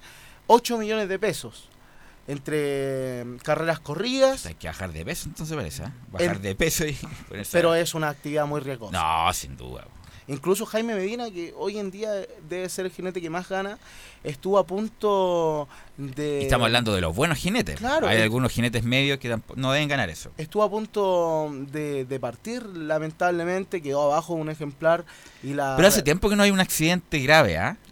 8 0.47 0.77
millones 0.77 1.07
de 1.09 1.19
pesos 1.19 1.69
entre 2.27 3.25
carreras 3.43 3.79
corridas. 3.79 4.45
Hay 4.45 4.55
que 4.55 4.67
bajar 4.67 4.91
de 4.91 5.05
peso, 5.05 5.29
entonces 5.29 5.55
parece, 5.55 5.83
¿ah? 5.83 5.93
Bajar 6.11 6.35
El- 6.35 6.41
de 6.41 6.55
peso 6.55 6.85
y 6.85 6.93
ponerse 7.27 7.51
Pero 7.57 7.71
a- 7.71 7.79
es 7.79 7.93
una 7.93 8.09
actividad 8.09 8.45
muy 8.45 8.59
riesgosa. 8.61 8.91
No, 8.91 9.33
sin 9.33 9.55
duda. 9.55 9.85
Incluso 10.27 10.65
Jaime 10.65 10.93
Medina, 10.95 11.31
que 11.31 11.53
hoy 11.57 11.77
en 11.79 11.89
día 11.91 12.11
debe 12.49 12.67
ser 12.69 12.85
el 12.85 12.91
jinete 12.91 13.21
que 13.21 13.29
más 13.29 13.47
gana, 13.47 13.77
estuvo 14.23 14.57
a 14.59 14.65
punto 14.65 15.67
de... 15.97 16.39
Y 16.41 16.43
estamos 16.43 16.65
hablando 16.65 16.93
de 16.93 16.99
los 17.01 17.15
buenos 17.15 17.37
jinetes. 17.37 17.77
Claro, 17.77 18.07
Hay 18.07 18.17
es- 18.17 18.23
algunos 18.23 18.51
jinetes 18.51 18.83
medios 18.83 19.19
que 19.19 19.39
no 19.55 19.71
deben 19.71 19.87
ganar 19.87 20.09
eso. 20.09 20.31
Estuvo 20.37 20.63
a 20.63 20.69
punto 20.69 21.49
de, 21.71 22.03
de 22.05 22.19
partir, 22.19 22.65
lamentablemente, 22.65 23.81
quedó 23.81 24.11
abajo 24.11 24.33
un 24.33 24.49
ejemplar 24.49 25.05
y 25.43 25.53
la... 25.53 25.75
Pero 25.77 25.87
hace 25.87 26.01
tiempo 26.03 26.29
que 26.29 26.35
no 26.35 26.43
hay 26.43 26.51
un 26.51 26.59
accidente 26.59 27.19
grave, 27.19 27.57
¿ah? 27.57 27.77
Eh, 27.85 27.86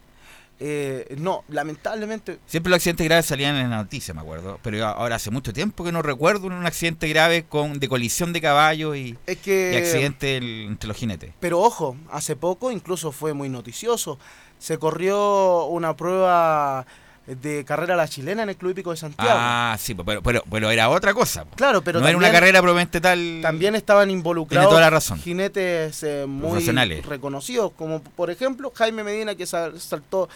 no, 1.18 1.44
lamentablemente 1.50 2.40
Siempre 2.46 2.70
los 2.70 2.78
accidentes 2.78 3.06
graves 3.06 3.26
salían 3.26 3.56
en 3.58 3.70
la 3.70 3.78
noticia, 3.78 4.14
me 4.14 4.22
acuerdo. 4.22 4.60
Pero 4.64 4.86
ahora 4.86 5.16
hace 5.16 5.32
mucho 5.32 5.52
tiempo 5.54 5.84
que 5.84 5.92
no 5.92 6.02
recuerdo 6.02 6.48
un 6.48 6.66
accidente 6.66 7.08
grave 7.10 7.44
con 7.44 7.80
de 7.80 7.90
colisión 7.90 8.32
de 8.34 8.42
caballo 8.42 8.96
y, 8.96 9.18
Es 9.26 9.38
que- 9.38 9.72
y 9.74 9.78
accidente 9.78 10.38
el- 10.38 10.66
entre 10.68 10.88
los 10.88 10.98
jinetes. 10.98 11.34
Pero 11.40 11.60
ojo, 11.60 11.98
hace 12.12 12.36
poco 12.36 12.72
incluso 12.72 13.12
fue 13.12 13.34
muy 13.34 13.50
noticioso. 13.50 14.18
Se 14.58 14.78
corrió 14.78 15.66
una 15.66 15.96
prueba 15.96 16.86
de 17.28 17.66
carrera 17.66 17.96
a 17.96 17.98
la 17.98 18.08
chilena 18.08 18.44
en 18.44 18.50
el 18.50 18.56
Club 18.56 18.72
Hípico 18.72 18.92
de 18.92 18.98
Santiago. 18.98 19.32
Ah, 19.34 19.76
sí, 19.80 19.96
pero, 19.96 20.22
pero, 20.22 20.44
pero 20.50 20.70
era 20.70 20.90
otra 20.90 21.14
cosa. 21.14 21.46
po. 21.46 21.56
Claro, 21.56 21.82
pero 21.84 22.00
no 22.00 22.08
era 22.08 22.18
una 22.18 22.32
carrera 22.32 22.60
probablemente 22.62 23.02
tal. 23.02 23.40
También 23.42 23.76
estaban 23.76 24.10
involucrados 24.12 24.70
toda 24.70 24.82
la 24.82 24.90
razón. 24.90 25.20
jinetes 25.20 26.04
eh, 26.04 26.26
muy 26.28 26.62
reconocidos, 27.02 27.72
como 27.76 28.02
por 28.02 28.30
ejemplo 28.30 28.72
Jaime 28.76 29.04
Medina 29.04 29.34
que 29.36 29.46
sal- 29.46 29.80
saltó 29.80 30.30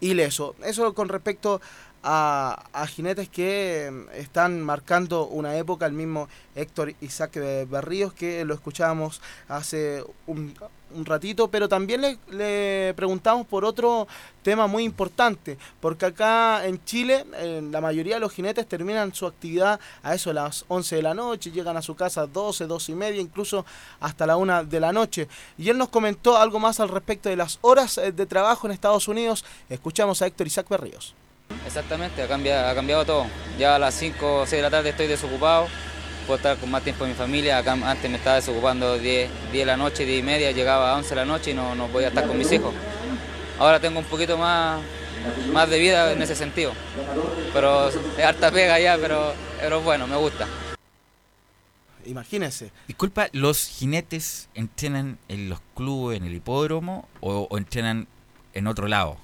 ileso. 0.00 0.54
Eso 0.64 0.92
con 0.94 1.08
respecto 1.08 1.60
a, 2.04 2.62
a 2.74 2.86
jinetes 2.86 3.30
que 3.30 3.88
eh, 3.88 4.06
están 4.14 4.60
marcando 4.60 5.26
una 5.26 5.56
época, 5.56 5.86
el 5.86 5.94
mismo 5.94 6.28
Héctor 6.54 6.94
Isaac 7.00 7.32
Berríos, 7.68 8.12
que 8.12 8.44
lo 8.44 8.52
escuchábamos 8.52 9.22
hace 9.48 10.04
un, 10.26 10.54
ratito, 11.04 11.48
pero 11.48 11.68
también 11.68 12.02
le, 12.02 12.18
le 12.30 12.94
preguntamos 12.94 13.48
por 13.48 13.64
otro 13.64 14.06
tema 14.44 14.68
muy 14.68 14.84
importante, 14.84 15.58
porque 15.80 16.06
acá 16.06 16.64
en 16.66 16.84
Chile 16.84 17.24
la 17.72 17.80
mayoría 17.80 18.14
de 18.14 18.20
los 18.20 18.32
jinetes 18.32 18.68
terminan 18.68 19.12
su 19.12 19.26
actividad 19.26 19.80
a 20.04 20.14
eso 20.14 20.30
de 20.30 20.34
las 20.34 20.64
11 20.68 20.94
de 20.94 21.02
la 21.02 21.12
noche, 21.14 21.50
llegan 21.50 21.76
a 21.76 21.82
su 21.82 21.96
casa 21.96 22.20
a 22.20 22.26
12, 22.28 22.66
12 22.66 22.92
y 22.92 22.94
media, 22.94 23.20
incluso 23.20 23.66
hasta 23.98 24.24
la 24.24 24.36
1 24.36 24.66
de 24.66 24.78
la 24.78 24.92
noche. 24.92 25.26
Y 25.58 25.68
él 25.68 25.78
nos 25.78 25.88
comentó 25.88 26.36
algo 26.36 26.60
más 26.60 26.78
al 26.78 26.90
respecto 26.90 27.28
de 27.28 27.36
las 27.36 27.58
horas 27.62 27.98
eh, 27.98 28.12
de 28.12 28.26
trabajo 28.26 28.68
en 28.68 28.72
Estados 28.72 29.08
Unidos. 29.08 29.44
Escuchamos 29.68 30.22
a 30.22 30.26
Héctor 30.26 30.46
Isaac 30.46 30.68
Berríos. 30.68 31.14
Exactamente, 31.66 32.22
ha 32.22 32.28
cambiado, 32.28 32.68
ha 32.68 32.74
cambiado 32.74 33.04
todo. 33.04 33.26
Ya 33.58 33.76
a 33.76 33.78
las 33.78 33.94
5 33.94 34.40
o 34.40 34.46
6 34.46 34.50
de 34.50 34.62
la 34.62 34.70
tarde 34.70 34.90
estoy 34.90 35.06
desocupado, 35.06 35.68
puedo 36.26 36.36
estar 36.36 36.56
con 36.56 36.70
más 36.70 36.82
tiempo 36.82 37.04
en 37.04 37.10
mi 37.10 37.16
familia. 37.16 37.58
Acá 37.58 37.72
antes 37.72 38.10
me 38.10 38.16
estaba 38.16 38.36
desocupando 38.36 38.98
10, 38.98 39.30
10 39.52 39.52
de 39.52 39.64
la 39.64 39.76
noche, 39.76 40.04
10 40.04 40.20
y 40.20 40.22
media, 40.22 40.50
llegaba 40.52 40.92
a 40.92 40.96
11 40.96 41.08
de 41.10 41.16
la 41.16 41.24
noche 41.24 41.50
y 41.52 41.54
no, 41.54 41.74
no 41.74 41.86
podía 41.88 42.08
estar 42.08 42.26
con 42.26 42.36
mis 42.36 42.50
hijos. 42.52 42.74
Ahora 43.58 43.80
tengo 43.80 43.98
un 43.98 44.04
poquito 44.04 44.36
más, 44.36 44.80
más 45.52 45.68
de 45.70 45.78
vida 45.78 46.12
en 46.12 46.20
ese 46.22 46.34
sentido. 46.34 46.72
Pero 47.52 47.88
es 47.88 48.24
harta 48.24 48.50
pega 48.50 48.78
ya, 48.80 48.98
pero, 48.98 49.32
pero 49.60 49.80
bueno, 49.80 50.06
me 50.06 50.16
gusta. 50.16 50.46
Imagínense. 52.06 52.70
Disculpa, 52.86 53.28
¿los 53.32 53.66
jinetes 53.66 54.48
entrenan 54.54 55.18
en 55.28 55.48
los 55.48 55.60
clubes, 55.74 56.18
en 56.18 56.24
el 56.24 56.34
hipódromo 56.34 57.08
o, 57.20 57.46
o 57.50 57.58
entrenan 57.58 58.08
en 58.52 58.66
otro 58.66 58.88
lado? 58.88 59.16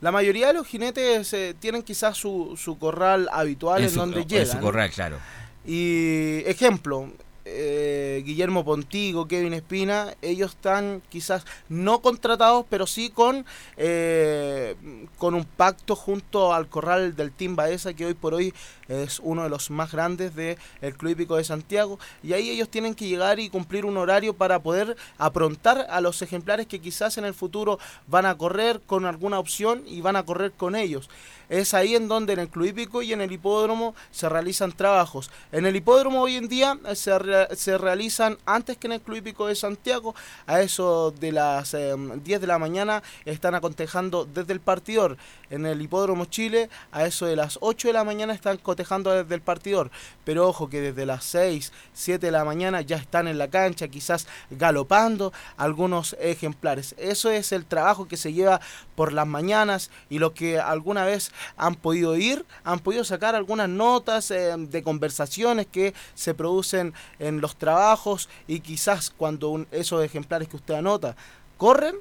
La 0.00 0.12
mayoría 0.12 0.48
de 0.48 0.54
los 0.54 0.66
jinetes 0.66 1.32
eh, 1.32 1.54
tienen 1.58 1.82
quizás 1.82 2.16
su, 2.16 2.54
su 2.56 2.78
corral 2.78 3.28
habitual 3.32 3.82
en, 3.82 3.90
su, 3.90 3.98
donde 3.98 4.20
en 4.20 4.28
llegan. 4.28 4.46
su 4.46 4.58
corral, 4.60 4.90
claro. 4.90 5.18
Y 5.66 6.42
ejemplo, 6.46 7.10
eh, 7.44 8.22
Guillermo 8.24 8.64
Pontigo, 8.64 9.26
Kevin 9.26 9.54
Espina, 9.54 10.14
ellos 10.20 10.50
están 10.52 11.02
quizás 11.08 11.44
no 11.68 12.00
contratados, 12.00 12.66
pero 12.68 12.86
sí 12.86 13.10
con, 13.10 13.44
eh, 13.76 14.76
con 15.16 15.34
un 15.34 15.44
pacto 15.44 15.96
junto 15.96 16.52
al 16.52 16.68
corral 16.68 17.16
del 17.16 17.32
Team 17.32 17.56
Baeza, 17.56 17.94
que 17.94 18.06
hoy 18.06 18.14
por 18.14 18.34
hoy 18.34 18.52
es 18.88 19.20
uno 19.22 19.42
de 19.42 19.48
los 19.48 19.70
más 19.70 19.92
grandes 19.92 20.34
del 20.34 20.56
Club 20.96 21.12
Hípico 21.12 21.36
de 21.36 21.44
Santiago. 21.44 21.98
Y 22.22 22.32
ahí 22.32 22.50
ellos 22.50 22.68
tienen 22.68 22.94
que 22.94 23.06
llegar 23.06 23.38
y 23.38 23.50
cumplir 23.50 23.84
un 23.84 23.96
horario 23.96 24.34
para 24.34 24.58
poder 24.60 24.96
aprontar 25.18 25.86
a 25.90 26.00
los 26.00 26.20
ejemplares 26.22 26.66
que 26.66 26.80
quizás 26.80 27.18
en 27.18 27.24
el 27.24 27.34
futuro 27.34 27.78
van 28.06 28.26
a 28.26 28.36
correr 28.36 28.80
con 28.86 29.06
alguna 29.06 29.38
opción 29.38 29.82
y 29.86 30.00
van 30.00 30.16
a 30.16 30.24
correr 30.24 30.52
con 30.52 30.74
ellos. 30.74 31.08
Es 31.48 31.72
ahí 31.72 31.94
en 31.94 32.08
donde 32.08 32.34
en 32.34 32.40
el 32.40 32.48
Club 32.48 32.66
Hípico 32.66 33.00
y 33.00 33.12
en 33.12 33.22
el 33.22 33.32
hipódromo 33.32 33.94
se 34.10 34.28
realizan 34.28 34.72
trabajos. 34.72 35.30
En 35.50 35.64
el 35.64 35.76
hipódromo 35.76 36.20
hoy 36.20 36.36
en 36.36 36.48
día 36.48 36.78
eh, 36.86 36.94
se, 36.94 37.12
se 37.56 37.78
realizan 37.78 38.36
antes 38.44 38.76
que 38.76 38.86
en 38.86 38.94
el 38.94 39.00
Club 39.00 39.18
Hípico 39.18 39.46
de 39.46 39.54
Santiago. 39.54 40.14
A 40.46 40.60
eso 40.60 41.10
de 41.18 41.32
las 41.32 41.72
eh, 41.74 41.94
10 42.22 42.40
de 42.40 42.46
la 42.46 42.58
mañana 42.58 43.02
están 43.24 43.54
acotejando 43.54 44.26
desde 44.26 44.52
el 44.52 44.60
partidor. 44.60 45.16
En 45.50 45.66
el 45.66 45.80
hipódromo 45.80 46.26
Chile 46.26 46.68
a 46.92 47.04
eso 47.06 47.26
de 47.26 47.36
las 47.36 47.58
8 47.60 47.88
de 47.88 47.94
la 47.94 48.04
mañana 48.04 48.32
están 48.34 48.56
cotejando 48.58 49.10
desde 49.12 49.34
el 49.34 49.40
partidor. 49.40 49.90
Pero 50.24 50.46
ojo 50.48 50.68
que 50.68 50.80
desde 50.80 51.06
las 51.06 51.24
6, 51.24 51.72
7 51.94 52.26
de 52.26 52.32
la 52.32 52.44
mañana 52.44 52.80
ya 52.82 52.96
están 52.96 53.28
en 53.28 53.38
la 53.38 53.48
cancha, 53.48 53.88
quizás 53.88 54.26
galopando 54.50 55.32
algunos 55.56 56.16
ejemplares. 56.20 56.94
Eso 56.98 57.30
es 57.30 57.52
el 57.52 57.64
trabajo 57.64 58.08
que 58.08 58.16
se 58.16 58.32
lleva 58.32 58.60
por 58.94 59.12
las 59.12 59.26
mañanas 59.26 59.90
y 60.10 60.18
lo 60.18 60.34
que 60.34 60.58
alguna 60.60 61.04
vez 61.04 61.30
han 61.56 61.74
podido 61.74 62.16
ir, 62.16 62.44
han 62.64 62.80
podido 62.80 63.04
sacar 63.04 63.34
algunas 63.34 63.68
notas 63.68 64.30
eh, 64.30 64.54
de 64.58 64.82
conversaciones 64.82 65.66
que 65.66 65.94
se 66.14 66.34
producen 66.34 66.92
en 67.18 67.40
los 67.40 67.56
trabajos 67.56 68.28
y 68.46 68.60
quizás 68.60 69.10
cuando 69.10 69.48
un- 69.50 69.68
esos 69.70 70.04
ejemplares 70.04 70.48
que 70.48 70.56
usted 70.56 70.74
anota 70.74 71.16
corren, 71.56 71.96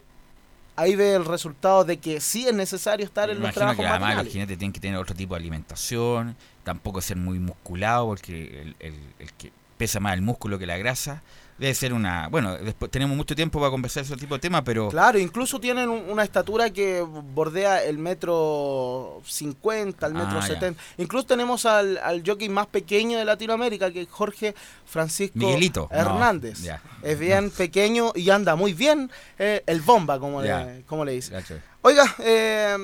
ahí 0.78 0.95
ve 0.95 1.16
el 1.16 1.26
resultado 1.26 1.84
de 1.84 1.98
que 1.98 2.22
sí 2.22 2.48
es 2.48 2.54
necesario 2.54 3.06
estar 3.06 3.28
Me 3.28 3.36
en 3.36 3.41
los 3.41 3.54
trabajos 3.54 3.78
que 3.84 3.86
además 3.88 4.16
los 4.24 4.32
jinetes 4.32 4.58
tienen 4.58 4.72
que 4.74 4.80
tener 4.80 4.98
otro 4.98 5.14
tipo 5.16 5.34
de 5.36 5.40
alimentación, 5.41 6.36
tampoco 6.64 7.02
ser 7.02 7.18
muy 7.18 7.40
musculado, 7.40 8.06
porque 8.08 8.62
el, 8.62 8.76
el- 8.80 9.14
el 9.20 9.34
que 9.34 9.52
pesa 9.78 9.99
más 9.99 10.14
el 10.14 10.22
músculo 10.22 10.58
que 10.58 10.66
la 10.66 10.78
grasa. 10.78 11.22
Debe 11.58 11.74
ser 11.74 11.92
una. 11.94 12.28
Bueno, 12.30 12.56
después 12.58 12.92
tenemos 12.92 13.18
mucho 13.18 13.36
tiempo 13.36 13.60
para 13.60 13.72
conversar 13.72 14.04
ese 14.04 14.16
tipo 14.16 14.36
de 14.36 14.40
temas, 14.42 14.62
pero. 14.64 14.90
Claro, 14.90 15.18
incluso 15.18 15.60
tienen 15.60 15.90
un- 15.90 16.08
una 16.10 16.24
estatura 16.24 16.70
que 16.70 17.02
bordea 17.02 17.84
el 17.84 17.98
metro 17.98 19.22
50, 19.26 20.06
el 20.08 20.14
metro 20.14 20.38
Ah, 20.38 20.42
ya. 20.42 20.54
70. 20.54 20.82
Incluso 20.98 21.26
tenemos 21.26 21.66
al, 21.66 21.98
al 21.98 22.22
jockey 22.26 22.50
más 22.50 22.68
pequeño 22.68 23.18
de 23.18 23.26
Latinoamérica, 23.26 23.92
que 23.92 24.02
es 24.02 24.08
Jorge 24.10 24.54
Francisco 24.86 25.38
Miguelito. 25.40 25.88
Hernández. 25.92 26.60
Es 27.02 27.18
bien 27.20 27.50
pequeño 27.52 28.12
y 28.16 28.30
anda 28.30 28.56
muy 28.56 28.74
bien. 28.74 29.10
eh, 29.40 29.64
el 29.68 29.82
bomba, 29.82 30.20
como, 30.20 30.44
Ya. 30.44 30.64
le, 30.64 30.82
como 30.84 31.06
le 31.06 31.14
dice. 31.14 31.36
Oiga, 31.82 32.16
eh, 32.20 32.76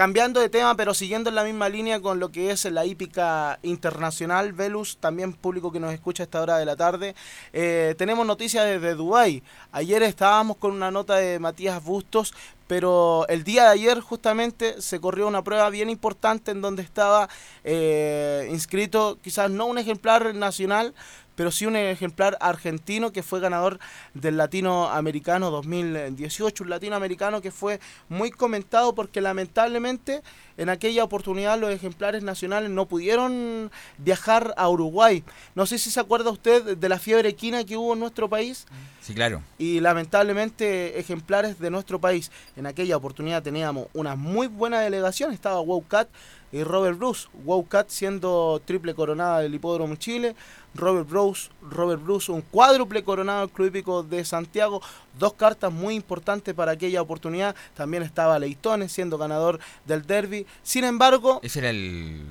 cambiando 0.00 0.40
de 0.40 0.48
tema, 0.48 0.74
pero 0.76 0.94
siguiendo 0.94 1.28
en 1.28 1.34
la 1.34 1.44
misma 1.44 1.68
línea 1.68 2.00
con 2.00 2.20
lo 2.20 2.32
que 2.32 2.52
es 2.52 2.64
la 2.64 2.86
hípica 2.86 3.58
internacional, 3.62 4.54
Velus, 4.54 4.96
también 4.96 5.34
público 5.34 5.70
que 5.70 5.78
nos 5.78 5.92
escucha 5.92 6.22
a 6.22 6.24
esta 6.24 6.40
hora 6.40 6.56
de 6.56 6.64
la 6.64 6.74
tarde, 6.74 7.14
eh, 7.52 7.94
tenemos 7.98 8.26
noticias 8.26 8.64
desde 8.64 8.94
Dubái. 8.94 9.42
Ayer 9.72 10.02
estábamos 10.02 10.56
con 10.56 10.72
una 10.72 10.90
nota 10.90 11.16
de 11.16 11.38
Matías 11.38 11.84
Bustos, 11.84 12.32
pero 12.66 13.26
el 13.28 13.44
día 13.44 13.64
de 13.64 13.68
ayer 13.72 14.00
justamente 14.00 14.80
se 14.80 15.02
corrió 15.02 15.28
una 15.28 15.44
prueba 15.44 15.68
bien 15.68 15.90
importante 15.90 16.50
en 16.50 16.62
donde 16.62 16.80
estaba 16.80 17.28
eh, 17.62 18.48
inscrito 18.50 19.18
quizás 19.20 19.50
no 19.50 19.66
un 19.66 19.76
ejemplar 19.76 20.34
nacional, 20.34 20.94
pero 21.40 21.50
sí 21.50 21.64
un 21.64 21.74
ejemplar 21.74 22.36
argentino 22.42 23.12
que 23.12 23.22
fue 23.22 23.40
ganador 23.40 23.78
del 24.12 24.36
Latinoamericano 24.36 25.50
2018, 25.50 26.64
un 26.64 26.68
latinoamericano 26.68 27.40
que 27.40 27.50
fue 27.50 27.80
muy 28.10 28.30
comentado 28.30 28.94
porque 28.94 29.22
lamentablemente 29.22 30.20
en 30.58 30.68
aquella 30.68 31.02
oportunidad 31.02 31.58
los 31.58 31.70
ejemplares 31.70 32.22
nacionales 32.22 32.68
no 32.68 32.84
pudieron 32.84 33.70
viajar 33.96 34.52
a 34.58 34.68
Uruguay. 34.68 35.24
No 35.54 35.64
sé 35.64 35.78
si 35.78 35.90
se 35.90 35.98
acuerda 35.98 36.28
usted 36.28 36.76
de 36.76 36.88
la 36.90 36.98
fiebre 36.98 37.30
equina 37.30 37.64
que 37.64 37.78
hubo 37.78 37.94
en 37.94 38.00
nuestro 38.00 38.28
país 38.28 38.66
Sí, 39.00 39.14
claro. 39.14 39.42
y 39.56 39.80
lamentablemente 39.80 41.00
ejemplares 41.00 41.58
de 41.58 41.70
nuestro 41.70 41.98
país. 42.02 42.30
En 42.54 42.66
aquella 42.66 42.98
oportunidad 42.98 43.42
teníamos 43.42 43.86
una 43.94 44.14
muy 44.14 44.46
buena 44.46 44.80
delegación, 44.82 45.32
estaba 45.32 45.62
Wowcat 45.62 46.06
y 46.52 46.62
Robert 46.64 46.98
Bruce. 46.98 47.28
Wowcat 47.44 47.88
siendo 47.88 48.60
triple 48.64 48.94
coronada 48.94 49.40
del 49.40 49.54
Hipódromo 49.54 49.96
Chile, 49.96 50.34
Robert 50.74 51.08
Bruce, 51.08 51.50
Robert 51.62 52.02
Bruce 52.02 52.30
un 52.32 52.42
cuádruple 52.42 53.02
coronado 53.04 53.40
del 53.40 53.50
Club 53.50 53.68
Hípico 53.68 54.02
de 54.02 54.24
Santiago, 54.24 54.80
dos 55.18 55.34
cartas 55.34 55.72
muy 55.72 55.94
importantes 55.94 56.54
para 56.54 56.72
aquella 56.72 57.02
oportunidad. 57.02 57.54
También 57.74 58.02
estaba 58.02 58.38
Leitones 58.38 58.92
siendo 58.92 59.18
ganador 59.18 59.60
del 59.84 60.06
derby. 60.06 60.46
Sin 60.62 60.84
embargo, 60.84 61.40
Ese 61.42 61.60
era 61.60 61.70
el 61.70 62.24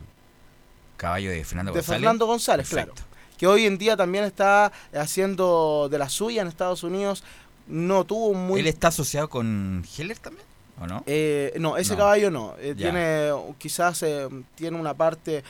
caballo 0.98 1.32
de 1.32 1.44
Fernando 1.46 1.72
de 1.72 1.80
González. 1.80 2.00
Fernando 2.00 2.26
González, 2.26 2.70
Perfecto. 2.70 2.94
claro. 2.96 3.10
Que 3.38 3.48
hoy 3.48 3.66
en 3.66 3.78
día 3.78 3.96
también 3.96 4.26
está 4.26 4.72
haciendo 4.94 5.88
de 5.90 5.98
la 5.98 6.10
suya 6.10 6.42
en 6.42 6.50
Estados 6.50 6.84
Unidos. 6.84 7.24
No 7.68 8.04
tuvo 8.04 8.34
muy 8.34 8.60
¿Él 8.60 8.68
está 8.68 8.90
asociado 8.90 9.30
con 9.30 9.86
Heller 9.98 10.18
también? 10.20 10.46
¿O 10.82 10.88
no? 10.88 11.04
Eh, 11.06 11.54
no, 11.60 11.78
ese 11.78 11.94
No. 11.94 11.98
caballo 12.00 12.32
no. 12.32 12.56
Eh, 12.60 12.74
tiene 12.76 13.32
quizás 13.58 14.02
eh, 14.04 14.28
tiene 14.56 14.78
una 14.80 14.94
parte 14.94 15.44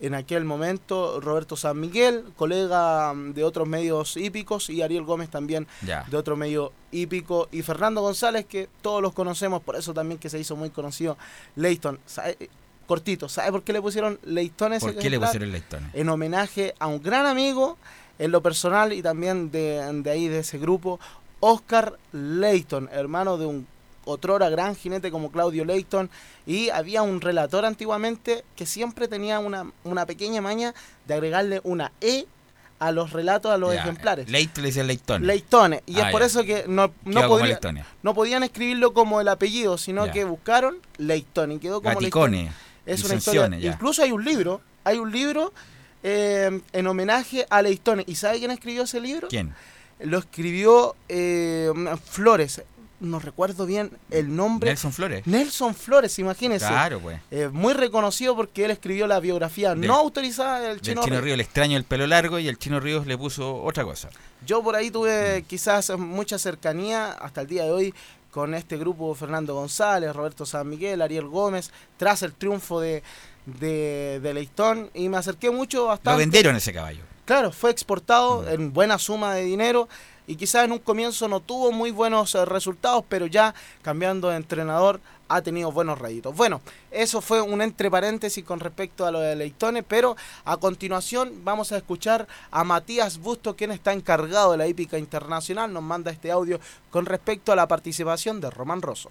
en 0.00 0.14
aquel 0.14 0.44
momento 0.44 1.20
Roberto 1.20 1.56
San 1.56 1.80
Miguel, 1.80 2.24
colega 2.36 3.14
de 3.14 3.44
otros 3.44 3.66
medios 3.66 4.16
hípicos, 4.16 4.68
y 4.68 4.82
Ariel 4.82 5.04
Gómez 5.04 5.30
también 5.30 5.66
de 5.82 6.16
otro 6.16 6.36
medio 6.36 6.72
hípico, 6.92 7.48
y 7.52 7.62
Fernando 7.62 8.02
González, 8.02 8.44
que 8.44 8.68
todos 8.82 9.00
los 9.00 9.14
conocemos, 9.14 9.62
por 9.62 9.76
eso 9.76 9.94
también 9.94 10.18
que 10.18 10.28
se 10.28 10.38
hizo 10.38 10.56
muy 10.56 10.70
conocido, 10.70 11.16
Leighton. 11.56 11.98
¿Sabe? 12.06 12.36
Eh, 12.40 12.48
Cortito, 12.86 13.30
¿sabe 13.30 13.50
por 13.50 13.62
qué 13.62 13.72
le 13.72 13.80
pusieron 13.80 14.18
Leighton 14.24 14.74
ese 14.74 14.84
¿Por 14.84 14.96
qué 14.96 15.08
le 15.08 15.18
pusieron 15.18 15.50
Leighton? 15.50 15.90
En 15.94 16.08
homenaje 16.10 16.74
a 16.78 16.86
un 16.86 17.02
gran 17.02 17.24
amigo, 17.24 17.78
en 18.18 18.30
lo 18.30 18.42
personal 18.42 18.92
y 18.92 19.00
también 19.00 19.50
de, 19.50 19.80
de 20.02 20.10
ahí, 20.10 20.28
de 20.28 20.40
ese 20.40 20.58
grupo, 20.58 21.00
Oscar 21.40 21.98
Leighton, 22.12 22.90
hermano 22.92 23.38
de 23.38 23.46
un 23.46 23.66
otrora 24.04 24.48
gran 24.50 24.74
jinete 24.76 25.10
como 25.10 25.30
Claudio 25.30 25.64
Leighton, 25.64 26.10
y 26.46 26.68
había 26.70 27.02
un 27.02 27.20
relator 27.20 27.64
antiguamente 27.64 28.44
que 28.56 28.66
siempre 28.66 29.08
tenía 29.08 29.38
una, 29.38 29.70
una 29.84 30.06
pequeña 30.06 30.40
maña 30.40 30.74
de 31.06 31.14
agregarle 31.14 31.60
una 31.64 31.92
E 32.00 32.26
a 32.80 32.90
los 32.90 33.12
relatos, 33.12 33.52
a 33.52 33.56
los 33.56 33.72
Ya, 33.72 33.80
ejemplares. 33.80 34.28
Leighton 34.28 34.62
le 34.62 34.68
decía 34.68 34.82
Leighton. 34.84 35.26
Leitones. 35.26 35.82
Y 35.86 35.98
Ah, 36.00 36.06
es 36.06 36.12
por 36.12 36.20
ya. 36.20 36.26
eso 36.26 36.44
que 36.44 36.64
no, 36.66 36.92
no, 37.04 37.28
no 38.02 38.14
podían 38.14 38.42
escribirlo 38.42 38.92
como 38.92 39.20
el 39.20 39.28
apellido, 39.28 39.78
sino 39.78 40.06
Ya. 40.06 40.12
que 40.12 40.24
buscaron 40.24 40.76
Leighton 40.98 41.52
y 41.52 41.58
quedó 41.60 41.80
como 41.80 42.00
Leighton. 42.00 42.50
Es 42.84 43.04
una 43.04 43.14
historia. 43.14 43.48
Incluso 43.60 44.02
hay 44.02 44.12
un 44.12 44.24
libro, 44.24 44.60
hay 44.82 44.98
un 44.98 45.10
libro 45.10 45.52
eh, 46.02 46.60
en 46.72 46.86
homenaje 46.86 47.46
a 47.48 47.62
Leighton. 47.62 48.02
¿Y 48.06 48.16
sabe 48.16 48.38
quién 48.38 48.50
escribió 48.50 48.82
ese 48.82 49.00
libro? 49.00 49.28
¿Quién? 49.28 49.54
Lo 50.00 50.18
escribió 50.18 50.96
eh, 51.08 51.72
Flores. 52.04 52.60
No 53.00 53.18
recuerdo 53.18 53.66
bien 53.66 53.90
el 54.10 54.34
nombre. 54.34 54.70
Nelson 54.70 54.92
Flores. 54.92 55.26
Nelson 55.26 55.74
Flores, 55.74 56.18
imagínense. 56.18 56.66
Claro, 56.66 57.00
pues. 57.00 57.18
Eh, 57.30 57.48
muy 57.52 57.74
reconocido 57.74 58.34
porque 58.36 58.64
él 58.64 58.70
escribió 58.70 59.06
la 59.06 59.20
biografía 59.20 59.70
Del- 59.74 59.86
no 59.88 59.94
autorizada 59.96 60.60
del 60.60 60.72
Del 60.76 60.80
Chino, 60.80 61.02
Chino 61.02 61.14
Ríos. 61.16 61.24
Ríos, 61.24 61.34
el 61.34 61.40
extraño 61.40 61.76
el 61.76 61.84
pelo 61.84 62.06
largo 62.06 62.38
y 62.38 62.48
el 62.48 62.58
Chino 62.58 62.80
Ríos 62.80 63.06
le 63.06 63.18
puso 63.18 63.62
otra 63.62 63.84
cosa. 63.84 64.08
Yo 64.46 64.62
por 64.62 64.76
ahí 64.76 64.90
tuve 64.90 65.40
Mm. 65.40 65.44
quizás 65.46 65.90
mucha 65.98 66.38
cercanía 66.38 67.12
hasta 67.12 67.40
el 67.42 67.46
día 67.46 67.64
de 67.64 67.70
hoy 67.72 67.94
con 68.30 68.54
este 68.54 68.76
grupo 68.76 69.14
Fernando 69.14 69.54
González, 69.54 70.14
Roberto 70.14 70.44
San 70.46 70.68
Miguel, 70.68 71.02
Ariel 71.02 71.26
Gómez, 71.28 71.70
tras 71.96 72.22
el 72.22 72.32
triunfo 72.32 72.80
de, 72.80 73.02
de, 73.46 74.18
de 74.22 74.34
Leitón 74.34 74.90
y 74.94 75.08
me 75.08 75.16
acerqué 75.18 75.50
mucho 75.50 75.86
bastante. 75.86 76.10
Lo 76.12 76.16
vendieron 76.18 76.56
ese 76.56 76.72
caballo. 76.72 77.02
Claro, 77.26 77.52
fue 77.52 77.70
exportado 77.70 78.42
Mm. 78.42 78.48
en 78.48 78.72
buena 78.72 78.98
suma 78.98 79.34
de 79.34 79.44
dinero 79.44 79.88
y 80.26 80.36
quizás 80.36 80.64
en 80.64 80.72
un 80.72 80.78
comienzo 80.78 81.28
no 81.28 81.40
tuvo 81.40 81.72
muy 81.72 81.90
buenos 81.90 82.34
eh, 82.34 82.44
resultados, 82.44 83.04
pero 83.08 83.26
ya 83.26 83.54
cambiando 83.82 84.28
de 84.28 84.36
entrenador 84.36 85.00
ha 85.28 85.42
tenido 85.42 85.72
buenos 85.72 85.98
réditos. 85.98 86.36
Bueno, 86.36 86.60
eso 86.90 87.20
fue 87.20 87.40
un 87.40 87.62
entre 87.62 87.90
paréntesis 87.90 88.44
con 88.44 88.60
respecto 88.60 89.06
a 89.06 89.10
lo 89.10 89.20
de 89.20 89.36
Leitones, 89.36 89.84
pero 89.86 90.16
a 90.44 90.56
continuación 90.56 91.44
vamos 91.44 91.72
a 91.72 91.76
escuchar 91.76 92.26
a 92.50 92.64
Matías 92.64 93.18
Busto, 93.18 93.56
quien 93.56 93.70
está 93.70 93.92
encargado 93.92 94.52
de 94.52 94.58
la 94.58 94.66
hípica 94.66 94.98
internacional, 94.98 95.72
nos 95.72 95.82
manda 95.82 96.10
este 96.10 96.30
audio 96.30 96.60
con 96.90 97.06
respecto 97.06 97.52
a 97.52 97.56
la 97.56 97.68
participación 97.68 98.40
de 98.40 98.50
Román 98.50 98.82
Rosso. 98.82 99.10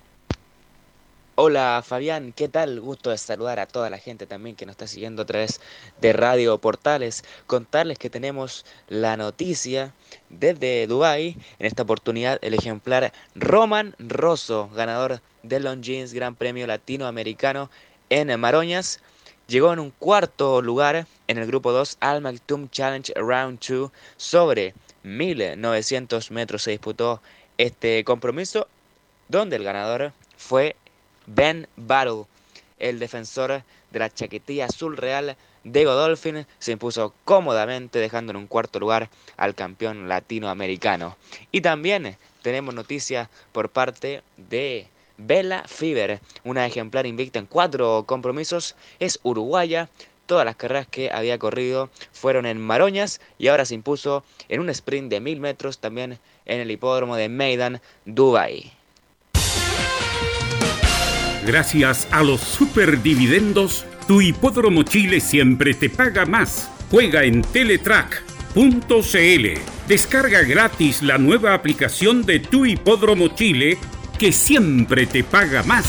Hola 1.36 1.84
Fabián, 1.84 2.32
¿qué 2.32 2.48
tal? 2.48 2.80
Gusto 2.80 3.10
de 3.10 3.18
saludar 3.18 3.60
a 3.60 3.66
toda 3.66 3.90
la 3.90 3.98
gente 3.98 4.28
también 4.28 4.56
que 4.56 4.68
nos 4.68 4.74
está 4.74 4.86
siguiendo 4.86 5.24
a 5.24 5.26
través 5.26 5.62
de 6.00 6.14
Radio 6.14 6.60
Portales. 6.60 7.24
Contarles 7.48 7.98
que 7.98 8.12
tenemos 8.12 8.68
la 8.88 9.18
noticia 9.18 9.96
desde 10.30 10.86
Dubai, 10.86 11.36
en 11.58 11.66
esta 11.66 11.82
oportunidad 11.82 12.38
el 12.44 12.54
ejemplar 12.54 13.14
Roman 13.34 13.96
Rosso, 13.98 14.70
ganador 14.76 15.22
del 15.42 15.64
Longines 15.64 16.14
Gran 16.14 16.36
Premio 16.36 16.68
Latinoamericano 16.68 17.72
en 18.12 18.40
Maroñas, 18.40 19.00
llegó 19.48 19.74
en 19.74 19.80
un 19.80 19.90
cuarto 19.90 20.62
lugar 20.62 21.08
en 21.28 21.38
el 21.40 21.48
grupo 21.48 21.72
2 21.72 21.98
Al 22.00 22.22
Maktoum 22.22 22.70
Challenge 22.70 23.12
Round 23.16 23.60
2 23.68 23.92
sobre 24.18 24.76
1900 25.02 26.30
metros 26.30 26.62
se 26.62 26.70
disputó 26.70 27.24
este 27.58 28.04
compromiso 28.04 28.68
donde 29.30 29.56
el 29.56 29.64
ganador 29.64 30.14
fue 30.38 30.76
Ben 31.26 31.68
Battle, 31.76 32.26
el 32.80 33.00
defensor 33.00 33.64
de 33.92 34.00
la 34.00 34.14
chaquetilla 34.14 34.66
azul 34.66 34.98
real 34.98 35.38
de 35.64 35.86
Godolphin, 35.86 36.46
se 36.60 36.74
impuso 36.74 37.14
cómodamente 37.24 38.00
dejando 38.00 38.32
en 38.32 38.38
un 38.38 38.48
cuarto 38.48 38.80
lugar 38.80 39.10
al 39.38 39.56
campeón 39.56 40.10
latinoamericano. 40.10 41.16
Y 41.52 41.62
también 41.62 42.18
tenemos 42.42 42.74
noticias 42.74 43.30
por 43.52 43.70
parte 43.70 44.22
de 44.36 44.88
Bella 45.18 45.64
Fever, 45.68 46.20
una 46.44 46.66
ejemplar 46.66 47.06
invicta 47.06 47.40
en 47.40 47.46
cuatro 47.46 48.04
compromisos, 48.06 48.76
es 49.00 49.20
uruguaya. 49.24 49.90
Todas 50.26 50.46
las 50.46 50.56
carreras 50.56 50.88
que 50.88 51.12
había 51.12 51.38
corrido 51.38 51.90
fueron 52.14 52.46
en 52.46 52.60
Maroñas 52.60 53.22
y 53.38 53.50
ahora 53.50 53.66
se 53.66 53.76
impuso 53.76 54.24
en 54.50 54.62
un 54.62 54.70
sprint 54.70 55.10
de 55.10 55.20
mil 55.20 55.40
metros 55.40 55.80
también 55.80 56.18
en 56.46 56.60
el 56.62 56.72
hipódromo 56.72 57.16
de 57.16 57.30
Maidan, 57.30 57.82
Dubai. 58.06 58.72
Gracias 61.46 62.08
a 62.12 62.24
los 62.24 62.40
superdividendos, 62.40 63.86
tu 64.08 64.22
hipódromo 64.22 64.84
Chile 64.84 65.20
siempre 65.20 65.74
te 65.74 65.90
paga 65.90 66.26
más. 66.26 66.70
Juega 66.90 67.26
en 67.26 67.42
Teletrack.cl. 67.42 69.48
Descarga 69.88 70.42
gratis 70.44 71.02
la 71.02 71.18
nueva 71.18 71.54
aplicación 71.54 72.24
de 72.24 72.40
tu 72.40 72.66
hipódromo 72.66 73.28
Chile 73.28 73.78
que 74.18 74.32
siempre 74.32 75.06
te 75.06 75.26
paga 75.26 75.64
más. 75.64 75.86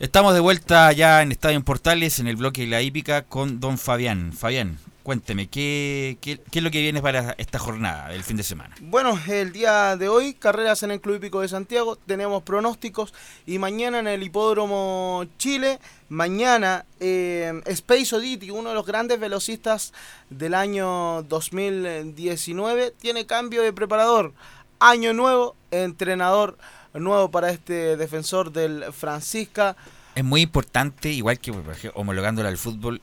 Estamos 0.00 0.32
de 0.32 0.40
vuelta 0.40 0.92
ya 0.92 1.20
en 1.20 1.30
Estadio 1.30 1.58
en 1.58 1.62
Portales, 1.62 2.18
en 2.18 2.26
el 2.26 2.36
bloque 2.36 2.62
de 2.62 2.68
la 2.68 2.80
hípica, 2.80 3.22
con 3.22 3.60
don 3.60 3.76
Fabián. 3.76 4.32
Fabián, 4.32 4.78
cuénteme, 5.02 5.48
¿qué, 5.48 6.18
qué, 6.20 6.40
qué 6.50 6.58
es 6.58 6.62
lo 6.62 6.70
que 6.70 6.80
viene 6.80 7.02
para 7.02 7.34
esta 7.38 7.58
jornada 7.58 8.08
del 8.08 8.22
fin 8.22 8.36
de 8.36 8.42
semana? 8.42 8.74
Bueno, 8.80 9.18
el 9.28 9.52
día 9.52 9.96
de 9.96 10.08
hoy, 10.08 10.34
carreras 10.34 10.82
en 10.82 10.90
el 10.90 11.00
Club 11.00 11.16
Hípico 11.16 11.40
de 11.40 11.48
Santiago, 11.48 11.96
tenemos 11.96 12.42
pronósticos 12.42 13.12
y 13.46 13.58
mañana 13.58 13.98
en 13.98 14.06
el 14.06 14.22
Hipódromo 14.22 15.24
Chile, 15.38 15.78
mañana 16.08 16.84
eh, 17.00 17.60
Space 17.66 18.14
Oddity, 18.14 18.50
uno 18.50 18.70
de 18.70 18.74
los 18.74 18.86
grandes 18.86 19.18
velocistas 19.18 19.92
del 20.30 20.54
año 20.54 21.22
2019, 21.24 22.94
tiene 22.98 23.26
cambio 23.26 23.62
de 23.62 23.72
preparador. 23.72 24.32
Año 24.78 25.12
nuevo, 25.12 25.56
entrenador 25.70 26.58
nuevo 26.94 27.30
para 27.30 27.50
este 27.50 27.96
defensor 27.96 28.52
del 28.52 28.92
Francisca. 28.92 29.76
Es 30.14 30.24
muy 30.24 30.42
importante, 30.42 31.10
igual 31.10 31.38
que 31.38 31.52
homologándolo 31.94 32.48
al 32.48 32.58
fútbol, 32.58 33.00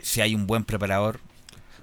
si 0.00 0.20
hay 0.20 0.34
un 0.34 0.46
buen 0.46 0.64
preparador, 0.64 1.20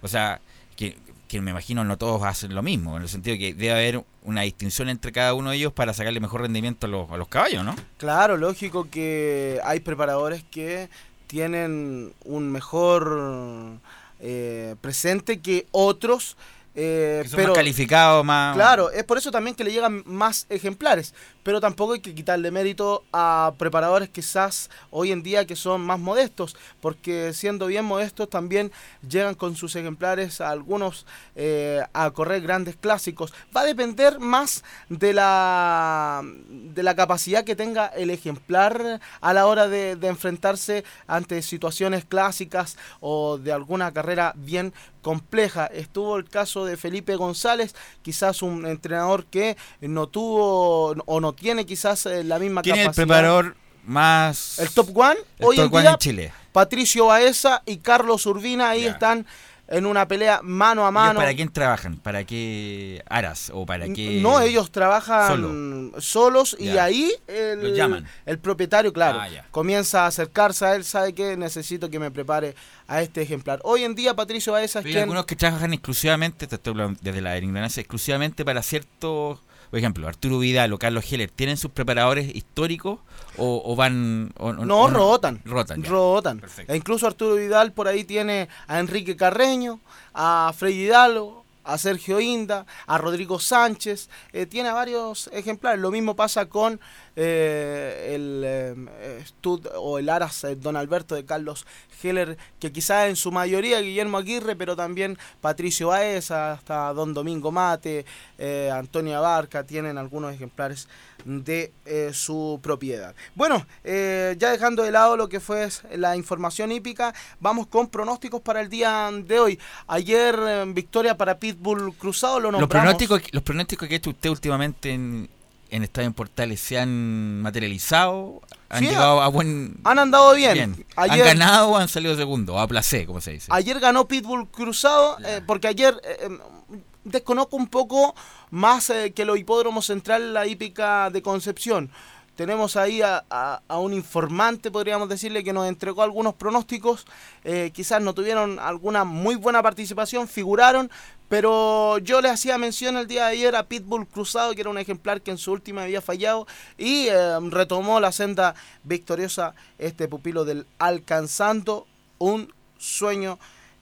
o 0.04 0.08
sea, 0.08 0.40
que, 0.76 0.96
que 1.28 1.42
me 1.42 1.50
imagino 1.52 1.84
no 1.84 1.98
todos 1.98 2.22
hacen 2.24 2.54
lo 2.54 2.62
mismo, 2.62 2.96
en 2.98 3.04
el 3.04 3.10
sentido 3.10 3.36
que 3.38 3.56
debe 3.56 3.72
haber 3.72 4.04
una 4.24 4.42
distinción 4.42 4.90
entre 4.90 5.12
cada 5.12 5.34
uno 5.34 5.50
de 5.50 5.58
ellos 5.58 5.74
para 5.74 5.94
sacarle 5.94 6.20
mejor 6.20 6.42
rendimiento 6.42 6.86
a 6.86 6.90
los, 6.90 7.10
a 7.10 7.18
los 7.18 7.28
caballos, 7.28 7.64
¿no? 7.66 7.76
Claro, 7.98 8.38
lógico 8.38 8.88
que 8.92 9.60
hay 9.64 9.80
preparadores 9.80 10.44
que 10.52 10.90
tienen 11.28 12.14
un 12.26 12.52
mejor 12.52 13.80
eh, 14.20 14.76
presente 14.82 15.40
que 15.40 15.66
otros. 15.72 16.38
eh, 16.76 17.22
Que 17.24 17.30
son 17.30 17.38
pero 17.38 17.50
más 17.50 17.58
calificados, 17.58 18.24
más... 18.26 18.56
Claro, 18.56 18.92
es 18.92 19.04
por 19.04 19.18
eso 19.18 19.32
también 19.32 19.56
que 19.56 19.64
le 19.64 19.72
llegan 19.72 20.04
más 20.06 20.46
ejemplares, 20.50 21.14
pero 21.44 21.62
tampoco 21.62 21.94
hay 21.94 22.00
que 22.00 22.16
quitarle 22.16 22.52
mérito 22.52 23.04
a 23.14 23.54
preparadores 23.58 24.10
quizás 24.10 24.70
hoy 24.90 25.12
en 25.12 25.24
día 25.24 25.46
que 25.46 25.56
son 25.56 25.82
más 25.82 26.00
modestos, 26.00 26.56
porque 26.82 27.34
siendo 27.34 27.68
bien 27.68 27.86
modestos 27.86 28.30
también 28.30 28.72
llegan 29.08 29.36
con 29.36 29.56
sus 29.56 29.76
ejemplares 29.76 30.42
a 30.42 30.50
algunos 30.50 31.06
eh, 31.36 31.82
a 31.94 32.12
correr 32.12 32.42
grandes 32.42 32.76
clásicos. 32.76 33.34
Va 33.56 33.62
a 33.62 33.66
depender 33.66 34.20
más 34.20 34.64
de 34.90 35.14
la, 35.14 36.24
de 36.24 36.84
la 36.84 36.96
capacidad 36.96 37.44
que 37.44 37.56
tenga 37.56 37.88
el 37.88 38.10
ejemplar 38.10 39.00
a 39.22 39.34
la 39.34 39.46
hora 39.46 39.68
de, 39.68 39.96
de 39.96 40.08
enfrentarse 40.08 40.84
ante 41.08 41.42
situaciones 41.42 42.06
clásicas 42.06 42.78
o 43.00 43.38
de 43.38 43.52
alguna 43.52 43.92
carrera 43.92 44.34
bien 44.36 44.74
compleja. 45.02 45.68
Estuvo 45.68 46.18
el 46.18 46.28
caso 46.28 46.66
de 46.66 46.78
Felipe 46.78 47.16
González, 47.16 47.76
quizás 48.02 48.42
un 48.42 48.66
entrenador 48.66 49.26
que 49.26 49.58
no 49.82 50.08
tuvo 50.08 50.92
o 51.06 51.20
no 51.20 51.33
tiene 51.34 51.66
quizás 51.66 52.06
eh, 52.06 52.24
la 52.24 52.40
misma 52.40 52.62
¿Quién 52.62 52.76
es 52.76 52.80
el 52.82 52.86
capacidad. 52.88 53.06
preparador 53.08 53.56
más... 53.86 54.60
El 54.60 54.70
top 54.70 54.96
one, 54.98 55.18
el 55.40 55.46
hoy 55.46 55.56
top 55.58 55.66
en 55.66 55.74
one 55.74 55.82
día, 55.82 55.92
en 55.92 55.98
Chile? 55.98 56.34
Patricio 56.52 57.08
Baeza 57.08 57.62
y 57.66 57.78
Carlos 57.78 58.26
Urbina 58.26 58.70
ahí 58.70 58.86
están 58.86 59.26
en 59.68 59.86
una 59.86 60.08
pelea 60.08 60.42
mano 60.44 60.82
a 60.84 60.90
¿Ellos 60.90 60.94
mano. 60.94 61.20
¿Para 61.20 61.34
quién 61.34 61.50
trabajan? 61.50 61.96
¿Para 61.98 62.26
qué 62.26 63.02
aras? 63.10 63.50
¿O 63.54 63.66
para 63.66 63.88
qué...? 63.88 64.20
No, 64.22 64.40
ellos 64.42 64.70
trabajan 64.72 65.28
Solo. 65.28 66.02
solos 66.02 66.56
y 66.60 66.78
ahí 66.78 67.12
Los 67.28 67.36
el, 67.38 67.74
llaman. 67.74 68.06
el 68.26 68.40
propietario, 68.40 68.92
claro, 68.94 69.20
Ah, 69.22 69.30
comienza 69.52 70.04
a 70.04 70.08
acercarse 70.08 70.66
a 70.66 70.76
él, 70.76 70.84
sabe 70.84 71.14
que 71.14 71.38
necesito 71.38 71.90
que 71.90 71.98
me 71.98 72.12
prepare 72.12 72.56
a 72.88 73.02
este 73.02 73.22
ejemplar. 73.22 73.62
Hoy 73.64 73.84
en 73.84 73.96
día 73.96 74.14
Patricio 74.14 74.52
Baeza 74.54 74.80
es 74.80 74.86
Hay 74.86 74.92
quien... 74.92 75.04
algunos 75.04 75.26
que 75.26 75.36
trabajan 75.38 75.74
exclusivamente, 75.74 76.46
te 76.46 76.56
estoy 76.56 76.72
hablando 76.72 77.00
desde 77.02 77.22
la 77.22 77.38
ignorancia, 77.38 77.82
exclusivamente 77.82 78.44
para 78.46 78.62
ciertos, 78.62 79.40
por 79.74 79.80
ejemplo, 79.80 80.08
Arturo 80.08 80.38
Vidal 80.38 80.72
o 80.72 80.78
Carlos 80.78 81.04
Heller, 81.12 81.32
¿tienen 81.32 81.58
sus 81.58 81.72
preparadores 81.72 82.36
históricos 82.36 83.00
o, 83.38 83.60
o 83.66 83.76
van... 83.76 84.32
o- 84.38 84.54
No, 84.54 84.82
o 84.82 84.88
rotan. 84.88 85.42
Rotan, 85.46 85.82
ya. 85.82 85.90
Rotan. 85.90 86.42
E 86.68 86.76
incluso 86.76 87.08
Arturo 87.08 87.34
Vidal 87.34 87.72
por 87.72 87.88
ahí 87.88 88.04
tiene 88.04 88.50
a 88.68 88.80
Enrique 88.80 89.16
Carreño, 89.16 89.80
a 90.14 90.54
Frei 90.56 90.80
Hidalgo, 90.80 91.43
a 91.64 91.78
Sergio 91.78 92.20
Inda, 92.20 92.66
a 92.88 92.98
Rodrigo 92.98 93.40
Sánchez. 93.40 94.10
eh, 94.34 94.46
tiene 94.46 94.72
varios 94.72 95.30
ejemplares. 95.34 95.80
Lo 95.82 95.92
mismo 95.92 96.16
pasa 96.16 96.48
con 96.48 96.80
eh, 97.16 98.12
el 98.16 98.44
eh, 98.46 99.24
Stud 99.26 99.68
o 99.76 100.00
el 100.00 100.10
Aras 100.10 100.44
eh, 100.44 100.56
Don 100.56 100.76
Alberto 100.76 101.16
de 101.16 101.26
Carlos 101.26 101.66
Heller, 102.02 102.38
que 102.60 102.72
quizás 102.72 103.08
en 103.08 103.16
su 103.16 103.32
mayoría 103.32 103.80
Guillermo 103.80 104.18
Aguirre, 104.18 104.56
pero 104.56 104.76
también 104.76 105.18
Patricio 105.42 105.88
Baeza, 105.90 106.54
hasta 106.54 106.92
Don 106.94 107.14
Domingo 107.14 107.52
Mate, 107.52 108.06
eh, 108.38 108.70
Antonio 108.74 109.18
Abarca, 109.18 109.64
tienen 109.64 109.98
algunos 109.98 110.34
ejemplares 110.34 110.88
de 111.26 111.72
eh, 111.86 112.12
su 112.14 112.60
propiedad. 112.62 113.16
Bueno, 113.36 113.66
eh, 113.84 114.36
ya 114.38 114.52
dejando 114.52 114.84
de 114.84 114.92
lado 114.92 115.16
lo 115.18 115.30
que 115.30 115.40
fue 115.40 115.68
la 115.96 116.16
información 116.16 116.72
hípica, 116.72 117.14
vamos 117.40 117.68
con 117.68 117.88
pronósticos 117.88 118.42
para 118.42 118.62
el 118.62 118.70
día 118.70 119.10
de 119.14 119.40
hoy. 119.40 119.60
Ayer 119.88 120.36
eh, 120.40 120.64
victoria 120.68 121.16
para 121.18 121.40
Pitbull 121.40 121.94
Cruzado, 121.96 122.40
lo 122.40 122.52
Los 122.52 122.62
nombramos. 122.62 122.84
pronósticos, 122.98 123.22
los 123.34 123.44
pronósticos 123.44 123.88
que 123.88 123.94
ha 123.96 123.98
hecho 123.98 124.10
usted 124.10 124.30
últimamente 124.30 124.92
en, 124.92 125.30
en 125.70 125.84
Estadio 125.84 126.08
en 126.08 126.14
Portales 126.14 126.60
se 126.60 126.78
han 126.78 127.42
materializado, 127.42 128.42
han 128.70 128.80
Sí, 128.80 128.86
llegado 128.90 129.22
a 129.22 129.28
buen... 129.28 129.76
han 129.84 130.00
andado 130.00 130.34
bien. 130.36 130.86
¿Han 130.96 131.12
Ayer- 131.12 131.26
ganado 131.26 131.70
o 131.70 131.78
han 131.78 131.88
salido 131.88 132.16
segundo? 132.16 132.56
O 132.56 132.60
a 132.60 132.68
placé, 132.68 133.06
como 133.06 133.22
se 133.22 133.32
dice. 133.32 133.48
Ayer 133.52 133.80
ganó 133.80 134.08
Pitbull 134.08 134.48
Cruzado, 134.50 135.18
eh, 135.26 135.42
porque 135.46 135.68
ayer, 135.68 135.96
eh, 136.04 136.18
eh, 136.22 136.78
desconozco 137.04 137.56
un 137.56 137.68
poco 137.68 138.16
más 138.52 138.90
eh, 138.90 139.14
que 139.14 139.26
los 139.26 139.38
hipódromos 139.38 139.86
central, 139.86 140.34
la 140.34 140.48
hípica 140.48 141.10
de 141.10 141.22
Concepción. 141.22 141.90
Tenemos 142.36 142.78
ahí 142.78 143.00
a, 143.04 143.62
un 143.70 143.94
informante, 143.94 144.72
podríamos 144.72 145.08
decirle, 145.08 145.44
que 145.44 145.54
nos 145.54 145.68
entregó 145.68 146.02
algunos 146.02 146.34
pronósticos. 146.34 147.06
Eh, 147.44 147.70
quizás 147.72 148.02
no 148.02 148.16
tuvieron 148.16 148.58
alguna 148.58 149.04
muy 149.04 149.36
buena 149.36 149.62
participación, 149.62 150.28
figuraron, 150.28 150.90
pero 151.30 152.00
yo 152.00 152.22
le 152.22 152.30
hacía 152.30 152.58
mención 152.58 152.98
el 152.98 153.08
día 153.08 153.26
de 153.26 153.34
ayer 153.34 153.56
a 153.56 153.68
Pitbull 153.68 154.08
Cruzado, 154.08 154.56
que 154.56 154.62
era 154.62 154.72
un 154.72 154.80
ejemplar 154.80 155.22
que 155.22 155.30
en 155.30 155.38
su 155.38 155.52
última 155.52 155.84
había 155.84 156.02
fallado, 156.02 156.48
y 156.76 157.08
eh, 157.08 157.40
retomó 157.52 158.00
la 158.00 158.12
senda 158.12 158.56
victoriosa 158.84 159.54
este 159.78 160.08
pupilo 160.08 160.44
del 160.44 160.66
Alcanzando 160.80 161.86
un 162.18 162.52
sueño 162.80 163.38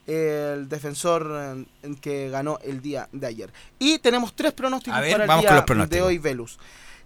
el 0.07 0.67
defensor 0.69 1.29
eh, 1.31 1.65
en 1.83 1.95
que 1.95 2.29
ganó 2.29 2.59
el 2.63 2.81
día 2.81 3.07
de 3.11 3.27
ayer. 3.27 3.53
Y 3.79 3.99
tenemos 3.99 4.33
tres 4.33 4.51
pronósticos 4.53 4.99
ver, 4.99 5.25
para 5.25 5.35
el 5.35 5.41
día 5.41 5.85
de 5.87 6.01
hoy, 6.01 6.17
Velus. 6.17 6.57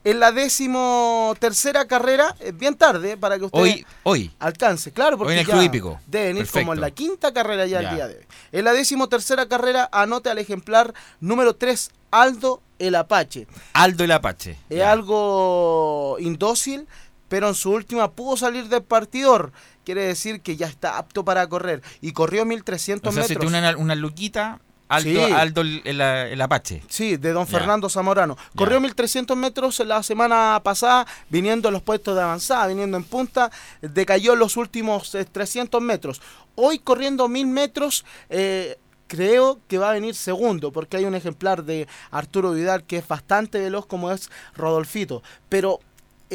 En 0.03 0.19
la 0.19 0.31
décimo 0.31 1.33
tercera 1.39 1.87
carrera, 1.87 2.35
es 2.39 2.55
bien 2.55 2.75
tarde 2.75 3.17
para 3.17 3.39
que 3.39 3.45
usted 3.45 3.59
Hoy, 3.59 3.85
hoy. 4.03 4.31
alcance, 4.37 4.91
claro, 4.91 5.17
porque 5.17 5.33
Hoy 5.33 5.39
en 5.39 5.39
el 5.39 5.47
ya 5.47 5.53
Club 5.53 5.63
Hípico. 5.65 5.99
debe 6.05 6.25
venir 6.27 6.43
Perfecto. 6.43 6.59
como 6.59 6.73
en 6.73 6.81
la 6.81 6.91
quinta 6.91 7.33
carrera 7.33 7.65
ya, 7.65 7.81
Ya. 7.81 7.89
el 7.89 7.95
día 7.95 8.07
de 8.09 8.17
hoy. 8.17 8.25
En 8.51 8.65
la 8.65 8.73
décimo 8.73 9.09
tercera 9.09 9.47
carrera, 9.47 9.89
anote 9.91 10.29
al 10.29 10.37
ejemplar 10.37 10.93
número 11.19 11.55
3, 11.55 11.89
Aldo 12.11 12.61
el 12.77 12.93
Apache. 12.93 13.47
Aldo 13.73 14.03
el 14.03 14.11
Apache. 14.11 14.57
Es 14.69 14.83
algo 14.83 16.17
indócil, 16.19 16.87
pero 17.27 17.47
en 17.47 17.55
su 17.55 17.71
última 17.71 18.11
pudo 18.11 18.37
salir 18.37 18.67
del 18.69 18.83
partidor. 18.83 19.51
Quiere 19.85 20.01
decir 20.01 20.41
que 20.41 20.57
ya 20.57 20.67
está 20.67 20.97
apto 20.97 21.23
para 21.23 21.47
correr. 21.47 21.81
Y 22.01 22.11
corrió 22.11 22.43
1300 22.45 23.09
O 23.09 23.13
sea, 23.13 23.23
se 23.23 23.29
metros. 23.35 23.51
tiene 23.51 23.67
una, 23.69 23.77
una 23.77 23.95
luquita, 23.95 24.59
Aldo, 24.87 25.09
Sí. 25.09 25.17
Aldo 25.17 25.61
el, 25.61 26.41
Apache. 26.41 26.83
Sí, 26.89 27.17
de 27.17 27.31
don. 27.31 27.47
Fernando 27.47 27.89
Zamorano. 27.89 28.37
Corrió 28.55 28.79
1300 28.79 29.35
metros 29.35 29.79
la 29.79 30.03
semana 30.03 30.59
pasada, 30.63 31.07
viniendo 31.29 31.69
en 31.69 31.73
los 31.73 31.81
puestos 31.81 32.15
de 32.15 32.21
avanzada, 32.21 32.67
viniendo 32.67 32.97
en 32.97 33.03
punta, 33.03 33.51
decayó 33.81 34.33
en 34.33 34.39
los 34.39 34.57
últimos 34.57 35.15
eh, 35.15 35.25
300 35.25 35.81
metros. 35.81 36.21
Hoy 36.55 36.79
corriendo 36.79 37.27
1000 37.27 37.47
metros, 37.47 38.05
eh, 38.29 38.77
creo 39.07 39.59
que 39.67 39.77
va 39.79 39.89
a 39.89 39.93
venir 39.93 40.13
segundo, 40.13 40.71
porque 40.71 40.97
hay 40.97 41.05
un 41.05 41.15
ejemplar 41.15 41.63
de 41.63 41.87
Arturo 42.11 42.51
Vidal 42.51 42.83
que 42.83 42.97
es 42.97 43.07
bastante 43.07 43.59
veloz, 43.59 43.87
como 43.87 44.11
es 44.11 44.29
Rodolfito. 44.55 45.23
Pero 45.49 45.79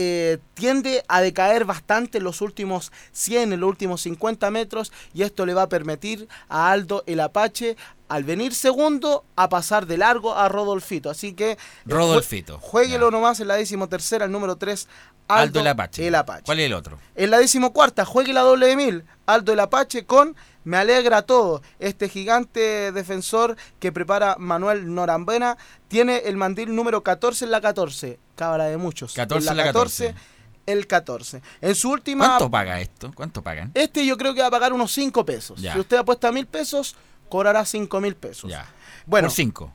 eh, 0.02 0.38
tiende 0.54 1.04
a 1.08 1.20
decaer 1.20 1.66
bastante 1.66 2.18
en 2.18 2.24
los 2.24 2.40
últimos 2.40 2.90
100, 3.12 3.52
en 3.52 3.60
los 3.60 3.68
últimos 3.68 4.00
50 4.00 4.50
metros, 4.50 4.92
y 5.12 5.22
esto 5.22 5.44
le 5.44 5.52
va 5.52 5.62
a 5.62 5.68
permitir 5.68 6.26
a 6.48 6.70
Aldo 6.72 7.02
el 7.06 7.20
Apache, 7.20 7.76
al 8.08 8.24
venir 8.24 8.54
segundo, 8.54 9.24
a 9.36 9.48
pasar 9.50 9.86
de 9.86 9.98
largo 9.98 10.34
a 10.34 10.48
Rodolfito. 10.48 11.10
Así 11.10 11.34
que. 11.34 11.52
eh, 11.52 11.58
Rodolfito, 11.84 12.56
jue- 12.58 12.60
Jueguelo 12.70 13.10
nomás 13.10 13.40
en 13.40 13.48
la 13.48 13.56
decimotercera, 13.56 14.24
el 14.24 14.32
número 14.32 14.56
3, 14.56 14.88
Aldo, 15.28 15.42
Aldo 15.42 15.60
el 15.60 15.66
Apache. 15.68 16.06
el 16.08 16.14
Apache. 16.14 16.42
¿Cuál 16.44 16.60
es 16.60 16.66
el 16.66 16.72
otro? 16.74 16.98
En 17.14 17.30
la 17.30 17.38
decimocuarta, 17.38 18.04
juegue 18.04 18.32
la 18.32 18.40
doble 18.40 18.66
de 18.66 18.76
mil. 18.76 19.04
Aldo 19.26 19.52
el 19.52 19.60
Apache 19.60 20.04
con 20.06 20.34
Me 20.64 20.76
alegra 20.76 21.22
todo. 21.22 21.62
Este 21.78 22.08
gigante 22.10 22.92
defensor 22.92 23.56
que 23.78 23.92
prepara 23.92 24.36
Manuel 24.38 24.92
Norambena 24.94 25.56
tiene 25.88 26.18
el 26.26 26.36
mandil 26.36 26.74
número 26.74 27.02
14 27.02 27.46
en 27.46 27.50
la 27.50 27.60
14. 27.62 28.18
Cábala 28.40 28.64
de 28.64 28.78
muchos. 28.78 29.12
14 29.12 29.48
en 29.48 29.50
en 29.52 29.56
la 29.58 29.64
14. 29.64 30.14
el 30.64 30.86
14. 30.86 31.42
En 31.60 31.74
su 31.74 31.90
última. 31.90 32.26
¿Cuánto 32.26 32.50
paga 32.50 32.80
esto? 32.80 33.12
¿Cuánto 33.14 33.42
pagan? 33.42 33.70
Este 33.74 34.06
yo 34.06 34.16
creo 34.16 34.32
que 34.32 34.40
va 34.40 34.46
a 34.46 34.50
pagar 34.50 34.72
unos 34.72 34.90
5 34.92 35.26
pesos. 35.26 35.60
Ya. 35.60 35.74
Si 35.74 35.80
usted 35.80 35.98
apuesta 35.98 36.32
mil 36.32 36.46
pesos, 36.46 36.96
cobrará 37.28 37.66
5 37.66 38.00
mil 38.00 38.16
pesos. 38.16 38.50
Bueno, 39.04 39.28
Por 39.28 39.34
5. 39.36 39.74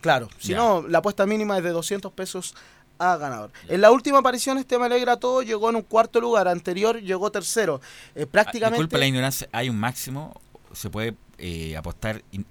Claro, 0.00 0.28
si 0.38 0.50
Ya. 0.52 0.58
no, 0.58 0.86
la 0.86 0.98
apuesta 0.98 1.26
mínima 1.26 1.58
es 1.58 1.64
de 1.64 1.70
200 1.70 2.12
pesos 2.12 2.54
a 3.00 3.16
ganador. 3.16 3.50
En 3.66 3.80
la 3.80 3.90
última 3.90 4.18
aparición, 4.18 4.58
este 4.58 4.78
me 4.78 4.84
alegra 4.86 5.16
todo, 5.16 5.42
llegó 5.42 5.68
en 5.70 5.74
un 5.74 5.82
cuarto 5.82 6.20
lugar, 6.20 6.46
anterior 6.46 7.00
llegó 7.00 7.32
tercero. 7.32 7.80
Eh, 8.14 8.26
prácticamente... 8.26 8.94
Ah, 8.94 8.98
la 9.00 9.06
ignorancia, 9.06 9.48
¿hay 9.50 9.68
un 9.70 9.76
máximo? 9.76 10.40
¿Se 10.72 10.88
puede 10.88 11.16
eh, 11.38 11.76
apostar 11.76 12.22
in- 12.30 12.46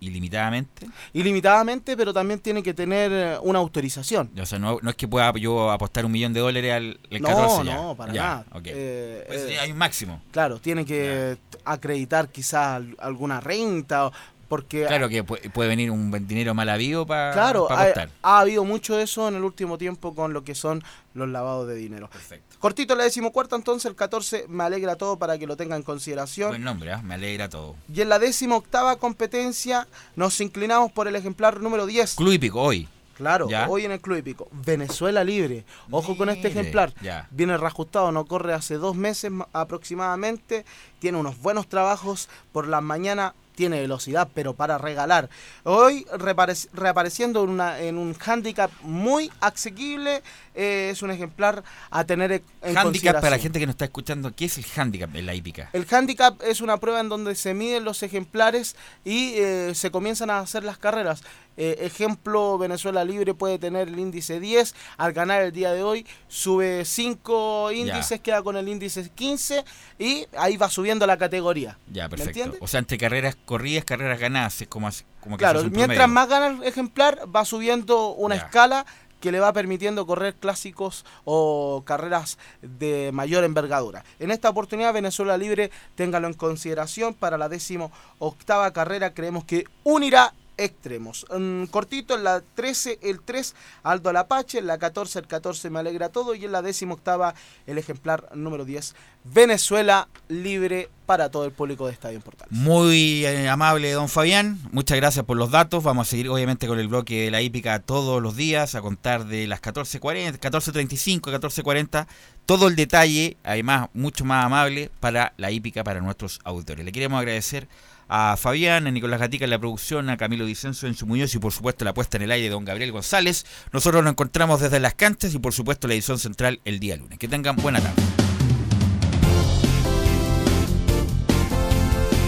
ilimitadamente? 0.00 0.86
ilimitadamente, 1.12 1.96
pero 1.96 2.12
también 2.12 2.40
tiene 2.40 2.62
que 2.62 2.74
tener 2.74 3.10
eh, 3.12 3.38
una 3.42 3.58
autorización. 3.58 4.30
O 4.40 4.46
sea, 4.46 4.58
no, 4.58 4.78
no 4.82 4.90
es 4.90 4.96
que 4.96 5.08
pueda 5.08 5.32
yo 5.34 5.70
apostar 5.70 6.04
un 6.04 6.12
millón 6.12 6.32
de 6.32 6.40
dólares 6.40 6.72
al 6.72 7.00
el 7.10 7.22
No, 7.22 7.28
14 7.28 7.64
ya. 7.64 7.74
no, 7.76 7.94
para 7.94 8.12
Ya, 8.12 8.22
nada. 8.22 8.44
Eh, 8.64 9.24
Pues 9.26 9.40
eh, 9.42 9.58
hay 9.58 9.72
un 9.72 9.78
máximo. 9.78 10.20
Claro, 10.30 10.58
tiene 10.58 10.84
que 10.84 11.36
acreditar 11.64 12.28
quizás 12.28 12.76
al- 12.76 12.96
alguna 13.00 13.40
renta, 13.40 14.06
o- 14.06 14.12
porque... 14.52 14.84
Claro 14.86 15.08
que 15.08 15.24
pu- 15.24 15.50
puede 15.50 15.70
venir 15.70 15.90
un 15.90 16.10
buen 16.10 16.28
dinero 16.28 16.52
mal 16.52 16.68
habido 16.68 17.06
para 17.06 17.32
Claro, 17.32 17.70
ha, 17.72 17.80
apostar. 17.84 18.10
ha 18.22 18.40
habido 18.40 18.64
mucho 18.66 18.94
de 18.96 19.04
eso 19.04 19.26
en 19.26 19.36
el 19.36 19.44
último 19.44 19.78
tiempo 19.78 20.14
con 20.14 20.34
lo 20.34 20.44
que 20.44 20.54
son 20.54 20.82
los 21.14 21.26
lavados 21.26 21.66
de 21.68 21.74
dinero. 21.76 22.10
Perfecto. 22.10 22.56
Cortito 22.58 22.94
la 22.94 23.04
decimocuarta, 23.04 23.56
entonces 23.56 23.86
el 23.88 23.96
14 23.96 24.44
me 24.50 24.64
alegra 24.64 24.96
todo 24.96 25.16
para 25.16 25.38
que 25.38 25.46
lo 25.46 25.56
tenga 25.56 25.74
en 25.76 25.82
consideración. 25.82 26.50
Buen 26.50 26.64
nombre, 26.64 26.92
¿ah? 26.92 27.00
me 27.02 27.14
alegra 27.14 27.48
todo. 27.48 27.76
Y 27.90 28.02
en 28.02 28.10
la 28.10 28.18
décima 28.18 28.56
octava 28.56 28.96
competencia 28.96 29.88
nos 30.16 30.38
inclinamos 30.42 30.92
por 30.92 31.08
el 31.08 31.16
ejemplar 31.16 31.58
número 31.60 31.86
10. 31.86 32.16
Club 32.16 32.32
Hípico, 32.32 32.60
hoy. 32.60 32.86
Claro, 33.16 33.48
Ya. 33.48 33.68
hoy 33.70 33.86
en 33.86 33.92
el 33.92 34.00
Club 34.02 34.18
Hípico. 34.18 34.48
Venezuela 34.52 35.24
libre. 35.24 35.64
Ojo 35.90 36.14
con 36.16 36.28
este 36.28 36.48
ejemplar. 36.48 36.92
ya. 37.00 37.26
Viene 37.30 37.56
reajustado, 37.56 38.12
no 38.12 38.26
corre 38.26 38.52
hace 38.52 38.74
dos 38.74 38.96
meses 38.96 39.30
ma- 39.30 39.48
aproximadamente. 39.54 40.64
Tiene 40.98 41.16
unos 41.18 41.38
buenos 41.40 41.68
trabajos 41.68 42.28
por 42.52 42.66
las 42.68 42.82
mañanas. 42.82 43.32
Tiene 43.54 43.80
velocidad, 43.80 44.28
pero 44.34 44.54
para 44.54 44.78
regalar. 44.78 45.28
Hoy 45.64 46.04
reaparec- 46.12 46.68
reapareciendo 46.72 47.44
en, 47.44 47.50
una, 47.50 47.80
en 47.80 47.98
un 47.98 48.16
handicap 48.24 48.70
muy 48.82 49.30
asequible. 49.40 50.22
Eh, 50.54 50.90
es 50.92 51.02
un 51.02 51.10
ejemplar 51.10 51.62
a 51.90 52.04
tener 52.04 52.32
en 52.32 52.42
Handicap 52.62 52.82
consideración. 52.84 53.20
para 53.22 53.30
la 53.36 53.38
gente 53.42 53.58
que 53.58 53.66
nos 53.66 53.74
está 53.74 53.84
escuchando, 53.86 54.34
¿qué 54.34 54.44
es 54.46 54.58
el 54.58 54.64
handicap 54.76 55.14
en 55.14 55.26
la 55.26 55.34
hípica? 55.34 55.70
El 55.72 55.86
handicap 55.90 56.40
es 56.42 56.60
una 56.60 56.76
prueba 56.78 57.00
en 57.00 57.08
donde 57.08 57.34
se 57.34 57.54
miden 57.54 57.84
los 57.84 58.02
ejemplares 58.02 58.76
y 59.04 59.34
eh, 59.36 59.72
se 59.74 59.90
comienzan 59.90 60.30
a 60.30 60.40
hacer 60.40 60.64
las 60.64 60.78
carreras. 60.78 61.22
Eh, 61.58 61.76
ejemplo, 61.80 62.56
Venezuela 62.56 63.04
Libre 63.04 63.34
puede 63.34 63.58
tener 63.58 63.88
el 63.88 63.98
índice 63.98 64.40
10, 64.40 64.74
al 64.96 65.12
ganar 65.12 65.42
el 65.42 65.52
día 65.52 65.72
de 65.72 65.82
hoy 65.82 66.06
sube 66.26 66.84
5 66.86 67.72
índices, 67.72 68.20
queda 68.20 68.42
con 68.42 68.56
el 68.56 68.68
índice 68.68 69.08
15 69.10 69.62
y 69.98 70.26
ahí 70.38 70.56
va 70.56 70.70
subiendo 70.70 71.06
la 71.06 71.18
categoría. 71.18 71.78
Ya, 71.92 72.08
¿Me 72.08 72.16
perfecto. 72.16 72.56
O 72.60 72.66
sea, 72.66 72.78
entre 72.80 72.96
carreras 72.96 73.36
corridas, 73.44 73.84
carreras 73.84 74.18
ganadas, 74.18 74.62
es 74.62 74.68
como, 74.68 74.88
como 75.20 75.36
que 75.36 75.40
Claro, 75.42 75.62
mientras 75.70 76.08
más 76.08 76.26
gana 76.28 76.46
el 76.48 76.62
ejemplar, 76.64 77.18
va 77.34 77.44
subiendo 77.44 78.12
una 78.14 78.36
Ya. 78.36 78.42
escala 78.42 78.86
que 79.22 79.32
le 79.32 79.40
va 79.40 79.52
permitiendo 79.52 80.04
correr 80.04 80.34
clásicos 80.34 81.06
o 81.24 81.84
carreras 81.86 82.38
de 82.60 83.10
mayor 83.12 83.44
envergadura. 83.44 84.04
En 84.18 84.32
esta 84.32 84.50
oportunidad, 84.50 84.92
Venezuela 84.92 85.38
Libre, 85.38 85.70
téngalo 85.94 86.26
en 86.26 86.34
consideración 86.34 87.14
para 87.14 87.38
la 87.38 87.48
décimo 87.48 87.92
octava 88.18 88.72
carrera, 88.72 89.14
creemos 89.14 89.44
que 89.44 89.64
unirá 89.84 90.34
extremos. 90.64 91.26
Mm, 91.36 91.64
cortito, 91.64 92.14
en 92.14 92.24
la 92.24 92.42
13, 92.54 92.98
el 93.02 93.20
3, 93.20 93.54
Aldo 93.82 94.10
al 94.10 94.16
Apache, 94.16 94.58
en 94.58 94.66
la 94.66 94.78
14, 94.78 95.20
el 95.20 95.26
14, 95.26 95.70
me 95.70 95.80
alegra 95.80 96.08
todo, 96.08 96.34
y 96.34 96.44
en 96.44 96.52
la 96.52 96.62
décimo 96.62 96.94
octava, 96.94 97.34
el 97.66 97.78
ejemplar 97.78 98.28
número 98.34 98.64
10, 98.64 98.94
Venezuela 99.24 100.08
Libre 100.28 100.88
para 101.06 101.30
todo 101.30 101.44
el 101.44 101.52
público 101.52 101.86
de 101.86 101.92
Estadio 101.92 102.20
Portal. 102.20 102.48
Muy 102.50 103.24
eh, 103.26 103.48
amable, 103.48 103.92
don 103.92 104.08
Fabián. 104.08 104.58
Muchas 104.72 104.96
gracias 104.96 105.24
por 105.24 105.36
los 105.36 105.50
datos. 105.50 105.82
Vamos 105.82 106.08
a 106.08 106.10
seguir, 106.10 106.28
obviamente, 106.28 106.66
con 106.66 106.78
el 106.78 106.88
bloque 106.88 107.24
de 107.24 107.30
la 107.30 107.42
hípica 107.42 107.80
todos 107.80 108.22
los 108.22 108.36
días, 108.36 108.74
a 108.74 108.80
contar 108.80 109.26
de 109.26 109.46
las 109.46 109.60
14.40, 109.60 110.38
14.35, 110.38 111.20
14.40. 111.20 112.06
Todo 112.46 112.68
el 112.68 112.76
detalle, 112.76 113.36
además, 113.44 113.88
mucho 113.92 114.24
más 114.24 114.46
amable 114.46 114.90
para 115.00 115.34
la 115.36 115.50
hípica, 115.50 115.84
para 115.84 116.00
nuestros 116.00 116.40
auditores. 116.44 116.84
Le 116.84 116.92
queremos 116.92 117.18
agradecer 117.18 117.68
a 118.08 118.36
Fabián, 118.36 118.86
a 118.86 118.90
Nicolás 118.90 119.20
Gatica 119.20 119.44
en 119.44 119.50
la 119.50 119.58
producción, 119.58 120.10
a 120.10 120.16
Camilo 120.16 120.44
Vicenzo 120.44 120.86
en 120.86 120.94
su 120.94 121.06
Muñoz 121.06 121.34
y, 121.34 121.38
por 121.38 121.52
supuesto, 121.52 121.84
la 121.84 121.94
puesta 121.94 122.16
en 122.16 122.24
el 122.24 122.30
aire 122.30 122.44
de 122.44 122.50
don 122.50 122.64
Gabriel 122.64 122.92
González. 122.92 123.44
Nosotros 123.72 124.02
nos 124.04 124.12
encontramos 124.12 124.60
desde 124.60 124.80
las 124.80 124.94
canchas 124.94 125.34
y, 125.34 125.38
por 125.38 125.52
supuesto, 125.52 125.88
la 125.88 125.94
edición 125.94 126.18
central 126.18 126.60
el 126.64 126.78
día 126.80 126.96
lunes. 126.96 127.18
Que 127.18 127.28
tengan 127.28 127.56
buena 127.56 127.80
tarde. 127.80 128.00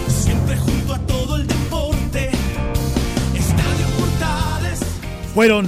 Siempre 0.07 0.57
junto 0.57 0.93
a 0.93 0.99
todo 0.99 1.37
el 1.37 1.47
deporte. 1.47 2.31
Estadio 3.33 3.87
Portales. 3.97 4.79
Fueron 5.33 5.63